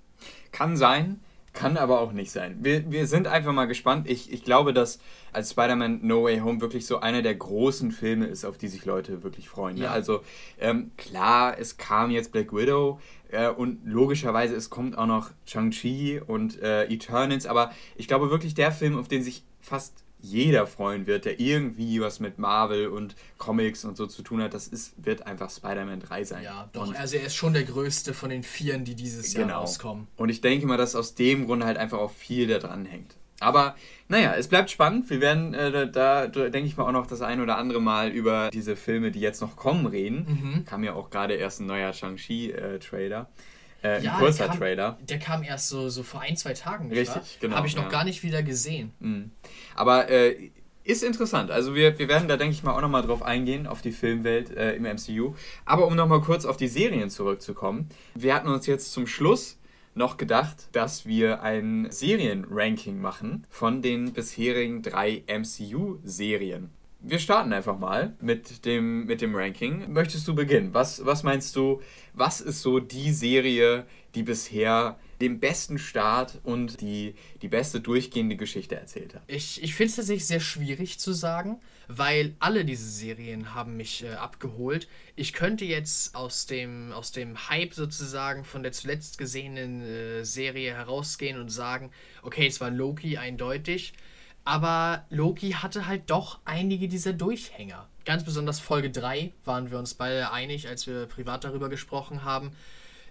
Kann 0.51 0.77
sein. 0.77 1.19
Kann 1.53 1.75
aber 1.75 1.99
auch 1.99 2.13
nicht 2.13 2.31
sein. 2.31 2.57
Wir, 2.61 2.89
wir 2.91 3.07
sind 3.07 3.27
einfach 3.27 3.51
mal 3.51 3.65
gespannt. 3.65 4.09
Ich, 4.09 4.31
ich 4.31 4.43
glaube, 4.43 4.73
dass 4.73 4.99
als 5.33 5.51
Spider-Man 5.51 5.99
No 6.01 6.23
Way 6.23 6.39
Home 6.39 6.61
wirklich 6.61 6.85
so 6.85 7.01
einer 7.01 7.21
der 7.21 7.35
großen 7.35 7.91
Filme 7.91 8.25
ist, 8.25 8.45
auf 8.45 8.57
die 8.57 8.69
sich 8.69 8.85
Leute 8.85 9.21
wirklich 9.23 9.49
freuen. 9.49 9.75
Ne? 9.75 9.83
Ja. 9.83 9.91
Also 9.91 10.21
ähm, 10.59 10.91
klar, 10.97 11.57
es 11.59 11.77
kam 11.77 12.09
jetzt 12.09 12.31
Black 12.31 12.53
Widow 12.53 12.99
äh, 13.31 13.49
und 13.49 13.79
logischerweise 13.85 14.55
es 14.55 14.69
kommt 14.69 14.97
auch 14.97 15.07
noch 15.07 15.31
Shang-Chi 15.45 16.21
und 16.25 16.61
äh, 16.61 16.85
Eternals, 16.85 17.45
aber 17.45 17.71
ich 17.97 18.07
glaube 18.07 18.29
wirklich 18.29 18.53
der 18.53 18.71
Film, 18.71 18.97
auf 18.97 19.09
den 19.09 19.21
sich 19.21 19.43
fast 19.59 20.00
jeder 20.21 20.67
freuen 20.67 21.07
wird, 21.07 21.25
der 21.25 21.39
irgendwie 21.39 22.01
was 22.01 22.19
mit 22.19 22.37
Marvel 22.37 22.87
und 22.87 23.15
Comics 23.37 23.85
und 23.85 23.97
so 23.97 24.07
zu 24.07 24.21
tun 24.21 24.41
hat, 24.41 24.53
das 24.53 24.67
ist, 24.67 24.93
wird 25.03 25.25
einfach 25.25 25.49
Spider-Man 25.49 25.99
3 25.99 26.23
sein. 26.23 26.43
Ja, 26.43 26.69
doch, 26.73 26.87
und 26.87 26.95
also 26.95 27.17
er 27.17 27.25
ist 27.25 27.35
schon 27.35 27.53
der 27.53 27.63
größte 27.63 28.13
von 28.13 28.29
den 28.29 28.43
Vieren, 28.43 28.85
die 28.85 28.95
dieses 28.95 29.33
genau. 29.33 29.47
Jahr 29.47 29.57
rauskommen. 29.59 30.07
Und 30.17 30.29
ich 30.29 30.41
denke 30.41 30.65
mal, 30.67 30.77
dass 30.77 30.95
aus 30.95 31.15
dem 31.15 31.45
Grund 31.45 31.63
halt 31.63 31.77
einfach 31.77 31.99
auch 31.99 32.11
viel 32.11 32.47
da 32.47 32.59
dran 32.59 32.85
hängt. 32.85 33.15
Aber 33.41 33.75
naja, 34.07 34.35
es 34.37 34.47
bleibt 34.47 34.69
spannend. 34.69 35.09
Wir 35.09 35.19
werden 35.19 35.55
äh, 35.55 35.89
da, 35.91 36.27
da 36.27 36.49
denke 36.49 36.67
ich 36.67 36.77
mal, 36.77 36.85
auch 36.85 36.91
noch 36.91 37.07
das 37.07 37.21
ein 37.21 37.41
oder 37.41 37.57
andere 37.57 37.81
Mal 37.81 38.09
über 38.09 38.51
diese 38.51 38.75
Filme, 38.75 39.11
die 39.11 39.19
jetzt 39.19 39.41
noch 39.41 39.55
kommen, 39.55 39.87
reden. 39.87 40.25
Mhm. 40.27 40.65
Kam 40.65 40.83
ja 40.83 40.93
auch 40.93 41.09
gerade 41.09 41.33
erst 41.33 41.59
ein 41.59 41.65
neuer 41.65 41.91
Shang-Chi-Trailer. 41.91 43.21
Äh, 43.21 43.41
äh, 43.83 44.03
ja, 44.03 44.13
ein 44.13 44.19
kurzer 44.19 44.43
der 44.43 44.47
kam, 44.47 44.57
Trailer. 44.57 44.97
Der 45.01 45.19
kam 45.19 45.43
erst 45.43 45.69
so, 45.69 45.89
so 45.89 46.03
vor 46.03 46.21
ein, 46.21 46.37
zwei 46.37 46.53
Tagen. 46.53 46.87
Nicht 46.87 46.99
Richtig, 46.99 47.15
wahr? 47.15 47.23
genau. 47.39 47.55
Habe 47.55 47.67
ich 47.67 47.75
noch 47.75 47.83
ja. 47.83 47.89
gar 47.89 48.03
nicht 48.03 48.23
wieder 48.23 48.43
gesehen. 48.43 48.93
Mhm. 48.99 49.31
Aber 49.75 50.09
äh, 50.09 50.51
ist 50.83 51.03
interessant. 51.03 51.51
Also 51.51 51.75
wir, 51.75 51.97
wir 51.99 52.07
werden 52.07 52.27
da, 52.27 52.37
denke 52.37 52.53
ich 52.53 52.63
mal, 52.63 52.73
auch 52.73 52.81
nochmal 52.81 53.03
drauf 53.03 53.21
eingehen, 53.21 53.67
auf 53.67 53.81
die 53.81 53.91
Filmwelt 53.91 54.55
äh, 54.55 54.73
im 54.73 54.83
MCU. 54.83 55.35
Aber 55.65 55.87
um 55.87 55.95
nochmal 55.95 56.21
kurz 56.21 56.45
auf 56.45 56.57
die 56.57 56.67
Serien 56.67 57.09
zurückzukommen. 57.09 57.89
Wir 58.15 58.33
hatten 58.33 58.47
uns 58.47 58.65
jetzt 58.65 58.91
zum 58.91 59.07
Schluss 59.07 59.57
noch 59.93 60.17
gedacht, 60.17 60.69
dass 60.71 61.05
wir 61.05 61.43
ein 61.43 61.87
Serienranking 61.89 62.99
machen 62.99 63.45
von 63.49 63.81
den 63.81 64.13
bisherigen 64.13 64.81
drei 64.81 65.23
MCU-Serien 65.27 66.71
wir 67.03 67.19
starten 67.19 67.51
einfach 67.53 67.77
mal 67.77 68.15
mit 68.21 68.65
dem, 68.65 69.05
mit 69.05 69.21
dem 69.21 69.35
Ranking. 69.35 69.91
Möchtest 69.91 70.27
du 70.27 70.35
beginnen? 70.35 70.73
Was, 70.73 71.05
was 71.05 71.23
meinst 71.23 71.55
du, 71.55 71.81
was 72.13 72.41
ist 72.41 72.61
so 72.61 72.79
die 72.79 73.11
Serie, 73.11 73.85
die 74.13 74.23
bisher 74.23 74.99
den 75.19 75.39
besten 75.39 75.77
Start 75.77 76.39
und 76.43 76.81
die, 76.81 77.15
die 77.41 77.47
beste 77.47 77.79
durchgehende 77.79 78.35
Geschichte 78.35 78.75
erzählt 78.75 79.15
hat? 79.15 79.21
Ich, 79.27 79.63
ich 79.63 79.75
finde 79.75 79.89
es 79.89 79.95
tatsächlich 79.95 80.27
sehr 80.27 80.39
schwierig 80.39 80.99
zu 80.99 81.13
sagen, 81.13 81.59
weil 81.87 82.35
alle 82.39 82.65
diese 82.65 82.89
Serien 82.89 83.53
haben 83.53 83.77
mich 83.77 84.03
äh, 84.03 84.13
abgeholt. 84.13 84.87
Ich 85.15 85.33
könnte 85.33 85.65
jetzt 85.65 86.15
aus 86.15 86.45
dem, 86.45 86.91
aus 86.91 87.11
dem 87.11 87.49
Hype 87.49 87.73
sozusagen 87.73 88.43
von 88.43 88.63
der 88.63 88.71
zuletzt 88.71 89.17
gesehenen 89.17 89.81
äh, 89.81 90.23
Serie 90.23 90.73
herausgehen 90.73 91.39
und 91.39 91.49
sagen, 91.49 91.91
okay, 92.21 92.47
es 92.47 92.61
war 92.61 92.69
Loki 92.69 93.17
eindeutig. 93.17 93.93
Aber 94.43 95.05
Loki 95.09 95.51
hatte 95.51 95.87
halt 95.87 96.09
doch 96.09 96.39
einige 96.45 96.87
dieser 96.87 97.13
Durchhänger. 97.13 97.87
Ganz 98.05 98.23
besonders 98.23 98.59
Folge 98.59 98.89
3 98.89 99.31
waren 99.45 99.69
wir 99.69 99.77
uns 99.77 99.93
beide 99.93 100.31
einig, 100.31 100.67
als 100.67 100.87
wir 100.87 101.05
privat 101.05 101.43
darüber 101.43 101.69
gesprochen 101.69 102.23
haben. 102.23 102.51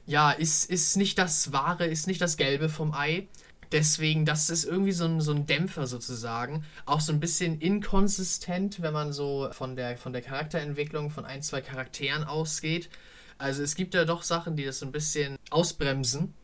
Ja, 0.07 0.33
ist, 0.33 0.69
ist 0.69 0.97
nicht 0.97 1.19
das 1.19 1.53
Wahre, 1.53 1.87
ist 1.87 2.09
nicht 2.09 2.21
das 2.21 2.37
Gelbe 2.37 2.69
vom 2.69 2.93
Ei. 2.95 3.29
Deswegen, 3.71 4.25
das 4.25 4.51
ist 4.51 4.65
irgendwie 4.65 4.91
so 4.91 5.05
ein, 5.05 5.21
so 5.21 5.33
ein 5.33 5.47
Dämpfer 5.47 5.87
sozusagen. 5.87 6.65
Auch 6.87 7.01
so 7.01 7.13
ein 7.13 7.21
bisschen 7.21 7.61
inkonsistent, 7.61 8.83
wenn 8.83 8.93
man 8.93 9.13
so 9.13 9.49
von 9.53 9.77
der, 9.77 9.97
von 9.97 10.13
der 10.13 10.23
Charakterentwicklung 10.23 11.11
von 11.11 11.25
ein, 11.25 11.43
zwei 11.43 11.61
Charakteren 11.61 12.25
ausgeht. 12.25 12.91
Also 13.39 13.63
es 13.63 13.77
gibt 13.77 13.95
ja 13.95 14.05
doch 14.05 14.25
Sachen, 14.25 14.57
die 14.57 14.65
das 14.65 14.81
so 14.81 14.87
ein 14.87 14.93
bisschen 14.93 15.37
ausbremsen. 15.51 16.35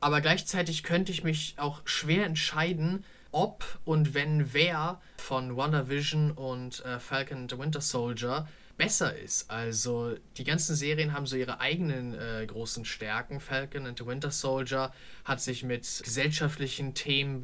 Aber 0.00 0.20
gleichzeitig 0.20 0.82
könnte 0.82 1.12
ich 1.12 1.22
mich 1.22 1.54
auch 1.56 1.82
schwer 1.84 2.26
entscheiden, 2.26 3.04
ob 3.32 3.64
und 3.84 4.14
wenn 4.14 4.52
wer 4.52 5.00
von 5.18 5.56
WandaVision 5.56 6.32
und 6.32 6.84
äh, 6.84 6.98
Falcon 6.98 7.38
and 7.38 7.50
the 7.50 7.58
Winter 7.58 7.80
Soldier 7.80 8.46
besser 8.76 9.16
ist. 9.16 9.50
Also 9.50 10.16
die 10.36 10.44
ganzen 10.44 10.76
Serien 10.76 11.12
haben 11.12 11.26
so 11.26 11.36
ihre 11.36 11.60
eigenen 11.60 12.14
äh, 12.14 12.44
großen 12.46 12.84
Stärken. 12.84 13.40
Falcon 13.40 13.86
and 13.86 13.98
the 13.98 14.06
Winter 14.06 14.30
Soldier 14.30 14.92
hat 15.24 15.40
sich 15.40 15.62
mit 15.62 15.82
gesellschaftlichen 16.04 16.94
Themen 16.94 17.42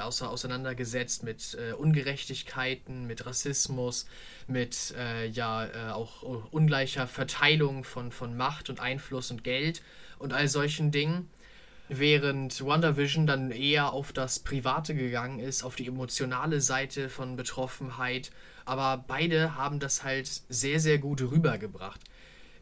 außer, 0.00 0.28
auseinandergesetzt, 0.28 1.22
mit 1.22 1.54
äh, 1.54 1.72
Ungerechtigkeiten, 1.72 3.06
mit 3.06 3.24
Rassismus, 3.24 4.06
mit 4.46 4.94
äh, 4.98 5.26
ja 5.28 5.66
äh, 5.66 5.92
auch 5.92 6.22
ungleicher 6.50 7.06
Verteilung 7.06 7.84
von, 7.84 8.12
von 8.12 8.36
Macht 8.36 8.68
und 8.68 8.80
Einfluss 8.80 9.30
und 9.30 9.44
Geld 9.44 9.82
und 10.18 10.32
all 10.32 10.48
solchen 10.48 10.90
Dingen 10.90 11.30
während 11.90 12.64
WandaVision 12.64 13.26
dann 13.26 13.50
eher 13.50 13.92
auf 13.92 14.12
das 14.12 14.38
Private 14.38 14.94
gegangen 14.94 15.40
ist, 15.40 15.64
auf 15.64 15.74
die 15.74 15.86
emotionale 15.86 16.60
Seite 16.60 17.08
von 17.08 17.36
Betroffenheit. 17.36 18.30
Aber 18.64 19.04
beide 19.06 19.56
haben 19.56 19.80
das 19.80 20.04
halt 20.04 20.28
sehr, 20.48 20.78
sehr 20.78 20.98
gut 20.98 21.20
rübergebracht. 21.20 22.00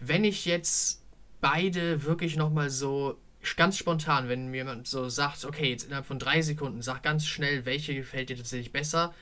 Wenn 0.01 0.25
ich 0.25 0.47
jetzt 0.47 1.03
beide 1.41 2.05
wirklich 2.05 2.37
nochmal 2.37 2.71
so 2.71 3.19
ganz 3.57 3.77
spontan, 3.77 4.29
wenn 4.29 4.49
mir 4.49 4.59
jemand 4.59 4.89
so 4.89 5.09
sagt, 5.09 5.45
okay, 5.45 5.71
jetzt 5.71 5.85
innerhalb 5.85 6.07
von 6.07 6.19
drei 6.19 6.41
Sekunden, 6.43 6.83
sag 6.83 7.03
ganz 7.03 7.27
schnell, 7.27 7.67
welche 7.67 7.95
gefällt 7.95 8.31
dir 8.31 8.37
tatsächlich 8.37 8.73
besser, 8.73 9.15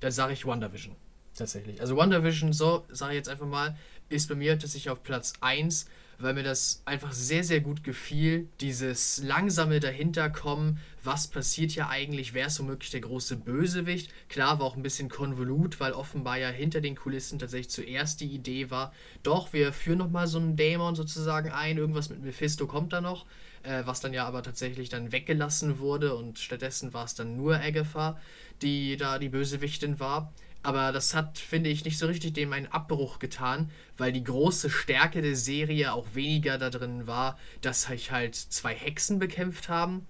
dann 0.00 0.10
sage 0.10 0.32
ich 0.32 0.44
WandaVision. 0.44 0.96
Tatsächlich. 1.36 1.80
Also 1.80 1.96
WandaVision, 1.96 2.52
so 2.52 2.84
sage 2.90 3.12
ich 3.12 3.18
jetzt 3.18 3.28
einfach 3.28 3.46
mal, 3.46 3.76
ist 4.08 4.28
bei 4.28 4.34
mir 4.34 4.58
tatsächlich 4.58 4.90
auf 4.90 5.02
Platz 5.02 5.34
1 5.40 5.86
weil 6.22 6.34
mir 6.34 6.42
das 6.42 6.82
einfach 6.84 7.12
sehr, 7.12 7.44
sehr 7.44 7.60
gut 7.60 7.84
gefiel. 7.84 8.48
Dieses 8.60 9.22
langsame 9.22 9.80
Dahinterkommen, 9.80 10.78
was 11.02 11.28
passiert 11.28 11.72
hier 11.72 11.88
eigentlich, 11.88 12.34
wer 12.34 12.46
ist 12.46 12.60
womöglich 12.60 12.90
der 12.90 13.00
große 13.00 13.36
Bösewicht. 13.36 14.12
Klar, 14.28 14.58
war 14.58 14.66
auch 14.66 14.76
ein 14.76 14.82
bisschen 14.82 15.08
konvolut, 15.08 15.80
weil 15.80 15.92
offenbar 15.92 16.38
ja 16.38 16.48
hinter 16.48 16.80
den 16.80 16.96
Kulissen 16.96 17.38
tatsächlich 17.38 17.70
zuerst 17.70 18.20
die 18.20 18.32
Idee 18.32 18.70
war, 18.70 18.92
doch, 19.22 19.52
wir 19.52 19.72
führen 19.72 19.98
nochmal 19.98 20.26
so 20.26 20.38
einen 20.38 20.56
Dämon 20.56 20.94
sozusagen 20.94 21.50
ein, 21.50 21.78
irgendwas 21.78 22.10
mit 22.10 22.22
Mephisto 22.22 22.66
kommt 22.66 22.92
da 22.92 23.00
noch. 23.00 23.26
Äh, 23.62 23.82
was 23.86 24.00
dann 24.00 24.12
ja 24.12 24.26
aber 24.26 24.42
tatsächlich 24.42 24.88
dann 24.88 25.12
weggelassen 25.12 25.78
wurde 25.78 26.16
und 26.16 26.40
stattdessen 26.40 26.92
war 26.94 27.04
es 27.04 27.14
dann 27.14 27.36
nur 27.36 27.60
Agatha, 27.60 28.18
die 28.60 28.96
da 28.96 29.20
die 29.20 29.28
Bösewichtin 29.28 30.00
war. 30.00 30.32
Aber 30.62 30.92
das 30.92 31.14
hat, 31.14 31.38
finde 31.38 31.70
ich, 31.70 31.84
nicht 31.84 31.98
so 31.98 32.06
richtig 32.06 32.34
dem 32.34 32.52
einen 32.52 32.68
Abbruch 32.68 33.18
getan, 33.18 33.70
weil 33.96 34.12
die 34.12 34.22
große 34.22 34.70
Stärke 34.70 35.20
der 35.20 35.34
Serie 35.34 35.92
auch 35.92 36.14
weniger 36.14 36.56
da 36.56 36.70
drin 36.70 37.06
war, 37.06 37.38
dass 37.60 37.82
sich 37.82 38.12
halt 38.12 38.36
zwei 38.36 38.74
Hexen 38.74 39.18
bekämpft 39.18 39.68
haben, 39.68 40.06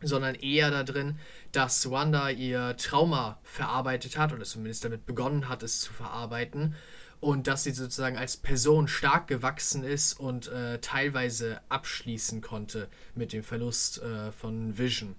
sondern 0.00 0.34
eher 0.34 0.70
da 0.70 0.82
drin, 0.82 1.18
dass 1.52 1.90
Wanda 1.90 2.30
ihr 2.30 2.76
Trauma 2.78 3.38
verarbeitet 3.42 4.16
hat 4.16 4.32
oder 4.32 4.44
zumindest 4.44 4.84
damit 4.84 5.04
begonnen 5.04 5.48
hat, 5.48 5.62
es 5.62 5.80
zu 5.80 5.92
verarbeiten 5.92 6.74
und 7.20 7.46
dass 7.46 7.62
sie 7.62 7.70
sozusagen 7.70 8.16
als 8.16 8.36
Person 8.36 8.88
stark 8.88 9.28
gewachsen 9.28 9.84
ist 9.84 10.18
und 10.18 10.48
äh, 10.48 10.80
teilweise 10.80 11.60
abschließen 11.68 12.40
konnte 12.40 12.88
mit 13.14 13.32
dem 13.32 13.44
Verlust 13.44 14.02
äh, 14.02 14.32
von 14.32 14.76
Vision. 14.76 15.14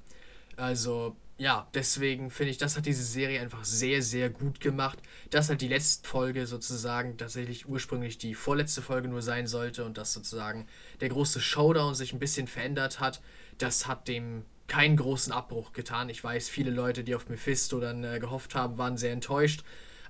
Also 0.57 1.15
ja, 1.43 1.67
deswegen 1.73 2.29
finde 2.29 2.51
ich, 2.51 2.57
das 2.57 2.77
hat 2.77 2.85
diese 2.85 3.03
Serie 3.03 3.41
einfach 3.41 3.63
sehr, 3.63 4.01
sehr 4.01 4.29
gut 4.29 4.59
gemacht. 4.59 4.99
Dass 5.29 5.49
halt 5.49 5.61
die 5.61 5.67
letzte 5.67 6.07
Folge 6.07 6.47
sozusagen 6.47 7.17
tatsächlich 7.17 7.67
ursprünglich 7.67 8.17
die 8.17 8.33
vorletzte 8.33 8.81
Folge 8.81 9.07
nur 9.07 9.21
sein 9.21 9.47
sollte 9.47 9.85
und 9.85 9.97
dass 9.97 10.13
sozusagen 10.13 10.67
der 11.01 11.09
große 11.09 11.41
Showdown 11.41 11.95
sich 11.95 12.13
ein 12.13 12.19
bisschen 12.19 12.47
verändert 12.47 12.99
hat, 12.99 13.21
das 13.57 13.87
hat 13.87 14.07
dem 14.07 14.45
keinen 14.67 14.97
großen 14.97 15.33
Abbruch 15.33 15.73
getan. 15.73 16.09
Ich 16.09 16.23
weiß, 16.23 16.49
viele 16.49 16.71
Leute, 16.71 17.03
die 17.03 17.15
auf 17.15 17.29
Mephisto 17.29 17.79
dann 17.79 18.03
äh, 18.03 18.19
gehofft 18.19 18.55
haben, 18.55 18.77
waren 18.77 18.97
sehr 18.97 19.11
enttäuscht 19.11 19.63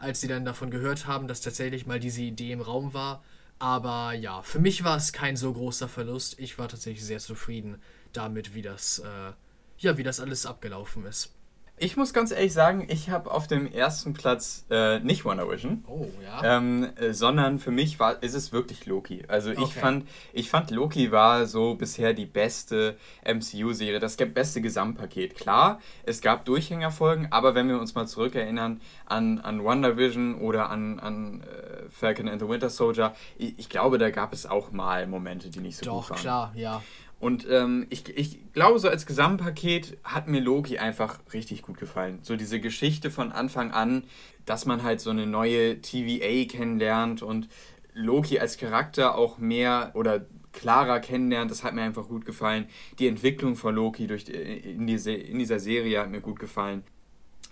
als 0.04 0.22
sie 0.22 0.28
dann 0.28 0.46
davon 0.46 0.70
gehört 0.70 1.08
haben, 1.08 1.28
dass 1.28 1.42
tatsächlich 1.42 1.86
mal 1.86 2.00
diese 2.00 2.22
Idee 2.22 2.52
im 2.52 2.62
Raum 2.62 2.94
war. 2.94 3.24
Aber 3.58 4.14
ja, 4.14 4.42
für 4.42 4.60
mich 4.60 4.84
war 4.84 4.98
es 4.98 5.14
kein 5.14 5.38
so 5.38 5.54
großer 5.54 5.88
Verlust. 5.88 6.38
Ich 6.40 6.58
war 6.58 6.68
tatsächlich 6.68 7.06
sehr 7.06 7.20
zufrieden 7.20 7.82
damit, 8.12 8.54
wie 8.54 8.62
das, 8.62 9.00
äh, 9.00 9.32
ja, 9.84 9.98
wie 9.98 10.04
das 10.04 10.20
alles 10.20 10.46
abgelaufen 10.46 11.06
ist. 11.06 11.34
Ich 11.76 11.98
muss 11.98 12.14
ganz 12.14 12.32
ehrlich 12.32 12.54
sagen, 12.54 12.86
ich 12.88 13.10
habe 13.10 13.32
auf 13.32 13.48
dem 13.48 13.66
ersten 13.66 14.14
Platz 14.14 14.66
äh, 14.70 15.00
nicht 15.00 15.26
Wonder 15.26 15.50
Vision. 15.50 15.84
Oh, 15.88 16.08
ja. 16.24 16.58
Ähm, 16.58 16.88
äh, 16.98 17.14
sondern 17.14 17.58
für 17.58 17.72
mich 17.72 18.00
war, 18.00 18.22
ist 18.22 18.36
es 18.36 18.54
wirklich 18.54 18.86
Loki. 18.86 19.24
Also 19.28 19.50
ich 19.50 19.58
okay. 19.58 19.80
fand, 19.80 20.10
ich 20.34 20.52
fand 20.52 20.70
Loki 20.70 21.12
war 21.12 21.48
so 21.48 21.74
bisher 21.74 22.14
die 22.14 22.28
beste 22.28 22.96
MCU-Serie, 23.26 24.00
das 24.00 24.18
beste 24.18 24.62
Gesamtpaket. 24.62 25.36
Klar, 25.36 25.82
es 26.06 26.22
gab 26.22 26.46
Durchhängerfolgen, 26.46 27.32
aber 27.32 27.56
wenn 27.56 27.68
wir 27.68 27.80
uns 27.80 27.96
mal 27.96 28.06
zurückerinnern 28.06 28.80
an, 29.08 29.40
an 29.40 29.64
Wonder 29.64 29.98
Vision 29.98 30.36
oder 30.36 30.70
an, 30.70 31.00
an 31.00 31.42
äh, 31.42 31.90
Falcon 31.90 32.30
and 32.30 32.40
the 32.40 32.48
Winter 32.48 32.70
Soldier, 32.70 33.16
ich, 33.38 33.58
ich, 33.58 33.68
glaube, 33.68 33.98
da 33.98 34.12
gab 34.12 34.32
es 34.32 34.46
auch 34.46 34.72
mal 34.72 35.08
Momente, 35.08 35.50
die 35.50 35.60
nicht 35.60 35.78
so 35.78 35.86
Doch, 35.86 36.08
gut 36.08 36.10
waren. 36.12 36.18
Doch, 36.18 36.22
klar, 36.22 36.54
ja. 36.56 36.84
Und 37.24 37.48
ähm, 37.50 37.88
ich, 37.90 38.10
ich 38.18 38.52
glaube, 38.52 38.80
so 38.80 38.90
als 38.90 39.06
Gesamtpaket 39.06 39.98
hat 40.04 40.28
mir 40.28 40.42
Loki 40.42 40.78
einfach 40.78 41.22
richtig 41.32 41.62
gut 41.62 41.78
gefallen. 41.78 42.20
So 42.22 42.36
diese 42.36 42.60
Geschichte 42.60 43.10
von 43.10 43.32
Anfang 43.32 43.72
an, 43.72 44.04
dass 44.46 44.66
man 44.66 44.84
halt 44.84 45.00
so 45.00 45.10
eine 45.10 45.26
neue 45.26 45.82
TVA 45.82 46.52
kennenlernt 46.52 47.22
und 47.24 47.48
Loki 47.94 48.40
als 48.40 48.58
Charakter 48.58 49.16
auch 49.16 49.38
mehr 49.38 49.92
oder 49.94 50.26
klarer 50.52 51.00
kennenlernt, 51.00 51.50
das 51.50 51.64
hat 51.64 51.74
mir 51.74 51.84
einfach 51.84 52.10
gut 52.10 52.26
gefallen. 52.26 52.66
Die 53.00 53.08
Entwicklung 53.08 53.56
von 53.56 53.74
Loki 53.74 54.06
durch, 54.06 54.28
in, 54.28 54.86
diese, 54.86 55.14
in 55.14 55.40
dieser 55.40 55.62
Serie 55.62 56.02
hat 56.02 56.12
mir 56.12 56.20
gut 56.20 56.40
gefallen. 56.40 56.84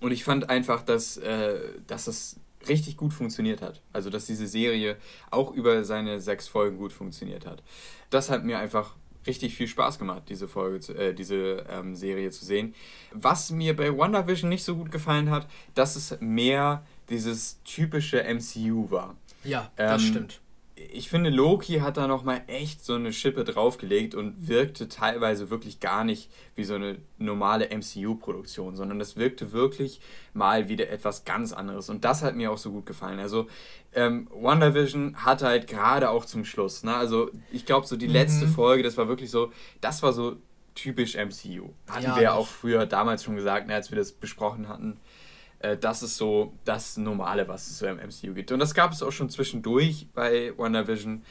Und 0.02 0.12
ich 0.12 0.26
fand 0.26 0.50
einfach, 0.50 0.82
dass, 0.82 1.16
äh, 1.16 1.62
dass 1.88 2.06
das 2.06 2.42
richtig 2.68 2.98
gut 2.98 3.14
funktioniert 3.14 3.62
hat. 3.62 3.82
Also, 3.94 4.10
dass 4.10 4.26
diese 4.26 4.48
Serie 4.48 4.98
auch 5.30 5.54
über 5.54 5.86
seine 5.86 6.20
sechs 6.20 6.50
Folgen 6.50 6.78
gut 6.78 6.92
funktioniert 6.92 7.46
hat. 7.46 7.64
Das 8.10 8.30
hat 8.30 8.44
mir 8.44 8.60
einfach 8.60 8.96
richtig 9.28 9.56
viel 9.56 9.68
Spaß 9.68 10.00
gemacht, 10.00 10.24
diese 10.30 10.48
Folge, 10.48 10.80
zu, 10.80 10.94
äh, 10.94 11.14
diese 11.14 11.66
ähm, 11.70 11.96
Serie 11.96 12.32
zu 12.32 12.46
sehen. 12.46 12.74
Was 13.12 13.52
mir 13.52 13.76
bei 13.76 13.96
WandaVision 13.96 14.50
nicht 14.50 14.64
so 14.64 14.76
gut 14.76 14.92
gefallen 14.92 15.30
hat, 15.30 15.48
dass 15.76 15.96
es 15.96 16.18
mehr 16.20 16.84
dieses 17.10 17.62
typische 17.64 18.24
MCU 18.24 18.90
war. 18.90 19.16
Ja, 19.44 19.72
das 19.76 20.02
ähm, 20.04 20.08
stimmt 20.08 20.42
ich 20.92 21.10
finde, 21.10 21.30
Loki 21.30 21.80
hat 21.80 21.98
da 21.98 22.08
nochmal 22.08 22.42
echt 22.48 22.84
so 22.84 22.96
eine 22.96 23.14
Schippe 23.14 23.44
draufgelegt 23.44 24.16
und 24.16 24.48
wirkte 24.48 24.88
teilweise 24.88 25.50
wirklich 25.50 25.80
gar 25.80 26.04
nicht 26.04 26.30
wie 26.56 26.64
so 26.64 26.76
eine 26.76 26.98
normale 27.18 27.70
MCU-Produktion, 27.70 28.76
sondern 28.76 29.00
es 29.02 29.18
wirkte 29.18 29.52
wirklich 29.52 30.02
mal 30.34 30.70
wieder 30.70 30.90
etwas 30.90 31.26
ganz 31.26 31.54
anderes. 31.54 31.90
Und 31.90 32.06
das 32.06 32.24
hat 32.24 32.36
mir 32.36 32.52
auch 32.52 32.58
so 32.58 32.72
gut 32.72 32.86
gefallen. 32.86 33.20
Also, 33.20 33.48
ähm, 33.94 34.28
WandaVision 34.34 35.24
hatte 35.24 35.46
halt 35.46 35.68
gerade 35.68 36.10
auch 36.10 36.26
zum 36.26 36.46
Schluss, 36.46 36.84
ne? 36.84 36.96
Also, 36.96 37.30
ich 37.52 37.66
glaube, 37.66 37.88
so 37.88 37.96
die 37.98 38.08
mhm. 38.08 38.14
letzte 38.14 38.48
Folge, 38.48 38.84
das 38.84 38.98
war 38.98 39.08
wirklich 39.08 39.32
so, 39.32 39.52
das 39.82 40.04
war 40.04 40.14
so 40.14 40.38
typisch 40.76 41.16
MCU. 41.16 41.70
Hatten 41.90 42.04
ja, 42.04 42.16
wir 42.16 42.24
ja 42.24 42.34
auch 42.34 42.48
früher 42.48 42.86
damals 42.86 43.24
schon 43.24 43.36
gesagt, 43.36 43.68
ne, 43.68 43.76
als 43.76 43.92
wir 43.92 43.98
das 43.98 44.14
besprochen 44.14 44.70
hatten 44.70 45.00
äh, 45.62 45.78
das 45.78 46.04
ist 46.04 46.18
so 46.18 46.54
das 46.66 46.98
Normale, 46.98 47.48
was 47.48 47.68
es 47.68 47.80
so 47.80 47.86
im 47.86 47.98
MCU 47.98 48.34
gibt. 48.34 48.52
Und 48.52 48.60
das 48.60 48.74
gab 48.74 48.92
es 48.92 49.04
auch 49.04 49.12
schon 49.12 49.30
zwischendurch 49.30 50.08
bei 50.14 50.54
WandaVision. 50.58 51.24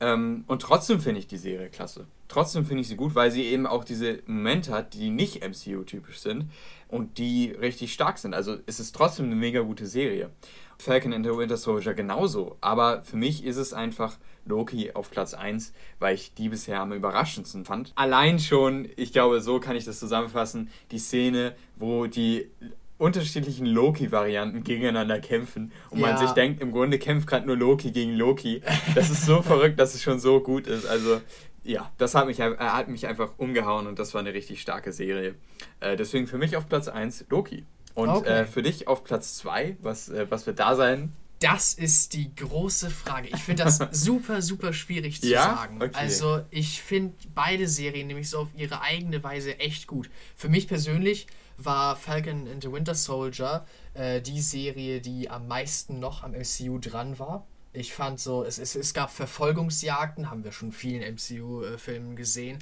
Ähm, 0.00 0.44
und 0.46 0.62
trotzdem 0.62 1.00
finde 1.00 1.20
ich 1.20 1.26
die 1.26 1.38
Serie 1.38 1.68
klasse. 1.68 2.06
Trotzdem 2.28 2.66
finde 2.66 2.82
ich 2.82 2.88
sie 2.88 2.96
gut, 2.96 3.14
weil 3.14 3.30
sie 3.30 3.44
eben 3.44 3.66
auch 3.66 3.84
diese 3.84 4.20
Momente 4.26 4.72
hat, 4.72 4.94
die 4.94 5.10
nicht 5.10 5.42
MCU-typisch 5.46 6.18
sind 6.18 6.50
und 6.88 7.18
die 7.18 7.52
richtig 7.52 7.92
stark 7.92 8.18
sind. 8.18 8.34
Also 8.34 8.58
es 8.66 8.80
ist 8.80 8.94
trotzdem 8.94 9.26
eine 9.26 9.36
mega 9.36 9.60
gute 9.60 9.86
Serie. 9.86 10.30
Falcon 10.78 11.14
and 11.14 11.24
the 11.24 11.36
Winter 11.36 11.56
Soldier 11.56 11.94
genauso. 11.94 12.56
Aber 12.60 13.02
für 13.04 13.16
mich 13.16 13.44
ist 13.44 13.56
es 13.56 13.72
einfach 13.72 14.18
Loki 14.44 14.92
auf 14.92 15.10
Platz 15.10 15.34
1, 15.34 15.72
weil 15.98 16.14
ich 16.14 16.34
die 16.34 16.48
bisher 16.48 16.80
am 16.80 16.92
überraschendsten 16.92 17.64
fand. 17.64 17.92
Allein 17.94 18.38
schon, 18.38 18.88
ich 18.96 19.12
glaube, 19.12 19.40
so 19.40 19.60
kann 19.60 19.76
ich 19.76 19.84
das 19.84 19.98
zusammenfassen, 19.98 20.70
die 20.90 20.98
Szene, 20.98 21.54
wo 21.76 22.06
die 22.06 22.50
unterschiedlichen 22.98 23.66
Loki-Varianten 23.66 24.64
gegeneinander 24.64 25.20
kämpfen 25.20 25.72
und 25.90 26.00
ja. 26.00 26.06
man 26.06 26.18
sich 26.18 26.30
denkt, 26.30 26.62
im 26.62 26.72
Grunde 26.72 26.98
kämpft 26.98 27.26
gerade 27.26 27.46
nur 27.46 27.56
Loki 27.56 27.90
gegen 27.90 28.14
Loki. 28.14 28.62
Das 28.94 29.10
ist 29.10 29.26
so 29.26 29.42
verrückt, 29.42 29.78
dass 29.78 29.94
es 29.94 30.02
schon 30.02 30.18
so 30.18 30.40
gut 30.40 30.66
ist. 30.66 30.86
Also 30.86 31.20
ja, 31.62 31.90
das 31.98 32.14
hat 32.14 32.26
mich, 32.26 32.40
äh, 32.40 32.56
hat 32.56 32.88
mich 32.88 33.06
einfach 33.06 33.32
umgehauen 33.38 33.86
und 33.86 33.98
das 33.98 34.14
war 34.14 34.20
eine 34.20 34.32
richtig 34.32 34.62
starke 34.62 34.92
Serie. 34.92 35.34
Äh, 35.80 35.96
deswegen 35.96 36.26
für 36.26 36.38
mich 36.38 36.56
auf 36.56 36.68
Platz 36.68 36.88
1 36.88 37.26
Loki. 37.28 37.64
Und 37.94 38.10
okay. 38.10 38.42
äh, 38.42 38.44
für 38.44 38.62
dich 38.62 38.88
auf 38.88 39.04
Platz 39.04 39.36
2, 39.38 39.78
was, 39.80 40.08
äh, 40.08 40.26
was 40.30 40.46
wird 40.46 40.58
da 40.58 40.76
sein? 40.76 41.12
Das 41.40 41.74
ist 41.74 42.14
die 42.14 42.34
große 42.34 42.88
Frage. 42.88 43.28
Ich 43.28 43.42
finde 43.42 43.64
das 43.64 43.78
super, 43.90 44.40
super 44.40 44.72
schwierig 44.72 45.20
zu 45.20 45.28
ja? 45.28 45.56
sagen. 45.56 45.82
Okay. 45.82 45.90
Also 45.94 46.42
ich 46.50 46.80
finde 46.82 47.14
beide 47.34 47.68
Serien 47.68 48.06
nämlich 48.06 48.30
so 48.30 48.38
auf 48.38 48.48
ihre 48.56 48.80
eigene 48.80 49.22
Weise 49.22 49.58
echt 49.58 49.86
gut. 49.86 50.08
Für 50.34 50.48
mich 50.48 50.66
persönlich 50.68 51.26
war 51.58 51.96
Falcon 51.96 52.48
and 52.48 52.62
the 52.62 52.70
Winter 52.70 52.94
Soldier 52.94 53.66
äh, 53.94 54.20
die 54.20 54.40
Serie, 54.40 55.00
die 55.00 55.30
am 55.30 55.48
meisten 55.48 55.98
noch 55.98 56.22
am 56.22 56.32
MCU 56.32 56.78
dran 56.78 57.18
war. 57.18 57.46
Ich 57.72 57.92
fand 57.92 58.18
so, 58.18 58.42
es, 58.42 58.58
es, 58.58 58.74
es 58.74 58.94
gab 58.94 59.10
Verfolgungsjagden, 59.10 60.30
haben 60.30 60.44
wir 60.44 60.52
schon 60.52 60.72
vielen 60.72 61.02
MCU-Filmen 61.14 62.16
gesehen. 62.16 62.58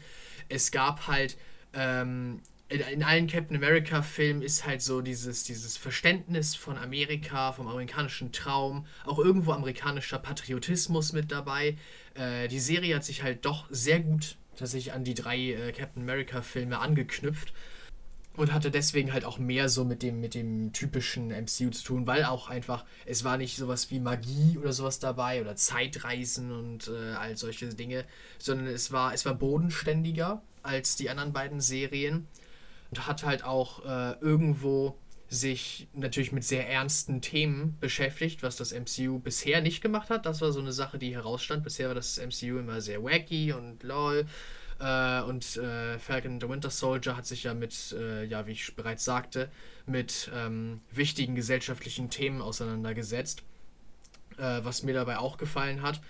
Es 0.48 0.72
gab 0.72 1.06
halt, 1.06 1.36
ähm, 1.72 2.40
in, 2.68 2.80
in, 2.80 3.02
allen 3.04 3.28
Captain 3.28 3.56
America-Filmen 3.56 4.42
ist 4.42 4.66
halt 4.66 4.82
so 4.82 5.02
dieses, 5.02 5.44
dieses 5.44 5.76
Verständnis 5.76 6.56
von 6.56 6.76
Amerika, 6.76 7.52
vom 7.52 7.68
amerikanischen 7.68 8.32
Traum, 8.32 8.86
auch 9.04 9.18
irgendwo 9.18 9.52
amerikanischer 9.52 10.18
Patriotismus 10.18 11.12
mit 11.12 11.30
dabei. 11.30 11.76
Äh, 12.14 12.48
die 12.48 12.58
Serie 12.60 12.96
hat 12.96 13.04
sich 13.04 13.22
halt 13.22 13.44
doch 13.44 13.66
sehr 13.70 14.00
gut 14.00 14.36
tatsächlich 14.56 14.92
an 14.92 15.04
die 15.04 15.14
drei 15.14 15.38
äh, 15.38 15.72
Captain 15.72 16.02
America-Filme 16.02 16.78
angeknüpft 16.78 17.52
und 18.36 18.52
hatte 18.52 18.70
deswegen 18.70 19.12
halt 19.12 19.24
auch 19.24 19.38
mehr 19.38 19.68
so 19.68 19.84
mit 19.84 20.02
dem, 20.02 20.20
mit 20.20 20.34
dem 20.34 20.72
typischen 20.72 21.28
MCU 21.28 21.70
zu 21.70 21.84
tun, 21.84 22.06
weil 22.06 22.24
auch 22.24 22.48
einfach, 22.48 22.84
es 23.06 23.22
war 23.24 23.36
nicht 23.36 23.56
sowas 23.56 23.90
wie 23.90 24.00
Magie 24.00 24.58
oder 24.58 24.72
sowas 24.72 24.98
dabei 24.98 25.40
oder 25.40 25.54
Zeitreisen 25.56 26.50
und 26.50 26.88
äh, 26.88 27.12
all 27.14 27.36
solche 27.36 27.68
Dinge, 27.68 28.04
sondern 28.38 28.66
es 28.66 28.90
war, 28.90 29.14
es 29.14 29.24
war 29.24 29.34
bodenständiger 29.34 30.42
als 30.62 30.96
die 30.96 31.10
anderen 31.10 31.32
beiden 31.32 31.60
Serien 31.60 32.26
und 32.90 33.06
hat 33.06 33.24
halt 33.24 33.44
auch 33.44 33.84
äh, 33.84 34.18
irgendwo 34.20 34.98
sich 35.28 35.88
natürlich 35.94 36.32
mit 36.32 36.44
sehr 36.44 36.68
ernsten 36.68 37.20
Themen 37.20 37.76
beschäftigt, 37.80 38.42
was 38.42 38.56
das 38.56 38.72
MCU 38.72 39.18
bisher 39.18 39.60
nicht 39.60 39.80
gemacht 39.80 40.10
hat. 40.10 40.26
Das 40.26 40.40
war 40.40 40.52
so 40.52 40.60
eine 40.60 40.72
Sache, 40.72 40.98
die 40.98 41.14
herausstand. 41.14 41.64
Bisher 41.64 41.88
war 41.88 41.94
das 41.94 42.18
MCU 42.18 42.58
immer 42.58 42.80
sehr 42.80 43.02
wacky 43.02 43.52
und 43.52 43.82
lol 43.82 44.26
äh, 44.84 45.22
und 45.22 45.56
äh, 45.56 45.98
Falcon 45.98 46.40
the 46.40 46.48
Winter 46.48 46.68
Soldier 46.68 47.16
hat 47.16 47.26
sich 47.26 47.44
ja 47.44 47.54
mit, 47.54 47.96
äh, 47.98 48.24
ja, 48.24 48.46
wie 48.46 48.52
ich 48.52 48.76
bereits 48.76 49.04
sagte, 49.04 49.50
mit 49.86 50.30
ähm, 50.34 50.82
wichtigen 50.90 51.34
gesellschaftlichen 51.34 52.10
Themen 52.10 52.42
auseinandergesetzt, 52.42 53.42
äh, 54.36 54.60
was 54.62 54.82
mir 54.82 54.92
dabei 54.92 55.16
auch 55.18 55.38
gefallen 55.38 55.80
hat. 55.80 56.02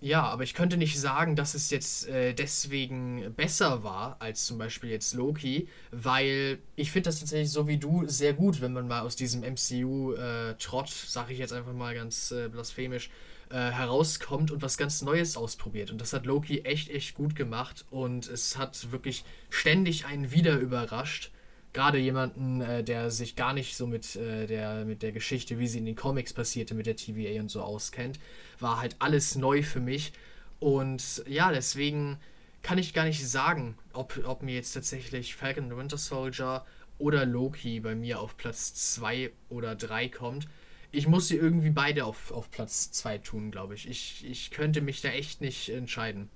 Ja, 0.00 0.22
aber 0.24 0.42
ich 0.42 0.52
könnte 0.52 0.76
nicht 0.76 1.00
sagen, 1.00 1.34
dass 1.34 1.54
es 1.54 1.70
jetzt 1.70 2.06
äh, 2.08 2.34
deswegen 2.34 3.32
besser 3.34 3.84
war 3.84 4.16
als 4.18 4.44
zum 4.44 4.58
Beispiel 4.58 4.90
jetzt 4.90 5.14
Loki, 5.14 5.68
weil 5.90 6.58
ich 6.76 6.92
finde 6.92 7.08
das 7.08 7.20
tatsächlich 7.20 7.50
so 7.50 7.68
wie 7.68 7.78
du 7.78 8.06
sehr 8.06 8.34
gut, 8.34 8.60
wenn 8.60 8.74
man 8.74 8.86
mal 8.86 9.00
aus 9.00 9.16
diesem 9.16 9.40
MCU-Trott, 9.40 10.88
äh, 10.88 11.08
sage 11.08 11.32
ich 11.32 11.38
jetzt 11.38 11.54
einfach 11.54 11.72
mal 11.72 11.94
ganz 11.94 12.34
blasphemisch, 12.52 13.08
äh, 13.54 13.70
herauskommt 13.70 14.50
und 14.50 14.62
was 14.62 14.76
ganz 14.76 15.00
Neues 15.02 15.36
ausprobiert. 15.36 15.92
Und 15.92 16.00
das 16.00 16.12
hat 16.12 16.26
Loki 16.26 16.62
echt, 16.62 16.90
echt 16.90 17.14
gut 17.14 17.36
gemacht 17.36 17.84
und 17.88 18.26
es 18.26 18.58
hat 18.58 18.90
wirklich 18.90 19.24
ständig 19.48 20.06
einen 20.06 20.32
wieder 20.32 20.58
überrascht. 20.58 21.30
Gerade 21.72 21.98
jemanden, 21.98 22.60
äh, 22.62 22.82
der 22.82 23.12
sich 23.12 23.36
gar 23.36 23.52
nicht 23.52 23.76
so 23.76 23.86
mit, 23.86 24.16
äh, 24.16 24.48
der, 24.48 24.84
mit 24.84 25.04
der 25.04 25.12
Geschichte, 25.12 25.60
wie 25.60 25.68
sie 25.68 25.78
in 25.78 25.84
den 25.84 25.94
Comics 25.94 26.32
passierte, 26.32 26.74
mit 26.74 26.86
der 26.86 26.96
TVA 26.96 27.40
und 27.40 27.48
so 27.48 27.62
auskennt, 27.62 28.18
war 28.58 28.80
halt 28.80 28.96
alles 28.98 29.36
neu 29.36 29.62
für 29.62 29.78
mich. 29.78 30.12
Und 30.58 31.22
ja, 31.28 31.52
deswegen 31.52 32.18
kann 32.62 32.78
ich 32.78 32.92
gar 32.92 33.04
nicht 33.04 33.24
sagen, 33.24 33.78
ob, 33.92 34.20
ob 34.24 34.42
mir 34.42 34.56
jetzt 34.56 34.72
tatsächlich 34.72 35.36
Falcon 35.36 35.70
and 35.70 35.76
Winter 35.76 35.98
Soldier 35.98 36.66
oder 36.98 37.24
Loki 37.24 37.78
bei 37.78 37.94
mir 37.94 38.18
auf 38.18 38.36
Platz 38.36 38.74
2 38.74 39.30
oder 39.48 39.76
3 39.76 40.08
kommt 40.08 40.48
ich 40.94 41.06
muss 41.06 41.28
sie 41.28 41.36
irgendwie 41.36 41.70
beide 41.70 42.04
auf, 42.04 42.30
auf 42.30 42.50
Platz 42.50 42.90
2 42.92 43.18
tun, 43.18 43.50
glaube 43.50 43.74
ich. 43.74 43.88
ich. 43.88 44.24
Ich 44.28 44.50
könnte 44.50 44.80
mich 44.80 45.00
da 45.00 45.08
echt 45.08 45.40
nicht 45.40 45.68
entscheiden. 45.68 46.28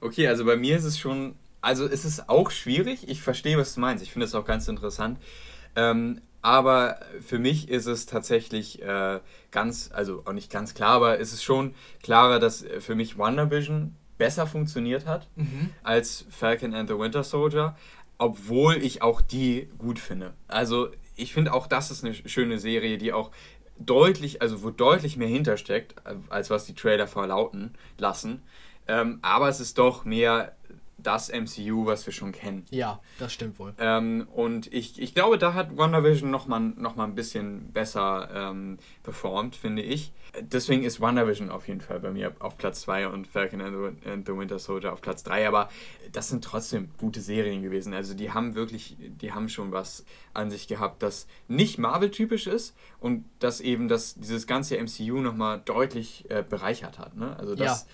Okay, 0.00 0.28
also 0.28 0.44
bei 0.44 0.56
mir 0.56 0.76
ist 0.76 0.84
es 0.84 0.98
schon, 0.98 1.34
also 1.60 1.86
es 1.86 2.04
ist 2.04 2.28
auch 2.28 2.50
schwierig. 2.50 3.08
Ich 3.08 3.22
verstehe, 3.22 3.56
was 3.58 3.74
du 3.74 3.80
meinst. 3.80 4.02
Ich 4.02 4.12
finde 4.12 4.26
es 4.26 4.34
auch 4.34 4.44
ganz 4.44 4.68
interessant. 4.68 5.18
Ähm, 5.76 6.20
aber 6.42 7.00
für 7.20 7.38
mich 7.38 7.68
ist 7.68 7.86
es 7.86 8.06
tatsächlich 8.06 8.82
äh, 8.82 9.20
ganz, 9.50 9.90
also 9.92 10.22
auch 10.24 10.32
nicht 10.32 10.50
ganz 10.50 10.74
klar, 10.74 10.92
aber 10.92 11.20
es 11.20 11.32
ist 11.32 11.42
schon 11.42 11.74
klarer, 12.02 12.38
dass 12.38 12.64
für 12.78 12.94
mich 12.94 13.18
WandaVision 13.18 13.94
besser 14.16 14.46
funktioniert 14.46 15.06
hat 15.06 15.28
mhm. 15.36 15.70
als 15.82 16.26
Falcon 16.30 16.74
and 16.74 16.88
the 16.88 16.98
Winter 16.98 17.24
Soldier, 17.24 17.76
obwohl 18.18 18.76
ich 18.76 19.02
auch 19.02 19.20
die 19.20 19.68
gut 19.78 19.98
finde. 19.98 20.34
Also 20.48 20.90
ich 21.16 21.32
finde 21.34 21.52
auch, 21.52 21.66
das 21.66 21.90
ist 21.90 22.04
eine 22.04 22.14
schöne 22.14 22.58
Serie, 22.58 22.98
die 22.98 23.12
auch 23.12 23.30
deutlich, 23.80 24.42
also 24.42 24.62
wo 24.62 24.70
deutlich 24.70 25.16
mehr 25.16 25.28
hintersteckt, 25.28 25.94
als 26.28 26.50
was 26.50 26.66
die 26.66 26.74
Trailer 26.74 27.06
verlauten 27.06 27.74
lassen. 27.98 28.42
Ähm, 28.86 29.18
aber 29.22 29.48
es 29.48 29.60
ist 29.60 29.78
doch 29.78 30.04
mehr 30.04 30.56
das 31.02 31.30
MCU, 31.30 31.86
was 31.86 32.06
wir 32.06 32.12
schon 32.12 32.32
kennen. 32.32 32.64
Ja, 32.70 33.00
das 33.18 33.32
stimmt 33.32 33.58
wohl. 33.58 33.74
Ähm, 33.78 34.26
und 34.32 34.72
ich, 34.72 35.00
ich 35.00 35.14
glaube, 35.14 35.38
da 35.38 35.54
hat 35.54 35.76
WandaVision 35.76 36.30
nochmal 36.30 36.60
noch 36.60 36.96
mal 36.96 37.04
ein 37.04 37.14
bisschen 37.14 37.72
besser 37.72 38.28
ähm, 38.32 38.78
performt, 39.02 39.56
finde 39.56 39.82
ich. 39.82 40.12
Deswegen 40.40 40.84
ist 40.84 41.00
WandaVision 41.00 41.50
auf 41.50 41.66
jeden 41.66 41.80
Fall 41.80 42.00
bei 42.00 42.10
mir 42.10 42.32
auf 42.38 42.56
Platz 42.56 42.82
2 42.82 43.08
und 43.08 43.26
Falcon 43.26 43.60
and 43.60 44.26
the, 44.26 44.36
Winter 44.36 44.58
Soldier 44.58 44.92
auf 44.92 45.00
Platz 45.00 45.24
3. 45.24 45.48
Aber 45.48 45.68
das 46.12 46.28
sind 46.28 46.44
trotzdem 46.44 46.90
gute 46.98 47.20
Serien 47.20 47.62
gewesen. 47.62 47.94
Also 47.94 48.14
die 48.14 48.30
haben 48.30 48.54
wirklich, 48.54 48.96
die 48.98 49.32
haben 49.32 49.48
schon 49.48 49.72
was 49.72 50.04
an 50.32 50.50
sich 50.50 50.68
gehabt, 50.68 51.02
das 51.02 51.26
nicht 51.48 51.78
Marvel-typisch 51.78 52.46
ist 52.46 52.76
und 53.00 53.24
das 53.40 53.60
eben 53.60 53.88
das, 53.88 54.14
dieses 54.14 54.46
ganze 54.46 54.76
MCU 54.80 55.20
nochmal 55.20 55.60
deutlich 55.64 56.30
äh, 56.30 56.44
bereichert 56.48 56.98
hat. 56.98 57.16
Ne? 57.16 57.36
Also 57.36 57.54
das... 57.54 57.82
Ja 57.82 57.88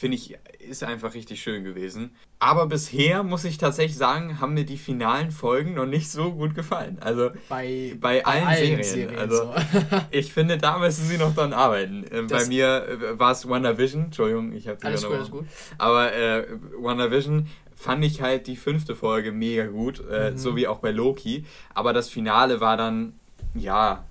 finde 0.00 0.16
ich, 0.16 0.38
ist 0.66 0.82
einfach 0.82 1.12
richtig 1.12 1.42
schön 1.42 1.62
gewesen. 1.62 2.12
Aber 2.38 2.66
bisher 2.66 3.22
muss 3.22 3.44
ich 3.44 3.58
tatsächlich 3.58 3.98
sagen, 3.98 4.40
haben 4.40 4.54
mir 4.54 4.64
die 4.64 4.78
finalen 4.78 5.30
Folgen 5.30 5.74
noch 5.74 5.84
nicht 5.84 6.10
so 6.10 6.32
gut 6.32 6.54
gefallen. 6.54 6.96
Also 7.00 7.32
bei, 7.50 7.94
bei, 8.00 8.24
allen, 8.24 8.46
allen 8.46 8.82
Serien. 8.82 8.82
Serien. 8.82 9.18
Also 9.18 9.44
so. 9.44 9.54
ich 10.10 10.32
finde, 10.32 10.56
da 10.56 10.78
müssen 10.78 11.04
sie 11.04 11.18
noch 11.18 11.34
dran 11.34 11.52
arbeiten. 11.52 12.04
Äh, 12.10 12.22
bei 12.22 12.46
mir 12.46 12.88
äh, 12.88 13.18
war 13.18 13.32
es 13.32 13.46
WandaVision. 13.46 14.04
Entschuldigung, 14.04 14.54
ich 14.54 14.68
habe 14.68 14.78
alles 14.84 15.04
gut, 15.04 15.12
alles 15.12 15.30
gut. 15.30 15.44
Aber 15.76 16.14
äh, 16.14 16.46
WandaVision 16.78 17.46
fand 17.74 18.02
ich 18.02 18.22
halt 18.22 18.46
die 18.46 18.56
fünfte 18.56 18.96
Folge 18.96 19.32
mega 19.32 19.66
gut, 19.66 20.02
äh, 20.10 20.30
mhm. 20.30 20.38
so 20.38 20.56
wie 20.56 20.66
auch 20.66 20.78
bei 20.78 20.92
Loki. 20.92 21.44
Aber 21.74 21.92
das 21.92 22.08
Finale 22.08 22.62
war 22.62 22.78
dann, 22.78 23.20
ja, 23.52 24.06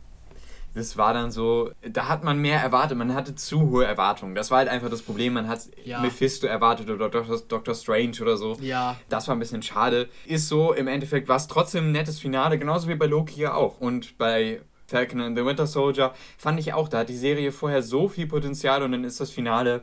das 0.73 0.97
war 0.97 1.13
dann 1.13 1.31
so, 1.31 1.71
da 1.81 2.07
hat 2.07 2.23
man 2.23 2.39
mehr 2.39 2.59
erwartet, 2.59 2.97
man 2.97 3.13
hatte 3.13 3.35
zu 3.35 3.69
hohe 3.69 3.85
Erwartungen. 3.85 4.35
Das 4.35 4.51
war 4.51 4.59
halt 4.59 4.69
einfach 4.69 4.89
das 4.89 5.01
Problem, 5.01 5.33
man 5.33 5.47
hat 5.47 5.61
ja. 5.83 5.99
Mephisto 5.99 6.47
erwartet 6.47 6.89
oder 6.89 7.09
Doctor, 7.09 7.39
Doctor 7.47 7.75
Strange 7.75 8.13
oder 8.21 8.37
so. 8.37 8.57
Ja. 8.61 8.97
Das 9.09 9.27
war 9.27 9.35
ein 9.35 9.39
bisschen 9.39 9.63
schade. 9.63 10.09
Ist 10.25 10.47
so, 10.47 10.73
im 10.73 10.87
Endeffekt 10.87 11.27
war 11.27 11.37
es 11.37 11.47
trotzdem 11.47 11.85
ein 11.85 11.91
nettes 11.91 12.19
Finale, 12.19 12.59
genauso 12.59 12.87
wie 12.87 12.95
bei 12.95 13.07
Loki 13.07 13.41
ja 13.41 13.55
auch. 13.55 13.79
Und 13.79 14.17
bei 14.17 14.61
Falcon 14.87 15.21
and 15.21 15.37
the 15.37 15.45
Winter 15.45 15.67
Soldier 15.67 16.13
fand 16.37 16.59
ich 16.59 16.73
auch, 16.73 16.87
da 16.87 16.99
hat 16.99 17.09
die 17.09 17.17
Serie 17.17 17.51
vorher 17.51 17.81
so 17.81 18.07
viel 18.07 18.27
Potenzial 18.27 18.83
und 18.83 18.91
dann 18.91 19.03
ist 19.03 19.19
das 19.19 19.31
Finale 19.31 19.81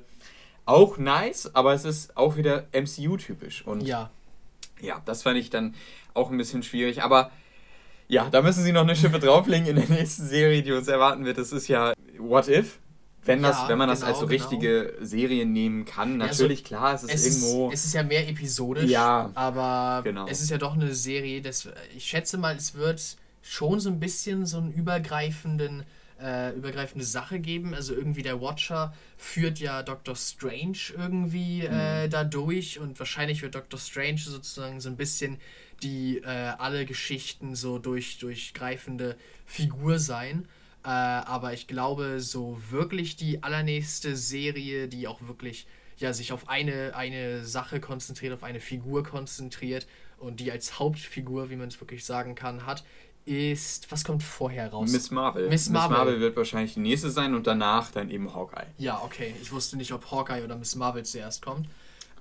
auch 0.66 0.98
nice, 0.98 1.54
aber 1.54 1.74
es 1.74 1.84
ist 1.84 2.16
auch 2.16 2.36
wieder 2.36 2.64
MCU-typisch. 2.72 3.66
Und 3.66 3.82
ja. 3.82 4.10
Ja, 4.80 5.00
das 5.04 5.22
fand 5.22 5.38
ich 5.38 5.48
dann 5.48 5.74
auch 6.12 6.30
ein 6.30 6.36
bisschen 6.36 6.62
schwierig, 6.62 7.02
aber 7.02 7.30
ja, 8.08 8.28
da 8.30 8.42
müssen 8.42 8.64
sie 8.64 8.72
noch 8.72 8.82
eine 8.82 8.96
Schippe 8.96 9.18
drauflegen 9.18 9.66
in 9.66 9.76
der 9.76 9.88
nächsten 9.88 10.26
Serie, 10.26 10.62
die 10.62 10.72
uns 10.72 10.88
erwarten 10.88 11.24
wird. 11.24 11.38
Das 11.38 11.52
ist 11.52 11.68
ja 11.68 11.92
What 12.18 12.48
If? 12.48 12.78
Wenn, 13.24 13.42
das, 13.42 13.62
ja, 13.62 13.68
wenn 13.68 13.78
man 13.78 13.88
das 13.88 14.00
genau, 14.00 14.12
als 14.12 14.20
so 14.20 14.26
genau. 14.26 14.44
richtige 14.44 14.94
Serie 15.00 15.44
nehmen 15.44 15.84
kann, 15.84 16.16
natürlich, 16.16 16.60
ja, 16.60 16.64
so, 16.64 16.68
klar, 16.68 16.94
es 16.94 17.02
ist 17.02 17.26
es 17.26 17.42
irgendwo. 17.42 17.70
Ist, 17.70 17.80
es 17.80 17.86
ist 17.86 17.94
ja 17.94 18.04
mehr 18.04 18.28
episodisch, 18.28 18.88
ja, 18.88 19.30
aber 19.34 20.02
genau. 20.04 20.28
es 20.28 20.40
ist 20.40 20.50
ja 20.50 20.58
doch 20.58 20.74
eine 20.74 20.94
Serie, 20.94 21.42
das, 21.42 21.68
ich 21.96 22.04
schätze 22.04 22.38
mal, 22.38 22.54
es 22.54 22.76
wird 22.76 23.02
schon 23.42 23.80
so 23.80 23.90
ein 23.90 23.98
bisschen 23.98 24.46
so 24.46 24.58
einen 24.58 24.72
übergreifenden 24.72 25.82
äh, 26.20 26.56
übergreifende 26.56 27.04
Sache 27.04 27.38
geben. 27.38 27.74
Also 27.74 27.94
irgendwie 27.94 28.22
der 28.22 28.40
Watcher 28.40 28.94
führt 29.16 29.58
ja 29.58 29.82
Doctor 29.82 30.16
Strange 30.16 30.78
irgendwie 30.96 31.62
äh, 31.62 32.06
mhm. 32.06 32.10
da 32.10 32.24
durch 32.24 32.78
und 32.78 32.98
wahrscheinlich 32.98 33.42
wird 33.42 33.54
Doctor 33.54 33.78
Strange 33.78 34.18
sozusagen 34.18 34.80
so 34.80 34.88
ein 34.88 34.96
bisschen 34.96 35.38
die 35.82 36.18
äh, 36.18 36.26
alle 36.26 36.86
Geschichten 36.86 37.54
so 37.54 37.78
durch, 37.78 38.18
durchgreifende 38.18 39.16
Figur 39.44 39.98
sein. 39.98 40.48
Äh, 40.84 40.88
aber 40.88 41.52
ich 41.52 41.66
glaube, 41.66 42.20
so 42.20 42.60
wirklich 42.70 43.16
die 43.16 43.42
allernächste 43.42 44.16
Serie, 44.16 44.88
die 44.88 45.08
auch 45.08 45.20
wirklich 45.26 45.66
ja, 45.98 46.12
sich 46.12 46.32
auf 46.32 46.48
eine, 46.48 46.94
eine 46.94 47.44
Sache 47.44 47.80
konzentriert, 47.80 48.34
auf 48.34 48.42
eine 48.42 48.60
Figur 48.60 49.02
konzentriert 49.02 49.86
und 50.18 50.40
die 50.40 50.52
als 50.52 50.78
Hauptfigur, 50.78 51.50
wie 51.50 51.56
man 51.56 51.68
es 51.68 51.80
wirklich 51.80 52.04
sagen 52.04 52.34
kann, 52.34 52.66
hat, 52.66 52.84
ist, 53.24 53.90
was 53.90 54.04
kommt 54.04 54.22
vorher 54.22 54.70
raus? 54.70 54.90
Miss 54.92 55.10
Marvel. 55.10 55.48
Miss 55.48 55.68
Marvel. 55.68 55.88
Miss 55.88 55.98
Marvel 55.98 56.20
wird 56.20 56.36
wahrscheinlich 56.36 56.74
die 56.74 56.80
nächste 56.80 57.10
sein 57.10 57.34
und 57.34 57.46
danach 57.46 57.90
dann 57.90 58.08
eben 58.08 58.32
Hawkeye. 58.32 58.66
Ja, 58.78 59.02
okay. 59.02 59.34
Ich 59.42 59.50
wusste 59.50 59.76
nicht, 59.76 59.92
ob 59.92 60.10
Hawkeye 60.10 60.44
oder 60.44 60.56
Miss 60.56 60.76
Marvel 60.76 61.04
zuerst 61.04 61.42
kommt. 61.42 61.68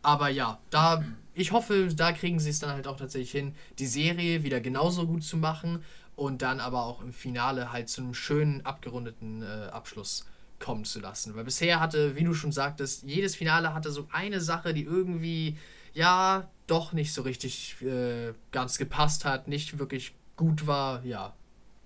Aber 0.05 0.29
ja, 0.29 0.59
da, 0.69 1.03
ich 1.33 1.51
hoffe, 1.51 1.89
da 1.95 2.11
kriegen 2.11 2.39
sie 2.39 2.51
es 2.51 2.59
dann 2.59 2.69
halt 2.69 2.87
auch 2.87 2.97
tatsächlich 2.97 3.31
hin, 3.31 3.55
die 3.79 3.87
Serie 3.87 4.43
wieder 4.43 4.61
genauso 4.61 5.07
gut 5.07 5.23
zu 5.23 5.35
machen 5.35 5.83
und 6.15 6.43
dann 6.43 6.59
aber 6.59 6.85
auch 6.85 7.01
im 7.01 7.11
Finale 7.11 7.71
halt 7.71 7.89
zu 7.89 8.01
einem 8.01 8.13
schönen, 8.13 8.63
abgerundeten 8.63 9.41
äh, 9.41 9.69
Abschluss 9.71 10.25
kommen 10.59 10.85
zu 10.85 10.99
lassen. 10.99 11.35
Weil 11.35 11.43
bisher 11.43 11.79
hatte, 11.79 12.15
wie 12.15 12.23
du 12.23 12.35
schon 12.35 12.51
sagtest, 12.51 13.03
jedes 13.03 13.35
Finale 13.35 13.73
hatte 13.73 13.91
so 13.91 14.07
eine 14.11 14.41
Sache, 14.41 14.75
die 14.75 14.83
irgendwie, 14.83 15.57
ja, 15.95 16.47
doch 16.67 16.93
nicht 16.93 17.11
so 17.11 17.23
richtig 17.23 17.81
äh, 17.81 18.33
ganz 18.51 18.77
gepasst 18.77 19.25
hat, 19.25 19.47
nicht 19.47 19.79
wirklich 19.79 20.13
gut 20.37 20.67
war, 20.67 21.03
ja. 21.03 21.33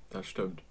Das 0.10 0.28
stimmt. 0.28 0.62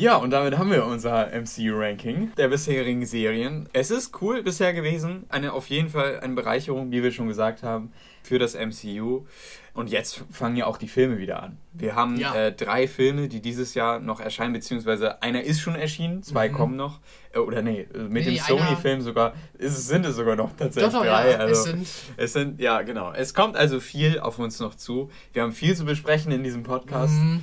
Ja, 0.00 0.16
und 0.16 0.30
damit 0.30 0.56
haben 0.56 0.70
wir 0.70 0.86
unser 0.86 1.26
MCU-Ranking 1.26 2.32
der 2.38 2.48
bisherigen 2.48 3.04
Serien. 3.04 3.68
Es 3.74 3.90
ist 3.90 4.22
cool 4.22 4.42
bisher 4.42 4.72
gewesen. 4.72 5.26
Eine 5.28 5.52
auf 5.52 5.66
jeden 5.66 5.90
Fall 5.90 6.20
eine 6.20 6.32
Bereicherung, 6.32 6.90
wie 6.90 7.02
wir 7.02 7.12
schon 7.12 7.28
gesagt 7.28 7.62
haben, 7.62 7.92
für 8.30 8.38
das 8.38 8.54
MCU. 8.54 9.26
Und 9.74 9.90
jetzt 9.90 10.22
fangen 10.30 10.54
ja 10.54 10.66
auch 10.66 10.78
die 10.78 10.86
Filme 10.86 11.18
wieder 11.18 11.42
an. 11.42 11.58
Wir 11.72 11.96
haben 11.96 12.16
ja. 12.16 12.32
äh, 12.32 12.52
drei 12.52 12.86
Filme, 12.86 13.28
die 13.28 13.40
dieses 13.40 13.74
Jahr 13.74 13.98
noch 13.98 14.20
erscheinen, 14.20 14.52
beziehungsweise 14.52 15.20
einer 15.20 15.42
ist 15.42 15.60
schon 15.60 15.74
erschienen, 15.74 16.22
zwei 16.22 16.48
mhm. 16.48 16.52
kommen 16.52 16.76
noch. 16.76 17.00
Äh, 17.32 17.38
oder 17.38 17.60
nee, 17.60 17.88
mit 17.92 18.24
nee, 18.24 18.36
dem 18.36 18.36
Sony-Film 18.36 19.00
sogar 19.00 19.34
ist 19.58 19.88
sind 19.88 20.06
es 20.06 20.14
sogar 20.14 20.36
noch 20.36 20.56
tatsächlich 20.56 20.92
doch, 20.92 21.00
doch, 21.00 21.06
drei. 21.06 21.32
Ja, 21.32 21.38
also, 21.38 21.52
es, 21.52 21.64
sind 21.64 21.88
es 22.16 22.32
sind, 22.32 22.60
ja 22.60 22.82
genau. 22.82 23.12
Es 23.12 23.34
kommt 23.34 23.56
also 23.56 23.80
viel 23.80 24.20
auf 24.20 24.38
uns 24.38 24.60
noch 24.60 24.76
zu. 24.76 25.10
Wir 25.32 25.42
haben 25.42 25.52
viel 25.52 25.74
zu 25.74 25.84
besprechen 25.84 26.30
in 26.30 26.44
diesem 26.44 26.62
Podcast. 26.62 27.14
Mhm. 27.14 27.42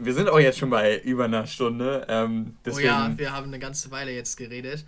Wir 0.00 0.12
sind 0.12 0.28
auch 0.28 0.38
jetzt 0.38 0.58
schon 0.58 0.68
bei 0.68 0.98
über 0.98 1.24
einer 1.24 1.46
Stunde. 1.46 2.06
Ähm, 2.10 2.56
deswegen, 2.62 2.88
oh 2.88 2.92
ja, 2.92 3.12
wir 3.16 3.32
haben 3.32 3.46
eine 3.46 3.58
ganze 3.58 3.90
Weile 3.90 4.12
jetzt 4.12 4.36
geredet. 4.36 4.84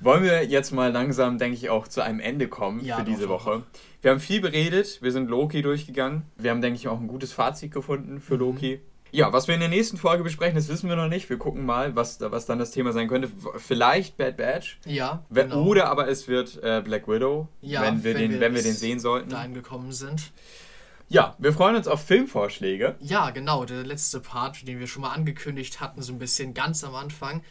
Wollen 0.00 0.22
wir 0.22 0.44
jetzt 0.44 0.72
mal 0.72 0.92
langsam, 0.92 1.38
denke 1.38 1.56
ich, 1.56 1.70
auch 1.70 1.88
zu 1.88 2.02
einem 2.02 2.20
Ende 2.20 2.48
kommen 2.48 2.84
ja, 2.84 2.98
für 2.98 3.04
diese 3.04 3.22
doch, 3.22 3.46
Woche. 3.46 3.50
Doch. 3.50 3.80
Wir 4.06 4.12
haben 4.12 4.20
viel 4.20 4.40
beredet, 4.40 5.02
wir 5.02 5.10
sind 5.10 5.28
Loki 5.28 5.62
durchgegangen. 5.62 6.22
Wir 6.36 6.52
haben, 6.52 6.60
denke 6.60 6.78
ich, 6.78 6.86
auch 6.86 7.00
ein 7.00 7.08
gutes 7.08 7.32
Fazit 7.32 7.72
gefunden 7.72 8.20
für 8.20 8.34
mhm. 8.34 8.40
Loki. 8.40 8.80
Ja, 9.10 9.32
was 9.32 9.48
wir 9.48 9.54
in 9.56 9.60
der 9.60 9.68
nächsten 9.68 9.96
Folge 9.96 10.22
besprechen, 10.22 10.54
das 10.54 10.68
wissen 10.68 10.88
wir 10.88 10.94
noch 10.94 11.08
nicht. 11.08 11.28
Wir 11.28 11.38
gucken 11.38 11.66
mal, 11.66 11.96
was, 11.96 12.20
was 12.20 12.46
dann 12.46 12.60
das 12.60 12.70
Thema 12.70 12.92
sein 12.92 13.08
könnte. 13.08 13.28
Vielleicht 13.56 14.16
Bad 14.16 14.36
Batch. 14.36 14.78
Ja. 14.86 15.24
Genau. 15.28 15.64
Oder 15.64 15.88
aber 15.90 16.06
es 16.06 16.28
wird 16.28 16.62
äh, 16.62 16.82
Black 16.84 17.08
Widow, 17.08 17.48
ja, 17.62 17.82
wenn, 17.82 18.04
wir, 18.04 18.14
wenn 18.14 18.20
den, 18.20 18.30
wir 18.30 18.40
wenn 18.40 18.54
wir 18.54 18.62
den 18.62 18.74
sehen 18.74 19.00
sollten. 19.00 19.30
Dahin 19.30 19.54
gekommen 19.54 19.90
sind. 19.90 20.30
Ja, 21.08 21.34
wir 21.40 21.52
freuen 21.52 21.74
uns 21.74 21.88
auf 21.88 22.04
Filmvorschläge. 22.04 22.94
Ja, 23.00 23.30
genau. 23.30 23.64
Der 23.64 23.82
letzte 23.82 24.20
Part, 24.20 24.68
den 24.68 24.78
wir 24.78 24.86
schon 24.86 25.02
mal 25.02 25.14
angekündigt 25.14 25.80
hatten, 25.80 26.00
so 26.00 26.12
ein 26.12 26.20
bisschen 26.20 26.54
ganz 26.54 26.84
am 26.84 26.94
Anfang. 26.94 27.42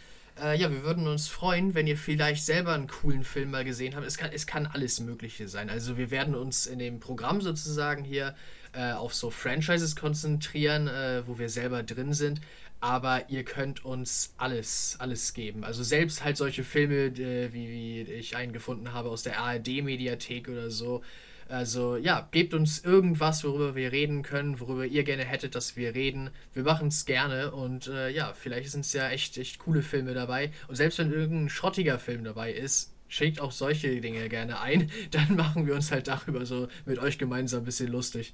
Äh, 0.41 0.57
ja, 0.60 0.70
wir 0.70 0.84
würden 0.84 1.07
uns 1.07 1.28
freuen, 1.30 1.76
wenn 1.76 1.88
ihr 1.88 1.98
vielleicht 1.98 2.45
selber 2.45 2.74
einen 2.74 2.88
coolen 2.88 3.24
Film 3.24 3.52
mal 3.52 3.64
gesehen 3.64 3.95
habt. 3.95 4.06
Es 4.06 4.18
kann, 4.18 4.32
es 4.34 4.45
kann 4.45 4.66
alles 4.66 4.99
Mögliche 4.99 5.48
sein. 5.48 5.70
Also 5.70 5.98
wir 5.98 6.12
werden 6.12 6.36
uns 6.36 6.66
in 6.66 6.80
dem 6.80 6.99
Programm 6.99 7.40
sozusagen 7.41 8.03
hier 8.03 8.36
äh, 8.74 8.91
auf 8.91 9.14
so 9.14 9.30
Franchises 9.30 9.95
konzentrieren, 9.95 10.88
äh, 10.88 11.26
wo 11.26 11.40
wir 11.40 11.49
selber 11.49 11.84
drin 11.84 12.14
sind. 12.14 12.41
Aber 12.82 13.30
ihr 13.30 13.45
könnt 13.45 13.86
uns 13.86 14.34
alles, 14.38 14.98
alles 14.99 15.34
geben. 15.34 15.64
Also 15.64 15.84
selbst 15.84 16.24
halt 16.26 16.36
solche 16.36 16.66
Filme, 16.66 17.06
äh, 17.06 17.53
wie, 17.53 17.70
wie 17.70 18.02
ich 18.02 18.36
einen 18.36 18.52
gefunden 18.52 18.91
habe 18.91 19.10
aus 19.10 19.24
der 19.24 19.40
ARD-Mediathek 19.40 20.49
oder 20.49 20.70
so. 20.70 21.02
Also 21.47 21.95
ja, 21.97 22.27
gebt 22.31 22.53
uns 22.53 22.84
irgendwas, 22.84 23.43
worüber 23.43 23.76
wir 23.76 23.91
reden 23.91 24.23
können, 24.23 24.59
worüber 24.59 24.85
ihr 24.85 25.03
gerne 25.03 25.26
hättet, 25.26 25.55
dass 25.55 25.76
wir 25.76 25.93
reden. 25.93 26.31
Wir 26.53 26.63
machen 26.63 26.88
es 26.88 27.05
gerne 27.05 27.51
und 27.51 27.88
äh, 27.88 28.09
ja, 28.09 28.34
vielleicht 28.34 28.72
sind 28.72 28.85
es 28.85 28.93
ja 28.93 29.09
echt, 29.09 29.38
echt 29.38 29.59
coole 29.59 29.81
Filme 29.81 30.13
dabei. 30.13 30.51
Und 30.67 30.76
selbst 30.76 30.97
wenn 30.99 31.11
irgendein 31.11 31.49
schrottiger 31.49 31.99
Film 31.99 32.23
dabei 32.23 32.51
ist, 32.51 32.95
schickt 33.07 33.39
auch 33.39 33.51
solche 33.51 34.01
Dinge 34.01 34.27
gerne 34.30 34.59
ein. 34.59 34.91
Dann 35.11 35.35
machen 35.35 35.67
wir 35.67 35.76
uns 35.76 35.91
halt 35.91 36.07
darüber 36.07 36.45
so 36.45 36.67
mit 36.85 36.99
euch 36.99 37.17
gemeinsam 37.17 37.61
ein 37.61 37.65
bisschen 37.65 37.91
lustig. 37.91 38.34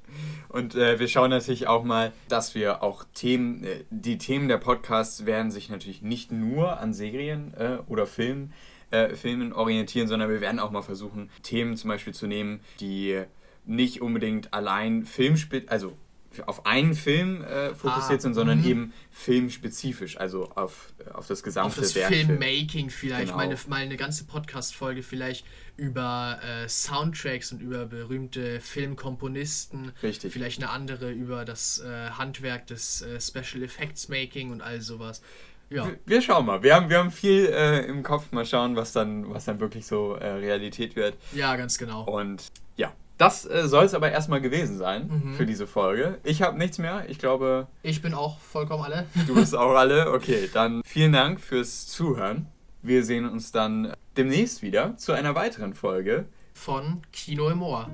Und 0.50 0.76
äh, 0.76 1.00
wir 1.00 1.08
schauen 1.08 1.30
natürlich 1.30 1.68
auch 1.68 1.84
mal, 1.84 2.12
dass 2.30 2.56
wir 2.56 2.82
auch 2.82 3.06
Themen, 3.14 3.64
äh, 3.64 3.84
die 3.90 4.18
Themen 4.18 4.48
der 4.48 4.58
Podcasts 4.58 5.26
werden 5.26 5.52
sich 5.52 5.70
natürlich 5.70 6.02
nicht 6.02 6.32
nur 6.32 6.80
an 6.80 6.94
Serien 6.94 7.54
äh, 7.56 7.78
oder 7.88 8.08
Filmen, 8.08 8.54
äh, 8.92 9.16
Filmen 9.16 9.54
orientieren, 9.54 10.08
sondern 10.08 10.30
wir 10.30 10.42
werden 10.42 10.60
auch 10.60 10.72
mal 10.72 10.82
versuchen, 10.82 11.30
Themen 11.44 11.78
zum 11.78 11.90
Beispiel 11.90 12.14
zu 12.14 12.28
nehmen, 12.28 12.60
die 12.80 13.24
nicht 13.66 14.02
unbedingt 14.02 14.54
allein 14.54 15.06
Filmspit, 15.06 15.70
also 15.70 15.98
auf 16.46 16.66
einen 16.66 16.94
Film 16.94 17.44
äh, 17.44 17.76
fokussiert 17.76 18.20
ah, 18.20 18.22
sind, 18.22 18.34
sondern 18.34 18.62
mh. 18.62 18.68
eben 18.68 18.94
filmspezifisch, 19.12 20.18
also 20.18 20.50
auf, 20.56 20.94
auf 21.14 21.28
das 21.28 21.44
gesamte 21.44 21.68
auf 21.68 21.76
das 21.76 21.96
Werk 21.96 22.14
Filmmaking 22.14 22.90
vielleicht, 22.90 23.28
genau. 23.28 23.38
meine, 23.38 23.58
mal 23.68 23.82
eine 23.82 23.98
ganze 23.98 24.24
Podcast-Folge 24.24 25.04
vielleicht 25.04 25.46
über 25.76 26.40
äh, 26.44 26.70
Soundtracks 26.70 27.52
und 27.52 27.62
über 27.62 27.86
berühmte 27.86 28.62
Filmkomponisten. 28.62 29.92
Richtig. 30.04 30.32
Vielleicht 30.32 30.62
eine 30.62 30.72
andere 30.72 31.12
über 31.12 31.44
das 31.44 31.80
äh, 31.80 32.12
Handwerk 32.12 32.68
des 32.68 33.02
äh, 33.02 33.20
Special 33.20 33.64
Effects 33.64 34.08
Making 34.08 34.52
und 34.52 34.62
all 34.62 34.80
sowas. 34.82 35.22
Ja. 35.72 35.88
Wir 36.06 36.22
schauen 36.22 36.46
mal. 36.46 36.62
Wir 36.64 36.76
haben, 36.76 36.90
wir 36.90 37.00
haben 37.00 37.12
viel 37.12 37.46
äh, 37.46 37.86
im 37.86 38.04
Kopf. 38.04 38.32
Mal 38.32 38.46
schauen, 38.46 38.76
was 38.76 38.92
dann, 38.92 39.34
was 39.34 39.46
dann 39.46 39.60
wirklich 39.60 39.88
so 39.88 40.16
äh, 40.16 40.28
Realität 40.28 40.96
wird. 40.96 41.16
Ja, 41.34 41.56
ganz 41.56 41.78
genau. 41.78 42.04
Und 42.04 42.48
ja, 42.76 42.92
das 43.18 43.46
äh, 43.46 43.68
soll 43.68 43.86
es 43.86 43.94
aber 43.94 44.12
erstmal 44.12 44.42
gewesen 44.42 44.78
sein 44.78 45.08
mhm. 45.08 45.34
für 45.36 45.46
diese 45.46 45.68
Folge. 45.68 46.20
Ich 46.24 46.42
habe 46.42 46.58
nichts 46.58 46.78
mehr. 46.78 47.06
Ich 47.08 47.20
glaube. 47.20 47.68
Ich 47.84 48.02
bin 48.02 48.14
auch 48.14 48.40
vollkommen 48.40 48.84
alle. 48.84 49.06
Du 49.28 49.36
bist 49.36 49.56
auch 49.56 49.76
alle. 49.76 50.12
Okay, 50.12 50.50
dann 50.54 50.82
vielen 50.86 51.14
Dank 51.14 51.40
fürs 51.40 51.88
Zuhören. 51.88 52.48
Wir 52.82 53.06
sehen 53.06 53.28
uns 53.28 53.52
dann 53.52 53.94
demnächst 54.18 54.62
wieder 54.62 54.98
zu 54.98 55.14
einer 55.14 55.36
weiteren 55.36 55.74
Folge 55.74 56.26
von 56.54 57.02
Kino 57.14 57.50
im 57.50 57.62
Ohr. 57.62 57.90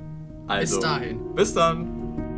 Also, 0.48 0.78
bis 0.78 0.84
dahin. 0.84 1.36
Bis 1.36 1.54
dann. 1.54 2.37